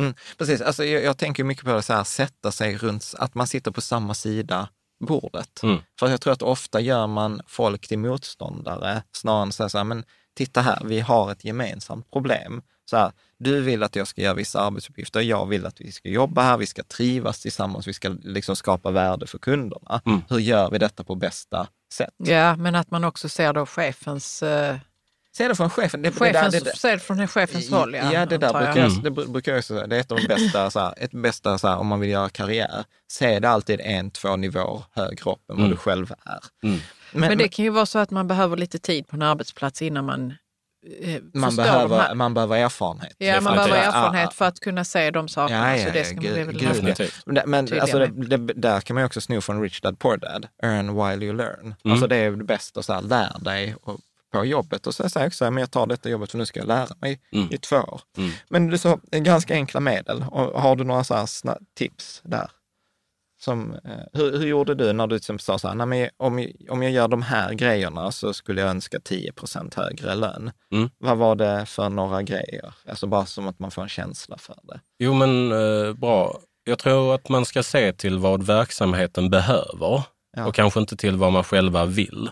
Mm, 0.00 0.14
precis, 0.38 0.60
alltså 0.60 0.84
jag, 0.84 1.04
jag 1.04 1.18
tänker 1.18 1.44
mycket 1.44 1.64
på 1.64 1.74
det 1.74 1.82
så 1.82 1.92
här, 1.92 2.04
sätta 2.04 2.52
sig 2.52 2.76
runt, 2.76 3.14
att 3.18 3.34
man 3.34 3.46
sitter 3.46 3.70
på 3.70 3.80
samma 3.80 4.14
sida 4.14 4.68
bordet. 5.06 5.62
Mm. 5.62 5.78
För 5.98 6.08
jag 6.08 6.20
tror 6.20 6.32
att 6.32 6.42
ofta 6.42 6.80
gör 6.80 7.06
man 7.06 7.40
folk 7.46 7.88
till 7.88 7.98
motståndare 7.98 9.02
snarare 9.12 9.42
än 9.42 9.52
så 9.52 9.78
här, 9.78 9.84
men 9.84 10.04
titta 10.36 10.60
här, 10.60 10.82
vi 10.84 11.00
har 11.00 11.32
ett 11.32 11.44
gemensamt 11.44 12.10
problem. 12.10 12.62
Så 12.92 12.98
här, 12.98 13.12
du 13.38 13.60
vill 13.60 13.82
att 13.82 13.96
jag 13.96 14.06
ska 14.08 14.20
göra 14.22 14.34
vissa 14.34 14.60
arbetsuppgifter, 14.60 15.20
jag 15.20 15.46
vill 15.46 15.66
att 15.66 15.80
vi 15.80 15.92
ska 15.92 16.08
jobba 16.08 16.42
här, 16.42 16.56
vi 16.56 16.66
ska 16.66 16.82
trivas 16.82 17.40
tillsammans, 17.40 17.86
vi 17.88 17.92
ska 17.92 18.08
liksom 18.22 18.56
skapa 18.56 18.90
värde 18.90 19.26
för 19.26 19.38
kunderna. 19.38 20.00
Mm. 20.06 20.22
Hur 20.28 20.38
gör 20.38 20.70
vi 20.70 20.78
detta 20.78 21.04
på 21.04 21.14
bästa 21.14 21.66
sätt? 21.92 22.14
Ja, 22.16 22.56
men 22.56 22.74
att 22.74 22.90
man 22.90 23.04
också 23.04 23.28
ser 23.28 23.52
då 23.52 23.66
chefens, 23.66 24.42
eh, 24.42 24.76
Se 25.36 25.48
det 25.48 25.54
från 25.54 25.70
chefen. 25.70 26.02
Det, 26.02 26.10
det, 26.10 26.16
chefens 26.16 26.54
där- 26.54 26.60
det, 26.64 26.76
ser 26.76 26.92
det 26.92 26.98
från 26.98 27.28
chefens 27.28 27.70
håll. 27.70 27.94
Ja, 27.94 28.12
Ja, 28.12 28.26
det 28.26 28.38
där 28.38 28.52
brukar 28.52 28.76
jag, 28.76 28.90
Mm. 28.90 29.02
det 29.02 29.10
bru- 29.10 29.30
brukar 29.32 29.52
jag 29.52 29.58
också 29.58 29.74
säga. 29.74 29.86
Det 29.86 29.96
är 29.96 30.00
ett 30.00 30.12
av 30.12 30.18
de 30.18 30.26
bästa, 30.26 30.70
så 30.70 30.80
här, 30.80 30.94
ett 30.96 31.10
bästa 31.12 31.58
så 31.58 31.68
här, 31.68 31.76
om 31.76 31.86
man 31.86 32.00
vill 32.00 32.10
göra 32.10 32.28
karriär. 32.28 32.84
Se 33.12 33.38
det 33.40 33.48
alltid 33.48 33.80
en, 33.80 34.10
två 34.10 34.36
nivåer 34.36 34.84
högre 34.94 35.30
upp 35.30 35.50
än 35.50 35.56
vad 35.56 35.58
Mm. 35.58 35.70
du 35.70 35.76
själv 35.76 36.12
är. 36.24 36.68
Mm. 36.68 36.80
Men 37.12 37.38
det 37.38 37.48
kan 37.48 37.64
ju 37.64 37.70
vara 37.70 37.86
så 37.86 37.98
att 37.98 38.10
man 38.10 38.28
behöver 38.28 38.56
lite 38.56 38.78
tid 38.78 39.06
på 39.08 39.16
en 39.16 39.22
arbetsplats 39.22 39.82
innan 39.82 40.04
man 40.04 40.34
man, 41.32 41.50
förstår 41.50 41.64
de 41.64 41.70
behöver, 41.72 41.98
här. 41.98 42.14
man 42.14 42.34
behöver 42.34 42.56
erfarenhet. 42.56 43.14
Ja, 43.18 43.40
man 43.40 43.54
behöver 43.54 43.76
erfarenhet 43.76 44.24
ja. 44.24 44.30
för 44.30 44.44
att 44.44 44.60
kunna 44.60 44.84
se 44.84 45.10
de 45.10 45.28
sakerna. 45.28 45.70
Ja, 45.70 45.76
ja, 45.76 45.86
så 45.86 45.92
det 45.92 46.04
ska 46.04 46.14
man 46.14 46.24
gud, 46.24 46.48
bli. 46.48 47.44
Men, 47.46 47.80
alltså, 47.80 47.98
det, 47.98 48.36
det, 48.36 48.52
där 48.52 48.80
kan 48.80 48.94
man 48.94 49.02
ju 49.02 49.06
också 49.06 49.20
sno 49.20 49.40
från 49.40 49.62
Rich 49.62 49.80
Dad 49.80 49.98
Poor 49.98 50.16
Dad. 50.16 50.48
Earn 50.62 50.94
while 50.94 51.26
you 51.26 51.36
learn. 51.36 51.74
Mm. 51.84 51.92
Alltså 51.92 52.06
det 52.06 52.16
är 52.16 52.30
det 52.30 52.44
bästa, 52.44 52.82
så 52.82 52.92
här, 52.92 53.02
lär 53.02 53.38
dig 53.40 53.74
och, 53.82 54.00
på 54.32 54.44
jobbet. 54.44 54.86
Och 54.86 54.94
så 54.94 55.08
säger 55.08 55.24
jag 55.24 55.28
också, 55.28 55.44
så 55.44 55.50
men 55.50 55.60
jag 55.60 55.70
tar 55.70 55.86
detta 55.86 56.08
jobbet 56.08 56.30
för 56.30 56.38
nu 56.38 56.46
ska 56.46 56.60
jag 56.60 56.68
lära 56.68 56.94
mig 57.00 57.20
Mm. 57.32 57.48
i 57.52 57.58
två 57.58 57.76
år. 57.76 58.00
Mm. 58.16 58.30
Men 58.48 58.70
det 58.70 58.84
är 58.84 59.18
ganska 59.18 59.54
enkla 59.54 59.80
medel. 59.80 60.24
Och 60.30 60.62
har 60.62 60.76
du 60.76 60.84
några 60.84 61.04
så 61.04 61.14
här 61.14 61.58
tips 61.76 62.20
där? 62.24 62.50
Som, 63.44 63.72
eh, 63.74 63.90
hur, 64.12 64.38
hur 64.38 64.46
gjorde 64.46 64.74
du 64.74 64.92
när 64.92 65.06
du 65.06 65.14
liksom 65.14 65.38
sa 65.38 65.58
så 65.58 65.68
här, 65.68 65.74
men 65.74 66.08
om, 66.16 66.48
om 66.70 66.82
jag 66.82 66.92
gör 66.92 67.08
de 67.08 67.22
här 67.22 67.52
grejerna 67.54 68.12
så 68.12 68.32
skulle 68.32 68.60
jag 68.60 68.70
önska 68.70 69.00
10 69.00 69.32
procent 69.32 69.74
högre 69.74 70.14
lön. 70.14 70.50
Mm. 70.72 70.90
Vad 70.98 71.18
var 71.18 71.36
det 71.36 71.66
för 71.66 71.88
några 71.88 72.22
grejer? 72.22 72.74
Alltså 72.88 73.06
bara 73.06 73.26
som 73.26 73.48
att 73.48 73.58
man 73.58 73.70
får 73.70 73.82
en 73.82 73.88
känsla 73.88 74.38
för 74.38 74.56
det. 74.62 74.80
Jo, 74.98 75.14
men 75.14 75.52
eh, 75.52 75.92
bra. 75.94 76.38
Jag 76.64 76.78
tror 76.78 77.14
att 77.14 77.28
man 77.28 77.44
ska 77.44 77.62
se 77.62 77.92
till 77.92 78.18
vad 78.18 78.42
verksamheten 78.42 79.30
behöver 79.30 80.02
Ja. 80.36 80.46
och 80.46 80.54
kanske 80.54 80.80
inte 80.80 80.96
till 80.96 81.16
vad 81.16 81.32
man 81.32 81.44
själva 81.44 81.84
vill. 81.84 82.30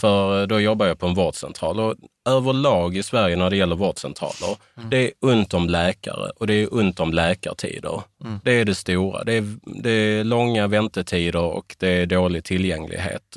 För 0.00 0.40
eh, 0.40 0.46
då 0.46 0.60
jobbar 0.60 0.86
jag 0.86 0.98
på 0.98 1.06
en 1.06 1.14
vårdcentral 1.14 1.80
och 1.80 1.94
överlag 2.28 2.96
i 2.96 3.02
Sverige 3.02 3.36
när 3.36 3.50
det 3.50 3.56
gäller 3.56 3.76
vårdcentraler, 3.76 4.56
det 4.90 4.96
är 4.96 5.12
ont 5.20 5.54
om 5.54 5.68
läkare 5.68 6.30
och 6.36 6.46
det 6.46 6.54
är 6.54 6.74
ont 6.74 7.00
om 7.00 7.12
läkartider. 7.12 8.02
Det 8.44 8.52
är 8.52 8.64
det 8.64 8.74
stora. 8.74 9.24
Det 9.24 9.32
är, 9.32 9.56
det 9.82 9.90
är 9.90 10.24
långa 10.24 10.66
väntetider 10.66 11.42
och 11.42 11.76
det 11.78 11.88
är 11.88 12.06
dålig 12.06 12.44
tillgänglighet 12.44 13.36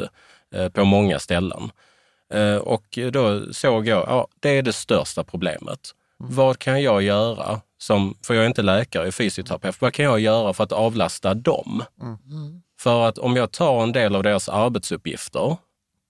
eh, 0.56 0.70
på 0.70 0.84
många 0.86 1.20
ställen. 1.20 1.72
Eh, 2.34 2.56
Och 2.56 3.00
då 3.12 3.54
såg 3.54 3.88
jag, 3.88 4.04
ja, 4.08 4.28
det 4.40 4.50
är 4.50 4.62
det 4.62 4.74
största 4.74 5.24
problemet. 5.24 5.80
Vad 6.18 6.60
kan 6.60 6.82
jag 6.82 7.02
göra, 7.02 7.62
som, 7.78 8.16
för 8.26 8.34
jag 8.34 8.44
är 8.44 8.48
inte 8.48 8.62
läkare, 8.62 9.02
jag 9.02 9.08
är 9.08 9.12
fysioterapeut, 9.12 9.82
vad 9.82 9.94
kan 9.94 10.06
jag 10.06 10.20
göra 10.20 10.54
för 10.54 10.64
att 10.64 10.72
avlasta 10.72 11.34
dem? 11.34 11.84
För 12.80 13.08
att 13.08 13.18
om 13.18 13.36
jag 13.36 13.52
tar 13.52 13.84
en 13.84 13.92
del 13.92 14.16
av 14.16 14.24
deras 14.24 14.50
arbetsuppgifter 14.50 15.58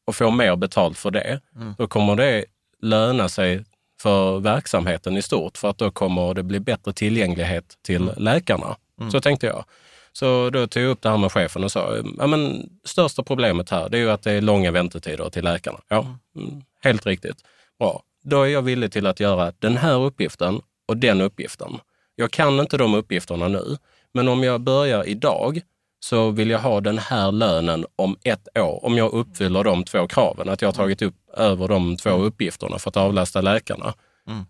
och 0.06 0.16
får 0.16 0.32
mer 0.32 0.56
betalt 0.56 0.98
för 0.98 1.12
det, 1.12 1.42
då 1.78 1.88
kommer 1.88 2.16
det 2.16 2.46
löna 2.82 3.30
sig 3.30 3.66
för 4.02 4.40
verksamheten 4.40 5.18
i 5.18 5.22
stort, 5.22 5.58
för 5.58 5.70
att 5.70 5.78
då 5.78 5.92
kommer 5.92 6.34
det 6.34 6.44
bli 6.44 6.60
bättre 6.60 6.94
tillgänglighet 6.94 7.78
till 7.82 8.12
läkarna. 8.18 8.78
Så 9.12 9.22
tänkte 9.22 9.46
jag. 9.46 9.66
Så 10.12 10.50
då 10.50 10.68
tog 10.68 10.84
jag 10.84 10.90
upp 10.90 11.02
det 11.02 11.10
här 11.10 11.18
med 11.18 11.32
chefen 11.32 11.64
och 11.64 11.72
sa, 11.72 11.98
ja 12.18 12.28
men 12.28 12.70
största 12.84 13.24
problemet 13.24 13.70
här, 13.70 13.90
det 13.90 13.98
är 13.98 14.02
ju 14.02 14.12
att 14.12 14.22
det 14.22 14.32
är 14.32 14.42
långa 14.42 14.72
väntetider 14.72 15.30
till 15.30 15.44
läkarna. 15.44 15.80
Ja, 15.88 16.18
mm, 16.36 16.62
helt 16.82 17.06
riktigt. 17.06 17.38
Bra. 17.80 18.04
Då 18.24 18.42
är 18.42 18.48
jag 18.48 18.62
villig 18.62 18.92
till 18.92 19.08
att 19.08 19.20
göra 19.20 19.54
den 19.60 19.78
här 19.78 19.96
uppgiften 19.96 20.62
och 20.88 20.98
den 20.98 21.22
uppgiften. 21.22 21.80
Jag 22.16 22.32
kan 22.32 22.60
inte 22.60 22.78
de 22.78 22.94
uppgifterna 22.94 23.48
nu, 23.48 23.78
men 24.14 24.28
om 24.28 24.44
jag 24.44 24.62
börjar 24.62 25.08
idag 25.08 25.62
så 26.04 26.30
vill 26.32 26.50
jag 26.50 26.60
ha 26.60 26.82
den 26.82 26.98
här 26.98 27.32
lönen 27.32 27.86
om 27.96 28.18
ett 28.24 28.58
år, 28.58 28.86
om 28.86 28.98
jag 28.98 29.14
uppfyller 29.14 29.64
de 29.64 29.84
två 29.84 30.08
kraven, 30.08 30.50
att 30.50 30.62
jag 30.62 30.68
har 30.68 30.74
tagit 30.74 31.02
upp 31.02 31.16
över 31.38 31.68
de 31.68 31.98
två 31.98 32.10
uppgifterna 32.10 32.80
för 32.80 32.90
att 32.90 32.98
avlasta 32.98 33.42
läkarna. 33.42 33.94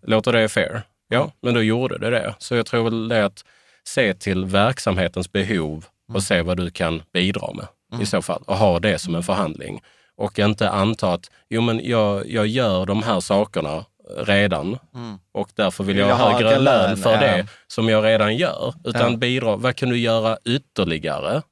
Låter 0.02 0.32
det 0.32 0.48
fair? 0.48 0.82
Ja, 1.08 1.32
men 1.42 1.54
då 1.54 1.62
gjorde 1.62 1.98
det 1.98 2.10
det. 2.10 2.34
Så 2.38 2.54
jag 2.54 2.66
tror 2.66 2.84
väl 2.84 3.08
det 3.08 3.24
att 3.24 3.44
se 3.84 4.14
till 4.14 4.44
verksamhetens 4.44 5.32
behov 5.32 5.84
och 6.14 6.22
se 6.22 6.42
vad 6.42 6.56
du 6.56 6.70
kan 6.70 7.02
bidra 7.12 7.48
med 7.52 7.66
i 8.02 8.06
så 8.06 8.22
fall 8.22 8.42
och 8.46 8.56
ha 8.56 8.80
det 8.80 8.98
som 8.98 9.14
en 9.14 9.22
förhandling. 9.22 9.82
Och 10.16 10.38
inte 10.38 10.70
anta 10.70 11.12
att, 11.12 11.30
jo 11.48 11.60
men 11.60 11.80
jag, 11.84 12.30
jag 12.30 12.46
gör 12.46 12.86
de 12.86 13.02
här 13.02 13.20
sakerna 13.20 13.84
redan 14.16 14.78
och 15.32 15.48
därför 15.54 15.84
vill 15.84 15.96
jag, 15.98 16.08
jag 16.08 16.16
ha 16.16 16.32
högre 16.32 16.58
lön 16.58 16.96
för 16.96 17.12
ja. 17.12 17.20
det 17.20 17.46
som 17.66 17.88
jag 17.88 18.04
redan 18.04 18.36
gör. 18.36 18.74
Utan 18.84 19.10
Ja. 19.12 19.16
bidra, 19.16 19.56
vad 19.56 19.76
kan 19.76 19.88
du 19.88 19.98
göra 19.98 20.38
ytterligare? 20.44 21.42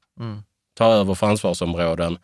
Ta 0.77 0.85
över 0.93 1.13
för 1.13 1.27
ansvarsområden 1.27 2.17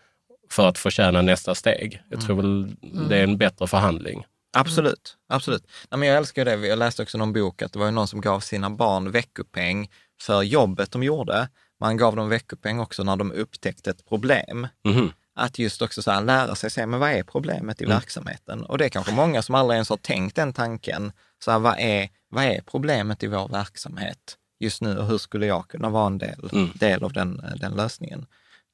för 0.51 0.67
att 0.67 0.77
förtjäna 0.77 1.21
nästa 1.21 1.55
steg. 1.55 2.01
Jag 2.09 2.21
tror 2.21 2.35
väl 2.35 2.75
det 3.09 3.17
är 3.17 3.23
en 3.23 3.37
bättre 3.37 3.67
förhandling. 3.67 4.25
Absolut, 4.57 5.17
absolut. 5.29 5.63
Nej, 5.91 5.99
men 5.99 6.07
jag 6.07 6.17
älskar 6.17 6.45
det. 6.45 6.55
Jag 6.67 6.79
läste 6.79 7.01
också 7.03 7.17
någon 7.17 7.33
bok 7.33 7.61
att 7.61 7.73
det 7.73 7.79
var 7.79 7.91
någon 7.91 8.07
som 8.07 8.21
gav 8.21 8.39
sina 8.39 8.69
barn 8.69 9.11
veckopeng 9.11 9.89
för 10.21 10.41
jobbet 10.43 10.91
de 10.91 11.03
gjorde. 11.03 11.47
Man 11.79 11.97
gav 11.97 12.15
dem 12.15 12.29
veckopeng 12.29 12.79
också 12.79 13.03
när 13.03 13.15
de 13.15 13.31
upptäckte 13.31 13.89
ett 13.89 14.09
problem. 14.09 14.67
Mhm. 14.85 15.11
Att 15.39 15.59
just 15.59 15.81
också 15.81 16.01
så 16.01 16.11
här, 16.11 16.21
lära 16.21 16.55
sig 16.55 16.71
se, 16.71 16.85
men 16.85 16.99
vad 16.99 17.11
är 17.11 17.23
problemet 17.23 17.81
i 17.81 17.85
verksamheten? 17.85 18.63
Och 18.63 18.77
det 18.77 18.85
är 18.85 18.89
kanske 18.89 19.13
många 19.13 19.41
som 19.41 19.55
aldrig 19.55 19.75
ens 19.75 19.89
har 19.89 19.97
tänkt 19.97 20.35
den 20.35 20.53
tanken. 20.53 21.11
Så 21.43 21.51
här, 21.51 21.59
vad, 21.59 21.75
är, 21.79 22.09
vad 22.29 22.43
är 22.43 22.61
problemet 22.61 23.23
i 23.23 23.27
vår 23.27 23.47
verksamhet 23.47 24.37
just 24.59 24.81
nu 24.81 24.97
och 24.97 25.07
hur 25.07 25.17
skulle 25.17 25.45
jag 25.45 25.67
kunna 25.67 25.89
vara 25.89 26.07
en 26.07 26.17
del, 26.17 26.49
del 26.73 27.03
av 27.03 27.13
den, 27.13 27.41
den 27.55 27.71
lösningen? 27.71 28.25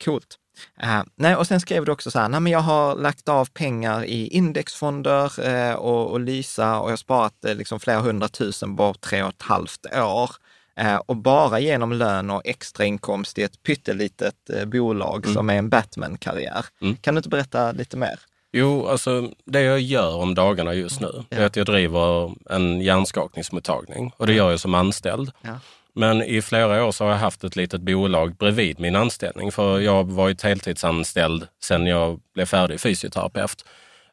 Coolt. 0.05 0.39
Eh, 0.82 1.03
nej, 1.16 1.36
och 1.36 1.47
sen 1.47 1.59
skrev 1.59 1.86
du 1.86 1.91
också 1.91 2.11
så 2.11 2.20
här, 2.20 2.30
nej 2.30 2.39
men 2.39 2.51
jag 2.51 2.59
har 2.59 2.95
lagt 2.95 3.30
av 3.30 3.45
pengar 3.45 4.05
i 4.05 4.28
indexfonder 4.28 5.47
eh, 5.47 5.74
och, 5.74 6.11
och 6.11 6.20
Lysa 6.20 6.80
och 6.80 6.88
jag 6.88 6.91
har 6.91 6.97
sparat 6.97 7.45
eh, 7.45 7.55
liksom 7.55 7.80
flera 7.80 7.99
hundratusen 7.99 8.76
på 8.76 8.93
tre 8.93 9.24
och 9.24 9.30
ett 9.30 9.41
halvt 9.41 9.86
år. 9.95 10.32
Eh, 10.80 10.96
och 10.96 11.16
bara 11.18 11.60
genom 11.60 11.94
lön 11.94 12.30
och 12.30 12.42
extrainkomst 12.46 13.38
i 13.38 13.44
ett 13.44 13.64
pyttelitet 13.64 14.50
eh, 14.54 14.66
bolag 14.66 15.28
som 15.28 15.50
är 15.50 15.56
en 15.56 15.70
Batman-karriär. 15.70 16.66
Kan 17.02 17.16
du 17.16 17.20
inte 17.20 17.30
berätta 17.30 17.72
lite 17.72 17.98
mer? 17.98 18.20
Jo, 18.54 18.88
alltså 18.88 19.30
det 19.46 19.62
jag 19.62 19.80
gör 19.80 20.16
om 20.16 20.36
dagarna 20.36 20.74
just 20.74 21.02
nu 21.02 21.24
är 21.30 21.46
att 21.46 21.56
jag 21.56 21.66
driver 21.66 22.34
en 22.50 22.82
hjärnskakningsmottagning 22.82 24.12
och 24.18 24.28
det 24.28 24.34
gör 24.34 24.52
jag 24.52 24.60
som 24.60 24.74
anställd. 24.76 25.32
Ja. 25.42 25.60
Men 25.94 26.22
i 26.24 26.42
flera 26.42 26.86
år 26.86 26.92
så 26.92 27.04
har 27.04 27.12
jag 27.12 27.18
haft 27.18 27.44
ett 27.44 27.56
litet 27.56 27.82
bolag 27.82 28.36
bredvid 28.36 28.80
min 28.80 28.96
anställning. 28.96 29.52
För 29.52 29.80
jag 29.80 29.92
har 29.92 30.04
varit 30.04 30.42
heltidsanställd 30.42 31.48
sedan 31.64 31.86
jag 31.86 32.20
blev 32.34 32.46
färdig 32.46 32.80
fysioterapeut. 32.80 33.66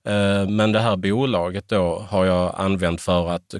Eh, 0.05 0.49
Men 0.49 0.73
det 0.73 0.81
här 0.81 0.97
bolaget 0.97 1.69
då 1.69 2.07
har 2.11 2.25
jag 2.25 2.55
använt 2.57 3.01
för 3.01 3.31
att 3.31 3.55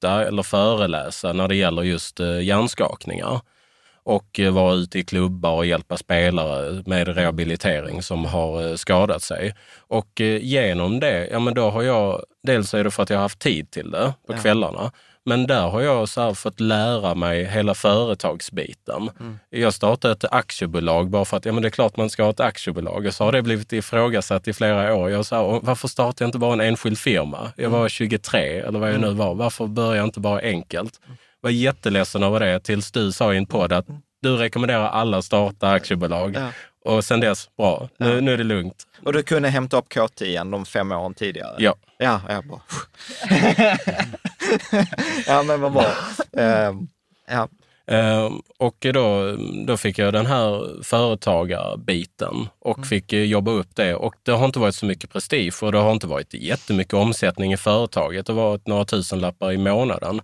konsulta 0.00 0.26
eller 0.26 0.42
föreläsa 0.42 1.32
när 1.32 1.48
det 1.48 1.56
gäller 1.56 1.82
just 1.82 2.20
eh, 2.20 2.40
hjärnskakningar. 2.40 3.40
Och 4.04 4.40
eh, 4.40 4.52
vara 4.52 4.74
ute 4.74 4.98
i 4.98 5.04
klubbar 5.04 5.56
och 5.56 5.66
hjälpa 5.66 5.96
spelare 5.96 6.82
med 6.86 7.08
rehabilitering 7.08 8.02
som 8.02 8.24
har 8.24 8.68
eh, 8.68 8.76
skadat 8.76 9.22
sig. 9.22 9.54
Och 9.88 10.20
genom 10.40 11.00
det, 11.00 11.28
ja 11.30 11.38
men 11.38 11.54
då 11.54 11.70
har 11.70 11.82
jag, 11.82 12.22
dels 12.42 12.74
är 12.74 12.84
det 12.84 12.90
för 12.90 13.02
att 13.02 13.10
jag 13.10 13.16
har 13.16 13.22
haft 13.22 13.38
tid 13.38 13.70
till 13.70 13.90
det 13.90 14.14
på 14.26 14.34
kvällarna, 14.34 14.92
men 15.26 15.46
där 15.46 15.68
har 15.68 15.80
jag 15.80 16.08
så 16.08 16.34
fått 16.34 16.60
lära 16.60 17.14
mig 17.14 17.44
hela 17.44 17.74
företagsbiten. 17.74 19.10
Jag 19.50 19.74
startade 19.74 20.12
ett 20.12 20.24
aktiebolag 20.30 21.10
bara 21.10 21.24
för 21.24 21.36
att 21.36 21.44
ja, 21.44 21.52
men 21.52 21.62
det 21.62 21.68
är 21.68 21.70
klart 21.70 21.96
man 21.96 22.10
ska 22.10 22.22
ha 22.22 22.30
ett 22.30 22.40
aktiebolag. 22.40 23.06
Och 23.06 23.14
så 23.14 23.24
har 23.24 23.32
det 23.32 23.42
blivit 23.42 23.72
ifrågasatt 23.72 24.48
i 24.48 24.52
flera 24.52 24.94
år. 24.94 25.10
Jag 25.10 25.26
sa, 25.26 25.60
varför 25.62 25.88
startar 25.88 26.24
jag 26.24 26.28
inte 26.28 26.38
bara 26.38 26.52
en 26.52 26.60
enskild 26.60 26.98
firma? 26.98 27.52
Jag 27.56 27.70
var 27.70 27.88
23 27.88 28.60
eller 28.60 28.78
vad 28.78 28.92
jag 28.92 29.00
nu 29.00 29.10
var. 29.10 29.34
Varför 29.34 29.66
börjar 29.66 29.94
jag 29.94 30.04
inte 30.04 30.20
bara 30.20 30.40
enkelt? 30.40 31.00
var 31.46 31.50
jätteledsen 31.50 32.22
över 32.22 32.40
det 32.40 32.60
tills 32.60 32.92
du 32.92 33.12
sa 33.12 33.34
i 33.34 33.36
en 33.36 33.46
podd 33.46 33.72
att 33.72 33.86
du 34.22 34.36
rekommenderar 34.36 34.88
alla 34.88 35.18
att 35.18 35.24
starta 35.24 35.70
aktiebolag. 35.70 36.36
Ja. 36.36 36.50
Och 36.86 37.04
sen 37.04 37.20
dess, 37.20 37.56
bra, 37.56 37.88
nu, 37.98 38.20
nu 38.20 38.32
är 38.32 38.38
det 38.38 38.44
lugnt. 38.44 38.86
Och 39.04 39.12
du 39.12 39.22
kunde 39.22 39.48
hämta 39.48 39.78
upp 39.78 39.88
K10 39.88 40.50
de 40.50 40.66
fem 40.66 40.92
åren 40.92 41.14
tidigare? 41.14 41.54
Ja. 41.58 41.74
Ja, 41.98 42.20
ja 42.28 42.42
bra. 42.42 42.62
ja, 45.26 45.42
men 45.42 45.60
vad 45.60 45.72
bra. 45.72 45.86
Ehm, 46.36 46.88
ja. 47.28 47.48
Eh, 47.86 48.30
och 48.58 48.86
då, 48.92 49.36
då 49.66 49.76
fick 49.76 49.98
jag 49.98 50.12
den 50.12 50.26
här 50.26 50.82
företagarbiten 50.82 52.48
och 52.58 52.86
fick 52.86 53.12
eh, 53.12 53.22
jobba 53.24 53.50
upp 53.50 53.76
det. 53.76 53.94
Och 53.94 54.14
det 54.22 54.32
har 54.32 54.44
inte 54.44 54.58
varit 54.58 54.74
så 54.74 54.86
mycket 54.86 55.10
prestige 55.10 55.62
och 55.62 55.72
det 55.72 55.78
har 55.78 55.92
inte 55.92 56.06
varit 56.06 56.34
jättemycket 56.34 56.94
omsättning 56.94 57.52
i 57.52 57.56
företaget. 57.56 58.26
Det 58.26 58.32
har 58.32 58.42
varit 58.42 58.66
några 58.66 58.84
tusenlappar 58.84 59.52
i 59.52 59.58
månaden. 59.58 60.20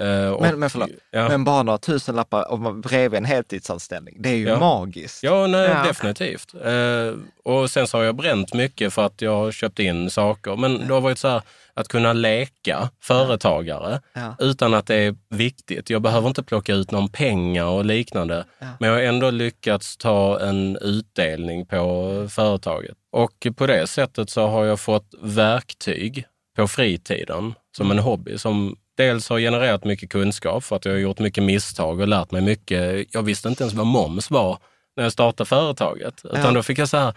Eh, 0.00 0.28
och- 0.30 0.42
Men, 0.42 0.58
men 0.58 0.70
förlåt, 0.70 0.88
Ja. 1.10 1.28
men 1.28 1.44
bara 1.44 1.62
några 1.62 1.78
tusenlappar 1.78 2.52
om- 2.52 2.80
bredvid 2.80 3.18
en 3.18 3.24
heltidsanställning, 3.24 4.16
det 4.22 4.28
är 4.28 4.34
ju 4.36 4.48
Ja. 4.48 4.58
magiskt. 4.58 5.22
Ja, 5.22 5.46
nej, 5.46 5.68
Ja. 5.68 5.82
definitivt. 5.88 6.54
Eh, 6.64 7.14
och 7.44 7.70
sen 7.70 7.86
så 7.86 7.96
har 7.98 8.04
jag 8.04 8.16
bränt 8.16 8.54
mycket 8.54 8.92
för 8.92 9.06
att 9.06 9.22
jag 9.22 9.36
har 9.36 9.52
köpt 9.52 9.78
in 9.78 10.10
saker. 10.10 10.56
Men 10.56 10.86
det 10.88 10.94
har 10.94 11.00
varit 11.00 11.18
så 11.18 11.28
här 11.28 11.42
att 11.74 11.88
kunna 11.88 12.12
leka 12.12 12.90
företagare 13.02 14.00
Ja. 14.12 14.34
utan 14.38 14.74
att 14.74 14.86
det 14.86 14.94
är 14.96 15.16
viktigt. 15.28 15.90
Jag 15.90 16.02
behöver 16.02 16.28
inte 16.28 16.42
plocka 16.42 16.74
ut 16.74 16.90
någon 16.90 17.08
pengar 17.08 17.64
och 17.64 17.84
liknande. 17.84 18.44
Men 18.80 18.88
jag 18.90 18.96
har 18.96 19.02
ändå 19.02 19.30
lyckats 19.30 19.96
ta 19.96 20.40
en 20.40 20.76
utdelning 20.80 21.66
på 21.66 22.26
företaget. 22.30 22.96
Och 23.12 23.46
på 23.56 23.66
det 23.66 23.86
sättet 23.86 24.30
så 24.30 24.46
har 24.46 24.64
jag 24.64 24.80
fått 24.80 25.14
verktyg 25.22 26.24
på 26.56 26.68
fritiden 26.68 27.54
som 27.76 27.90
en 27.90 27.98
hobby 27.98 28.38
som 28.38 28.76
dels 28.98 29.28
har 29.28 29.38
genererat 29.38 29.84
mycket 29.84 30.10
kunskap 30.10 30.64
för 30.64 30.76
att 30.76 30.84
jag 30.84 30.92
har 30.92 30.98
gjort 30.98 31.18
mycket 31.18 31.44
misstag 31.44 32.00
och 32.00 32.08
lärt 32.08 32.30
mig 32.30 32.42
mycket. 32.42 33.06
Jag 33.14 33.22
visste 33.22 33.48
inte 33.48 33.62
ens 33.62 33.74
vad 33.74 33.86
moms 33.86 34.30
var 34.30 34.58
när 34.96 35.02
jag 35.04 35.12
startade 35.12 35.48
företaget. 35.48 36.20
Utan 36.24 36.40
Ja. 36.44 36.50
då 36.50 36.62
fick 36.62 36.78
jag 36.78 36.88
så 36.88 36.96
här, 36.96 37.14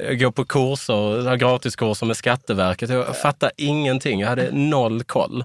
eh, 0.00 0.14
gå 0.14 0.32
på 0.32 0.44
kurser, 0.44 1.36
gratiskurser 1.36 2.06
med 2.06 2.16
Skatteverket. 2.16 2.90
Jag 2.90 3.16
fattade 3.16 3.52
ingenting, 3.56 4.20
jag 4.20 4.28
hade 4.28 4.50
noll 4.52 5.02
koll. 5.04 5.44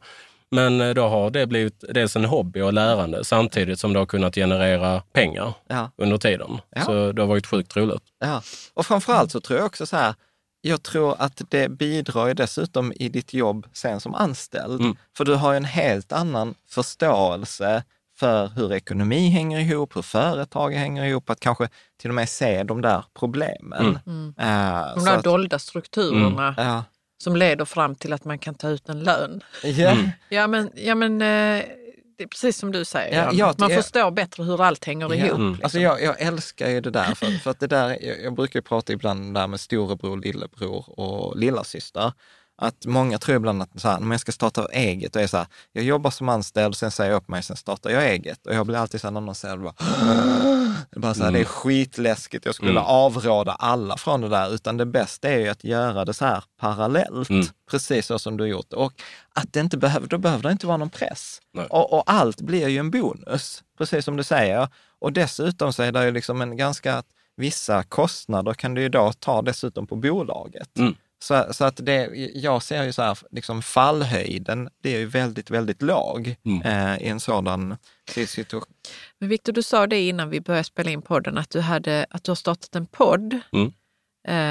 Men 0.52 0.82
eh, 0.82 0.94
då 0.94 1.08
har 1.08 1.30
det 1.30 1.48
blivit 1.48 1.84
dels 1.90 2.16
en 2.16 2.26
hobby 2.26 2.62
och 2.62 2.74
lärande 2.74 3.26
samtidigt 3.26 3.80
som 3.80 3.94
det 3.94 4.00
har 4.00 4.06
kunnat 4.06 4.36
generera 4.36 5.02
pengar 5.14 5.54
Ja. 5.70 5.92
under 5.98 6.18
tiden. 6.18 6.58
Ja. 6.76 6.82
Så 6.82 7.12
det 7.12 7.22
har 7.22 7.28
varit 7.28 7.48
sjukt 7.48 7.76
roligt. 7.78 8.04
Ja. 8.20 8.42
Och 8.74 8.86
framförallt 8.86 9.32
så 9.32 9.40
tror 9.42 9.60
jag 9.60 9.66
också 9.66 9.86
så 9.86 9.98
här, 9.98 10.14
jag 10.66 10.84
tror 10.84 11.16
att 11.20 11.41
det 11.49 11.70
bidrar 11.70 12.28
ju 12.28 12.34
dessutom 12.34 12.93
i 12.95 13.09
ditt 13.09 13.34
jobb 13.34 13.68
sen 13.74 13.99
som 13.99 14.16
anställd. 14.16 14.82
Mm. 14.82 14.95
För 15.18 15.26
du 15.26 15.36
har 15.36 15.51
ju 15.53 15.57
en 15.57 15.66
helt 15.66 16.11
annan 16.11 16.55
förståelse 16.70 17.84
för 18.20 18.47
hur 18.47 18.74
ekonomi 18.74 19.30
hänger 19.30 19.59
ihop, 19.59 19.95
hur 19.95 20.01
företag 20.01 20.72
hänger 20.74 21.05
ihop, 21.05 21.30
att 21.30 21.39
kanske 21.39 21.70
till 22.01 22.09
och 22.09 22.16
med 22.16 22.30
se 22.30 22.64
de 22.64 22.82
där 22.82 23.03
problemen. 23.20 23.99
Mm. 24.05 24.34
Eh, 24.39 24.95
De 24.95 25.05
där 25.05 25.18
att- 25.18 25.24
dolda 25.24 25.59
strukturerna 25.59 26.55
Ja. 26.57 26.84
som 27.24 27.36
leder 27.36 27.66
fram 27.66 27.95
till 27.95 28.14
att 28.14 28.26
man 28.26 28.39
kan 28.39 28.55
ta 28.55 28.70
ut 28.70 28.89
en 28.89 28.99
lön. 29.03 29.43
Ja. 29.64 29.89
Mm. 29.91 30.09
Ja 30.30 30.47
men, 30.47 30.70
ja, 30.76 30.95
men 30.95 31.22
eh, 31.22 31.64
det 32.18 32.24
är 32.24 32.28
precis 32.28 32.57
som 32.57 32.72
du 32.72 32.86
säger, 32.86 33.24
Ja, 33.24 33.32
jag- 33.34 33.59
man 33.59 33.70
jag- 33.72 33.84
förstår 33.84 34.11
bättre 34.11 34.43
hur 34.43 34.61
allt 34.61 34.86
hänger 34.86 35.14
ihop. 35.14 35.32
Mm. 35.32 35.47
liksom. 35.51 35.64
Alltså 35.64 35.80
jag, 35.80 36.01
jag 36.03 36.22
älskar 36.22 36.70
ju 36.70 36.82
det 36.82 36.89
där, 36.89 37.16
för, 37.16 37.26
för 37.26 37.51
att 37.51 37.59
det 37.59 37.68
där, 37.68 37.97
jag, 38.24 38.34
brukar 38.36 38.61
prata 38.61 38.93
ibland 38.93 39.34
där 39.34 39.47
med 39.47 39.59
storebror, 39.59 40.18
lillebror 40.18 40.99
och 40.99 41.38
lillasyster. 41.38 42.14
Att 42.58 42.86
många 42.86 43.18
tror 43.18 43.36
ibland 43.38 43.62
att 43.62 43.82
så 43.82 43.88
här, 43.88 43.99
när 43.99 44.12
jag 44.14 44.20
ska 44.22 44.32
starta 44.32 44.66
eget, 44.72 45.16
och 45.16 45.22
är 45.22 45.28
så 45.28 45.38
här, 45.38 45.47
jag 45.72 45.84
jobbar 45.86 46.12
som 46.12 46.30
anställd, 46.30 46.76
sen 46.76 46.91
säger 46.91 47.12
jag 47.12 47.18
upp 47.18 47.28
mig, 47.28 47.43
sen 47.43 47.58
startar 47.58 47.89
jag 47.89 48.06
eget. 48.10 48.47
Och 48.47 48.54
jag 48.56 48.66
blir 48.66 48.78
alltid 48.78 49.01
så 49.01 49.08
här, 49.08 49.12
någon 49.12 49.36
säger 49.36 49.58
det, 49.58 49.64
bara, 49.64 49.74
det 50.91 50.95
är 50.97 50.99
bara 50.99 51.14
så 51.14 51.24
här, 51.24 51.32
det 51.32 51.39
är 51.39 51.45
skitläskigt, 51.45 52.45
jag 52.45 52.56
skulle 52.56 52.72
Mm. 52.72 52.84
avråda 52.84 53.51
alla 53.51 53.97
från 53.97 54.22
det 54.22 54.30
där, 54.30 54.54
utan 54.54 54.78
det 54.78 54.86
bästa 54.86 55.30
är 55.30 55.39
ju 55.39 55.47
att 55.49 55.64
göra 55.64 56.06
det 56.06 56.14
så 56.14 56.26
här 56.26 56.43
parallellt, 56.60 57.30
Mm. 57.30 57.45
precis 57.72 58.06
så 58.06 58.20
som 58.20 58.38
du 58.38 58.43
har 58.43 58.49
gjort. 58.49 58.74
Och 58.74 58.93
att 59.34 59.54
det 59.54 59.60
inte 59.60 59.78
behöver, 59.78 60.08
då 60.08 60.18
behöver 60.18 60.43
det 60.43 60.51
inte 60.51 60.68
vara 60.68 60.78
någon 60.78 60.89
press. 60.89 61.39
Och, 61.70 61.93
och 61.93 62.04
allt 62.06 62.41
blir 62.41 62.68
ju 62.68 62.78
en 62.78 62.91
bonus, 62.91 63.64
precis 63.78 64.06
som 64.06 64.18
du 64.18 64.24
säger. 64.24 64.68
Och 64.99 65.14
dessutom 65.14 65.74
så 65.74 65.84
är 65.84 65.91
det 65.91 66.06
ju 66.06 66.12
liksom 66.12 66.41
en 66.41 66.58
ganska, 66.58 67.04
vissa 67.36 67.84
kostnader 67.84 68.54
kan 68.54 68.74
du 68.74 68.82
ju 68.82 68.89
då 68.89 69.14
ta 69.20 69.41
dessutom 69.41 69.88
på 69.88 69.95
bolaget. 69.95 70.78
Mm. 70.78 70.95
Så, 71.24 71.46
så 71.54 71.66
att 71.66 71.86
det, 71.86 72.10
jag 72.36 72.64
ser 72.64 72.84
ju 72.84 72.92
så 72.94 73.02
här, 73.02 73.18
liksom 73.32 73.62
fallhöjden, 73.62 74.70
det 74.82 74.96
är 74.96 75.00
ju 75.00 75.06
väldigt, 75.06 75.50
väldigt 75.50 75.82
låg 75.82 76.36
Mm. 76.46 76.62
eh, 76.62 77.06
i 77.06 77.08
en 77.10 77.20
sådan 77.20 77.78
situation. 78.28 78.74
Men 79.20 79.30
Victor, 79.30 79.54
du 79.54 79.64
sa 79.64 79.88
det 79.88 80.02
innan 80.08 80.30
vi 80.30 80.42
började 80.42 80.64
spela 80.64 80.92
in 80.92 81.02
podden, 81.02 81.38
att 81.38 81.50
du, 81.50 81.60
hade, 81.60 82.06
att 82.10 82.24
du 82.24 82.32
har 82.32 82.36
startat 82.36 82.76
en 82.76 82.86
podd 82.86 83.40
Mm. 83.52 83.72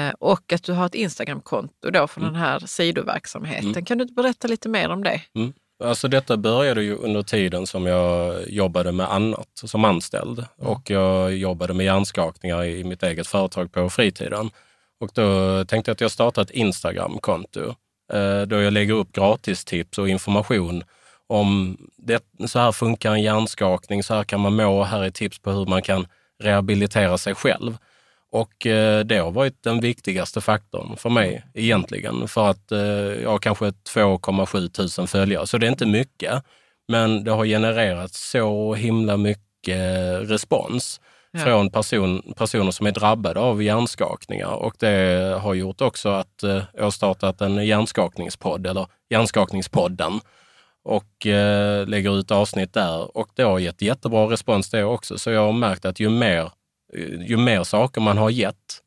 eh, 0.09 0.13
och 0.19 0.53
att 0.53 0.63
du 0.63 0.73
har 0.73 0.85
ett 0.85 0.95
Instagramkonto 0.95 1.89
då 1.91 2.07
för 2.07 2.21
den 2.21 2.35
här 2.35 2.59
sidoverksamheten. 2.59 3.69
Mm. 3.71 3.85
Kan 3.85 3.97
du 3.97 4.05
berätta 4.05 4.47
lite 4.47 4.69
mer 4.69 4.89
om 4.89 5.03
det? 5.03 5.21
Mm. 5.35 5.53
Alltså 5.83 6.07
detta 6.07 6.37
började 6.37 6.83
ju 6.83 6.95
under 6.95 7.23
tiden 7.23 7.67
som 7.67 7.85
jag 7.85 8.49
jobbade 8.49 8.91
med 8.91 9.13
annat 9.13 9.47
som 9.53 9.85
anställd 9.85 10.45
och 10.57 10.89
jag 10.89 11.33
jobbade 11.35 11.73
med 11.73 11.85
hjärnskakningar 11.85 12.63
i 12.63 12.83
mitt 12.83 13.03
eget 13.03 13.27
företag 13.27 13.71
på 13.71 13.89
fritiden. 13.89 14.49
Och 15.03 15.09
då 15.13 15.65
tänkte 15.65 15.89
jag 15.89 15.93
att 15.93 16.01
jag 16.01 16.11
startar 16.11 16.41
ett 16.41 16.49
Instagramkonto 16.49 17.75
eh, 18.13 18.41
då 18.41 18.61
jag 18.61 18.73
lägger 18.73 18.93
upp 18.93 19.11
gratistips 19.11 19.97
och 19.97 20.09
information 20.09 20.83
om 21.27 21.77
det, 21.97 22.23
så 22.45 22.59
här 22.59 22.71
funkar 22.71 23.11
en 23.11 23.21
hjärnskakning, 23.21 24.03
så 24.03 24.13
här 24.13 24.23
kan 24.23 24.39
man 24.39 24.55
må, 24.55 24.83
här 24.83 25.03
är 25.03 25.09
tips 25.09 25.39
på 25.39 25.51
hur 25.51 25.65
man 25.65 25.81
kan 25.81 26.07
rehabilitera 26.43 27.17
sig 27.17 27.35
själv. 27.35 27.77
Och 28.31 28.67
eh, 28.67 28.99
det 29.05 29.17
har 29.17 29.31
varit 29.31 29.63
den 29.63 29.79
viktigaste 29.79 30.41
faktorn 30.41 30.97
för 30.97 31.09
mig 31.09 31.43
egentligen. 31.53 32.27
För 32.27 32.49
att 32.49 32.71
eh, 32.71 32.79
jag 33.23 33.29
har 33.29 33.39
kanske 33.39 33.65
2,7 33.65 34.69
tusen 34.69 35.07
följare, 35.07 35.47
så 35.47 35.57
det 35.57 35.67
är 35.67 35.71
inte 35.71 35.85
mycket. 35.85 36.43
Men 36.87 37.23
det 37.23 37.31
har 37.31 37.45
genererat 37.45 38.13
så 38.13 38.73
himla 38.73 39.17
mycket 39.17 39.79
eh, 39.79 40.27
respons 40.27 40.99
Ja. 41.35 41.39
från 41.39 41.69
person, 41.69 42.33
personer 42.35 42.71
som 42.71 42.87
är 42.87 42.91
drabbade 42.91 43.39
av 43.39 43.63
hjärnskakningar. 43.63 44.51
Och 44.51 44.75
det 44.79 45.39
har 45.41 45.53
gjort 45.53 45.81
också 45.81 46.09
att 46.09 46.43
eh, 46.43 46.61
jag 46.73 46.83
har 46.83 46.91
startat 46.91 47.41
en 47.41 47.65
hjärnskakningspodd, 47.65 48.67
eller 48.67 48.87
Hjärnskakningspodden 49.09 50.19
och 50.83 51.27
eh, 51.27 51.87
lägger 51.87 52.19
ut 52.19 52.31
avsnitt 52.31 52.73
där. 52.73 53.17
Och 53.17 53.27
det 53.35 53.43
har 53.43 53.59
gett 53.59 53.81
jättebra 53.81 54.25
respons 54.25 54.69
det 54.69 54.83
också. 54.83 55.17
Så 55.17 55.31
jag 55.31 55.45
har 55.45 55.53
märkt 55.53 55.85
att 55.85 55.99
ju 55.99 56.09
mer, 56.09 56.51
ju 57.27 57.37
mer 57.37 57.63
saker 57.63 58.01
man 58.01 58.17
har 58.17 58.29
gett 58.29 58.81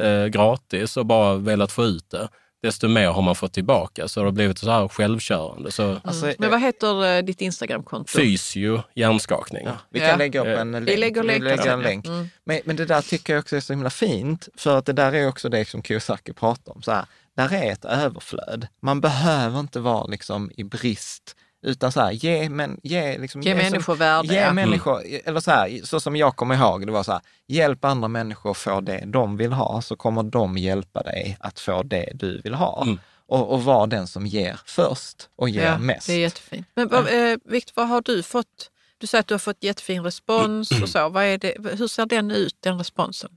eh, 0.00 0.26
gratis 0.26 0.96
och 0.96 1.06
bara 1.06 1.34
velat 1.34 1.72
få 1.72 1.84
ut 1.84 2.10
det, 2.10 2.28
desto 2.62 2.88
mer 2.88 3.08
har 3.08 3.22
man 3.22 3.34
fått 3.34 3.52
tillbaka. 3.52 4.08
Så 4.08 4.20
det 4.20 4.26
har 4.26 4.32
blivit 4.32 4.58
så 4.58 4.70
här 4.70 4.88
självkörande. 4.88 5.70
Så 5.72 6.00
Alltså, 6.04 6.32
Men 6.38 6.50
vad 6.50 6.60
heter 6.60 7.16
eh, 7.16 7.22
ditt 7.22 7.40
Instagramkonto? 7.40 8.10
fysio, 8.18 8.82
hjärnskakning. 8.94 9.62
Ja, 9.66 9.76
vi 9.90 9.98
kan 10.00 10.08
Ja. 10.08 10.16
lägga 10.16 10.40
upp 10.40 10.46
Eh, 10.46 10.60
en 10.60 10.72
länk. 10.72 10.88
Vi 10.88 10.96
lägger 10.96 11.22
länkar 11.22 11.44
lägger 11.44 11.72
en 11.72 11.82
länk. 11.82 12.06
Mm. 12.06 12.28
Men, 12.44 12.60
men 12.64 12.76
det 12.76 12.84
där 12.84 13.02
tycker 13.02 13.32
jag 13.32 13.40
också 13.40 13.56
är 13.56 13.60
så 13.60 13.72
himla 13.72 13.90
fint, 13.90 14.48
för 14.56 14.78
att 14.78 14.86
det 14.86 14.92
där 14.92 15.12
är 15.12 15.28
också 15.28 15.48
det 15.48 15.68
som 15.68 15.82
Kiyosaki 15.82 16.32
pratar 16.32 16.72
om. 16.72 16.82
Så 16.82 16.92
här, 16.92 17.04
där 17.36 17.52
är 17.54 17.72
ett 17.72 17.84
överflöd. 17.84 18.66
Man 18.82 19.00
behöver 19.00 19.60
inte 19.60 19.80
vara 19.80 20.06
liksom 20.06 20.50
i 20.56 20.64
brist, 20.64 21.36
utan 21.62 21.92
så 21.92 22.00
här, 22.00 22.10
ge, 22.12 22.48
men, 22.50 22.80
ge, 22.82 23.18
liksom, 23.18 23.40
Ge 23.42 23.50
som- 23.50 23.58
människor 23.58 23.94
värde, 23.96 24.28
Ge 24.28 24.40
ja. 24.40 24.52
människor, 24.52 25.02
eller 25.24 25.40
så 25.40 25.50
här, 25.50 25.80
så 25.86 26.00
som 26.00 26.16
jag 26.16 26.36
kommer 26.36 26.54
ihåg, 26.54 26.86
det 26.86 26.92
var 26.92 27.02
så 27.02 27.12
här, 27.12 27.20
hjälp 27.46 27.84
andra 27.84 28.08
människor 28.08 28.50
att 28.50 28.56
få 28.56 28.80
det 28.80 29.04
de 29.06 29.36
vill 29.36 29.52
ha, 29.52 29.82
så 29.82 29.96
kommer 29.96 30.22
de 30.22 30.58
hjälpa 30.58 31.02
dig 31.02 31.36
att 31.40 31.60
få 31.60 31.82
det 31.82 32.10
du 32.14 32.40
vill 32.40 32.54
ha. 32.54 32.82
Mm. 32.82 32.98
Och, 33.26 33.52
och 33.52 33.64
vara 33.64 33.86
den 33.86 34.06
som 34.06 34.26
ger 34.26 34.60
först 34.66 35.28
och 35.36 35.48
ger 35.48 35.64
Ja, 35.66 35.78
mest. 35.78 36.06
det 36.06 36.12
är 36.12 36.18
jättefint. 36.20 36.66
Men 36.74 36.88
vad, 36.88 37.00
eh, 37.32 37.36
Victor, 37.44 37.72
vad 37.76 37.88
har 37.88 38.00
du 38.02 38.22
fått? 38.22 38.70
Du 38.98 39.06
säger 39.06 39.20
att 39.20 39.26
du 39.26 39.34
har 39.34 39.38
fått 39.38 39.62
jättefin 39.64 40.02
respons 40.04 40.70
och 40.82 40.88
så. 40.88 41.08
Vad 41.08 41.24
är 41.24 41.38
det, 41.38 41.54
hur 41.78 41.88
ser 41.88 42.06
den 42.06 42.30
ut, 42.30 42.56
den 42.60 42.78
responsen? 42.78 43.30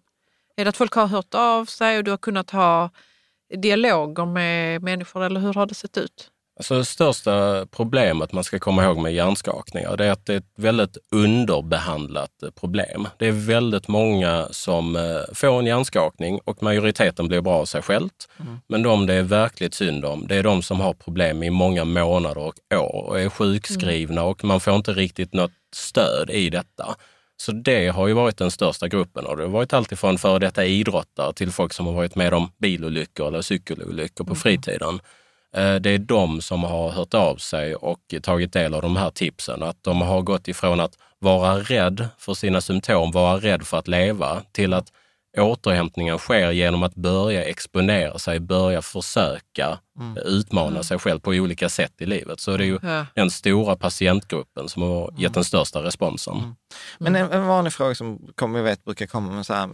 Är 0.55 0.65
det 0.65 0.69
att 0.69 0.77
folk 0.77 0.93
har 0.93 1.07
hört 1.07 1.33
av 1.33 1.65
sig 1.65 1.97
och 1.97 2.03
du 2.03 2.11
har 2.11 2.17
kunnat 2.17 2.49
ha 2.49 2.89
dialoger 3.55 4.25
med 4.25 4.81
människor 4.81 5.23
eller 5.23 5.39
hur 5.39 5.53
har 5.53 5.65
det 5.65 5.75
sett 5.75 5.97
ut? 5.97 6.29
Alltså 6.55 6.77
det 6.77 6.85
största 6.85 7.65
problemet 7.71 8.31
man 8.31 8.43
ska 8.43 8.59
komma 8.59 8.83
ihåg 8.83 8.97
med 8.97 9.13
hjärnskakningar, 9.13 9.97
det 9.97 10.05
är 10.05 10.11
att 10.11 10.25
det 10.25 10.33
är 10.33 10.37
ett 10.37 10.53
väldigt 10.57 10.97
underbehandlat 11.11 12.43
eh, 12.43 12.49
problem. 12.49 13.07
Det 13.17 13.27
är 13.27 13.31
väldigt 13.31 13.87
många 13.87 14.47
som 14.51 14.95
eh, 14.95 15.01
får 15.33 15.59
en 15.59 15.65
hjärnskakning 15.65 16.39
och 16.45 16.63
majoriteten 16.63 17.27
blir 17.27 17.41
bra 17.41 17.53
av 17.53 17.65
sig 17.65 17.81
självt. 17.81 18.29
Men 18.67 18.83
de 18.83 19.05
det 19.05 19.13
är 19.13 19.23
verkligt 19.23 19.73
synd 19.73 20.05
om, 20.05 20.27
det 20.27 20.35
är 20.35 20.43
de 20.43 20.61
som 20.61 20.79
har 20.79 20.93
problem 20.93 21.43
i 21.43 21.49
många 21.49 21.85
månader 21.85 22.37
och 22.41 22.53
år 22.75 23.09
och 23.09 23.19
är 23.19 23.29
sjukskrivna 23.29 24.23
och 24.23 24.43
man 24.43 24.59
får 24.59 24.75
inte 24.75 24.93
riktigt 24.93 25.33
något 25.33 25.51
stöd 25.75 26.29
i 26.29 26.49
detta. 26.49 26.95
Så 27.37 27.51
det 27.51 27.87
har 27.87 28.07
ju 28.07 28.13
varit 28.13 28.37
den 28.37 28.51
största 28.51 28.87
gruppen 28.87 29.25
och 29.25 29.37
det 29.37 29.43
har 29.43 29.49
varit 29.49 29.73
alltifrån 29.73 30.17
före 30.17 30.39
detta 30.39 30.65
idrottare 30.65 31.33
till 31.33 31.51
folk 31.51 31.73
som 31.73 31.85
har 31.85 31.93
varit 31.93 32.15
med 32.15 32.33
om 32.33 32.51
bilolyckor 32.57 33.27
eller 33.27 33.41
cykelolyckor 33.41 34.25
på 34.25 34.35
fritiden. 34.35 34.99
Eh, 35.57 35.75
Det 35.75 35.89
är 35.89 35.97
de 35.97 36.41
som 36.41 36.63
har 36.63 36.89
hört 36.89 37.13
av 37.13 37.35
sig 37.37 37.75
och 37.75 37.99
tagit 38.23 38.53
del 38.53 38.73
av 38.73 38.81
de 38.81 38.95
här 38.95 39.09
tipsen. 39.09 39.63
Att 39.63 39.77
de 39.83 40.01
har 40.01 40.21
gått 40.21 40.47
ifrån 40.47 40.79
att 40.79 40.97
vara 41.19 41.59
rädd 41.59 42.07
för 42.17 42.33
sina 42.33 42.61
symptom, 42.61 43.11
vara 43.11 43.37
rädd 43.37 43.63
för 43.67 43.77
att 43.77 43.87
leva, 43.87 44.41
till 44.51 44.73
att 44.73 44.87
återhämtningen 45.37 46.17
sker 46.17 46.51
genom 46.51 46.83
att 46.83 46.95
börja 46.95 47.43
exponera 47.43 48.19
sig, 48.19 48.39
börja 48.39 48.81
försöka 48.81 49.79
eh, 50.17 50.23
utmana 50.25 50.83
sig 50.83 50.99
själv 50.99 51.19
på 51.19 51.29
olika 51.31 51.69
sätt 51.69 51.93
i 51.97 52.05
livet. 52.05 52.39
Så 52.39 52.57
det 52.57 52.63
är 52.63 52.65
ju 52.65 52.79
Ja. 52.83 53.05
den 53.15 53.31
stora 53.31 53.75
patientgruppen 53.75 54.69
som 54.69 54.81
har 54.81 55.13
gett 55.17 55.33
den 55.33 55.43
största 55.43 55.83
responsen. 55.83 56.55
Men 56.99 57.15
en, 57.15 57.31
en 57.31 57.47
vanlig 57.47 57.73
fråga 57.73 57.95
som 57.95 58.19
kommer, 58.35 58.59
jag 58.59 58.63
vet 58.63 58.83
brukar 58.85 59.05
komma 59.05 59.31
med 59.31 59.45
så 59.45 59.53
här, 59.53 59.69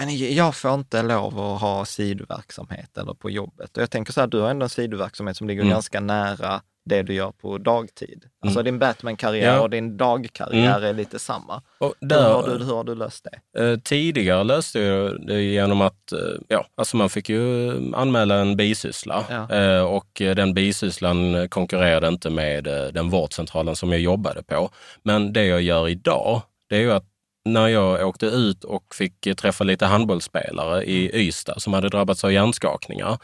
men 0.00 0.34
jag 0.34 0.54
får 0.54 0.74
inte 0.74 1.02
lov 1.02 1.40
att 1.40 1.60
ha 1.60 1.84
sidoverksamhet 1.84 2.98
eller 2.98 3.14
på 3.14 3.30
jobbet. 3.30 3.76
Och 3.76 3.82
jag 3.82 3.90
tänker 3.90 4.12
så 4.12 4.20
här, 4.20 4.26
du 4.28 4.40
har 4.40 4.50
ändå 4.50 4.64
en 4.64 4.70
sidoverksamhet 4.70 5.36
som 5.36 5.48
ligger 5.48 5.62
Mm. 5.62 5.70
ganska 5.72 6.00
nära 6.00 6.60
det 6.84 7.02
du 7.02 7.14
gör 7.14 7.30
på 7.30 7.58
dagtid. 7.58 8.24
Alltså 8.44 8.62
din 8.62 8.78
Batman-karriär 8.78 9.54
Ja. 9.54 9.60
och 9.60 9.70
din 9.70 9.96
dagkarriär 9.96 10.80
är 10.82 10.94
lite 10.94 11.18
samma. 11.18 11.62
Och 11.78 11.94
Hur, 12.00 12.08
där, 12.08 12.32
har 12.32 12.42
du, 12.58 12.64
hur 12.64 12.74
har 12.74 12.84
du 12.84 12.94
löst 12.94 13.26
det? 13.52 13.62
Eh, 13.70 13.78
tidigare 13.78 14.44
löste 14.44 14.80
jag 14.80 15.26
det 15.26 15.42
genom 15.42 15.80
att, 15.80 16.12
eh, 16.12 16.18
ja, 16.48 16.66
alltså 16.74 16.96
man 16.96 17.10
fick 17.10 17.28
ju 17.28 17.72
anmäla 17.94 18.34
en 18.34 18.56
bisyssla 18.56 19.24
Ja. 19.30 19.56
eh, 19.56 19.82
och 19.82 20.20
eh, 20.22 20.34
den 20.34 20.54
bisysslan 20.54 21.48
konkurrerade 21.48 22.08
inte 22.08 22.30
med 22.30 22.66
eh, 22.66 22.86
den 22.92 23.10
vårdcentralen 23.10 23.76
som 23.76 23.92
jag 23.92 24.00
jobbade 24.00 24.42
på. 24.42 24.70
Men 25.02 25.32
det 25.32 25.44
jag 25.46 25.62
gör 25.62 25.88
idag, 25.88 26.42
det 26.68 26.76
är 26.76 26.80
ju 26.80 26.92
att 26.92 27.04
när 27.44 27.68
jag 27.68 28.08
åkte 28.08 28.26
ut 28.26 28.64
och 28.64 28.94
fick 28.94 29.36
träffa 29.36 29.64
lite 29.64 29.86
handbollsspelare 29.86 30.84
i 30.84 31.10
Ystad 31.14 31.60
som 31.60 31.72
hade 31.72 31.88
drabbats 31.88 32.24
av 32.24 32.32
hjärnskakningar. 32.32 33.18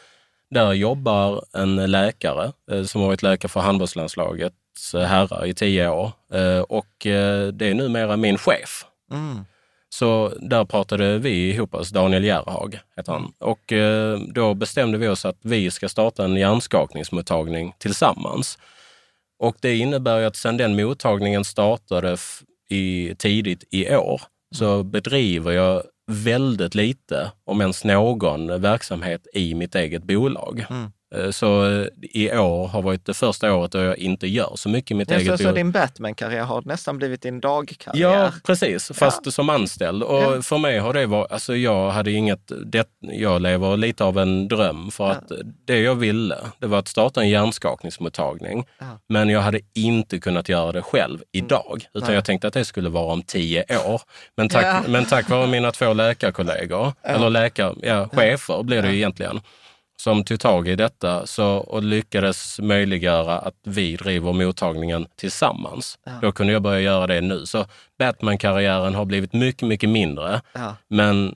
Där 0.50 0.72
jobbar 0.72 1.44
en 1.52 1.90
läkare 1.90 2.52
eh, 2.70 2.82
som 2.82 3.00
har 3.00 3.08
varit 3.08 3.22
läkare 3.22 3.48
för 3.48 3.60
handbollslandslagets 3.60 4.94
eh, 4.94 5.02
herrar 5.02 5.46
i 5.46 5.54
tio 5.54 5.88
år 5.88 6.12
eh, 6.32 6.60
och 6.60 6.86
det 7.52 7.62
är 7.62 7.74
numera 7.74 8.16
min 8.16 8.38
chef. 8.38 8.84
Mm. 9.12 9.44
Så 9.88 10.32
där 10.40 10.64
pratade 10.64 11.18
vi 11.18 11.50
ihop 11.50 11.74
oss, 11.74 11.90
Daniel 11.90 12.24
Järhag 12.24 12.80
heter 12.96 13.12
han. 13.12 13.32
Och 13.38 13.72
eh, 13.72 14.18
då 14.18 14.54
bestämde 14.54 14.98
vi 14.98 15.08
oss 15.08 15.24
att 15.24 15.38
vi 15.42 15.70
ska 15.70 15.88
starta 15.88 16.24
en 16.24 16.36
hjärnskakningsmottagning 16.36 17.74
tillsammans. 17.78 18.58
Och 19.38 19.56
det 19.60 19.76
innebär 19.76 20.18
ju 20.18 20.24
att 20.24 20.36
sedan 20.36 20.56
den 20.56 20.76
mottagningen 20.76 21.44
startade 21.44 22.16
i, 22.68 23.14
tidigt 23.18 23.64
i 23.70 23.94
år 23.94 24.22
så 24.54 24.82
bedriver 24.82 25.52
jag 25.52 25.82
väldigt 26.06 26.74
lite, 26.74 27.32
om 27.44 27.60
ens 27.60 27.84
någon, 27.84 28.60
verksamhet 28.60 29.26
i 29.32 29.54
mitt 29.54 29.74
eget 29.74 30.04
bolag. 30.04 30.66
Mm. 30.70 30.90
Eh, 31.24 31.30
Så 31.30 31.66
eh, 31.80 31.86
i 32.02 32.30
år 32.38 32.66
har 32.66 32.82
varit 32.82 33.04
det 33.04 33.14
första 33.14 33.54
året 33.54 33.72
då 33.72 33.78
jag 33.78 33.98
inte 33.98 34.26
gör 34.26 34.52
så 34.54 34.68
mycket 34.68 34.90
i 34.90 34.94
mitt 34.94 35.10
Ja, 35.10 35.16
eget 35.16 35.38
så, 35.40 35.44
så 35.44 35.52
din 35.52 35.72
Batman-karriär 35.72 36.42
har 36.42 36.62
nästan 36.64 36.98
blivit 36.98 37.22
din 37.22 37.40
dagkarriär. 37.40 38.10
Ja, 38.22 38.30
precis. 38.46 38.90
Fast 38.94 39.32
som 39.32 39.50
anställd. 39.50 40.02
Och 40.02 40.22
Ja. 40.22 40.42
för 40.42 40.58
mig 40.58 40.78
har 40.78 40.92
det 40.92 41.06
varit, 41.06 41.32
alltså 41.32 41.56
jag 41.56 41.90
hade 41.90 42.10
inget, 42.12 42.52
det, 42.66 42.88
jag 43.00 43.42
lever 43.42 43.76
lite 43.76 44.04
av 44.04 44.18
en 44.18 44.48
dröm 44.48 44.90
för 44.90 45.10
att 45.10 45.32
det 45.66 45.78
jag 45.80 45.94
ville, 45.94 46.36
det 46.58 46.66
var 46.66 46.78
att 46.78 46.88
starta 46.88 47.20
en 47.22 47.28
hjärnskakningsmottagning. 47.28 48.64
Ja. 48.78 48.84
Mm. 48.86 48.98
Men 49.08 49.28
jag 49.28 49.40
hade 49.40 49.60
inte 49.74 50.18
kunnat 50.18 50.48
göra 50.48 50.72
det 50.72 50.82
själv 50.82 51.18
idag, 51.32 51.82
utan 51.94 52.14
jag 52.14 52.24
tänkte 52.24 52.48
att 52.48 52.54
det 52.54 52.64
skulle 52.64 52.88
vara 52.88 53.12
om 53.12 53.22
tio 53.22 53.64
år. 53.86 54.00
Men 54.36 54.48
tack, 54.48 54.64
Ja. 54.64 54.80
men 54.88 55.04
tack 55.04 55.28
vare 55.30 55.46
mina 55.46 55.72
två 55.72 55.92
läkarkollegor, 55.92 56.92
eller 57.02 57.30
läkar, 57.30 57.74
ja, 57.82 58.08
chefer 58.12 58.62
blir 58.62 58.82
det 58.82 58.88
ju 58.90 58.96
egentligen, 58.96 59.40
som 59.96 60.24
tog 60.24 60.40
tag 60.40 60.68
i 60.68 60.76
detta 60.76 61.26
så, 61.26 61.46
och 61.56 61.82
lyckades 61.82 62.60
möjliggöra 62.60 63.38
att 63.38 63.54
vi 63.64 63.96
driver 63.96 64.32
mottagningen 64.32 65.06
tillsammans. 65.16 65.98
Då 66.22 66.32
kunde 66.32 66.52
jag 66.52 66.62
börja 66.62 66.80
göra 66.80 67.06
det 67.06 67.20
nu. 67.20 67.46
Så 67.46 67.64
Batman-karriären 67.98 68.94
har 68.94 69.04
blivit 69.04 69.32
mycket, 69.32 69.68
mycket 69.68 69.88
mindre, 69.88 70.40
Ja. 70.52 70.76
men 70.88 71.34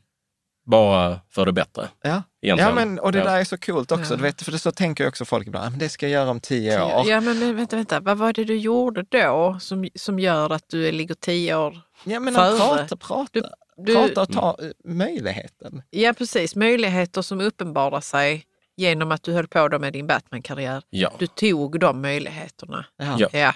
bara 0.66 1.20
för 1.30 1.46
det 1.46 1.52
bättre. 1.52 1.88
Ja. 2.02 2.22
Egentligen. 2.42 2.68
ja, 2.68 2.74
men 2.84 2.98
och 2.98 3.12
det 3.12 3.18
Ja. 3.18 3.24
där 3.24 3.36
är 3.40 3.44
så 3.44 3.58
coolt 3.58 3.92
också. 3.92 4.16
Du 4.16 4.22
vet, 4.22 4.42
för 4.42 4.52
det 4.52 4.58
så 4.58 4.72
tänker 4.72 5.04
ju 5.04 5.08
också 5.08 5.24
folk 5.24 5.46
ibland, 5.46 5.66
"Ah, 5.66 5.70
men 5.70 5.78
det 5.78 5.88
ska 5.88 6.06
jag 6.08 6.12
göra 6.12 6.30
om 6.30 6.40
tio 6.40 6.82
år. 6.82 7.02
Ja, 7.06 7.20
men, 7.20 7.38
men 7.38 7.56
vänta, 7.56 7.76
vänta, 7.76 8.00
vad 8.00 8.18
var 8.18 8.32
det 8.32 8.44
du 8.44 8.56
gjorde 8.56 9.02
då 9.08 9.58
som, 9.60 9.88
som 9.94 10.18
gör 10.18 10.52
att 10.52 10.64
du 10.68 10.92
ligger 10.92 11.14
tio 11.14 11.56
år 11.56 11.80
Ja, 12.04 12.20
men 12.20 12.34
före? 12.34 12.56
prata, 12.58 12.96
prata, 12.96 13.30
Du- 13.32 13.42
du- 13.76 13.94
prata 13.94 14.22
och 14.22 14.32
ta 14.32 14.56
eh, 14.62 14.68
möjligheten. 14.84 15.82
Ja, 15.90 16.12
precis. 16.12 16.56
Möjligheter 16.56 17.22
som 17.22 17.40
uppenbarar 17.40 18.00
sig 18.00 18.44
genom 18.80 19.12
att 19.12 19.22
du 19.22 19.32
höll 19.32 19.48
på 19.48 19.68
då 19.68 19.78
med 19.78 19.92
din 19.92 20.06
Batman-karriär. 20.06 20.82
Ja. 20.90 21.12
Du 21.18 21.26
tog 21.26 21.80
de 21.80 22.02
möjligheterna. 22.02 22.86
Ja. 23.18 23.28
Ja. 23.32 23.54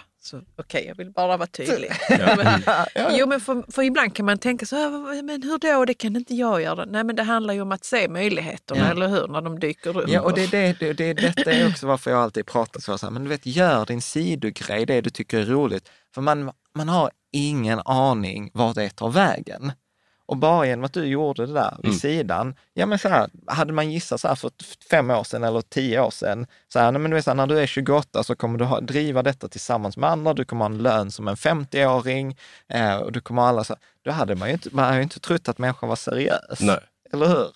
Okej, 0.58 0.84
jag 0.88 0.94
vill 0.94 1.10
bara 1.12 1.36
vara 1.36 1.46
tydlig. 1.46 1.90
Ja. 2.08 2.36
Men, 2.94 3.16
jo, 3.18 3.26
men 3.26 3.40
för, 3.40 3.72
för 3.72 3.82
ibland 3.82 4.14
kan 4.16 4.26
man 4.26 4.38
tänka 4.38 4.66
så, 4.66 4.76
"Ah, 4.76 5.22
men 5.22 5.42
hur 5.42 5.58
då, 5.58 5.84
det 5.84 5.94
kan 5.94 6.16
inte 6.16 6.34
jag 6.34 6.62
göra. 6.62 6.84
Nej, 6.84 7.04
men 7.04 7.16
det 7.16 7.22
handlar 7.22 7.54
ju 7.54 7.60
om 7.60 7.72
att 7.72 7.84
se 7.84 8.08
möjligheterna, 8.08 8.80
Ja. 8.80 8.90
eller 8.90 9.08
hur, 9.08 9.28
när 9.28 9.40
de 9.40 9.60
dyker 9.60 9.98
upp. 9.98 10.08
Ja, 10.08 10.20
och 10.20 10.34
det, 10.34 10.42
är 10.42 10.48
det, 10.50 10.76
det, 10.80 10.92
det, 10.92 11.12
detta 11.14 11.52
är 11.52 11.68
också 11.68 11.86
varför 11.86 12.10
jag 12.10 12.20
alltid 12.20 12.46
pratar 12.46 12.80
så, 12.80 12.96
här, 13.06 13.10
men 13.10 13.22
du 13.24 13.28
vet, 13.28 13.46
gör 13.46 13.86
din 13.86 14.02
sidogrej, 14.02 14.86
det 14.86 15.00
du 15.00 15.10
tycker 15.10 15.38
är 15.38 15.44
roligt. 15.46 15.88
För 16.14 16.20
man, 16.22 16.50
man 16.74 16.88
har 16.88 17.10
ingen 17.32 17.80
aning 17.84 18.50
var 18.54 18.74
det 18.74 18.88
tar 18.90 19.10
vägen. 19.10 19.72
Och 20.26 20.36
bara 20.36 20.66
genom 20.66 20.84
att 20.84 20.92
du 20.92 21.04
gjorde 21.06 21.46
det 21.46 21.52
där 21.52 21.74
vid 21.78 21.86
Mm. 21.86 21.98
sidan, 21.98 22.54
ja 22.74 22.86
men 22.86 22.98
så 22.98 23.08
här, 23.08 23.30
hade 23.46 23.72
man 23.72 23.90
gissat 23.92 24.20
så 24.20 24.28
här 24.28 24.34
för 24.34 24.50
fem 24.90 25.10
år 25.10 25.24
sedan 25.24 25.44
eller 25.44 25.60
tio 25.60 26.00
år 26.00 26.10
sedan, 26.10 26.46
så 26.72 26.78
här, 26.78 26.92
nej, 26.92 27.00
men 27.00 27.10
du 27.10 27.22
så 27.22 27.30
här, 27.30 27.34
när 27.34 27.46
du 27.46 27.58
är 27.58 27.66
28 27.66 28.22
så 28.24 28.34
kommer 28.36 28.58
du 28.58 28.64
ha, 28.64 28.80
driva 28.80 29.22
detta 29.22 29.48
tillsammans 29.48 29.96
med 29.96 30.10
andra, 30.10 30.34
du 30.34 30.44
kommer 30.44 30.64
ha 30.64 30.72
en 30.74 30.78
lön 30.82 31.10
som 31.10 31.28
en 31.28 31.36
50-åring, 31.36 32.36
eh, 32.68 32.96
och 32.96 33.12
du 33.12 33.20
kommer 33.20 33.42
alla 33.42 33.64
så, 33.64 33.76
då 34.04 34.10
hade 34.10 34.34
man 34.34 34.48
ju 34.48 34.54
inte, 34.54 34.68
man 34.72 34.84
hade 34.84 34.96
ju 34.96 35.02
inte 35.02 35.20
trott 35.20 35.48
att 35.48 35.58
människan 35.58 35.88
var 35.88 35.96
seriös. 35.96 36.60
Nej. 36.60 36.78
Eller 37.12 37.26
hur? 37.26 37.46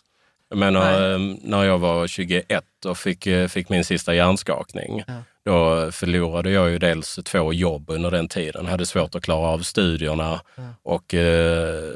Jag 0.48 0.58
menar, 0.58 1.12
eh, 1.12 1.18
när 1.42 1.64
jag 1.64 1.78
var 1.78 2.06
21 2.06 2.64
och 2.86 2.98
fick, 2.98 3.26
eh, 3.26 3.48
fick 3.48 3.68
min 3.68 3.84
sista 3.84 4.14
hjärnskakning, 4.14 5.04
Ja. 5.06 5.14
då 5.44 5.92
förlorade 5.92 6.50
jag 6.50 6.70
ju 6.70 6.78
dels 6.78 7.18
två 7.24 7.52
jobb 7.52 7.90
under 7.90 8.10
den 8.10 8.28
tiden. 8.28 8.66
Hade 8.66 8.86
svårt 8.86 9.14
att 9.14 9.22
klara 9.22 9.48
av 9.48 9.58
studierna 9.58 10.40
och 10.82 11.14
eh, 11.14 11.92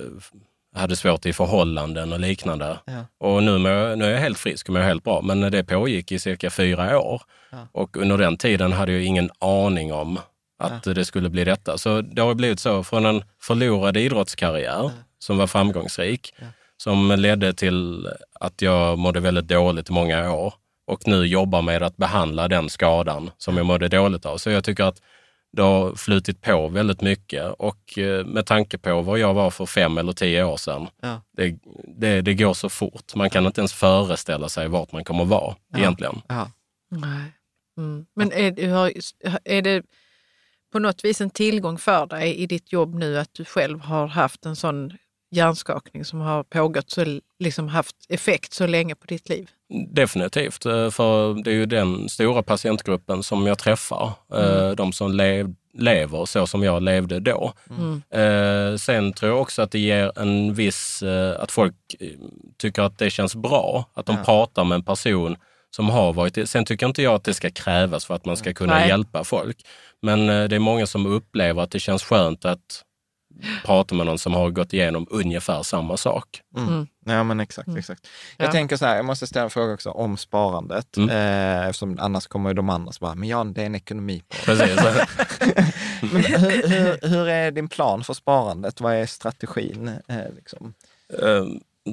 hade 0.75 0.97
svårt 0.97 1.27
i 1.27 1.33
förhållanden 1.33 2.13
och 2.13 2.21
liknande. 2.21 2.79
Ja. 2.85 3.05
Och 3.19 3.43
nu, 3.43 3.51
jag, 3.51 3.99
nu 3.99 4.05
är 4.05 4.11
jag 4.11 4.19
helt 4.19 4.39
frisk 4.39 4.69
och 4.69 4.73
mår 4.73 4.81
helt 4.81 5.05
bra, 5.05 5.23
men 5.23 5.41
det 5.41 5.65
pågick 5.65 6.13
i 6.13 6.19
cirka 6.19 6.51
fyra 6.51 6.99
år. 6.99 7.23
Ja. 7.51 7.69
Och 7.73 7.97
under 7.97 8.19
den 8.19 8.37
tiden 8.37 8.73
hade 8.73 8.93
jag 8.93 9.03
ingen 9.03 9.31
aning 9.39 9.93
om 9.93 10.19
att 10.59 10.85
det 10.85 11.05
skulle 11.05 11.29
bli 11.29 11.45
detta. 11.45 11.79
Så 11.79 12.01
det 12.01 12.23
har 12.23 12.35
blivit 12.35 12.61
så 12.61 12.85
från 12.85 13.07
en 13.07 13.25
förlorad 13.41 13.97
idrottskarriär 13.97 14.91
som 15.19 15.39
var 15.39 15.47
framgångsrik, 15.47 16.35
som 16.77 17.11
ledde 17.11 17.53
till 17.53 18.09
att 18.41 18.63
jag 18.63 18.99
mådde 18.99 19.21
väldigt 19.21 19.49
dåligt 19.49 19.89
i 19.91 19.93
många 19.93 20.33
år 20.33 20.55
och 20.87 21.09
nu 21.09 21.27
jobbar 21.27 21.63
med 21.63 21.83
att 21.83 21.97
behandla 21.97 22.49
den 22.49 22.69
skadan 22.69 23.31
som 23.39 23.57
jag 23.57 23.67
mådde 23.67 23.89
dåligt 23.89 24.27
av. 24.27 24.37
Så 24.37 24.51
jag 24.51 24.65
tycker 24.65 24.85
att 24.85 25.01
det 25.53 25.63
har 25.63 25.95
flutit 25.95 26.41
på 26.41 26.69
väldigt 26.69 27.01
mycket 27.01 27.55
och 27.59 27.99
eh, 27.99 28.25
med 28.27 28.47
tanke 28.47 28.79
på 28.79 29.03
vad 29.03 29.19
jag 29.19 29.35
var 29.35 29.51
för 29.51 29.67
fem 29.67 29.99
eller 29.99 30.13
tio 30.13 30.45
år 30.45 30.57
sedan, 30.57 30.87
Ja. 31.03 31.23
det, 31.37 31.59
det, 31.97 32.21
det 32.21 32.35
går 32.35 32.55
så 32.55 32.69
fort. 32.69 33.15
Man 33.15 33.31
kan 33.31 33.47
inte 33.47 33.61
ens 33.61 33.73
föreställa 33.73 34.49
sig 34.49 34.69
vart 34.69 34.93
man 34.93 35.05
kommer 35.05 35.25
vara 35.25 35.57
egentligen. 35.77 36.21
Ja. 36.29 36.51
Nej. 36.91 37.33
Mm. 37.79 38.07
Men 38.17 38.33
är, 38.33 38.51
du 38.51 38.71
har- 38.71 38.93
är 39.45 39.63
det 39.63 39.83
på 40.73 40.79
något 40.79 41.05
vis 41.05 41.21
en 41.21 41.31
tillgång 41.31 41.79
för 41.79 42.07
dig 42.07 42.35
i 42.37 42.47
ditt 42.47 42.73
jobb 42.73 42.95
nu 42.95 43.19
att 43.19 43.35
du 43.35 43.45
själv 43.45 43.81
har 43.81 44.07
haft 44.07 44.47
en 44.47 44.57
sån 44.57 44.93
hjärnskakning 45.33 46.05
som 46.05 46.21
har 46.21 46.43
pågått 46.43 46.91
så, 46.91 47.21
liksom 47.39 47.69
haft 47.69 47.97
effekt 48.09 48.53
så 48.53 48.67
länge 48.67 48.95
på 48.95 49.07
ditt 49.07 49.29
liv? 49.29 49.51
Definitivt, 49.89 50.67
eh, 50.67 50.91
för 50.91 51.43
det 51.45 51.51
är 51.51 51.55
ju 51.55 51.67
den 51.67 52.09
stora 52.09 52.43
patientgruppen 52.43 53.23
som 53.23 53.47
jag 53.47 53.59
träffar. 53.59 54.13
eh, 54.35 54.71
De 54.71 54.93
som 54.93 55.13
lev, 55.13 55.55
lever 55.79 56.25
så 56.25 56.47
som 56.47 56.63
jag 56.63 56.83
levde 56.83 57.21
då. 57.21 57.53
Eh, 58.11 58.77
Sen 58.77 59.13
tror 59.13 59.31
jag 59.31 59.41
också 59.41 59.63
att 59.63 59.71
det 59.71 59.79
ger 59.79 60.19
en 60.19 60.55
viss, 60.55 61.03
att 61.39 61.53
folk 61.53 61.75
tycker 62.59 62.83
att 62.83 62.99
det 62.99 63.11
känns 63.11 63.35
bra, 63.35 63.85
att 63.95 64.07
de 64.07 64.25
pratar 64.25 64.65
med 64.65 64.77
en 64.77 64.85
person 64.85 65.37
som 65.77 65.91
har 65.91 66.13
varit. 66.13 66.49
Sen 66.51 66.65
tycker 66.65 66.87
inte 66.87 67.03
jag 67.03 67.15
att 67.15 67.25
det 67.25 67.35
ska 67.35 67.51
krävas 67.51 68.05
för 68.05 68.15
att 68.15 68.25
man 68.25 68.37
ska 68.37 68.53
kunna 68.53 68.75
Nej. 68.75 68.89
hjälpa 68.89 69.25
folk. 69.25 69.57
Men 70.03 70.27
det 70.27 70.57
är 70.57 70.59
många 70.59 70.87
som 70.87 71.07
upplever 71.07 71.63
att 71.63 71.71
det 71.71 71.81
känns 71.81 72.03
skönt 72.03 72.45
att 72.45 72.85
prata 73.65 73.95
med 73.95 74.07
någon 74.07 74.19
som 74.19 74.35
har 74.35 74.51
gått 74.51 74.73
igenom 74.73 75.07
ungefär 75.11 75.63
samma 75.63 75.97
sak. 75.97 76.41
Mm. 76.57 76.87
Ja, 77.07 77.23
men 77.25 77.41
exakt. 77.41 77.69
exakt. 77.79 78.09
Jag 78.37 78.49
Ja. 78.49 78.53
tänker 78.53 78.77
så 78.77 78.87
här, 78.87 78.97
jag 78.97 79.05
måste 79.05 79.27
ställa 79.27 79.45
en 79.45 79.51
fråga 79.51 79.75
också 79.75 79.91
om 79.91 80.17
sparandet. 80.17 80.97
Mm. 80.97 81.11
Eh, 81.11 81.67
eftersom 81.69 81.99
annars 82.01 82.27
kommer 82.27 82.51
ju 82.51 82.55
de 82.55 82.71
andra 82.71 82.93
som 82.93 83.05
bara, 83.05 83.15
men 83.15 83.29
Jan, 83.29 83.53
det 83.53 83.63
är 83.63 83.67
en 83.67 83.75
ekonomi 83.75 84.23
på. 84.29 84.37
Precis. 84.45 84.77
men 86.13 86.25
hur, 86.25 86.69
hur, 86.69 87.09
hur 87.09 87.29
är 87.29 87.51
din 87.51 87.69
plan 87.69 88.05
för 88.05 88.15
sparandet? 88.15 88.81
Vad 88.81 88.95
är 88.95 89.07
strategin? 89.07 89.89
Eh, 90.09 90.17
liksom? 90.37 90.75
Eh, 91.23 91.45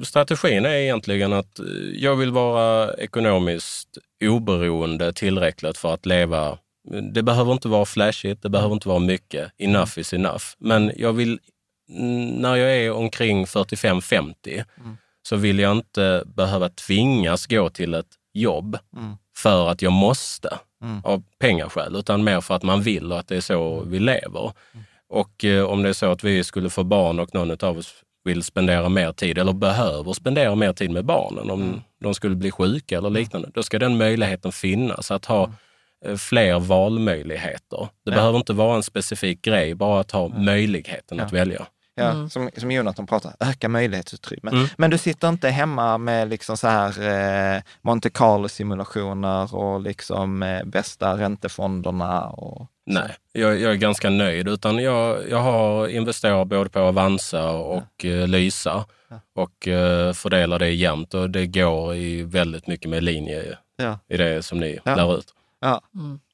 Strategin 0.03 0.65
är 0.65 0.69
egentligen 0.75 1.33
att 1.33 1.59
eh, 1.59 1.65
jag 1.93 2.15
vill 2.15 2.31
vara 2.31 2.93
ekonomiskt 2.93 3.87
oberoende 4.23 5.13
tillräckligt 5.13 5.77
för 5.77 5.93
att 5.93 6.05
leva. 6.05 6.57
Det 7.13 7.23
behöver 7.23 7.51
inte 7.51 7.67
vara 7.67 7.85
flashigt, 7.85 8.41
det 8.41 8.49
behöver 8.49 8.73
inte 8.73 8.87
vara 8.87 8.99
mycket. 8.99 9.51
Enough 9.57 9.99
is 9.99 10.13
enough. 10.13 10.43
Men 10.57 10.91
jag 10.97 11.13
vill, 11.13 11.39
mm, 11.89 12.27
när 12.29 12.55
jag 12.55 12.77
är 12.77 12.91
omkring 12.91 13.45
45-50, 13.45 14.63
så 15.21 15.35
vill 15.35 15.59
jag 15.59 15.71
inte 15.71 16.23
behöva 16.25 16.69
tvingas 16.69 17.47
gå 17.47 17.69
till 17.69 17.93
ett 17.93 18.15
jobb 18.33 18.77
för 19.37 19.69
att 19.69 19.81
jag 19.81 19.91
måste 19.91 20.59
av 21.03 21.23
pengaskäl, 21.39 21.95
utan 21.95 22.23
mer 22.23 22.41
för 22.41 22.55
att 22.55 22.63
man 22.63 22.81
vill 22.81 23.11
och 23.11 23.19
att 23.19 23.27
det 23.27 23.35
är 23.35 23.41
så 23.41 23.79
vi 23.79 23.99
lever. 23.99 24.51
Och 25.09 25.45
eh, 25.45 25.63
om 25.63 25.83
det 25.83 25.89
är 25.89 25.93
så 25.93 26.11
att 26.11 26.23
vi 26.23 26.43
skulle 26.43 26.69
få 26.69 26.83
barn 26.83 27.19
och 27.19 27.33
någon 27.33 27.51
av 27.51 27.77
oss 27.77 27.93
vill 28.23 28.43
spendera 28.43 28.89
mer 28.89 29.11
tid 29.11 29.37
eller 29.37 29.53
behöver 29.53 30.13
spendera 30.13 30.55
mer 30.55 30.73
tid 30.73 30.91
med 30.91 31.05
barnen, 31.05 31.49
om 31.49 31.81
de 32.01 32.13
skulle 32.13 32.35
bli 32.35 32.51
sjuka 32.51 32.97
eller 32.97 33.09
liknande, 33.09 33.49
då 33.53 33.63
ska 33.63 33.79
den 33.79 33.97
möjligheten 33.97 34.51
finnas 34.51 35.11
att 35.11 35.25
ha 35.25 35.53
fler 36.17 36.59
valmöjligheter. 36.59 37.87
Det 38.05 38.11
behöver 38.11 38.37
inte 38.37 38.53
vara 38.53 38.75
en 38.75 38.83
specifik 38.83 39.41
grej, 39.41 39.75
bara 39.75 39.99
att 39.99 40.11
ha 40.11 40.27
möjligheten 40.27 41.19
att 41.19 41.33
välja. 41.33 41.65
Ja, 41.95 42.29
som, 42.29 42.49
som 42.57 42.71
Jonathan 42.71 43.07
pratar, 43.07 43.33
öka 43.39 43.69
möjlighetsutrymme. 43.69 44.51
Mm. 44.51 44.67
Men 44.77 44.89
du 44.91 44.97
sitter 44.97 45.29
inte 45.29 45.49
hemma 45.49 45.97
med 45.97 46.29
liksom 46.29 46.57
så 46.57 46.67
här 46.67 47.07
eh, 47.57 47.61
Monte 47.81 48.09
Carlo-simulationer 48.09 49.55
och 49.55 49.81
liksom 49.81 50.43
eh, 50.43 50.63
bästa 50.65 51.17
räntefonderna 51.17 52.21
och 52.29 52.67
Nej, 52.85 53.15
jag, 53.33 53.59
jag 53.59 53.71
är 53.71 53.75
ganska 53.75 54.09
nöjd. 54.09 54.47
Utan 54.47 54.79
jag, 54.79 55.29
jag 55.29 55.37
har 55.37 55.87
investerat 55.87 56.47
både 56.47 56.69
på 56.69 56.79
Avanza 56.79 57.49
och 57.51 58.05
eh, 58.05 58.27
Lysa 58.27 58.85
och 59.35 59.67
eh, 59.67 60.13
fördelar 60.13 60.59
det 60.59 60.69
jämnt 60.69 61.13
och 61.13 61.29
det 61.29 61.47
går 61.47 61.95
i 61.95 62.23
väldigt 62.23 62.67
mycket 62.67 62.89
med 62.89 63.03
linje 63.03 63.57
Ja. 63.77 63.99
i 64.07 64.17
det 64.17 64.43
som 64.43 64.59
ni 64.59 64.79
Ja. 64.85 64.95
lär 64.95 65.17
ut. 65.17 65.33
Ja. 65.61 65.81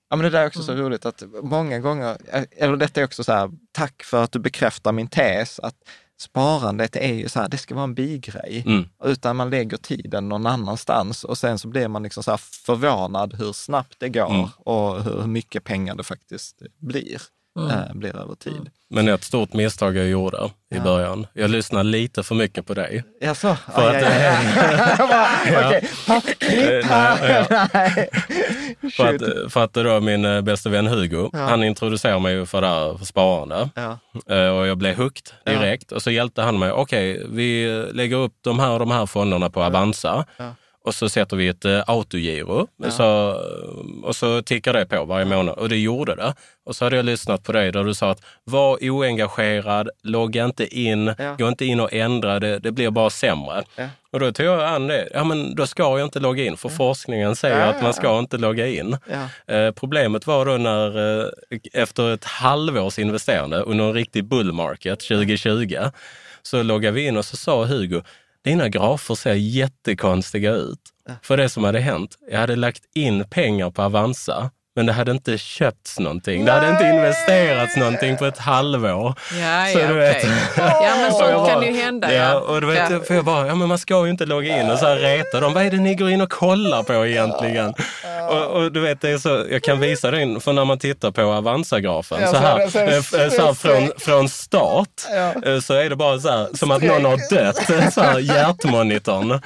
ja, 0.09 0.15
men 0.15 0.19
det 0.19 0.29
där 0.29 0.41
är 0.41 0.47
också 0.47 0.63
så 0.63 0.73
roligt 0.75 1.05
att 1.05 1.23
många 1.43 1.79
gånger, 1.79 2.17
eller 2.57 2.77
detta 2.77 3.01
är 3.01 3.05
också 3.05 3.23
så 3.23 3.31
här, 3.31 3.51
tack 3.71 4.03
för 4.03 4.23
att 4.23 4.31
du 4.31 4.39
bekräftar 4.39 4.91
min 4.91 5.07
tes, 5.07 5.59
att 5.59 5.75
sparandet 6.19 6.95
är 6.95 7.13
ju 7.13 7.29
så 7.29 7.39
här, 7.39 7.49
det 7.49 7.57
ska 7.57 7.75
vara 7.75 7.83
en 7.83 7.95
bigrej, 7.95 8.63
Mm. 8.65 8.85
utan 9.03 9.35
man 9.35 9.49
lägger 9.49 9.77
tiden 9.77 10.29
någon 10.29 10.45
annanstans 10.47 11.23
och 11.23 11.37
sen 11.37 11.59
så 11.59 11.67
blir 11.67 11.87
man 11.87 12.03
liksom 12.03 12.23
så 12.23 12.31
här 12.31 12.37
förvånad 12.37 13.33
hur 13.33 13.53
snabbt 13.53 13.95
det 13.99 14.09
går 14.09 14.29
Mm. 14.29 14.47
och 14.57 15.03
hur 15.03 15.27
mycket 15.27 15.63
pengar 15.63 15.95
det 15.95 16.03
faktiskt 16.03 16.61
blir. 16.77 17.21
Mm. 17.59 17.71
eh, 17.71 17.93
blir 17.93 18.15
över 18.15 18.35
tid. 18.35 18.69
Men 18.89 19.07
ett 19.07 19.23
stort 19.23 19.53
misstag 19.53 19.97
jag 19.97 20.07
gjorde 20.07 20.49
i 20.75 20.79
början, 20.79 21.27
jag 21.33 21.49
lyssnade 21.49 21.89
lite 21.89 22.23
för 22.23 22.35
mycket 22.35 22.65
på 22.67 22.73
dig. 22.73 23.03
Jaså? 23.21 23.57
För 23.75 23.89
Aj, 23.91 23.97
att- 24.03 24.11
aj, 24.11 25.55
aj. 25.55 25.89
Okej, 26.17 26.35
klipp 26.39 26.85
här. 26.89 27.47
Nej. 27.73 28.09
För 28.91 29.15
att, 29.15 29.51
för 29.53 29.63
att 29.63 29.73
då 29.73 29.99
min 29.99 30.25
eh, 30.25 30.41
bästa 30.41 30.69
vän 30.69 30.87
Hugo, 30.87 31.29
Ja. 31.33 31.39
han 31.39 31.63
introducerade 31.63 32.19
mig 32.19 32.45
för 32.45 32.61
det 32.61 32.67
här 32.67 32.97
för 32.97 33.05
sparande. 33.05 33.69
Ja. 33.75 33.97
Eh, 34.35 34.49
Och 34.49 34.67
jag 34.67 34.77
blev 34.77 34.97
hooked 34.97 35.29
direkt. 35.45 35.91
Och 35.91 36.01
så 36.01 36.11
hjälpte 36.11 36.41
han 36.41 36.59
mig. 36.59 36.71
Okej, 36.71 37.25
vi 37.29 37.67
lägger 37.93 38.17
upp 38.17 38.33
de 38.41 38.59
här 38.59 38.69
och 38.71 38.79
de 38.79 38.91
här 38.91 39.05
fonderna 39.05 39.49
på 39.49 39.63
Avanza. 39.63 40.25
Ja. 40.85 40.89
Och 40.89 40.95
så 40.95 41.09
sätter 41.09 41.37
vi 41.37 41.47
ett 41.47 41.65
eh, 41.65 41.83
autogiro. 41.87 42.67
Så, 42.89 43.39
och 44.03 44.15
så 44.15 44.41
tickar 44.41 44.73
det 44.73 44.85
på 44.85 45.05
varje 45.05 45.25
månad. 45.25 45.55
Och 45.57 45.69
det 45.69 45.77
gjorde 45.77 46.15
det. 46.15 46.33
Och 46.65 46.75
så 46.75 46.85
hade 46.85 46.95
jag 46.95 47.05
lyssnat 47.05 47.43
på 47.43 47.51
dig 47.51 47.71
där 47.71 47.83
du 47.83 47.93
sa 47.93 48.11
att 48.11 48.21
var 48.43 48.77
oengagerad, 48.81 49.89
logga 50.03 50.45
inte 50.45 50.79
in, 50.79 51.13
Ja. 51.17 51.35
gå 51.39 51.47
inte 51.47 51.65
in 51.65 51.79
och 51.79 51.93
ändra, 51.93 52.39
det, 52.39 52.59
det 52.59 52.71
blir 52.71 52.89
bara 52.89 53.09
sämre. 53.09 53.63
Ja. 53.75 53.87
Och 54.11 54.19
då 54.19 54.31
tog 54.31 54.45
jag 54.45 54.63
an 54.63 54.87
det. 54.87 55.09
Ja, 55.13 55.23
men 55.23 55.55
då 55.55 55.67
ska 55.67 55.83
jag 55.83 56.07
inte 56.07 56.19
logga 56.19 56.43
in, 56.43 56.57
för 56.57 56.69
forskningen 56.69 57.35
säger 57.35 57.59
Ja, 57.59 57.65
att 57.65 57.81
man 57.83 57.93
ska 57.93 58.19
inte 58.19 58.37
logga 58.37 58.67
in. 58.67 58.97
Ja. 59.47 59.55
Eh, 59.55 59.71
problemet 59.71 60.27
var 60.27 60.45
då 60.45 60.57
när 60.57 61.19
eh, 61.21 61.27
efter 61.73 62.13
ett 62.13 62.23
halvårs 62.25 62.99
investerande 62.99 63.57
under 63.61 63.85
en 63.85 63.93
riktig 63.93 64.23
bull 64.25 64.51
market 64.51 64.99
2020 64.99 65.77
så 66.41 66.63
loggade 66.63 66.91
vi 66.95 67.07
in 67.07 67.17
och 67.17 67.25
så 67.25 67.37
sa 67.37 67.65
Hugo, 67.65 68.01
dina 68.45 68.69
grafer 68.69 69.15
ser 69.15 69.33
jättekonstiga 69.33 70.51
ut. 70.51 70.81
För 71.21 71.37
det 71.37 71.49
som 71.49 71.63
hade 71.63 71.79
hänt, 71.79 72.17
jag 72.31 72.39
hade 72.39 72.55
lagt 72.55 72.83
in 72.95 73.29
pengar 73.29 73.71
på 73.71 73.81
Avanza 73.81 74.51
men 74.75 74.85
det 74.85 74.93
hade 74.93 75.11
inte 75.11 75.37
köpts 75.37 75.99
någonting. 75.99 76.45
Det 76.45 76.51
hade 76.51 76.69
inte 76.69 76.83
investerats 76.83 77.75
någonting 77.77 78.17
på 78.17 78.25
ett 78.25 78.37
halvår. 78.37 79.13
Ja, 79.41 79.65
Så 79.73 79.79
ja, 79.79 79.87
du 79.87 79.93
vet. 79.93 80.23
Ja, 80.57 80.93
men 80.97 81.11
sånt 81.11 81.49
kan 81.49 81.61
ju 81.63 81.71
hända. 81.81 82.13
Ja, 82.13 82.39
och 82.39 82.61
du 82.61 82.67
vet, 82.67 82.89
Ja. 82.91 82.99
för 83.07 83.15
jag 83.15 83.25
bara, 83.25 83.47
ja 83.47 83.55
men 83.55 83.67
man 83.67 83.77
ska 83.77 84.05
ju 84.05 84.11
inte 84.11 84.25
logga 84.25 84.61
in 84.61 84.71
och 84.71 84.79
så 84.79 84.85
här 84.85 84.95
reta 84.95 85.39
dem. 85.39 85.53
Vad 85.53 85.65
är 85.65 85.71
det 85.71 85.77
ni 85.77 85.95
går 85.95 86.09
in 86.09 86.21
och 86.21 86.31
kollar 86.31 86.83
på 86.83 87.05
egentligen? 87.07 87.73
Och, 88.29 88.47
och 88.47 88.71
du 88.71 88.79
vet, 88.79 89.01
det 89.01 89.09
är 89.09 89.17
så, 89.17 89.45
jag 89.51 89.63
kan 89.63 89.79
visa 89.79 90.11
dig, 90.11 90.39
för 90.39 90.53
när 90.53 90.65
man 90.65 90.79
tittar 90.79 91.11
på 91.11 91.21
Avanza-grafen, 91.21 92.17
Ja, 92.21 92.27
så 92.27 92.33
så 92.33 92.39
här, 92.39 92.67
så 92.69 92.79
här 92.79 92.87
eh, 92.87 92.97
f- 92.97 93.33
så 93.35 93.45
här 93.45 93.53
från, 93.53 93.91
från 93.97 94.29
start, 94.29 94.89
Ja. 95.11 95.33
eh, 95.51 95.59
så 95.59 95.73
är 95.73 95.89
det 95.89 95.95
bara 95.95 96.19
så 96.19 96.29
här, 96.29 96.47
som 96.53 96.71
att 96.71 96.81
någon 96.83 97.05
har 97.05 97.35
dött, 97.35 97.93
så 97.93 98.01
här 98.01 98.19
hjärtmonitorn. 98.19 99.41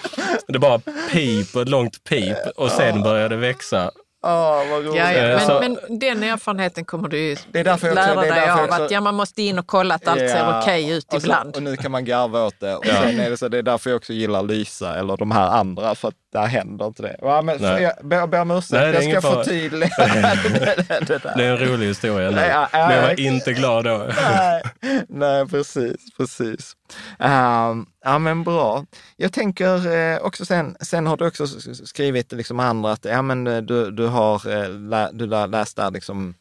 Det 0.47 0.55
är 0.55 0.59
bara 0.59 0.79
pip, 1.11 1.55
ett 1.55 1.69
långt 1.69 2.03
pip 2.09 2.37
och 2.55 2.71
sen 2.71 3.03
börjar 3.03 3.29
det 3.29 3.35
växa. 3.35 3.91
Åh, 4.23 4.69
vad 4.71 4.85
roligt. 4.85 4.95
Ja, 4.95 5.11
ja. 5.11 5.39
Så- 5.39 5.59
Men, 5.59 5.77
men 5.87 5.99
den 5.99 6.23
erfarenheten 6.23 6.85
kommer 6.85 7.09
du 7.09 7.35
Det 7.51 7.59
är 7.59 7.63
därför 7.63 7.87
jag 7.87 7.97
också- 7.97 8.07
lära 8.13 8.21
det 8.21 8.27
är 8.27 8.31
dig 8.31 8.41
därför 8.41 8.51
av. 8.53 8.57
jag 8.59 8.69
också- 8.69 8.83
Att 8.83 8.91
ja, 8.91 9.01
man 9.01 9.15
måste 9.15 9.41
in 9.41 9.59
och 9.59 9.67
kolla 9.67 9.95
att 9.95 10.07
allt 10.07 10.19
ser 10.19 10.37
Ja, 10.37 10.61
okej 10.61 10.89
ut 10.89 11.05
och 11.05 11.11
så- 11.11 11.17
ibland. 11.27 11.55
Och 11.55 11.63
nu 11.63 11.77
kan 11.77 11.91
man 11.91 12.05
garva 12.05 12.45
åt 12.45 12.59
det. 12.59 12.75
Och 12.75 12.85
sen 12.85 13.19
är 13.19 13.29
det, 13.29 13.37
så, 13.37 13.47
det 13.47 13.57
är 13.57 13.61
därför 13.63 13.89
jag 13.89 13.97
också 13.97 14.13
gillar 14.13 14.43
Lysa 14.43 14.95
eller 14.99 15.17
de 15.17 15.31
här 15.31 15.47
andra, 15.47 15.95
för 15.95 16.07
att 16.07 16.13
där 16.33 16.45
händer 16.45 16.85
inte 16.87 17.01
det. 17.01 17.15
Ja, 17.21 17.41
men, 17.41 17.57
Nej. 17.61 17.81
jag 17.83 18.07
ber, 18.07 18.27
ber 18.27 18.41
om 18.41 18.47
Nej, 18.47 18.57
ursäkt, 18.57 18.71
det 18.71 18.77
är 19.05 19.13
jag 19.13 19.23
ska 19.23 19.33
förtydliga 19.33 19.89
det, 19.97 20.85
det, 21.07 21.21
det 21.35 21.45
är 21.45 21.51
en 21.51 21.57
rolig 21.57 21.87
historia 21.87 22.29
nu, 22.29 22.37
Ja, 22.41 22.67
ja, 22.71 22.87
men 22.87 22.95
jag 22.95 23.01
var 23.01 23.09
ja. 23.09 23.15
inte 23.15 23.53
glad 23.53 23.85
då. 23.85 24.07
Nej, 24.37 24.61
nej, 25.09 25.47
precis, 25.47 25.95
precis. 26.17 26.73
Ehm, 27.19 27.85
ja, 28.03 28.19
men 28.19 28.43
bra. 28.43 28.85
Jag 29.15 29.33
tänker 29.33 29.87
eh, 29.87 30.21
också 30.21 30.45
sen, 30.45 30.77
sen 30.81 31.07
har 31.07 31.17
du 31.17 31.27
också 31.27 31.47
skrivit 31.85 32.31
liksom 32.31 32.59
andra 32.59 32.91
att 32.91 33.05
ja, 33.05 33.21
men 33.21 33.47
eh, 33.47 33.61
du, 33.61 33.91
du 33.91 34.07
har 34.07 34.47
eh, 34.49 34.69
lä, 34.69 35.09
du 35.13 35.27
lä, 35.27 35.47
läst 35.47 35.77
där 35.77 35.91
liksom 35.91 36.33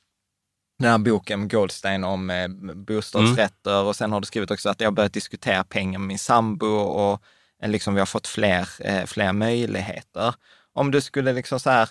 den 0.79 0.91
här 0.91 0.99
boken 0.99 1.49
Goldstein 1.49 2.05
om 2.05 2.31
eh, 2.31 2.49
bostadsrätter 2.75 3.85
och 3.85 3.97
sen 3.97 4.13
har 4.13 4.21
du 4.21 4.27
skrivit 4.27 4.51
också 4.51 4.69
att 4.69 4.81
jag 4.81 4.95
börjat 4.95 5.13
diskutera 5.13 5.65
pengar 5.65 5.99
med 5.99 6.09
min 6.09 6.19
sambo 6.19 6.67
och 6.77 7.23
liksom 7.67 7.95
vi 7.95 8.01
har 8.01 8.07
fått 8.07 8.27
fler, 8.27 8.69
eh, 8.79 9.05
fler 9.07 9.33
möjligheter. 9.33 10.35
Om 10.73 10.91
du 10.91 11.01
skulle 11.01 11.33
liksom 11.33 11.61
så 11.61 11.71
här 11.71 11.89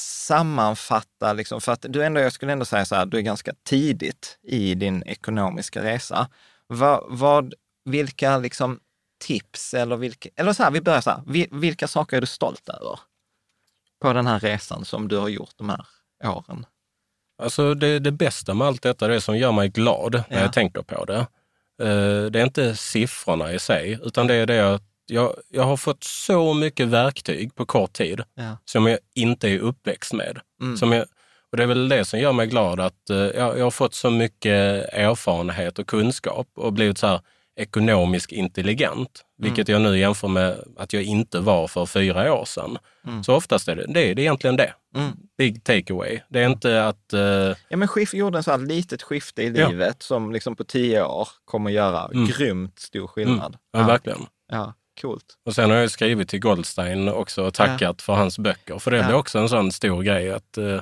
sammanfatta, 0.00 1.32
liksom, 1.32 1.60
för 1.60 1.72
att 1.72 1.86
du 1.88 2.04
ändå, 2.04 2.20
jag 2.20 2.32
skulle 2.32 2.52
ändå 2.52 2.64
säga 2.64 2.84
så 2.84 2.94
här, 2.94 3.06
du 3.06 3.16
är 3.16 3.22
ganska 3.22 3.52
tidigt 3.64 4.38
i 4.42 4.74
din 4.74 5.02
ekonomiska 5.06 5.82
resa. 5.82 6.28
Vad, 6.66 7.04
vad, 7.08 7.54
vilka 7.84 8.38
liksom 8.38 8.80
tips 9.24 9.74
eller 9.74 9.96
vilka, 9.96 10.28
eller 10.36 10.52
så 10.52 10.62
här, 10.62 10.70
vi 10.70 10.80
börjar 10.80 11.00
så 11.00 11.10
här, 11.10 11.22
vi- 11.26 11.48
vilka 11.52 11.88
saker 11.88 12.16
är 12.16 12.20
du 12.20 12.26
stolt 12.26 12.68
över 12.68 12.98
på 14.00 14.12
den 14.12 14.26
här 14.26 14.40
resan 14.40 14.84
som 14.84 15.08
du 15.08 15.16
har 15.16 15.28
gjort 15.28 15.52
de 15.56 15.68
här 15.68 15.86
åren? 16.24 16.66
Alltså 17.42 17.74
det, 17.74 17.98
det 17.98 18.12
bästa 18.12 18.54
med 18.54 18.66
allt 18.66 18.82
detta, 18.82 19.08
det 19.08 19.20
som 19.20 19.38
gör 19.38 19.52
mig 19.52 19.68
glad 19.68 20.12
när 20.14 20.24
Ja. 20.36 20.40
jag 20.40 20.52
tänker 20.52 20.82
på 20.82 21.04
det, 21.04 21.18
eh, 21.82 22.24
det 22.30 22.40
är 22.40 22.44
inte 22.44 22.76
siffrorna 22.76 23.52
i 23.52 23.58
sig, 23.58 23.98
utan 24.02 24.26
det 24.26 24.34
är 24.34 24.46
det 24.46 24.74
att 24.74 24.82
jag, 25.06 25.34
jag 25.48 25.62
har 25.62 25.76
fått 25.76 26.04
så 26.04 26.54
mycket 26.54 26.88
verktyg 26.88 27.54
på 27.54 27.66
kort 27.66 27.92
tid 27.92 28.22
Ja. 28.34 28.56
som 28.64 28.86
jag 28.86 28.98
inte 29.14 29.48
är 29.48 29.58
uppväxt 29.58 30.12
med. 30.12 30.40
Mm. 30.62 30.76
Som 30.76 30.92
jag, 30.92 31.06
och 31.50 31.56
det 31.56 31.62
är 31.62 31.66
väl 31.66 31.88
det 31.88 32.04
som 32.04 32.18
gör 32.20 32.32
mig 32.32 32.46
glad, 32.46 32.80
att 32.80 33.10
eh, 33.10 33.16
jag, 33.16 33.58
jag 33.58 33.64
har 33.64 33.70
fått 33.70 33.94
så 33.94 34.10
mycket 34.10 34.84
erfarenhet 34.92 35.78
och 35.78 35.86
kunskap 35.86 36.48
och 36.54 36.72
blivit 36.72 36.98
så 36.98 37.06
här 37.06 37.20
ekonomiskt 37.60 38.32
intelligent, 38.32 39.22
vilket 39.38 39.68
jag 39.68 39.80
nu 39.82 39.98
jämför 39.98 40.28
med 40.28 40.56
att 40.76 40.92
jag 40.92 41.02
inte 41.02 41.40
var 41.40 41.68
för 41.68 41.86
fyra 41.86 42.34
år 42.34 42.44
sedan. 42.44 42.78
Så 43.24 43.34
oftast 43.34 43.68
är 43.68 43.76
det, 43.76 43.86
det, 43.88 44.00
är- 44.10 44.14
det 44.14 44.22
är 44.22 44.24
egentligen 44.24 44.56
det. 44.56 44.72
Mm. 44.96 45.10
Big 45.38 45.64
takeaway. 45.64 46.20
Det 46.28 46.40
är 46.40 46.46
inte 46.46 46.84
att 46.86 47.12
eh, 47.12 47.20
Ja, 47.68 47.76
men 47.76 47.88
skift, 47.88 48.14
gjorde 48.14 48.38
en 48.38 48.42
så 48.42 48.50
här 48.50 48.58
litet 48.58 49.02
skifte 49.02 49.42
i 49.42 49.52
Ja. 49.58 49.68
livet 49.68 50.02
som 50.02 50.32
liksom 50.32 50.56
på 50.56 50.64
tio 50.64 51.04
år 51.04 51.28
kommer 51.44 51.70
göra 51.70 52.04
Mm. 52.14 52.26
grymt 52.26 52.78
stor 52.78 53.06
skillnad. 53.06 53.56
Ja, 53.72 53.82
verkligen. 53.86 54.26
ja, 54.52 54.74
coolt. 55.00 55.24
Och 55.46 55.54
sen 55.54 55.70
har 55.70 55.76
jag 55.76 55.90
skrivit 55.90 56.28
till 56.28 56.40
Goldstein 56.40 57.08
också 57.08 57.42
och 57.46 57.54
tackat 57.54 58.02
för 58.02 58.12
hans 58.12 58.38
böcker. 58.38 58.78
För 58.78 58.90
det 58.90 58.96
Ja. 58.96 59.04
blev 59.06 59.16
också 59.16 59.38
en 59.38 59.48
sån 59.48 59.72
stor 59.72 60.02
grej 60.02 60.30
att 60.32 60.58
eh, 60.58 60.80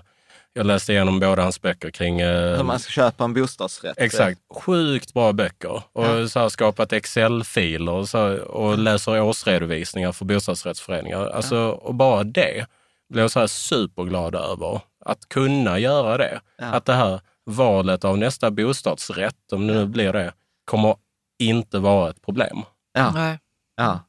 jag 0.59 0.67
läste 0.67 0.93
igenom 0.93 1.21
båda 1.21 1.43
hans 1.43 1.63
böcker 1.63 1.91
kring... 1.91 2.21
Eh, 2.21 2.57
Hur 2.57 2.63
man 2.65 2.79
ska 2.79 2.91
köpa 2.91 3.25
en 3.25 3.35
bostadsrätt. 3.35 3.95
Exakt. 3.99 4.41
Sjukt 4.55 5.15
bra 5.15 5.33
böcker. 5.33 5.83
Och 5.93 6.05
Ja. 6.05 6.29
så 6.29 6.39
här 6.41 6.49
skapat 6.49 6.93
Excel-filer 6.93 7.93
och, 7.93 8.09
så, 8.09 8.37
och 8.39 8.79
läser 8.79 9.21
årsredovisningar 9.21 10.13
för 10.13 10.25
bostadsrättsföreningar. 10.25 11.27
Alltså, 11.27 11.57
Och 11.69 11.95
bara 11.95 12.25
det 12.25 12.67
blev 13.09 13.23
jag 13.25 13.31
så 13.31 13.41
här 13.41 13.47
superglad 13.47 14.35
över. 14.35 14.81
Att 15.05 15.29
kunna 15.29 15.79
göra 15.79 16.17
det. 16.17 16.41
Ja. 16.59 16.65
Att 16.67 16.85
det 16.85 16.95
här 16.95 17.21
valet 17.47 18.05
av 18.05 18.19
nästa 18.19 18.51
bostadsrätt, 18.51 19.53
om 19.53 19.67
det 19.67 19.75
nu 19.75 19.87
blir 19.87 20.13
det, 20.13 20.33
kommer 20.65 20.97
inte 21.39 21.79
vara 21.79 22.11
ett 22.11 22.23
problem. 22.23 22.63
Ja. 22.93 23.11
Nej. 23.11 23.39
Ja. 23.77 24.01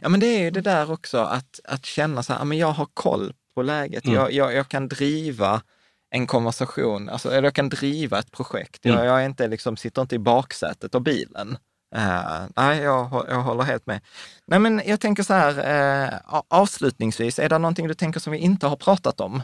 ja, 0.00 0.08
men 0.08 0.20
det 0.20 0.26
är 0.26 0.40
ju 0.40 0.50
det 0.50 0.60
där 0.60 0.90
också 0.90 1.18
att, 1.18 1.60
att 1.64 1.86
känna 1.86 2.22
så 2.22 2.32
här, 2.32 2.40
ja, 2.40 2.44
men 2.44 2.58
jag 2.58 2.72
har 2.72 2.86
koll 2.94 3.32
på 3.54 3.62
läget. 3.62 4.04
Mm. 4.04 4.16
Jag, 4.16 4.32
jag, 4.32 4.54
jag 4.54 4.68
kan 4.68 4.88
driva 4.88 5.62
en 6.10 6.26
konversation, 6.26 7.08
alltså, 7.08 7.28
eller 7.30 7.42
jag 7.42 7.54
kan 7.54 7.68
driva 7.68 8.18
ett 8.18 8.30
projekt. 8.32 8.78
Jag, 8.84 8.94
Mm. 8.94 9.06
jag 9.06 9.20
är 9.22 9.26
inte, 9.26 9.48
liksom, 9.48 9.76
sitter 9.76 10.02
inte 10.02 10.14
i 10.14 10.18
baksätet 10.18 10.94
av 10.94 11.00
bilen. 11.00 11.56
Eh, 11.96 12.42
nej, 12.56 12.78
jag, 12.78 13.24
jag 13.28 13.42
håller 13.42 13.64
helt 13.64 13.86
med. 13.86 14.00
Nej, 14.46 14.58
men 14.58 14.82
jag 14.86 15.00
tänker 15.00 15.22
så 15.22 15.34
här, 15.34 16.08
uh, 16.32 16.40
avslutningsvis, 16.48 17.38
är 17.38 17.48
det 17.48 17.58
någonting 17.58 17.88
du 17.88 17.94
tänker 17.94 18.20
som 18.20 18.32
vi 18.32 18.38
inte 18.38 18.66
har 18.66 18.76
pratat 18.76 19.20
om? 19.20 19.42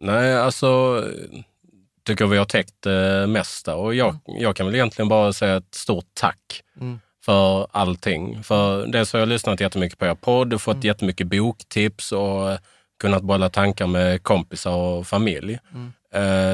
Nej, 0.00 0.36
alltså 0.38 1.02
tycker 2.06 2.26
vi 2.26 2.36
har 2.38 2.44
täckt 2.44 2.74
det 2.82 3.26
mesta 3.26 3.76
och 3.76 3.94
jag, 3.94 4.16
jag 4.24 4.56
kan 4.56 4.66
väl 4.66 4.74
egentligen 4.74 5.08
bara 5.08 5.32
säga 5.32 5.56
ett 5.56 5.74
stort 5.74 6.06
tack 6.14 6.62
Mm. 6.80 7.00
för 7.24 7.66
allting. 7.70 8.42
För 8.42 8.86
dels 8.86 9.12
har 9.12 9.20
jag 9.20 9.28
lyssnat 9.28 9.60
jättemycket 9.60 9.98
på 9.98 10.06
er 10.06 10.14
podd 10.14 10.54
och 10.54 10.62
fått 10.62 10.74
Mm. 10.74 10.86
jättemycket 10.86 11.26
boktips 11.26 12.12
och 12.12 12.58
kunnat 12.98 13.22
bolla 13.22 13.48
tankar 13.48 13.86
med 13.86 14.22
kompisar 14.22 14.74
och 14.74 15.06
familj. 15.06 15.58
Mm. 15.74 15.92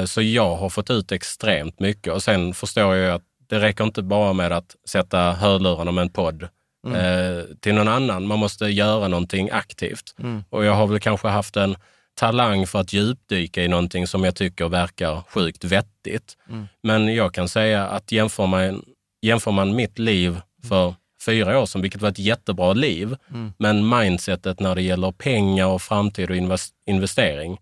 Eh, 0.01 0.05
Så 0.05 0.21
jag 0.21 0.55
har 0.55 0.69
fått 0.69 0.89
ut 0.89 1.11
extremt 1.11 1.79
mycket 1.79 2.13
och 2.13 2.23
sen 2.23 2.53
förstår 2.53 2.95
jag 2.95 3.15
att 3.15 3.23
det 3.49 3.59
räcker 3.59 3.83
inte 3.83 4.01
bara 4.01 4.33
med 4.33 4.51
att 4.51 4.75
sätta 4.87 5.31
hörlurarna 5.31 5.91
med 5.91 6.01
en 6.01 6.09
podd 6.09 6.47
Mm. 6.87 6.95
eh, 7.37 7.43
till 7.59 7.75
någon 7.75 7.87
annan. 7.87 8.27
Man 8.27 8.39
måste 8.39 8.65
göra 8.65 9.07
någonting 9.07 9.49
aktivt. 9.51 10.15
Mm. 10.19 10.43
Och 10.49 10.65
jag 10.65 10.73
har 10.73 10.87
väl 10.87 10.99
kanske 10.99 11.27
haft 11.27 11.57
en 11.57 11.75
talang 12.15 12.67
för 12.67 12.79
att 12.79 12.93
djupdyka 12.93 13.63
i 13.63 13.67
någonting 13.67 14.07
som 14.07 14.23
jag 14.23 14.35
tycker 14.35 14.67
verkar 14.69 15.23
sjukt 15.29 15.63
vettigt. 15.63 16.37
Mm. 16.49 16.67
Men 16.83 17.15
jag 17.15 17.33
kan 17.33 17.49
säga 17.49 17.87
att 17.87 18.11
jämför 18.11 18.45
man, 18.47 18.83
jämför 19.21 19.51
man 19.51 19.75
mitt 19.75 19.99
liv 19.99 20.39
för 20.69 20.95
fyra 21.25 21.59
år 21.59 21.65
sedan, 21.65 21.81
vilket 21.81 22.01
var 22.01 22.09
ett 22.09 22.19
jättebra 22.19 22.73
liv, 22.73 23.15
Mm. 23.29 23.53
men 23.57 23.89
mindsetet 23.89 24.59
när 24.59 24.75
det 24.75 24.81
gäller 24.81 25.11
pengar 25.11 25.65
och 25.67 25.81
framtid 25.81 26.29
och 26.29 26.35
invest- 26.35 26.73
investering, 26.85 27.57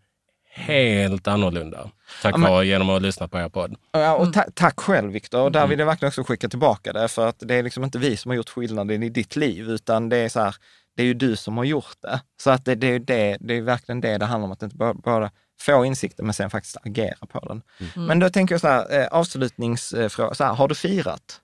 helt 0.56 1.27
annorlunda. 1.27 1.90
Tack 2.22 2.34
Ja, 2.34 2.38
men- 2.38 2.52
vare 2.52 2.65
genom 2.68 2.90
att 2.90 3.02
lyssna 3.02 3.27
på 3.27 3.38
er 3.40 3.49
podd. 3.49 3.76
Ja, 3.91 4.15
och 4.15 4.34
ta- 4.34 4.45
tack 4.53 4.80
själv 4.80 5.11
Viktor. 5.11 5.41
Och 5.41 5.52
där 5.52 5.60
Mm. 5.60 5.69
vill 5.69 5.80
jag 5.80 5.85
verkligen 5.85 6.07
också 6.10 6.23
skicka 6.23 6.49
tillbaka 6.49 6.94
det, 6.94 7.07
för 7.07 7.27
att 7.27 7.35
det 7.40 7.56
är 7.56 7.64
liksom 7.64 7.84
inte 7.84 7.98
vi 7.99 8.18
som 8.18 8.30
har 8.30 8.35
gjort 8.35 8.49
skillnaden 8.49 9.03
i 9.03 9.10
ditt 9.10 9.35
liv, 9.35 9.69
utan 9.69 10.10
det 10.10 10.18
är 10.18 10.30
så 10.30 10.40
här, 10.40 10.56
det 10.95 11.03
är 11.03 11.07
ju 11.07 11.14
du 11.14 11.35
som 11.35 11.57
har 11.57 11.64
gjort 11.64 11.98
det. 12.02 12.22
Så 12.41 12.49
att 12.52 12.65
det, 12.65 12.76
det 12.76 12.88
är 12.88 12.91
ju 12.91 12.99
det, 12.99 13.38
det 13.40 13.53
är 13.57 13.61
verkligen 13.61 14.02
det 14.02 14.18
det 14.18 14.26
handlar 14.26 14.45
om, 14.45 14.52
att 14.52 14.61
inte 14.64 14.76
bara, 14.76 14.94
bara 14.94 15.31
få 15.61 15.85
insikten 15.85 16.26
men 16.26 16.34
sen 16.34 16.49
faktiskt 16.49 16.77
agera 16.85 17.26
på 17.31 17.40
den. 17.40 17.61
Mm. 17.95 18.07
Men 18.07 18.19
då 18.19 18.30
tänker 18.30 18.53
jag 18.53 18.61
så 18.61 18.68
här, 18.68 18.99
eh, 19.02 19.07
avslutningsfråga, 19.07 20.34
så 20.35 20.44
här, 20.44 20.53
har 20.53 20.68
du 20.68 20.76
firat? 20.76 21.40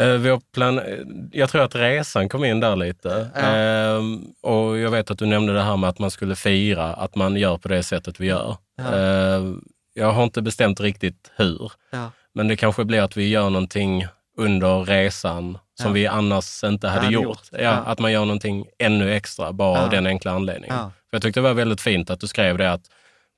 Eh, 0.00 0.06
Vi 0.08 0.38
plan... 0.54 0.78
eh, 0.78 0.84
Jag 1.32 1.50
tror 1.50 1.62
att 1.62 1.74
resan 1.74 2.28
kom 2.28 2.44
in 2.44 2.60
där 2.60 2.76
lite. 2.76 3.30
Ja. 3.34 3.40
Ehm, 3.40 4.24
och 4.42 4.78
jag 4.78 4.90
vet 4.90 5.10
att 5.10 5.18
du 5.18 5.26
nämnde 5.26 5.52
det 5.52 5.62
här 5.62 5.76
med 5.76 5.90
att 5.90 5.98
man 5.98 6.10
skulle 6.10 6.36
fira, 6.36 6.84
att 6.92 7.14
man 7.14 7.36
gör 7.36 7.58
på 7.58 7.68
det 7.68 7.82
sättet 7.82 8.20
vi 8.20 8.26
gör. 8.26 8.56
Ja. 8.76 8.94
Ehm, 8.96 9.64
jag 9.94 10.12
har 10.12 10.24
inte 10.24 10.42
bestämt 10.42 10.80
riktigt 10.80 11.30
hur, 11.36 11.72
Ja. 11.90 12.10
men 12.34 12.48
det 12.48 12.56
kanske 12.56 12.84
blir 12.84 13.02
att 13.02 13.16
vi 13.16 13.28
gör 13.28 13.50
någonting 13.50 14.06
under 14.38 14.84
resan 14.84 15.58
som 15.80 15.92
vi 15.92 16.06
annars 16.06 16.64
inte 16.64 16.88
hade, 16.88 17.00
hade 17.00 17.12
gjort. 17.14 17.24
gjort. 17.52 17.60
Att 17.86 17.98
man 17.98 18.12
gör 18.12 18.20
någonting 18.24 18.66
ännu 18.78 19.12
extra, 19.14 19.52
bara 19.52 19.82
av 19.84 19.90
den 19.90 20.06
enkla 20.06 20.30
anledningen. 20.32 20.76
För 20.76 20.90
jag 21.10 21.22
tyckte 21.22 21.40
det 21.40 21.44
var 21.44 21.54
väldigt 21.54 21.80
fint 21.80 22.10
att 22.10 22.20
du 22.20 22.26
skrev 22.26 22.58
det 22.58 22.72
att 22.72 22.82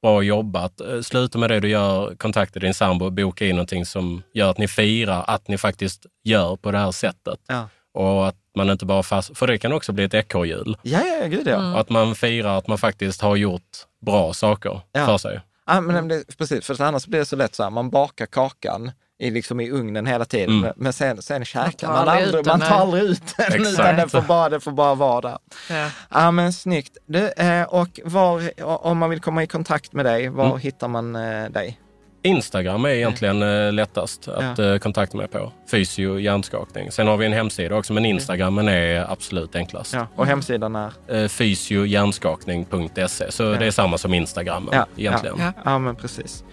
bra 0.05 0.23
jobbat, 0.23 0.81
Eh, 0.81 1.01
sluta 1.01 1.39
med 1.39 1.51
det 1.51 1.61
du 1.61 1.69
gör, 1.69 2.15
kontakta 2.15 2.61
din 2.61 2.75
sambo, 2.75 3.11
boka 3.11 3.47
in 3.47 3.57
någonting 3.57 3.87
som 3.87 4.23
gör 4.35 4.51
att 4.51 4.59
ni 4.59 4.69
firar 4.69 5.25
att 5.27 5.49
ni 5.49 5.59
faktiskt 5.59 6.07
gör 6.25 6.57
på 6.57 6.71
det 6.71 6.79
här 6.79 6.93
sättet. 6.93 7.39
Ja. 7.49 7.69
Och 7.95 8.29
att 8.29 8.37
man 8.57 8.71
inte 8.71 8.87
bara 8.87 9.03
fast, 9.03 9.39
för 9.39 9.47
det 9.47 9.59
kan 9.59 9.73
också 9.73 9.93
bli 9.93 10.05
ett 10.05 10.15
ekorrhjul. 10.15 10.77
Ja, 10.83 11.01
ja, 11.21 11.27
gud 11.27 11.47
ja. 11.47 11.73
Och 11.73 11.81
att 11.81 11.91
man 11.91 12.15
firar 12.15 12.59
att 12.59 12.69
man 12.69 12.79
faktiskt 12.79 13.21
har 13.21 13.37
gjort 13.37 13.63
bra 14.07 14.33
saker 14.33 14.81
Ja. 14.93 15.07
för 15.07 15.19
sig. 15.19 15.41
Ja, 15.67 15.81
men 15.81 16.09
det, 16.09 16.37
precis, 16.39 16.67
för 16.67 16.83
annars 16.83 17.07
blir 17.07 17.19
det 17.19 17.27
så 17.27 17.37
lätt 17.37 17.55
så 17.55 17.63
här, 17.63 17.71
man 17.71 17.91
bakar 17.91 18.27
kakan 18.27 18.93
i, 19.19 19.31
liksom 19.31 19.61
i 19.61 19.71
ugnen 19.71 20.07
hela 20.07 20.25
tiden, 20.25 20.59
Mm. 20.59 20.73
men- 20.77 20.93
sen, 20.93 21.23
sen 21.23 21.45
käkar 21.45 21.71
tar 21.71 21.89
man 21.89 22.09
aldrig 22.09 22.45
den, 22.45 22.59
man 22.59 22.61
tar 22.69 22.79
aldrig 22.81 23.03
ut 23.05 23.23
den, 23.37 23.47
utan 23.61 23.67
Exakt. 23.67 23.97
den 23.97 24.09
får 24.09 24.21
bara, 24.23 24.49
det 24.49 24.61
får 24.61 24.73
bara 24.73 24.95
vara 24.95 25.21
där. 25.21 25.39
Ja. 25.71 25.91
Ja, 26.11 26.31
men 26.31 26.53
snyggt. 26.53 26.97
Du, 27.07 27.29
eh, 27.29 27.63
och 27.63 28.01
var, 28.05 28.51
om 28.87 28.99
man 28.99 29.11
vill 29.11 29.21
komma 29.21 29.43
i 29.43 29.47
kontakt 29.47 29.93
med 29.93 30.05
dig, 30.05 30.29
var 30.29 30.47
Mm. 30.47 30.59
hittar 30.59 30.89
man 30.89 31.17
eh, 31.17 31.45
dig? 31.51 31.81
Instagram 32.27 32.85
är 32.85 32.89
egentligen 32.89 33.43
eh, 33.43 33.73
lättast 33.73 34.29
att 34.29 34.59
Ja. 34.59 34.65
eh, 34.73 34.79
kontakta 34.79 35.17
mig 35.17 35.29
på. 35.29 35.53
Fysio 35.71 36.19
hjärnskakning. 36.19 36.93
Sen 36.93 37.07
har 37.07 37.17
vi 37.17 37.27
en 37.27 37.33
hemsida 37.33 37.77
också, 37.77 37.93
men 37.93 38.05
Instagramen 38.05 38.69
är 38.69 39.13
absolut 39.13 39.57
enklast. 39.57 39.95
Ja, 39.95 40.07
och 40.17 40.27
hemsidan 40.27 40.77
är? 40.77 40.93
Eh, 41.09 41.29
Fysiohjärnskakning.se. 41.29 43.33
Så 43.33 43.43
det 43.53 43.67
är 43.67 43.71
samma 43.71 43.99
som 43.99 44.15
Instagramen 44.15 44.69
Ja, 44.73 44.87
egentligen. 44.97 45.37
Ja. 45.39 45.53
Ja, 45.65 45.79
men 45.79 45.97
precis. 45.97 46.45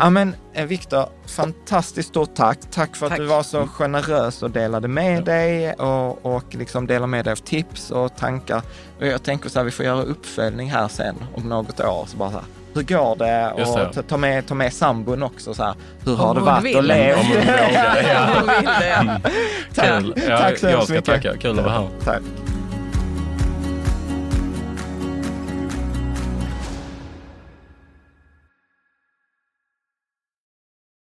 Ja, 0.00 0.10
men 0.10 0.34
Viktor, 0.66 1.04
fantastiskt 1.26 2.08
stort 2.08 2.34
tack. 2.34 2.58
Tack 2.70 2.96
för 2.96 3.06
att 3.06 3.10
Tack. 3.10 3.18
du 3.18 3.26
var 3.26 3.42
så 3.42 3.66
generös 3.66 4.42
och 4.42 4.50
delade 4.50 4.88
med 4.88 5.24
dig 5.24 5.72
och, 5.72 6.26
och 6.26 6.54
liksom 6.54 6.86
delade 6.86 7.06
med 7.06 7.24
dig 7.24 7.32
av 7.32 7.36
tips 7.36 7.90
och 7.90 8.16
tankar. 8.16 8.62
Jag 8.98 9.22
tänker 9.22 9.48
så 9.48 9.58
här, 9.58 9.64
vi 9.64 9.70
får 9.70 9.84
göra 9.84 10.02
uppföljning 10.02 10.70
här 10.70 10.88
sen 10.88 11.14
om 11.34 11.48
något 11.48 11.80
år. 11.80 12.04
Så 12.06 12.16
bara 12.16 12.30
så 12.30 12.36
här, 12.36 12.44
hur 12.74 12.82
går 12.82 13.16
det? 13.16 13.52
Just 13.58 13.74
det. 13.74 13.86
Och 13.86 13.92
ta, 13.94 14.02
ta, 14.02 14.16
med, 14.16 14.46
ta 14.46 14.54
med 14.54 14.72
sambon 14.72 15.22
också 15.22 15.54
så 15.54 15.62
här, 15.62 15.74
hur 16.04 16.12
Om 16.12 16.18
har 16.18 16.34
det 16.34 16.40
varit 16.40 16.76
att 16.76 16.84
leva? 16.84 17.20
Om 17.20 17.26
hon 17.26 17.36
vill 17.36 17.46
det, 17.46 18.08
ja. 18.08 19.20
Tack. 19.74 20.02
Ja, 20.28 20.38
Tack 20.38 20.58
så 20.58 20.66
jag 20.66 20.70
hemskt 20.70 20.84
ska 20.84 20.94
mycket. 20.94 21.04
tacka. 21.22 21.36
Kul 21.36 21.58
att 21.58 21.64
vara 21.64 21.74
här. 21.74 21.88
Tack. 22.04 22.20